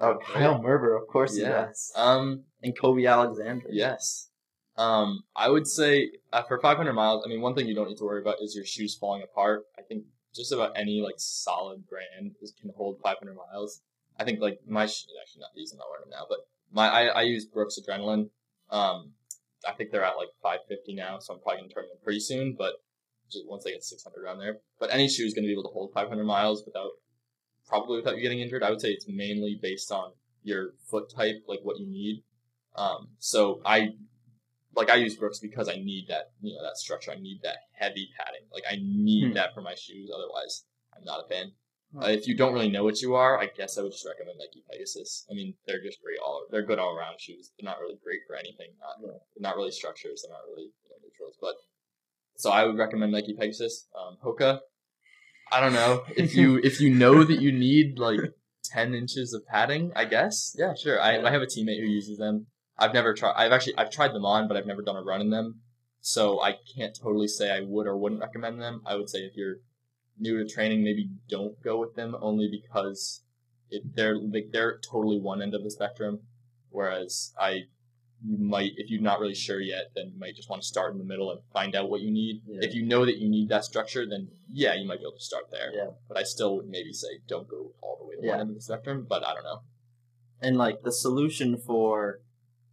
Oh, 0.00 0.18
Kyle 0.18 0.60
Merber, 0.60 1.00
of 1.00 1.08
course 1.08 1.34
he 1.36 1.42
Yeah. 1.42 1.66
does. 1.66 1.92
Um. 1.96 2.44
And 2.62 2.78
Colby 2.78 3.06
Alexander. 3.06 3.66
Yes. 3.70 4.28
Um. 4.76 5.22
I 5.34 5.48
would 5.48 5.66
say 5.66 6.10
uh, 6.32 6.42
for 6.42 6.60
500 6.60 6.92
miles. 6.92 7.24
I 7.24 7.28
mean, 7.28 7.40
one 7.40 7.54
thing 7.54 7.66
you 7.66 7.74
don't 7.74 7.88
need 7.88 7.98
to 7.98 8.04
worry 8.04 8.20
about 8.20 8.36
is 8.42 8.54
your 8.54 8.64
shoes 8.64 8.94
falling 8.94 9.22
apart. 9.22 9.62
I 9.78 9.82
think 9.82 10.04
just 10.34 10.52
about 10.52 10.72
any 10.76 11.00
like 11.00 11.16
solid 11.18 11.88
brand 11.88 12.34
is, 12.42 12.52
can 12.60 12.70
hold 12.76 13.00
500 13.02 13.34
miles. 13.34 13.80
I 14.18 14.24
think 14.24 14.40
like 14.40 14.60
my 14.66 14.86
sh- 14.86 15.06
actually 15.22 15.40
not 15.40 15.50
these. 15.56 15.72
I'm 15.72 15.78
not 15.78 15.88
wearing 15.90 16.08
them 16.10 16.18
now, 16.18 16.26
but 16.28 16.38
my 16.72 16.88
I, 16.88 17.02
I 17.06 17.22
use 17.22 17.44
Brooks 17.46 17.78
Adrenaline. 17.80 18.30
Um. 18.70 19.12
I 19.68 19.72
think 19.72 19.90
they're 19.90 20.02
at 20.04 20.16
like 20.16 20.30
550 20.42 20.94
now, 20.94 21.18
so 21.18 21.34
I'm 21.34 21.40
probably 21.40 21.60
gonna 21.60 21.68
turn 21.74 21.84
them 21.86 21.98
pretty 22.02 22.20
soon. 22.20 22.54
But 22.56 22.76
just 23.30 23.46
once 23.46 23.62
they 23.62 23.72
get 23.72 23.84
600 23.84 24.18
around 24.24 24.38
there, 24.38 24.56
but 24.78 24.88
any 24.90 25.06
shoe 25.06 25.26
is 25.26 25.34
gonna 25.34 25.46
be 25.48 25.52
able 25.52 25.64
to 25.64 25.68
hold 25.68 25.92
500 25.92 26.24
miles 26.24 26.64
without 26.64 26.92
probably 27.68 27.98
without 27.98 28.16
you 28.16 28.22
getting 28.22 28.40
injured. 28.40 28.62
I 28.62 28.70
would 28.70 28.80
say 28.80 28.88
it's 28.88 29.06
mainly 29.06 29.58
based 29.60 29.92
on 29.92 30.12
your 30.42 30.70
foot 30.90 31.10
type, 31.14 31.44
like 31.46 31.58
what 31.62 31.78
you 31.78 31.86
need. 31.86 32.22
Um, 32.74 33.08
so 33.18 33.60
I 33.66 33.90
like 34.74 34.88
I 34.88 34.94
use 34.94 35.14
Brooks 35.14 35.40
because 35.40 35.68
I 35.68 35.74
need 35.74 36.06
that 36.08 36.30
you 36.40 36.54
know 36.56 36.62
that 36.62 36.78
structure. 36.78 37.10
I 37.10 37.16
need 37.16 37.40
that 37.42 37.56
heavy 37.72 38.08
padding. 38.18 38.46
Like 38.50 38.64
I 38.66 38.76
need 38.82 39.28
Hmm. 39.28 39.34
that 39.34 39.52
for 39.52 39.60
my 39.60 39.74
shoes. 39.74 40.10
Otherwise, 40.10 40.64
I'm 40.96 41.04
not 41.04 41.22
a 41.22 41.28
fan. 41.28 41.52
Uh, 41.96 42.06
if 42.06 42.28
you 42.28 42.36
don't 42.36 42.52
really 42.52 42.70
know 42.70 42.84
what 42.84 43.00
you 43.02 43.14
are, 43.14 43.38
I 43.40 43.46
guess 43.46 43.76
I 43.76 43.82
would 43.82 43.92
just 43.92 44.06
recommend 44.06 44.38
Nike 44.38 44.62
Pegasus. 44.70 45.26
I 45.30 45.34
mean, 45.34 45.54
they're 45.66 45.82
just 45.82 46.00
great 46.02 46.18
all. 46.24 46.46
They're 46.50 46.64
good 46.64 46.78
all 46.78 46.96
around 46.96 47.20
shoes. 47.20 47.50
They're 47.58 47.68
not 47.68 47.80
really 47.80 47.98
great 48.04 48.20
for 48.26 48.36
anything. 48.36 48.68
Not 48.80 48.96
Yeah. 49.04 49.18
not 49.38 49.56
really 49.56 49.72
structures. 49.72 50.22
They're 50.22 50.32
not 50.32 50.46
really 50.48 50.66
you 50.84 50.90
know, 50.90 50.96
neutrals. 51.02 51.36
But 51.40 51.54
so 52.36 52.50
I 52.50 52.64
would 52.64 52.78
recommend 52.78 53.12
Nike 53.12 53.34
Pegasus. 53.34 53.88
Um, 53.98 54.18
Hoka. 54.24 54.60
I 55.52 55.60
don't 55.60 55.72
know 55.72 56.04
if 56.16 56.36
you 56.36 56.58
if 56.64 56.80
you 56.80 56.94
know 56.94 57.24
that 57.24 57.40
you 57.40 57.50
need 57.50 57.98
like 57.98 58.20
ten 58.64 58.94
inches 58.94 59.32
of 59.34 59.44
padding. 59.46 59.90
I 59.96 60.04
guess 60.04 60.54
yeah, 60.56 60.74
sure. 60.74 61.00
I, 61.00 61.20
I 61.20 61.30
have 61.32 61.42
a 61.42 61.46
teammate 61.46 61.80
who 61.80 61.86
uses 61.86 62.18
them. 62.18 62.46
I've 62.78 62.94
never 62.94 63.14
tried. 63.14 63.34
I've 63.36 63.52
actually 63.52 63.76
I've 63.76 63.90
tried 63.90 64.14
them 64.14 64.24
on, 64.24 64.46
but 64.46 64.56
I've 64.56 64.66
never 64.66 64.82
done 64.82 64.96
a 64.96 65.02
run 65.02 65.20
in 65.20 65.30
them. 65.30 65.60
So 66.00 66.40
I 66.40 66.56
can't 66.76 66.96
totally 66.98 67.28
say 67.28 67.50
I 67.50 67.60
would 67.60 67.86
or 67.86 67.96
wouldn't 67.96 68.20
recommend 68.22 68.62
them. 68.62 68.80
I 68.86 68.94
would 68.94 69.10
say 69.10 69.18
if 69.20 69.36
you're 69.36 69.56
new 70.20 70.38
to 70.38 70.48
training, 70.52 70.84
maybe 70.84 71.08
don't 71.28 71.60
go 71.62 71.78
with 71.78 71.94
them 71.94 72.14
only 72.20 72.48
because 72.50 73.22
it, 73.70 73.82
they're 73.94 74.18
like 74.18 74.50
they're 74.52 74.78
totally 74.78 75.18
one 75.18 75.42
end 75.42 75.54
of 75.54 75.62
the 75.64 75.70
spectrum. 75.70 76.20
Whereas 76.70 77.32
I 77.38 77.62
you 78.22 78.36
might 78.38 78.72
if 78.76 78.90
you're 78.90 79.00
not 79.00 79.18
really 79.20 79.34
sure 79.34 79.60
yet, 79.60 79.92
then 79.94 80.10
you 80.12 80.18
might 80.18 80.36
just 80.36 80.50
want 80.50 80.62
to 80.62 80.68
start 80.68 80.92
in 80.92 80.98
the 80.98 81.04
middle 81.04 81.30
and 81.30 81.40
find 81.52 81.74
out 81.74 81.88
what 81.88 82.00
you 82.02 82.10
need. 82.10 82.42
Yeah. 82.46 82.60
If 82.62 82.74
you 82.74 82.84
know 82.84 83.06
that 83.06 83.18
you 83.18 83.28
need 83.30 83.48
that 83.48 83.64
structure, 83.64 84.06
then 84.08 84.28
yeah, 84.48 84.74
you 84.74 84.86
might 84.86 84.98
be 84.98 85.04
able 85.04 85.16
to 85.16 85.24
start 85.24 85.44
there. 85.50 85.72
Yeah. 85.74 85.90
But 86.08 86.18
I 86.18 86.22
still 86.24 86.56
would 86.56 86.68
maybe 86.68 86.92
say 86.92 87.08
don't 87.26 87.48
go 87.48 87.72
all 87.80 87.98
the 88.00 88.06
way 88.06 88.14
to 88.16 88.26
Yeah. 88.26 88.32
one 88.32 88.40
end 88.42 88.50
of 88.50 88.56
the 88.56 88.62
spectrum. 88.62 89.06
But 89.08 89.26
I 89.26 89.34
don't 89.34 89.44
know. 89.44 89.60
And 90.42 90.56
like 90.56 90.82
the 90.82 90.92
solution 90.92 91.56
for, 91.58 92.20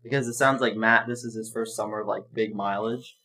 because 0.03 0.27
it 0.27 0.33
sounds 0.33 0.61
like 0.61 0.75
Matt, 0.75 1.07
this 1.07 1.23
is 1.23 1.35
his 1.35 1.51
first 1.51 1.75
summer 1.75 2.01
of 2.01 2.07
like 2.07 2.23
big 2.33 2.55
mileage. 2.55 3.17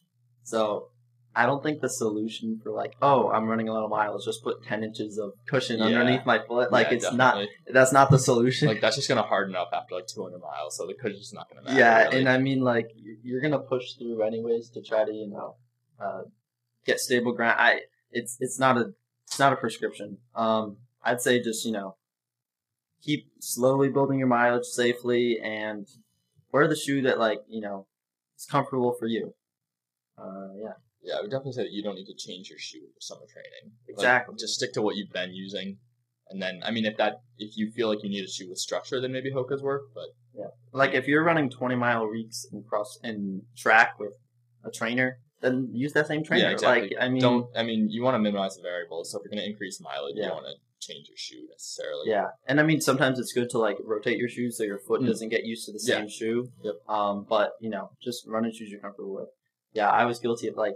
So 0.42 0.88
I 1.34 1.46
don't 1.46 1.62
think 1.62 1.80
the 1.80 1.88
solution 1.88 2.60
for 2.62 2.70
like, 2.70 2.94
oh, 3.00 3.30
I'm 3.30 3.46
running 3.48 3.68
a 3.68 3.72
lot 3.72 3.84
of 3.84 3.90
miles, 3.90 4.24
just 4.24 4.42
put 4.42 4.62
10 4.64 4.84
inches 4.84 5.16
of 5.18 5.32
cushion 5.46 5.78
Yeah. 5.78 5.86
underneath 5.86 6.26
my 6.26 6.40
foot. 6.44 6.70
Like 6.70 6.88
Yeah, 6.88 6.94
it's 6.96 7.12
not, 7.12 7.46
that's 7.72 7.92
not 7.92 8.10
the 8.10 8.18
solution. 8.18 8.68
like 8.68 8.80
that's 8.82 8.96
just 8.96 9.08
gonna 9.08 9.22
harden 9.22 9.56
up 9.56 9.70
after 9.72 9.94
like 9.94 10.06
200 10.06 10.38
miles, 10.40 10.76
so 10.76 10.86
the 10.86 10.92
cushion's 10.94 11.32
not 11.32 11.48
gonna 11.48 11.62
matter. 11.62 11.78
yeah. 11.78 12.02
really. 12.04 12.18
And 12.18 12.28
I 12.28 12.36
mean 12.38 12.60
like, 12.60 12.90
you- 12.94 13.16
you're 13.22 13.40
going 13.40 13.52
to 13.52 13.58
push 13.60 13.92
through 13.94 14.20
anyways 14.22 14.68
to 14.70 14.82
try 14.82 15.04
to, 15.04 15.12
you 15.12 15.28
know, 15.28 15.56
uh, 16.00 16.22
get 16.84 16.98
stable 17.00 17.32
ground. 17.32 17.56
I, 17.58 17.82
it's, 18.10 18.36
it's 18.40 18.58
not 18.58 18.76
a, 18.76 18.92
it's 19.26 19.38
not 19.38 19.52
a 19.52 19.56
prescription. 19.56 20.18
Um, 20.34 20.78
I'd 21.02 21.20
say 21.22 21.40
just, 21.40 21.64
you 21.64 21.72
know, 21.72 21.96
keep 23.00 23.30
slowly 23.40 23.88
building 23.88 24.18
your 24.18 24.28
mileage 24.28 24.64
safely 24.64 25.38
and 25.40 25.86
wear 26.52 26.68
the 26.68 26.76
shoe 26.76 27.00
that 27.02 27.18
like, 27.18 27.42
you 27.48 27.60
know, 27.60 27.86
is 28.36 28.44
comfortable 28.44 28.92
for 28.92 29.06
you. 29.06 29.34
Uh, 30.18 30.48
yeah. 30.56 30.72
Yeah, 31.02 31.14
I 31.16 31.20
would 31.22 31.30
definitely 31.30 31.52
say 31.52 31.62
that 31.64 31.72
you 31.72 31.82
don't 31.82 31.96
need 31.96 32.06
to 32.06 32.14
change 32.14 32.48
your 32.48 32.58
shoe 32.58 32.86
for 32.94 33.00
summer 33.00 33.26
training. 33.32 33.74
Like, 33.88 33.94
Exactly. 33.94 34.34
just 34.38 34.54
stick 34.54 34.72
to 34.74 34.82
what 34.82 34.96
you've 34.96 35.10
been 35.12 35.32
using, 35.34 35.78
and 36.28 36.40
then 36.40 36.60
I 36.64 36.70
mean, 36.70 36.84
if 36.86 36.96
that 36.98 37.22
if 37.38 37.56
you 37.56 37.70
feel 37.72 37.88
like 37.88 38.02
you 38.02 38.08
need 38.10 38.24
a 38.24 38.28
shoe 38.28 38.48
with 38.48 38.58
structure, 38.58 39.00
then 39.00 39.12
maybe 39.12 39.30
Hoka's 39.32 39.62
work. 39.62 39.82
But 39.94 40.08
yeah, 40.34 40.46
Like 40.72 40.94
if 40.94 41.06
you're 41.08 41.24
running 41.24 41.50
20 41.50 41.74
mile 41.76 42.08
weeks 42.08 42.46
in 42.52 42.62
cross 42.62 42.98
in 43.02 43.42
track 43.56 43.98
with 43.98 44.12
a 44.64 44.70
trainer, 44.70 45.18
then 45.40 45.70
use 45.72 45.92
that 45.94 46.06
same 46.06 46.22
trainer. 46.22 46.44
yeah, 46.44 46.50
exactly. 46.52 46.90
Like 46.94 47.04
I 47.04 47.08
mean, 47.08 47.20
don't. 47.20 47.46
I 47.56 47.64
mean, 47.64 47.88
you 47.90 48.02
want 48.02 48.14
to 48.14 48.18
minimize 48.20 48.54
the 48.56 48.62
variables. 48.62 49.10
So 49.10 49.18
if 49.18 49.24
you're 49.24 49.30
going 49.30 49.44
to 49.44 49.50
increase 49.50 49.80
mileage, 49.80 50.14
you 50.16 50.22
Yeah. 50.22 50.28
don't 50.28 50.44
want 50.44 50.56
to 50.56 50.86
change 50.86 51.08
your 51.08 51.16
shoe 51.16 51.46
necessarily. 51.50 52.10
yeah, 52.10 52.28
and 52.46 52.58
I 52.58 52.62
mean 52.64 52.80
sometimes 52.80 53.18
it's 53.20 53.32
good 53.32 53.48
to 53.50 53.58
like 53.58 53.76
rotate 53.84 54.18
your 54.18 54.28
shoes 54.28 54.56
so 54.56 54.62
your 54.64 54.78
foot 54.78 55.00
Mm. 55.00 55.06
doesn't 55.06 55.28
get 55.28 55.44
used 55.44 55.66
to 55.66 55.72
the 55.72 55.80
Yeah. 55.82 55.98
same 55.98 56.08
shoe. 56.08 56.52
Yep. 56.64 56.74
Um, 56.88 57.24
but 57.28 57.52
you 57.60 57.70
know, 57.70 57.90
just 58.02 58.26
run 58.26 58.44
in 58.44 58.52
shoes 58.52 58.70
you're 58.70 58.80
comfortable 58.80 59.14
with. 59.14 59.28
Yeah, 59.74 59.88
I 59.90 60.04
was 60.06 60.18
guilty 60.20 60.48
of 60.48 60.56
like 60.56 60.74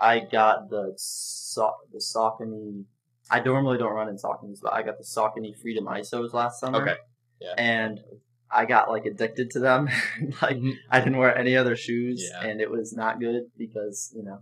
I 0.00 0.20
got 0.20 0.70
the 0.70 0.92
so- 0.96 1.74
the 1.92 1.98
Saucony. 1.98 2.84
I 3.30 3.40
normally 3.40 3.76
don't 3.78 3.92
run 3.92 4.08
in 4.08 4.16
Sauconys, 4.16 4.60
but 4.62 4.72
I 4.72 4.82
got 4.82 4.96
the 4.98 5.04
Saucony 5.04 5.54
Freedom 5.56 5.84
ISOs 5.86 6.32
last 6.32 6.60
summer. 6.60 6.80
Okay. 6.82 6.96
Yeah. 7.40 7.54
And 7.58 8.00
I 8.50 8.64
got 8.64 8.88
like 8.90 9.04
addicted 9.04 9.50
to 9.52 9.60
them. 9.60 9.88
like 10.42 10.56
Mhm. 10.56 10.74
I 10.90 11.00
didn't 11.00 11.18
wear 11.18 11.36
any 11.36 11.56
other 11.56 11.76
shoes, 11.76 12.26
Yeah. 12.32 12.46
and 12.46 12.60
it 12.60 12.70
was 12.70 12.92
not 12.94 13.20
good 13.20 13.50
because 13.56 14.12
you 14.16 14.22
know, 14.22 14.38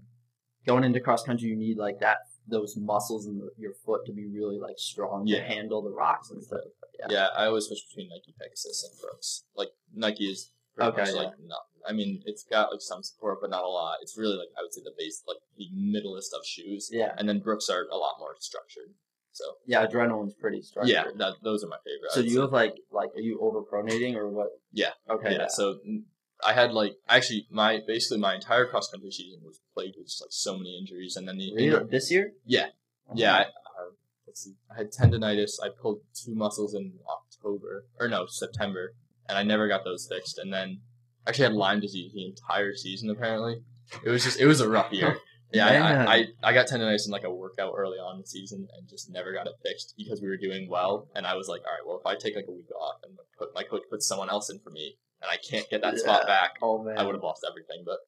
going 0.66 0.84
into 0.84 1.00
cross 1.00 1.24
country, 1.24 1.48
you 1.48 1.56
need 1.56 1.78
like 1.78 1.98
that 2.00 2.18
those 2.48 2.76
muscles 2.76 3.26
in 3.26 3.38
the, 3.38 3.50
your 3.58 3.72
foot 3.84 4.06
to 4.06 4.12
be 4.12 4.24
really 4.26 4.58
like 4.60 4.78
strong 4.78 5.26
Yeah. 5.26 5.40
to 5.40 5.44
handle 5.54 5.82
the 5.82 5.90
rocks 5.90 6.30
and 6.30 6.40
stuff. 6.42 6.60
Yeah. 7.00 7.06
Yeah, 7.10 7.26
I 7.36 7.46
always 7.46 7.64
switch 7.66 7.84
between 7.88 8.08
Nike 8.08 8.34
Pegasus 8.40 8.88
and 8.88 9.00
Brooks. 9.00 9.44
Like 9.56 9.70
Nike 9.94 10.30
is 10.30 10.52
Okay, 10.80 11.04
yeah. 11.06 11.12
like 11.22 11.32
not. 11.44 11.62
I 11.88 11.92
mean, 11.92 12.22
it's 12.26 12.44
got 12.44 12.70
like 12.70 12.80
some 12.80 13.02
support, 13.02 13.38
but 13.40 13.50
not 13.50 13.64
a 13.64 13.68
lot. 13.68 13.98
It's 14.02 14.16
really 14.18 14.36
like 14.36 14.48
I 14.58 14.62
would 14.62 14.72
say 14.72 14.82
the 14.84 14.92
base, 14.98 15.22
like 15.26 15.38
the 15.56 15.68
middleest 15.72 16.34
of 16.34 16.44
shoes. 16.44 16.88
Yeah, 16.92 17.12
And 17.16 17.28
then 17.28 17.40
Brooks 17.40 17.68
are 17.68 17.86
a 17.90 17.96
lot 17.96 18.14
more 18.18 18.34
structured. 18.38 18.94
So 19.32 19.44
yeah. 19.66 19.86
Adrenaline's 19.86 20.34
pretty 20.34 20.62
structured. 20.62 20.94
yeah, 20.94 21.04
that, 21.18 21.34
those 21.42 21.62
are 21.62 21.68
my 21.68 21.76
favorite. 21.84 22.10
So 22.12 22.22
do 22.22 22.28
you 22.28 22.40
have 22.40 22.52
like 22.52 22.74
like 22.90 23.10
are 23.14 23.20
you 23.20 23.38
overpronating 23.38 24.14
or 24.14 24.28
what? 24.28 24.48
Yeah. 24.72 24.92
Okay. 25.10 25.32
yeah, 25.34 25.46
so 25.48 25.78
mm, 25.86 26.04
I 26.44 26.54
had 26.54 26.72
like 26.72 26.94
actually 27.08 27.46
my 27.50 27.80
basically 27.86 28.18
my 28.18 28.34
entire 28.34 28.66
cross 28.66 28.88
country 28.90 29.10
season 29.10 29.40
was 29.44 29.60
plagued 29.74 29.96
with 29.98 30.06
just 30.06 30.22
like 30.22 30.30
so 30.32 30.56
many 30.56 30.78
injuries, 30.78 31.16
and 31.16 31.28
then 31.28 31.36
the 31.38 31.52
Really? 31.54 31.84
This 31.90 32.10
year? 32.10 32.32
Yeah. 32.44 32.68
yeah, 33.14 33.34
I, 33.34 33.40
uh, 33.42 33.90
let's 34.26 34.42
see, 34.42 34.54
I 34.70 34.78
had 34.78 34.90
tendonitis. 34.90 35.52
I 35.62 35.68
pulled 35.68 36.00
two 36.14 36.34
muscles 36.34 36.74
in 36.74 36.94
October 37.08 37.84
or 38.00 38.08
no 38.08 38.26
September, 38.26 38.94
and 39.28 39.36
I 39.38 39.42
never 39.42 39.68
got 39.68 39.84
those 39.84 40.08
fixed. 40.10 40.38
And 40.38 40.52
then 40.52 40.80
actually 41.26 41.44
had 41.44 41.52
Lyme 41.54 41.80
disease 41.80 42.12
the 42.14 42.24
entire 42.26 42.74
season. 42.74 43.10
Apparently, 43.10 43.62
it 44.04 44.08
was 44.10 44.24
just 44.24 44.40
it 44.40 44.46
was 44.46 44.60
a 44.60 44.68
rough 44.68 44.92
year. 44.92 45.16
Yeah, 45.52 45.68
I, 45.68 46.16
I, 46.16 46.26
I 46.42 46.52
got 46.52 46.66
tendonitis 46.66 47.06
in 47.06 47.12
like 47.12 47.22
a 47.22 47.30
workout 47.32 47.72
early 47.78 47.98
on 47.98 48.16
in 48.16 48.20
the 48.22 48.26
season 48.26 48.66
and 48.76 48.88
just 48.88 49.08
never 49.10 49.32
got 49.32 49.46
it 49.46 49.52
fixed 49.64 49.94
because 49.96 50.20
we 50.20 50.26
were 50.26 50.36
doing 50.36 50.68
well. 50.68 51.06
And 51.14 51.24
I 51.24 51.34
was 51.36 51.46
like, 51.48 51.60
all 51.64 51.70
right, 51.72 51.86
well, 51.86 51.96
if 51.98 52.04
I 52.04 52.16
take 52.16 52.34
like 52.34 52.46
a 52.48 52.52
week 52.52 52.66
off 52.78 52.96
and 53.04 53.16
put 53.38 53.54
my 53.54 53.62
coach 53.62 53.82
puts 53.88 54.06
someone 54.08 54.28
else 54.28 54.50
in 54.50 54.58
for 54.58 54.70
me 54.70 54.98
and 55.22 55.30
I 55.30 55.36
can't 55.36 55.66
get 55.70 55.82
that 55.82 55.98
spot 55.98 56.26
back, 56.26 56.56
Oh 56.60 56.82
man, 56.82 56.98
I 56.98 57.04
would 57.04 57.14
have 57.14 57.22
lost 57.22 57.46
everything. 57.48 57.84
But 57.86 57.98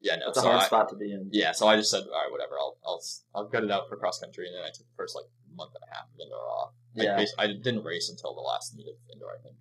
yeah, 0.00 0.16
no. 0.16 0.30
It's 0.30 0.38
a 0.38 0.40
hard 0.40 0.62
I- 0.62 0.64
spot 0.64 0.88
to 0.88 0.96
be 0.96 1.12
in. 1.12 1.28
yeah, 1.32 1.52
so 1.52 1.68
I 1.68 1.76
just 1.76 1.90
said, 1.90 2.04
all 2.04 2.22
right, 2.22 2.32
whatever. 2.32 2.58
I'll 2.58 2.78
I'll 2.84 3.02
I'll 3.34 3.46
gut 3.48 3.62
it 3.62 3.70
out 3.70 3.88
for 3.90 3.96
cross 3.96 4.18
country, 4.18 4.46
and 4.46 4.56
then 4.56 4.62
I 4.64 4.68
took 4.68 4.86
the 4.88 4.96
first 4.96 5.14
like 5.14 5.26
month 5.54 5.72
and 5.74 5.84
a 5.88 5.94
half 5.94 6.06
of 6.06 6.18
indoor 6.18 6.48
off. 6.48 6.70
I, 6.98 7.02
Yeah. 7.04 7.16
bas- 7.18 7.34
I 7.38 7.46
didn't 7.48 7.84
race 7.84 8.08
until 8.08 8.34
the 8.34 8.40
last 8.40 8.74
meet 8.74 8.88
of 8.88 8.94
indoor. 9.12 9.32
I 9.38 9.42
think. 9.42 9.54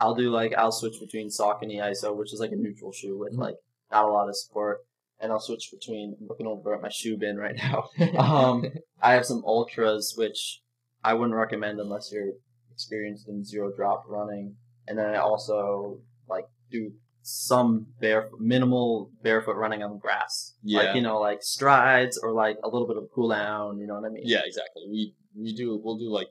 I'll 0.00 0.14
do 0.14 0.30
like 0.30 0.54
I'll 0.56 0.72
switch 0.72 0.98
between 1.00 1.28
Saucony 1.28 1.76
ISO, 1.76 2.16
which 2.16 2.32
is 2.32 2.40
like 2.40 2.52
a 2.52 2.56
neutral 2.56 2.92
shoe 2.92 3.18
with 3.18 3.34
Mhm. 3.34 3.38
like 3.38 3.56
not 3.92 4.04
a 4.06 4.12
lot 4.12 4.28
of 4.28 4.36
support, 4.36 4.78
and 5.20 5.30
I'll 5.30 5.40
switch 5.40 5.70
between. 5.70 6.16
I'm 6.20 6.26
looking 6.26 6.46
over 6.46 6.74
at 6.74 6.80
my 6.82 6.88
shoe 6.88 7.16
bin 7.16 7.36
right 7.36 7.56
now. 7.56 7.88
um, 8.18 8.64
I 9.02 9.12
have 9.12 9.26
some 9.26 9.42
ultras, 9.44 10.14
which 10.16 10.62
I 11.04 11.14
wouldn't 11.14 11.36
recommend 11.36 11.80
unless 11.80 12.10
you're 12.12 12.32
experienced 12.72 13.28
in 13.28 13.44
zero 13.44 13.70
drop 13.76 14.04
running, 14.08 14.56
and 14.88 14.98
then 14.98 15.06
I 15.14 15.16
also 15.18 16.00
like 16.28 16.46
do 16.70 16.92
some 17.22 17.86
bare 18.00 18.30
minimal 18.38 19.10
barefoot 19.22 19.56
running 19.56 19.82
on 19.82 19.98
grass. 19.98 20.54
Yeah. 20.62 20.78
Like 20.78 20.94
you 20.96 21.02
know, 21.02 21.20
like 21.20 21.42
strides 21.42 22.16
or 22.22 22.32
like 22.32 22.56
a 22.64 22.68
little 22.68 22.88
bit 22.88 22.96
of 22.96 23.04
cool 23.14 23.28
down. 23.28 23.78
You 23.78 23.86
know 23.86 23.94
what 23.96 24.06
I 24.06 24.08
mean? 24.08 24.22
Yeah, 24.24 24.40
exactly. 24.46 24.84
We 24.88 25.14
we 25.36 25.52
do 25.54 25.78
we'll 25.82 25.98
do 25.98 26.08
like 26.10 26.28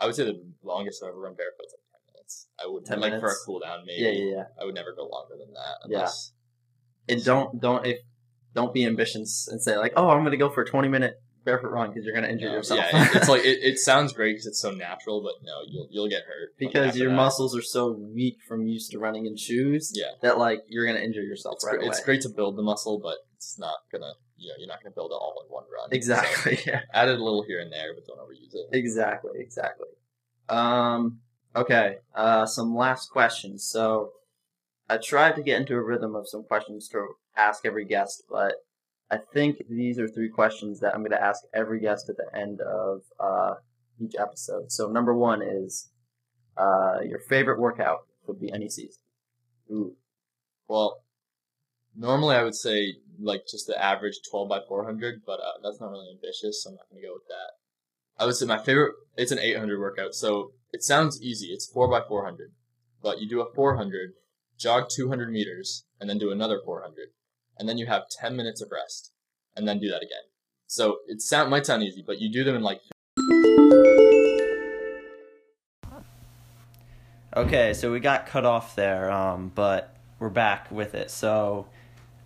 I 0.00 0.06
would 0.06 0.16
say 0.16 0.24
the 0.24 0.42
longest 0.64 1.02
I've 1.02 1.10
ever 1.10 1.20
run 1.20 1.34
barefoot 1.34 1.66
is 1.66 1.74
like 1.74 2.02
ten 2.04 2.14
minutes. 2.14 2.48
I 2.62 2.66
would 2.68 2.84
10 2.84 3.00
like 3.00 3.12
for 3.12 3.16
a 3.18 3.20
minutes? 3.22 3.42
cool 3.46 3.60
down 3.60 3.84
maybe. 3.86 4.02
Yeah, 4.02 4.10
yeah, 4.10 4.34
yeah. 4.36 4.44
I 4.60 4.64
would 4.64 4.74
never 4.74 4.92
go 4.94 5.06
longer 5.06 5.34
than 5.38 5.52
that. 5.54 5.88
Yeah. 5.90 5.96
Unless, 5.98 6.32
And 7.08 7.24
don't 7.24 7.60
don't 7.60 7.84
if 7.86 7.98
don't 8.54 8.72
be 8.74 8.84
ambitious 8.84 9.48
and 9.50 9.60
say 9.62 9.76
like, 9.78 9.92
oh, 9.96 10.08
I'm 10.10 10.22
gonna 10.24 10.36
go 10.36 10.50
for 10.50 10.62
a 10.62 10.66
20 10.66 10.88
minute 10.88 11.14
barefoot 11.44 11.70
run 11.72 11.88
because 11.88 12.04
you're 12.04 12.14
gonna 12.14 12.28
injure 12.28 12.46
No, 12.50 12.54
yourself. 12.56 12.80
Yeah, 12.92 13.08
it's 13.14 13.28
like 13.28 13.44
it, 13.44 13.58
it 13.62 13.78
sounds 13.78 14.12
great 14.12 14.32
because 14.34 14.46
it's 14.46 14.60
so 14.60 14.70
natural, 14.70 15.22
but 15.22 15.34
no, 15.44 15.60
you'll 15.68 15.88
you'll 15.90 16.08
get 16.08 16.22
hurt 16.22 16.50
because 16.58 16.96
your 16.96 17.10
that. 17.10 17.16
muscles 17.16 17.56
are 17.56 17.62
so 17.62 17.90
weak 18.14 18.36
from 18.46 18.66
used 18.66 18.92
to 18.92 18.98
running 18.98 19.26
in 19.26 19.36
shoes 19.36 19.90
Yeah, 19.94 20.12
that 20.22 20.38
like 20.38 20.60
you're 20.68 20.86
gonna 20.86 21.00
injure 21.00 21.22
yourself 21.22 21.54
it's, 21.56 21.64
right 21.66 21.80
gr- 21.80 21.86
it's 21.86 22.04
great 22.04 22.20
to 22.22 22.28
build 22.28 22.56
the 22.56 22.62
muscle, 22.62 23.00
but 23.02 23.16
it's 23.34 23.58
not 23.58 23.76
gonna 23.90 24.12
you 24.36 24.48
know 24.50 24.54
you're 24.58 24.68
not 24.68 24.80
gonna 24.82 24.94
build 24.94 25.10
it 25.10 25.14
all 25.14 25.42
in 25.44 25.52
one 25.52 25.64
run. 25.64 25.90
So 25.90 25.96
Exactly. 25.96 26.58
Yeah. 26.66 26.82
add 26.92 27.08
it 27.08 27.18
a 27.18 27.24
little 27.24 27.42
here 27.42 27.58
and 27.60 27.72
there, 27.72 27.92
but 27.94 28.06
don't 28.06 28.18
overuse 28.20 28.54
it. 28.54 28.66
Exactly. 28.76 29.32
Exactly. 29.40 29.88
Um. 30.48 31.20
Okay. 31.54 31.96
Uh. 32.14 32.46
Some 32.46 32.74
last 32.74 33.10
questions. 33.10 33.64
So, 33.64 34.10
I 34.88 34.98
tried 34.98 35.36
to 35.36 35.42
get 35.42 35.60
into 35.60 35.74
a 35.74 35.82
rhythm 35.82 36.14
of 36.14 36.28
some 36.28 36.44
questions 36.44 36.88
to 36.88 37.08
ask 37.36 37.64
every 37.64 37.84
guest, 37.84 38.24
but 38.30 38.54
I 39.10 39.18
think 39.18 39.62
these 39.68 39.98
are 39.98 40.08
three 40.08 40.28
questions 40.28 40.80
that 40.80 40.94
I'm 40.94 41.00
going 41.00 41.12
to 41.12 41.22
ask 41.22 41.42
every 41.54 41.80
guest 41.80 42.08
at 42.08 42.16
the 42.16 42.38
end 42.38 42.60
of 42.60 43.02
uh, 43.20 43.54
each 44.00 44.14
episode. 44.18 44.72
So, 44.72 44.88
number 44.88 45.14
one 45.14 45.42
is 45.42 45.90
uh, 46.56 47.00
your 47.04 47.20
favorite 47.20 47.60
workout 47.60 48.06
could 48.26 48.40
be 48.40 48.52
any 48.52 48.68
season. 48.68 49.02
Ooh. 49.70 49.96
Well, 50.68 51.02
normally 51.96 52.36
I 52.36 52.42
would 52.42 52.54
say 52.54 52.94
like 53.20 53.42
just 53.46 53.66
the 53.66 53.82
average 53.82 54.20
12 54.30 54.48
by 54.48 54.60
400, 54.66 55.22
but 55.26 55.40
uh, 55.40 55.60
that's 55.62 55.80
not 55.80 55.90
really 55.90 56.10
ambitious, 56.10 56.62
so 56.62 56.70
I'm 56.70 56.76
not 56.76 56.88
going 56.90 57.02
to 57.02 57.08
go 57.08 57.14
with 57.14 57.28
that. 57.28 57.61
I 58.22 58.24
would 58.24 58.36
say 58.36 58.46
my 58.46 58.62
favorite, 58.62 58.94
it's 59.16 59.32
an 59.32 59.40
800 59.40 59.80
workout, 59.80 60.14
so 60.14 60.52
it 60.72 60.84
sounds 60.84 61.20
easy. 61.20 61.48
It's 61.48 61.66
4 61.66 61.88
by 61.88 62.02
400, 62.06 62.52
but 63.02 63.20
you 63.20 63.28
do 63.28 63.40
a 63.40 63.52
400, 63.52 64.12
jog 64.56 64.84
200 64.94 65.28
meters, 65.28 65.86
and 66.00 66.08
then 66.08 66.18
do 66.18 66.30
another 66.30 66.60
400, 66.64 67.08
and 67.58 67.68
then 67.68 67.78
you 67.78 67.86
have 67.86 68.04
10 68.20 68.36
minutes 68.36 68.62
of 68.62 68.70
rest, 68.70 69.10
and 69.56 69.66
then 69.66 69.80
do 69.80 69.88
that 69.88 70.02
again. 70.02 70.22
So 70.68 70.98
it 71.08 71.20
sound 71.20 71.50
might 71.50 71.66
sound 71.66 71.82
easy, 71.82 72.04
but 72.06 72.20
you 72.20 72.30
do 72.30 72.44
them 72.44 72.54
in 72.54 72.62
like 72.62 72.78
Okay, 77.34 77.74
so 77.74 77.90
we 77.90 77.98
got 77.98 78.26
cut 78.26 78.46
off 78.46 78.76
there, 78.76 79.10
um, 79.10 79.50
but 79.52 79.96
we're 80.20 80.28
back 80.28 80.70
with 80.70 80.94
it. 80.94 81.10
So 81.10 81.66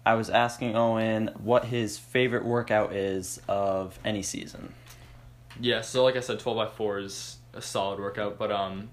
I 0.05 0.13
was 0.13 0.29
asking 0.29 0.77
Owen 0.77 1.31
what 1.43 1.65
his 1.65 1.97
favorite 1.97 2.45
workout 2.45 2.93
is 2.93 3.41
of 3.49 3.99
any 4.05 4.23
season. 4.23 4.75
Yeah, 5.61 5.81
so 5.81 6.05
like 6.05 6.17
I 6.17 6.21
said, 6.21 6.39
12 6.39 6.57
by 6.57 6.67
4 6.67 6.99
is 6.99 7.39
a 7.55 7.63
solid 7.63 7.99
workout, 7.99 8.39
but 8.39 8.53
um, 8.53 8.91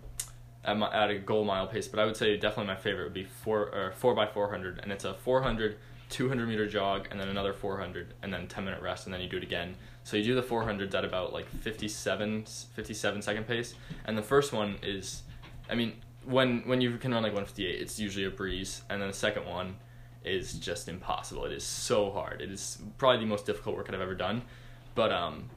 at, 0.63 0.77
my, 0.77 0.91
at 0.93 1.09
a 1.09 1.19
goal 1.19 1.43
mile 1.43 1.67
pace. 1.67 1.87
But 1.87 1.99
I 1.99 2.05
would 2.05 2.15
say 2.15 2.37
definitely 2.37 2.67
my 2.73 2.79
favorite 2.79 3.05
would 3.05 3.13
be 3.13 3.25
4 3.25 3.59
or 3.59 3.93
4 3.97 4.15
by 4.15 4.27
400, 4.27 4.79
and 4.81 4.91
it's 4.91 5.03
a 5.03 5.13
400, 5.13 5.77
200 6.09 6.47
meter 6.47 6.67
jog, 6.67 7.07
and 7.11 7.19
then 7.19 7.27
another 7.27 7.53
400, 7.53 8.13
and 8.21 8.33
then 8.33 8.47
10 8.47 8.65
minute 8.65 8.81
rest, 8.81 9.05
and 9.05 9.13
then 9.13 9.21
you 9.21 9.27
do 9.27 9.37
it 9.37 9.43
again. 9.43 9.75
So 10.03 10.17
you 10.17 10.23
do 10.23 10.35
the 10.35 10.43
400s 10.43 10.93
at 10.93 11.05
about 11.05 11.33
like 11.33 11.47
57, 11.61 12.45
57 12.45 13.21
second 13.21 13.47
pace, 13.47 13.75
and 14.05 14.17
the 14.17 14.23
first 14.23 14.53
one 14.53 14.77
is, 14.81 15.23
I 15.69 15.75
mean, 15.75 15.93
when 16.25 16.61
when 16.61 16.79
you 16.79 16.97
can 16.97 17.11
run 17.11 17.23
like 17.23 17.33
158, 17.33 17.81
it's 17.81 17.99
usually 17.99 18.25
a 18.25 18.29
breeze, 18.29 18.81
and 18.89 19.01
then 19.01 19.09
the 19.09 19.15
second 19.15 19.45
one 19.45 19.75
is 20.23 20.53
just 20.53 20.87
impossible. 20.87 21.43
It 21.45 21.51
is 21.51 21.65
so 21.65 22.09
hard. 22.11 22.41
It 22.41 22.49
is 22.49 22.77
probably 22.97 23.19
the 23.19 23.25
most 23.25 23.45
difficult 23.45 23.75
workout 23.75 23.95
I've 23.95 24.01
ever 24.01 24.15
done, 24.15 24.41
but 24.95 25.11
um, 25.11 25.49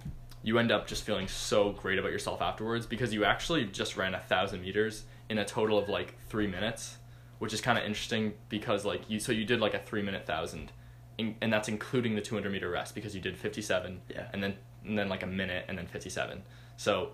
you 0.47 0.61
end 0.61 0.71
up 0.71 0.87
just 0.87 1.03
feeling 1.03 1.27
so 1.27 1.73
great 1.73 1.99
about 1.99 2.13
yourself 2.13 2.41
afterwards 2.41 2.87
because 2.87 3.13
you 3.13 3.25
actually 3.25 3.65
just 3.65 3.97
ran 3.97 4.15
a 4.15 4.21
thousand 4.21 4.63
meters 4.63 5.03
in 5.29 5.39
a 5.39 5.45
total 5.45 5.77
of 5.77 5.89
like 5.89 6.15
three 6.29 6.47
minutes, 6.47 6.99
which 7.41 7.53
is 7.53 7.61
kind 7.61 7.77
of 7.77 7.85
interesting 7.85 8.33
because 8.49 8.85
like 8.85 9.11
you 9.11 9.19
so 9.19 9.33
you 9.33 9.45
did 9.45 9.59
like 9.59 9.75
a 9.75 9.81
three 9.81 10.03
minute 10.03 10.25
thousand, 10.25 10.71
in, 11.19 11.35
and 11.41 11.53
that's 11.53 11.67
including 11.67 12.15
the 12.15 12.21
200 12.21 12.53
meter 12.53 12.71
rest 12.71 12.95
because 12.95 13.13
you 13.13 13.21
did 13.21 13.37
57 13.37 14.01
Yeah. 14.09 14.29
and 14.33 14.41
then 14.41 14.55
and 14.85 14.97
then 14.97 15.09
like 15.09 15.25
a 15.25 15.27
minute 15.27 15.65
and 15.67 15.77
then 15.77 15.89
57. 15.89 16.41
So 16.77 17.11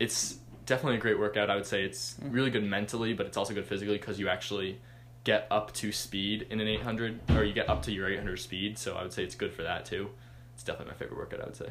it's 0.00 0.38
definitely 0.66 0.96
a 0.96 1.00
great 1.00 1.20
workout. 1.20 1.50
I 1.50 1.54
would 1.54 1.66
say 1.66 1.84
it's 1.84 2.14
mm. 2.14 2.34
really 2.34 2.50
good 2.50 2.64
mentally, 2.64 3.14
but 3.14 3.26
it's 3.26 3.36
also 3.36 3.54
good 3.54 3.66
physically 3.66 3.96
because 3.96 4.18
you 4.18 4.28
actually 4.28 4.80
get 5.22 5.46
up 5.52 5.72
to 5.74 5.92
speed 5.92 6.48
in 6.50 6.58
an 6.58 6.66
800 6.66 7.30
or 7.30 7.44
you 7.44 7.54
get 7.54 7.68
up 7.68 7.84
to 7.84 7.92
your 7.92 8.08
800 8.08 8.40
speed. 8.40 8.76
So 8.76 8.96
I 8.96 9.04
would 9.04 9.12
say 9.12 9.22
it's 9.22 9.36
good 9.36 9.52
for 9.52 9.62
that 9.62 9.84
too. 9.84 10.10
It's 10.54 10.64
definitely 10.64 10.94
my 10.94 10.98
favorite 10.98 11.16
workout. 11.16 11.40
I 11.40 11.44
would 11.44 11.54
say. 11.54 11.68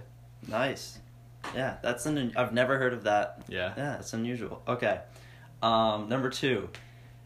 Nice. 0.47 0.99
Yeah, 1.55 1.77
that's 1.83 2.05
an. 2.05 2.33
I've 2.35 2.53
never 2.53 2.77
heard 2.77 2.93
of 2.93 3.03
that. 3.03 3.43
Yeah. 3.47 3.73
Yeah, 3.77 3.97
it's 3.99 4.13
unusual. 4.13 4.61
Okay. 4.67 5.01
Um, 5.61 6.07
number 6.09 6.29
two, 6.29 6.69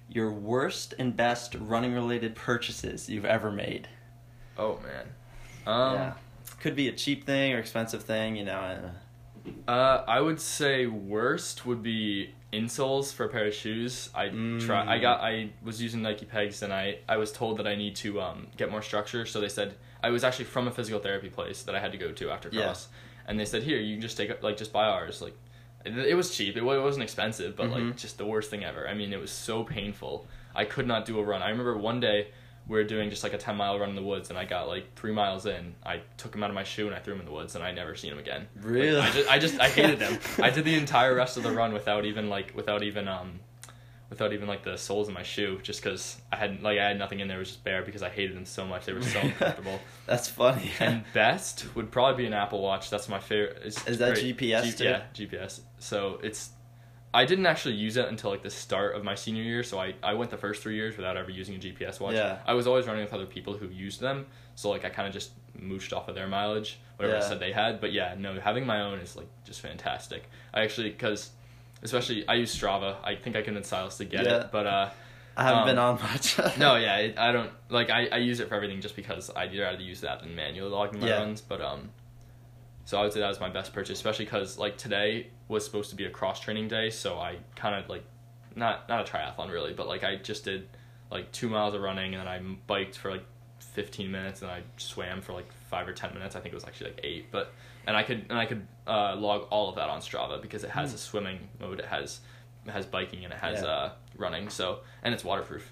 your 0.10 0.32
worst 0.32 0.94
and 1.00 1.16
best 1.16 1.56
running 1.56 1.94
related 1.94 2.36
purchases 2.36 3.10
you've 3.10 3.26
ever 3.26 3.52
made. 3.52 3.88
Oh 4.58 4.80
man. 4.84 5.06
Um, 5.68 5.94
yeah. 5.94 6.14
Could 6.62 6.76
be 6.76 6.88
a 6.88 6.92
cheap 6.94 7.26
thing 7.26 7.54
or 7.54 7.60
expensive 7.60 8.04
thing, 8.04 8.36
you 8.36 8.46
know. 8.46 8.92
uh, 9.68 9.72
Uh, 9.72 10.04
I 10.08 10.20
would 10.20 10.42
say 10.42 10.88
worst 10.88 11.66
would 11.66 11.82
be 11.84 12.32
insoles 12.52 13.14
for 13.14 13.26
a 13.26 13.30
pair 13.30 13.46
of 13.46 13.54
shoes. 13.54 14.10
I 14.16 14.30
try. 14.30 14.84
I 14.96 14.98
Mm. 14.98 15.02
got. 15.02 15.22
I 15.22 15.50
was 15.64 15.82
using 15.82 16.02
Nike 16.02 16.26
pegs, 16.26 16.64
and 16.64 16.74
I 16.74 17.00
I 17.08 17.18
was 17.18 17.32
told 17.32 17.58
that 17.60 17.68
I 17.68 17.76
need 17.76 17.96
to 17.98 18.20
um 18.22 18.48
get 18.58 18.72
more 18.72 18.82
structure. 18.82 19.26
So 19.26 19.40
they 19.40 19.50
said 19.50 19.76
I 20.04 20.10
was 20.10 20.24
actually 20.24 20.46
from 20.46 20.68
a 20.68 20.72
physical 20.72 21.00
therapy 21.00 21.30
place 21.30 21.64
that 21.64 21.76
I 21.76 21.80
had 21.80 21.92
to 21.92 21.98
go 21.98 22.12
to 22.12 22.32
after 22.32 22.50
Yeah. 22.52 22.62
And 23.28 23.40
they 23.40 23.46
said 23.46 23.64
here 23.64 23.78
you 23.80 23.96
can 23.96 24.02
just 24.02 24.18
take 24.18 24.42
like 24.44 24.58
just 24.58 24.72
buy 24.74 24.86
ours. 24.86 25.22
Like 25.22 25.36
it, 25.86 25.98
it 25.98 26.16
was 26.16 26.36
cheap. 26.36 26.56
It, 26.58 26.64
it 26.64 26.64
wasn't 26.64 27.04
expensive, 27.04 27.56
but 27.56 27.68
Mhm. 27.70 27.88
like 27.90 27.98
just 27.98 28.18
the 28.18 28.26
worst 28.26 28.50
thing 28.50 28.64
ever. 28.64 28.88
I 28.88 28.94
mean, 28.94 29.14
it 29.14 29.20
was 29.20 29.32
so 29.32 29.64
painful. 29.64 30.26
I 30.56 30.66
could 30.66 30.88
not 30.88 31.06
do 31.06 31.20
a 31.20 31.24
run. 31.24 31.42
I 31.42 31.50
remember 31.50 31.78
one 31.78 32.00
day 32.00 32.28
we 32.68 32.76
were 32.78 32.84
doing 32.84 33.10
just 33.10 33.24
like 33.24 33.34
a 33.34 33.38
10 33.38 33.56
mile 33.56 33.80
run 33.80 33.90
in 33.92 33.96
the 33.96 34.04
woods 34.04 34.30
and 34.30 34.38
I 34.38 34.44
got 34.44 34.68
like 34.68 34.94
three 34.96 35.14
miles 35.14 35.46
in. 35.46 35.74
I 35.86 36.02
took 36.18 36.36
him 36.36 36.44
out 36.44 36.50
of 36.50 36.54
my 36.56 36.64
shoe 36.66 36.88
and 36.88 36.96
I 36.96 37.00
threw 37.00 37.14
him 37.14 37.22
in 37.22 37.26
the 37.26 37.32
woods 37.32 37.56
and 37.56 37.64
I 37.64 37.72
never 37.72 37.96
seen 37.96 38.12
him 38.12 38.20
again. 38.20 38.48
Like, 38.58 38.66
Really? 38.66 39.00
I 39.00 39.10
just, 39.12 39.30
I 39.32 39.40
just, 39.40 39.60
I 39.62 39.70
hated 39.70 40.00
them. 40.04 40.20
I 40.42 40.50
did 40.50 40.66
the 40.66 40.76
entire 40.76 41.16
rest 41.16 41.38
of 41.38 41.44
the 41.44 41.52
run 41.52 41.72
without 41.74 42.04
even 42.04 42.28
like, 42.30 42.54
without 42.56 42.84
even, 42.84 43.08
um, 43.08 43.40
without 44.10 44.32
even 44.34 44.48
like 44.48 44.64
the 44.64 44.78
soles 44.78 45.08
in 45.08 45.14
my 45.14 45.24
shoe 45.24 45.60
just 45.64 45.84
because 45.84 46.18
I 46.32 46.38
had, 46.38 46.62
like, 46.64 46.80
I 46.80 46.88
had 46.88 46.98
nothing 46.98 47.20
in 47.20 47.28
there. 47.28 47.38
It 47.38 47.42
was 47.42 47.50
just 47.50 47.64
bare 47.64 47.84
because 47.84 48.02
I 48.04 48.10
hated 48.10 48.36
them 48.38 48.46
so 48.46 48.66
much. 48.66 48.86
They 48.86 48.94
were 48.94 49.02
so 49.02 49.20
uncomfortable. 49.24 49.80
That's 50.06 50.30
funny. 50.30 50.72
and 50.80 51.04
best 51.14 51.66
would 51.76 51.92
probably 51.92 52.24
be 52.24 52.28
an 52.28 52.34
Apple 52.34 52.62
Watch. 52.62 52.90
That's 52.90 53.10
my 53.10 53.20
favorite. 53.20 53.62
It's 53.66 53.86
Is 53.88 53.98
that 53.98 54.14
great. 54.14 54.38
GPS 54.38 54.78
too? 54.78 54.84
Yeah, 54.86 55.02
GPS. 55.14 55.60
So 55.80 56.20
it's. 56.24 56.52
I 57.14 57.26
didn't 57.26 57.46
actually 57.48 57.76
use 57.76 57.98
it 57.98 58.08
until 58.08 58.30
like 58.30 58.44
the 58.44 58.50
start 58.50 58.96
of 58.96 59.04
my 59.04 59.16
senior 59.16 59.42
year. 59.42 59.64
So 59.64 59.80
I, 59.80 59.96
I 60.04 60.14
went 60.14 60.30
the 60.30 60.38
first 60.38 60.62
three 60.62 60.76
years 60.76 60.98
without 60.98 61.18
ever 61.18 61.32
using 61.32 61.56
a 61.56 61.58
GPS 61.58 62.00
watch. 62.00 62.14
Yeah. 62.16 62.40
I 62.46 62.54
was 62.54 62.68
always 62.68 62.86
running 62.86 63.04
with 63.04 63.14
other 63.14 63.26
people 63.26 63.58
who 63.58 63.68
used 63.70 64.00
them. 64.02 64.28
So 64.56 64.70
like 64.70 64.86
I 64.86 64.90
kind 64.90 65.08
of 65.08 65.14
just 65.14 65.32
mooched 65.58 65.96
off 65.96 66.10
of 66.10 66.16
their 66.16 66.28
mileage, 66.28 66.80
whatever 66.98 67.18
Yeah. 67.18 67.24
I 67.26 67.28
said 67.28 67.40
they 67.40 67.54
had. 67.54 67.80
But 67.82 67.92
yeah, 67.94 68.14
no, 68.18 68.40
having 68.40 68.66
my 68.66 68.82
own 68.82 69.00
is 69.00 69.16
like 69.16 69.28
just 69.46 69.62
fantastic. 69.62 70.30
I 70.54 70.62
actually 70.62 70.92
because. 70.92 71.32
Especially, 71.84 72.28
I 72.28 72.36
use 72.36 72.56
Strava. 72.56 72.96
I 73.04 73.16
think 73.16 73.36
I 73.36 73.42
convinced 73.42 73.70
Silas 73.70 73.98
to 73.98 74.06
get 74.06 74.26
Yeah. 74.26 74.42
it, 74.42 74.52
but 74.52 74.66
uh, 74.66 74.90
I 75.36 75.44
haven't 75.44 75.60
um, 75.62 75.68
been 75.68 75.78
on 75.78 76.02
much. 76.02 76.40
no, 76.58 76.76
yeah, 76.76 76.98
it, 76.98 77.18
I 77.20 77.32
don't 77.32 77.52
like. 77.70 77.90
I, 77.90 78.08
I 78.08 78.18
use 78.18 78.40
it 78.40 78.50
for 78.50 78.56
everything 78.56 78.82
just 78.82 78.96
because 78.96 79.30
I'd 79.36 79.56
rather 79.58 79.82
use 79.82 80.02
that 80.02 80.22
than 80.22 80.36
manually 80.36 80.72
logging 80.72 81.00
my 81.00 81.08
Yeah. 81.08 81.20
runs. 81.20 81.42
But 81.42 81.62
um, 81.62 81.90
so 82.86 82.98
I 82.98 83.04
would 83.04 83.14
say 83.14 83.20
that 83.20 83.28
was 83.28 83.40
my 83.40 83.50
best 83.50 83.74
purchase, 83.74 83.98
especially 84.00 84.26
because 84.26 84.58
like 84.58 84.78
today 84.78 85.28
was 85.48 85.64
supposed 85.64 85.92
to 85.92 85.96
be 85.96 86.06
a 86.06 86.10
cross 86.10 86.40
training 86.40 86.68
day, 86.68 86.90
so 86.90 87.20
I 87.20 87.38
kind 87.56 87.76
of 87.76 87.88
like 87.90 88.04
not 88.56 88.90
not 88.90 89.08
a 89.08 89.12
triathlon 89.12 89.52
really, 89.52 89.74
but 89.74 89.88
like 89.88 90.04
I 90.04 90.16
just 90.16 90.46
did 90.46 90.68
like 91.12 91.32
two 91.32 91.48
miles 91.48 91.76
of 91.76 91.82
running 91.82 92.16
and 92.16 92.22
then 92.22 92.28
I 92.28 92.40
biked 92.66 92.98
for 92.98 93.12
like 93.12 93.24
fifteen 93.60 94.12
minutes 94.12 94.42
and 94.42 94.50
I 94.50 94.64
swam 94.78 95.22
for 95.22 95.34
like 95.34 95.52
five 95.70 95.88
or 95.88 95.94
ten 95.94 96.14
minutes. 96.16 96.36
I 96.36 96.40
think 96.40 96.54
it 96.54 96.56
was 96.56 96.66
actually 96.66 96.92
like 96.92 97.02
eight, 97.04 97.32
but 97.32 97.54
and 97.88 97.98
I 97.98 98.04
could 98.04 98.26
and 98.30 98.38
I 98.38 98.46
could 98.46 98.68
uh, 98.86 99.16
log 99.16 99.48
all 99.50 99.70
of 99.70 99.76
that 99.78 99.90
on 99.90 100.02
Strava 100.02 100.40
because 100.42 100.64
it 100.64 100.70
has 100.70 100.94
a 100.94 100.98
swimming 101.00 101.40
mode, 101.60 101.80
it 101.80 101.86
has 101.86 102.20
it 102.68 102.72
has 102.72 102.86
biking 102.86 103.24
and 103.24 103.34
it 103.34 103.40
has. 103.40 103.62
Yeah. 103.64 103.68
uh, 103.68 103.92
running, 104.18 104.50
so 104.50 104.80
and 105.04 105.14
it's 105.14 105.24
waterproof. 105.24 105.72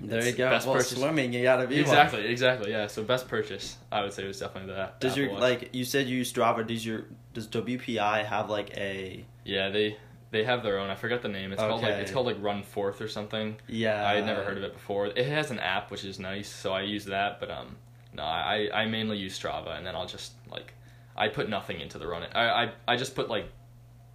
there 0.00 0.18
It's 0.18 0.28
you 0.28 0.32
go. 0.34 0.48
best 0.48 0.64
well, 0.66 0.76
purchase. 0.76 0.96
swimming, 0.96 1.32
you 1.32 1.42
gotta 1.42 1.66
be 1.66 1.74
one. 1.74 1.80
Exactly, 1.80 2.24
exactly, 2.26 2.70
yeah. 2.70 2.86
So 2.86 3.02
best 3.02 3.26
purchase, 3.26 3.76
I 3.90 4.02
would 4.02 4.12
say, 4.12 4.24
was 4.28 4.38
definitely 4.38 4.74
that. 4.74 5.00
Does 5.00 5.12
Apple 5.12 5.22
your 5.24 5.32
Watch. 5.32 5.40
like 5.40 5.70
you 5.74 5.84
said 5.84 6.06
you 6.06 6.18
use 6.18 6.32
Strava? 6.32 6.64
Does 6.64 6.86
your 6.86 7.06
does 7.34 7.48
WPI 7.48 8.24
have 8.26 8.48
like 8.48 8.76
a 8.76 9.24
Yeah, 9.44 9.70
they 9.70 9.96
they 10.30 10.44
have 10.44 10.62
their 10.62 10.78
own. 10.78 10.88
I 10.88 10.94
forgot 10.94 11.20
the 11.22 11.28
name. 11.28 11.50
It's 11.52 11.60
called 11.60 11.82
like 11.82 11.90
Okay. 11.94 12.00
it's 12.02 12.12
called 12.12 12.26
like 12.26 12.36
Run 12.40 12.62
Forth 12.62 13.00
or 13.00 13.08
something. 13.08 13.56
yeah? 13.66 14.06
I 14.06 14.14
had 14.14 14.24
never 14.26 14.44
heard 14.44 14.56
of 14.56 14.62
it 14.62 14.72
before. 14.72 15.06
It 15.06 15.26
has 15.26 15.50
an 15.50 15.58
app 15.58 15.90
which 15.90 16.04
is 16.04 16.20
nice, 16.20 16.48
so 16.48 16.72
I 16.72 16.82
use 16.82 17.06
that. 17.06 17.40
But 17.40 17.50
um, 17.50 17.74
no, 18.14 18.22
I 18.22 18.68
I 18.72 18.86
mainly 18.86 19.18
use 19.18 19.36
Strava, 19.36 19.76
and 19.76 19.84
then 19.84 19.96
I'll 19.96 20.06
just 20.06 20.32
like 20.48 20.72
I 21.20 21.28
put 21.28 21.48
nothing 21.48 21.80
into 21.80 21.98
the 21.98 22.06
run. 22.08 22.22
I 22.34 22.64
I 22.64 22.72
I 22.88 22.96
just 22.96 23.14
put 23.14 23.28
like 23.28 23.46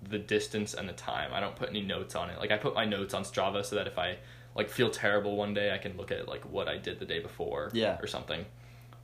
the 0.10 0.18
distance 0.20 0.74
and 0.74 0.90
the 0.90 0.94
time. 0.94 1.32
I 1.34 1.40
don't 1.40 1.56
put 1.56 1.70
any 1.70 1.82
notes 1.82 2.16
on 2.16 2.30
it. 2.30 2.38
Like 2.40 2.52
I 2.52 2.58
put 2.58 2.74
my 2.76 2.84
notes 2.86 3.14
on 3.14 3.24
Strava 3.24 3.64
so 3.64 3.76
that 3.76 3.88
if 3.88 3.98
I 3.98 4.18
like 4.56 4.70
feel 4.70 4.90
terrible 4.90 5.36
one 5.38 5.54
day, 5.54 5.74
I 5.74 5.78
can 5.78 5.96
look 5.98 6.12
at 6.12 6.28
like 6.28 6.44
what 6.52 6.68
I 6.68 6.78
did 6.78 7.00
the 7.00 7.06
day 7.06 7.20
before, 7.20 7.70
Yeah. 7.74 7.98
or 8.02 8.08
something. 8.08 8.46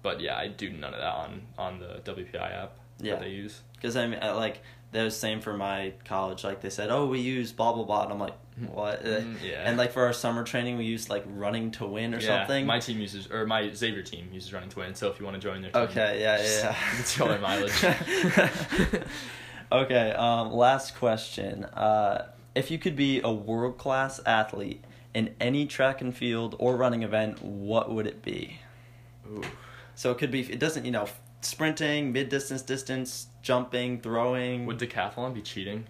But 0.01 0.19
yeah, 0.19 0.35
I 0.37 0.47
do 0.47 0.69
none 0.71 0.93
of 0.93 0.99
that 0.99 1.13
on 1.13 1.41
on 1.57 1.79
the 1.79 2.01
WPI 2.11 2.51
app 2.63 2.73
Yeah. 2.99 3.13
that 3.13 3.21
they 3.21 3.29
use. 3.29 3.61
Because 3.75 3.95
I 3.95 4.07
mean, 4.07 4.19
like 4.19 4.61
that 4.91 5.03
was 5.03 5.17
same 5.17 5.41
for 5.41 5.53
my 5.53 5.93
college. 6.05 6.43
Like 6.43 6.61
they 6.61 6.69
said, 6.69 6.89
oh, 6.89 7.07
we 7.07 7.19
use 7.19 7.51
blah 7.51 7.73
blah 7.73 7.83
blah, 7.83 8.03
and 8.03 8.13
I'm 8.13 8.19
like, 8.19 8.35
what? 8.67 9.03
Mm, 9.03 9.35
yeah. 9.43 9.63
And 9.67 9.77
like 9.77 9.91
for 9.91 10.05
our 10.05 10.13
summer 10.13 10.43
training, 10.43 10.77
we 10.77 10.85
used 10.85 11.09
like 11.09 11.23
running 11.27 11.71
to 11.71 11.85
win 11.85 12.13
or 12.13 12.19
yeah, 12.19 12.39
something. 12.39 12.65
My 12.65 12.79
team 12.79 12.99
uses 12.99 13.29
or 13.31 13.45
my 13.45 13.71
Xavier 13.71 14.03
team 14.03 14.29
uses 14.31 14.53
running 14.53 14.69
to 14.69 14.79
win. 14.79 14.95
So 14.95 15.09
if 15.09 15.19
you 15.19 15.25
want 15.25 15.35
to 15.35 15.41
join 15.41 15.61
their 15.61 15.71
team, 15.71 15.81
okay, 15.83 16.21
yeah, 16.21 16.37
yeah, 16.37 16.59
yeah. 16.63 16.99
it's 16.99 17.17
your 17.17 17.37
mileage. 17.39 17.83
okay. 19.71 20.11
Um, 20.11 20.51
last 20.51 20.95
question. 20.95 21.65
Uh, 21.65 22.27
if 22.53 22.69
you 22.69 22.77
could 22.77 22.95
be 22.95 23.21
a 23.23 23.31
world 23.31 23.77
class 23.77 24.19
athlete 24.25 24.83
in 25.13 25.33
any 25.39 25.65
track 25.65 26.01
and 26.01 26.15
field 26.15 26.55
or 26.59 26.75
running 26.75 27.03
event, 27.03 27.41
what 27.41 27.91
would 27.91 28.07
it 28.07 28.21
be? 28.21 28.59
Ooh. 29.27 29.41
So 29.95 30.11
it 30.11 30.17
could 30.17 30.31
be. 30.31 30.41
It 30.41 30.59
doesn't. 30.59 30.85
You 30.85 30.91
know, 30.91 31.07
sprinting, 31.41 32.11
mid 32.11 32.29
distance, 32.29 32.61
distance, 32.61 33.27
jumping, 33.41 34.01
throwing. 34.01 34.65
Would 34.65 34.79
decathlon 34.79 35.33
be 35.33 35.41
cheating? 35.41 35.85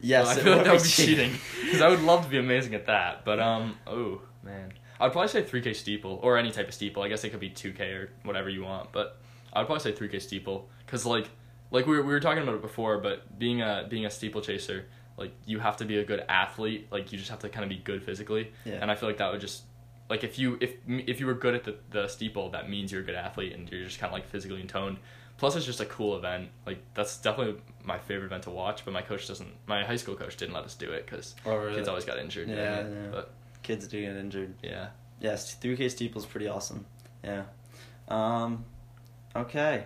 yes, 0.00 0.26
Well, 0.26 0.38
I 0.38 0.40
feel 0.42 0.52
like 0.52 0.58
would 0.58 0.66
that 0.66 0.70
be 0.70 0.76
would 0.76 0.82
be 0.84 0.88
cheating 0.88 1.32
because 1.64 1.80
I 1.80 1.88
would 1.88 2.00
love 2.02 2.24
to 2.24 2.28
be 2.30 2.38
amazing 2.38 2.74
at 2.74 2.86
that. 2.86 3.24
But 3.24 3.40
um, 3.40 3.76
oh 3.86 4.22
man, 4.42 4.72
I'd 5.00 5.12
probably 5.12 5.28
say 5.28 5.42
3K 5.42 5.74
steeple 5.74 6.20
or 6.22 6.36
any 6.38 6.50
type 6.50 6.68
of 6.68 6.74
steeple. 6.74 7.02
I 7.02 7.08
guess 7.08 7.24
it 7.24 7.30
could 7.30 7.40
be 7.40 7.50
2K 7.50 7.80
or 7.94 8.10
whatever 8.24 8.48
you 8.48 8.62
want, 8.64 8.92
but 8.92 9.18
I'd 9.52 9.66
probably 9.66 9.80
say 9.80 9.92
3K 9.92 10.20
steeple 10.20 10.68
because 10.84 11.04
like 11.06 11.30
like 11.70 11.86
we 11.86 11.96
were, 11.96 12.02
we 12.02 12.12
were 12.12 12.20
talking 12.20 12.42
about 12.42 12.54
it 12.54 12.62
before, 12.62 12.98
but 12.98 13.38
being 13.38 13.60
a 13.62 13.86
being 13.88 14.06
a 14.06 14.10
steeple-chaser, 14.10 14.86
like 15.16 15.32
you 15.46 15.58
have 15.58 15.76
to 15.78 15.84
be 15.84 15.98
a 15.98 16.04
good 16.04 16.22
athlete. 16.28 16.88
Like 16.92 17.10
you 17.12 17.18
just 17.18 17.30
have 17.30 17.40
to 17.40 17.48
kind 17.48 17.64
of 17.64 17.70
be 17.70 17.76
good 17.76 18.02
physically, 18.04 18.52
Yeah. 18.64 18.74
and 18.74 18.90
I 18.90 18.94
feel 18.94 19.08
like 19.08 19.18
that 19.18 19.32
would 19.32 19.40
just 19.40 19.62
like 20.10 20.22
if 20.22 20.38
you 20.38 20.58
if 20.60 20.74
if 20.86 21.18
you 21.18 21.26
were 21.26 21.34
good 21.34 21.54
at 21.54 21.64
the, 21.64 21.76
the 21.90 22.08
steeple, 22.08 22.50
that 22.50 22.68
means 22.68 22.92
you're 22.92 23.00
a 23.00 23.04
good 23.04 23.14
athlete 23.14 23.54
and 23.54 23.68
you're 23.70 23.84
just 23.86 23.98
kind 23.98 24.12
of 24.12 24.14
like 24.14 24.28
physically 24.28 24.60
in 24.60 24.68
toned. 24.68 24.98
Plus, 25.36 25.56
it's 25.56 25.66
just 25.66 25.80
a 25.80 25.86
cool 25.86 26.16
event. 26.16 26.48
Like 26.66 26.78
that's 26.94 27.16
definitely 27.18 27.60
my 27.84 27.98
favorite 27.98 28.26
event 28.26 28.44
to 28.44 28.50
watch. 28.50 28.84
But 28.84 28.92
my 28.94 29.02
coach 29.02 29.26
doesn't. 29.28 29.48
My 29.66 29.84
high 29.84 29.96
school 29.96 30.14
coach 30.14 30.36
didn't 30.36 30.54
let 30.54 30.64
us 30.64 30.74
do 30.74 30.90
it 30.90 31.06
because 31.06 31.34
Oh, 31.44 31.56
really? 31.56 31.76
kids 31.76 31.88
always 31.88 32.04
got 32.04 32.18
injured. 32.18 32.48
Yeah, 32.48 32.54
Yeah, 32.56 32.88
yeah. 32.88 33.08
But 33.10 33.32
Kids 33.62 33.88
do 33.88 34.00
get 34.00 34.14
injured. 34.16 34.54
yeah, 34.62 34.88
Yes, 35.20 35.56
3K 35.60 35.90
steeple's 35.90 36.26
pretty 36.26 36.46
awesome. 36.48 36.84
Yeah. 37.24 37.44
Um, 38.08 38.64
okay. 39.34 39.84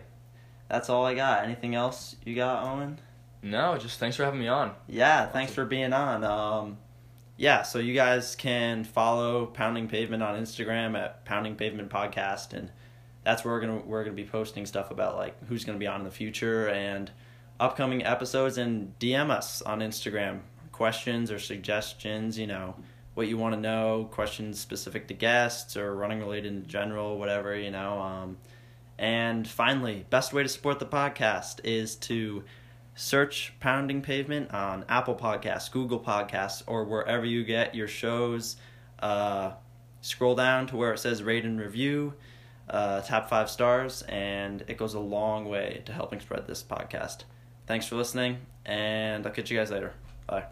That's 0.69 0.91
all 0.91 1.07
I 1.07 1.15
got. 1.15 1.45
Anything 1.45 1.75
else 1.77 2.17
you 2.25 2.35
got, 2.35 2.65
Owen? 2.65 2.99
no, 3.41 3.79
just 3.79 4.01
thanks 4.01 4.17
for 4.17 4.25
having 4.25 4.41
me 4.41 4.49
on. 4.49 4.73
Yeah, 4.89 5.27
thanks 5.27 5.55
for 5.55 5.65
being 5.65 5.93
on. 5.93 6.25
Um, 6.25 6.79
yeah, 7.37 7.63
so 7.63 7.79
you 7.79 7.95
guys 7.95 8.35
can 8.35 8.83
follow 8.83 9.47
Pounding 9.47 9.87
Pavement 9.87 10.25
on 10.25 10.35
Instagram 10.43 10.99
at 10.99 11.25
Pounding 11.25 11.55
Pavement 11.55 11.89
Podcast, 11.89 12.53
and 12.53 12.71
that's 13.29 13.45
where 13.45 13.53
we're 13.53 13.61
gonna 13.61 13.83
we're 13.85 14.05
gonna 14.05 14.17
be 14.17 14.25
posting 14.25 14.65
stuff 14.65 14.91
about 14.91 15.17
like 15.17 15.37
who's 15.49 15.63
gonna 15.63 15.77
be 15.77 15.87
on 15.87 16.01
in 16.01 16.05
the 16.05 16.11
future 16.11 16.71
and 16.71 17.11
upcoming 17.61 18.03
episodes. 18.03 18.57
And 18.57 18.99
DM 18.99 19.29
us 19.29 19.61
on 19.61 19.81
Instagram 19.81 20.41
questions 20.73 21.31
or 21.31 21.39
suggestions. 21.39 22.39
You 22.39 22.47
know 22.47 22.75
what 23.13 23.29
you 23.29 23.37
want 23.37 23.55
to 23.55 23.61
know, 23.61 24.09
questions 24.13 24.59
specific 24.59 25.09
to 25.09 25.15
guests 25.15 25.77
or 25.77 25.95
running 25.95 26.21
related 26.21 26.47
in 26.47 26.67
general, 26.67 27.19
whatever 27.19 27.55
you 27.55 27.71
know. 27.71 28.01
Um, 28.01 28.39
and 28.99 29.47
finally, 29.47 30.07
best 30.09 30.33
way 30.33 30.43
to 30.43 30.49
support 30.49 30.79
the 30.79 30.87
podcast 30.87 31.61
is 31.65 31.97
to 31.97 32.45
search 32.95 33.53
Pounding 33.61 34.01
Pavement 34.01 34.55
on 34.55 34.87
Apple 34.89 35.17
Podcasts, 35.17 35.71
Google 35.71 36.01
Podcasts, 36.01 36.63
or 36.67 36.85
wherever 36.85 37.27
you 37.27 37.45
get 37.45 37.75
your 37.75 37.89
shows. 37.89 38.57
Uh, 39.01 39.53
scroll 40.01 40.35
down 40.35 40.67
to 40.69 40.77
where 40.77 40.95
it 40.95 40.99
says 40.99 41.23
rate 41.23 41.45
and 41.45 41.61
review, 41.61 42.15
uh, 42.71 43.01
tap 43.03 43.29
five 43.29 43.51
stars, 43.51 44.03
and 44.03 44.65
it 44.69 44.77
goes 44.77 44.95
a 44.95 45.01
long 45.01 45.49
way 45.49 45.83
to 45.87 45.93
helping 45.93 46.21
spread 46.21 46.47
this 46.47 46.63
podcast. 46.63 47.25
Thanks 47.67 47.87
for 47.87 47.97
listening, 47.97 48.39
and 48.65 49.27
I'll 49.27 49.33
catch 49.33 49.51
you 49.51 49.59
guys 49.59 49.71
later. 49.71 49.93
Bye. 50.27 50.45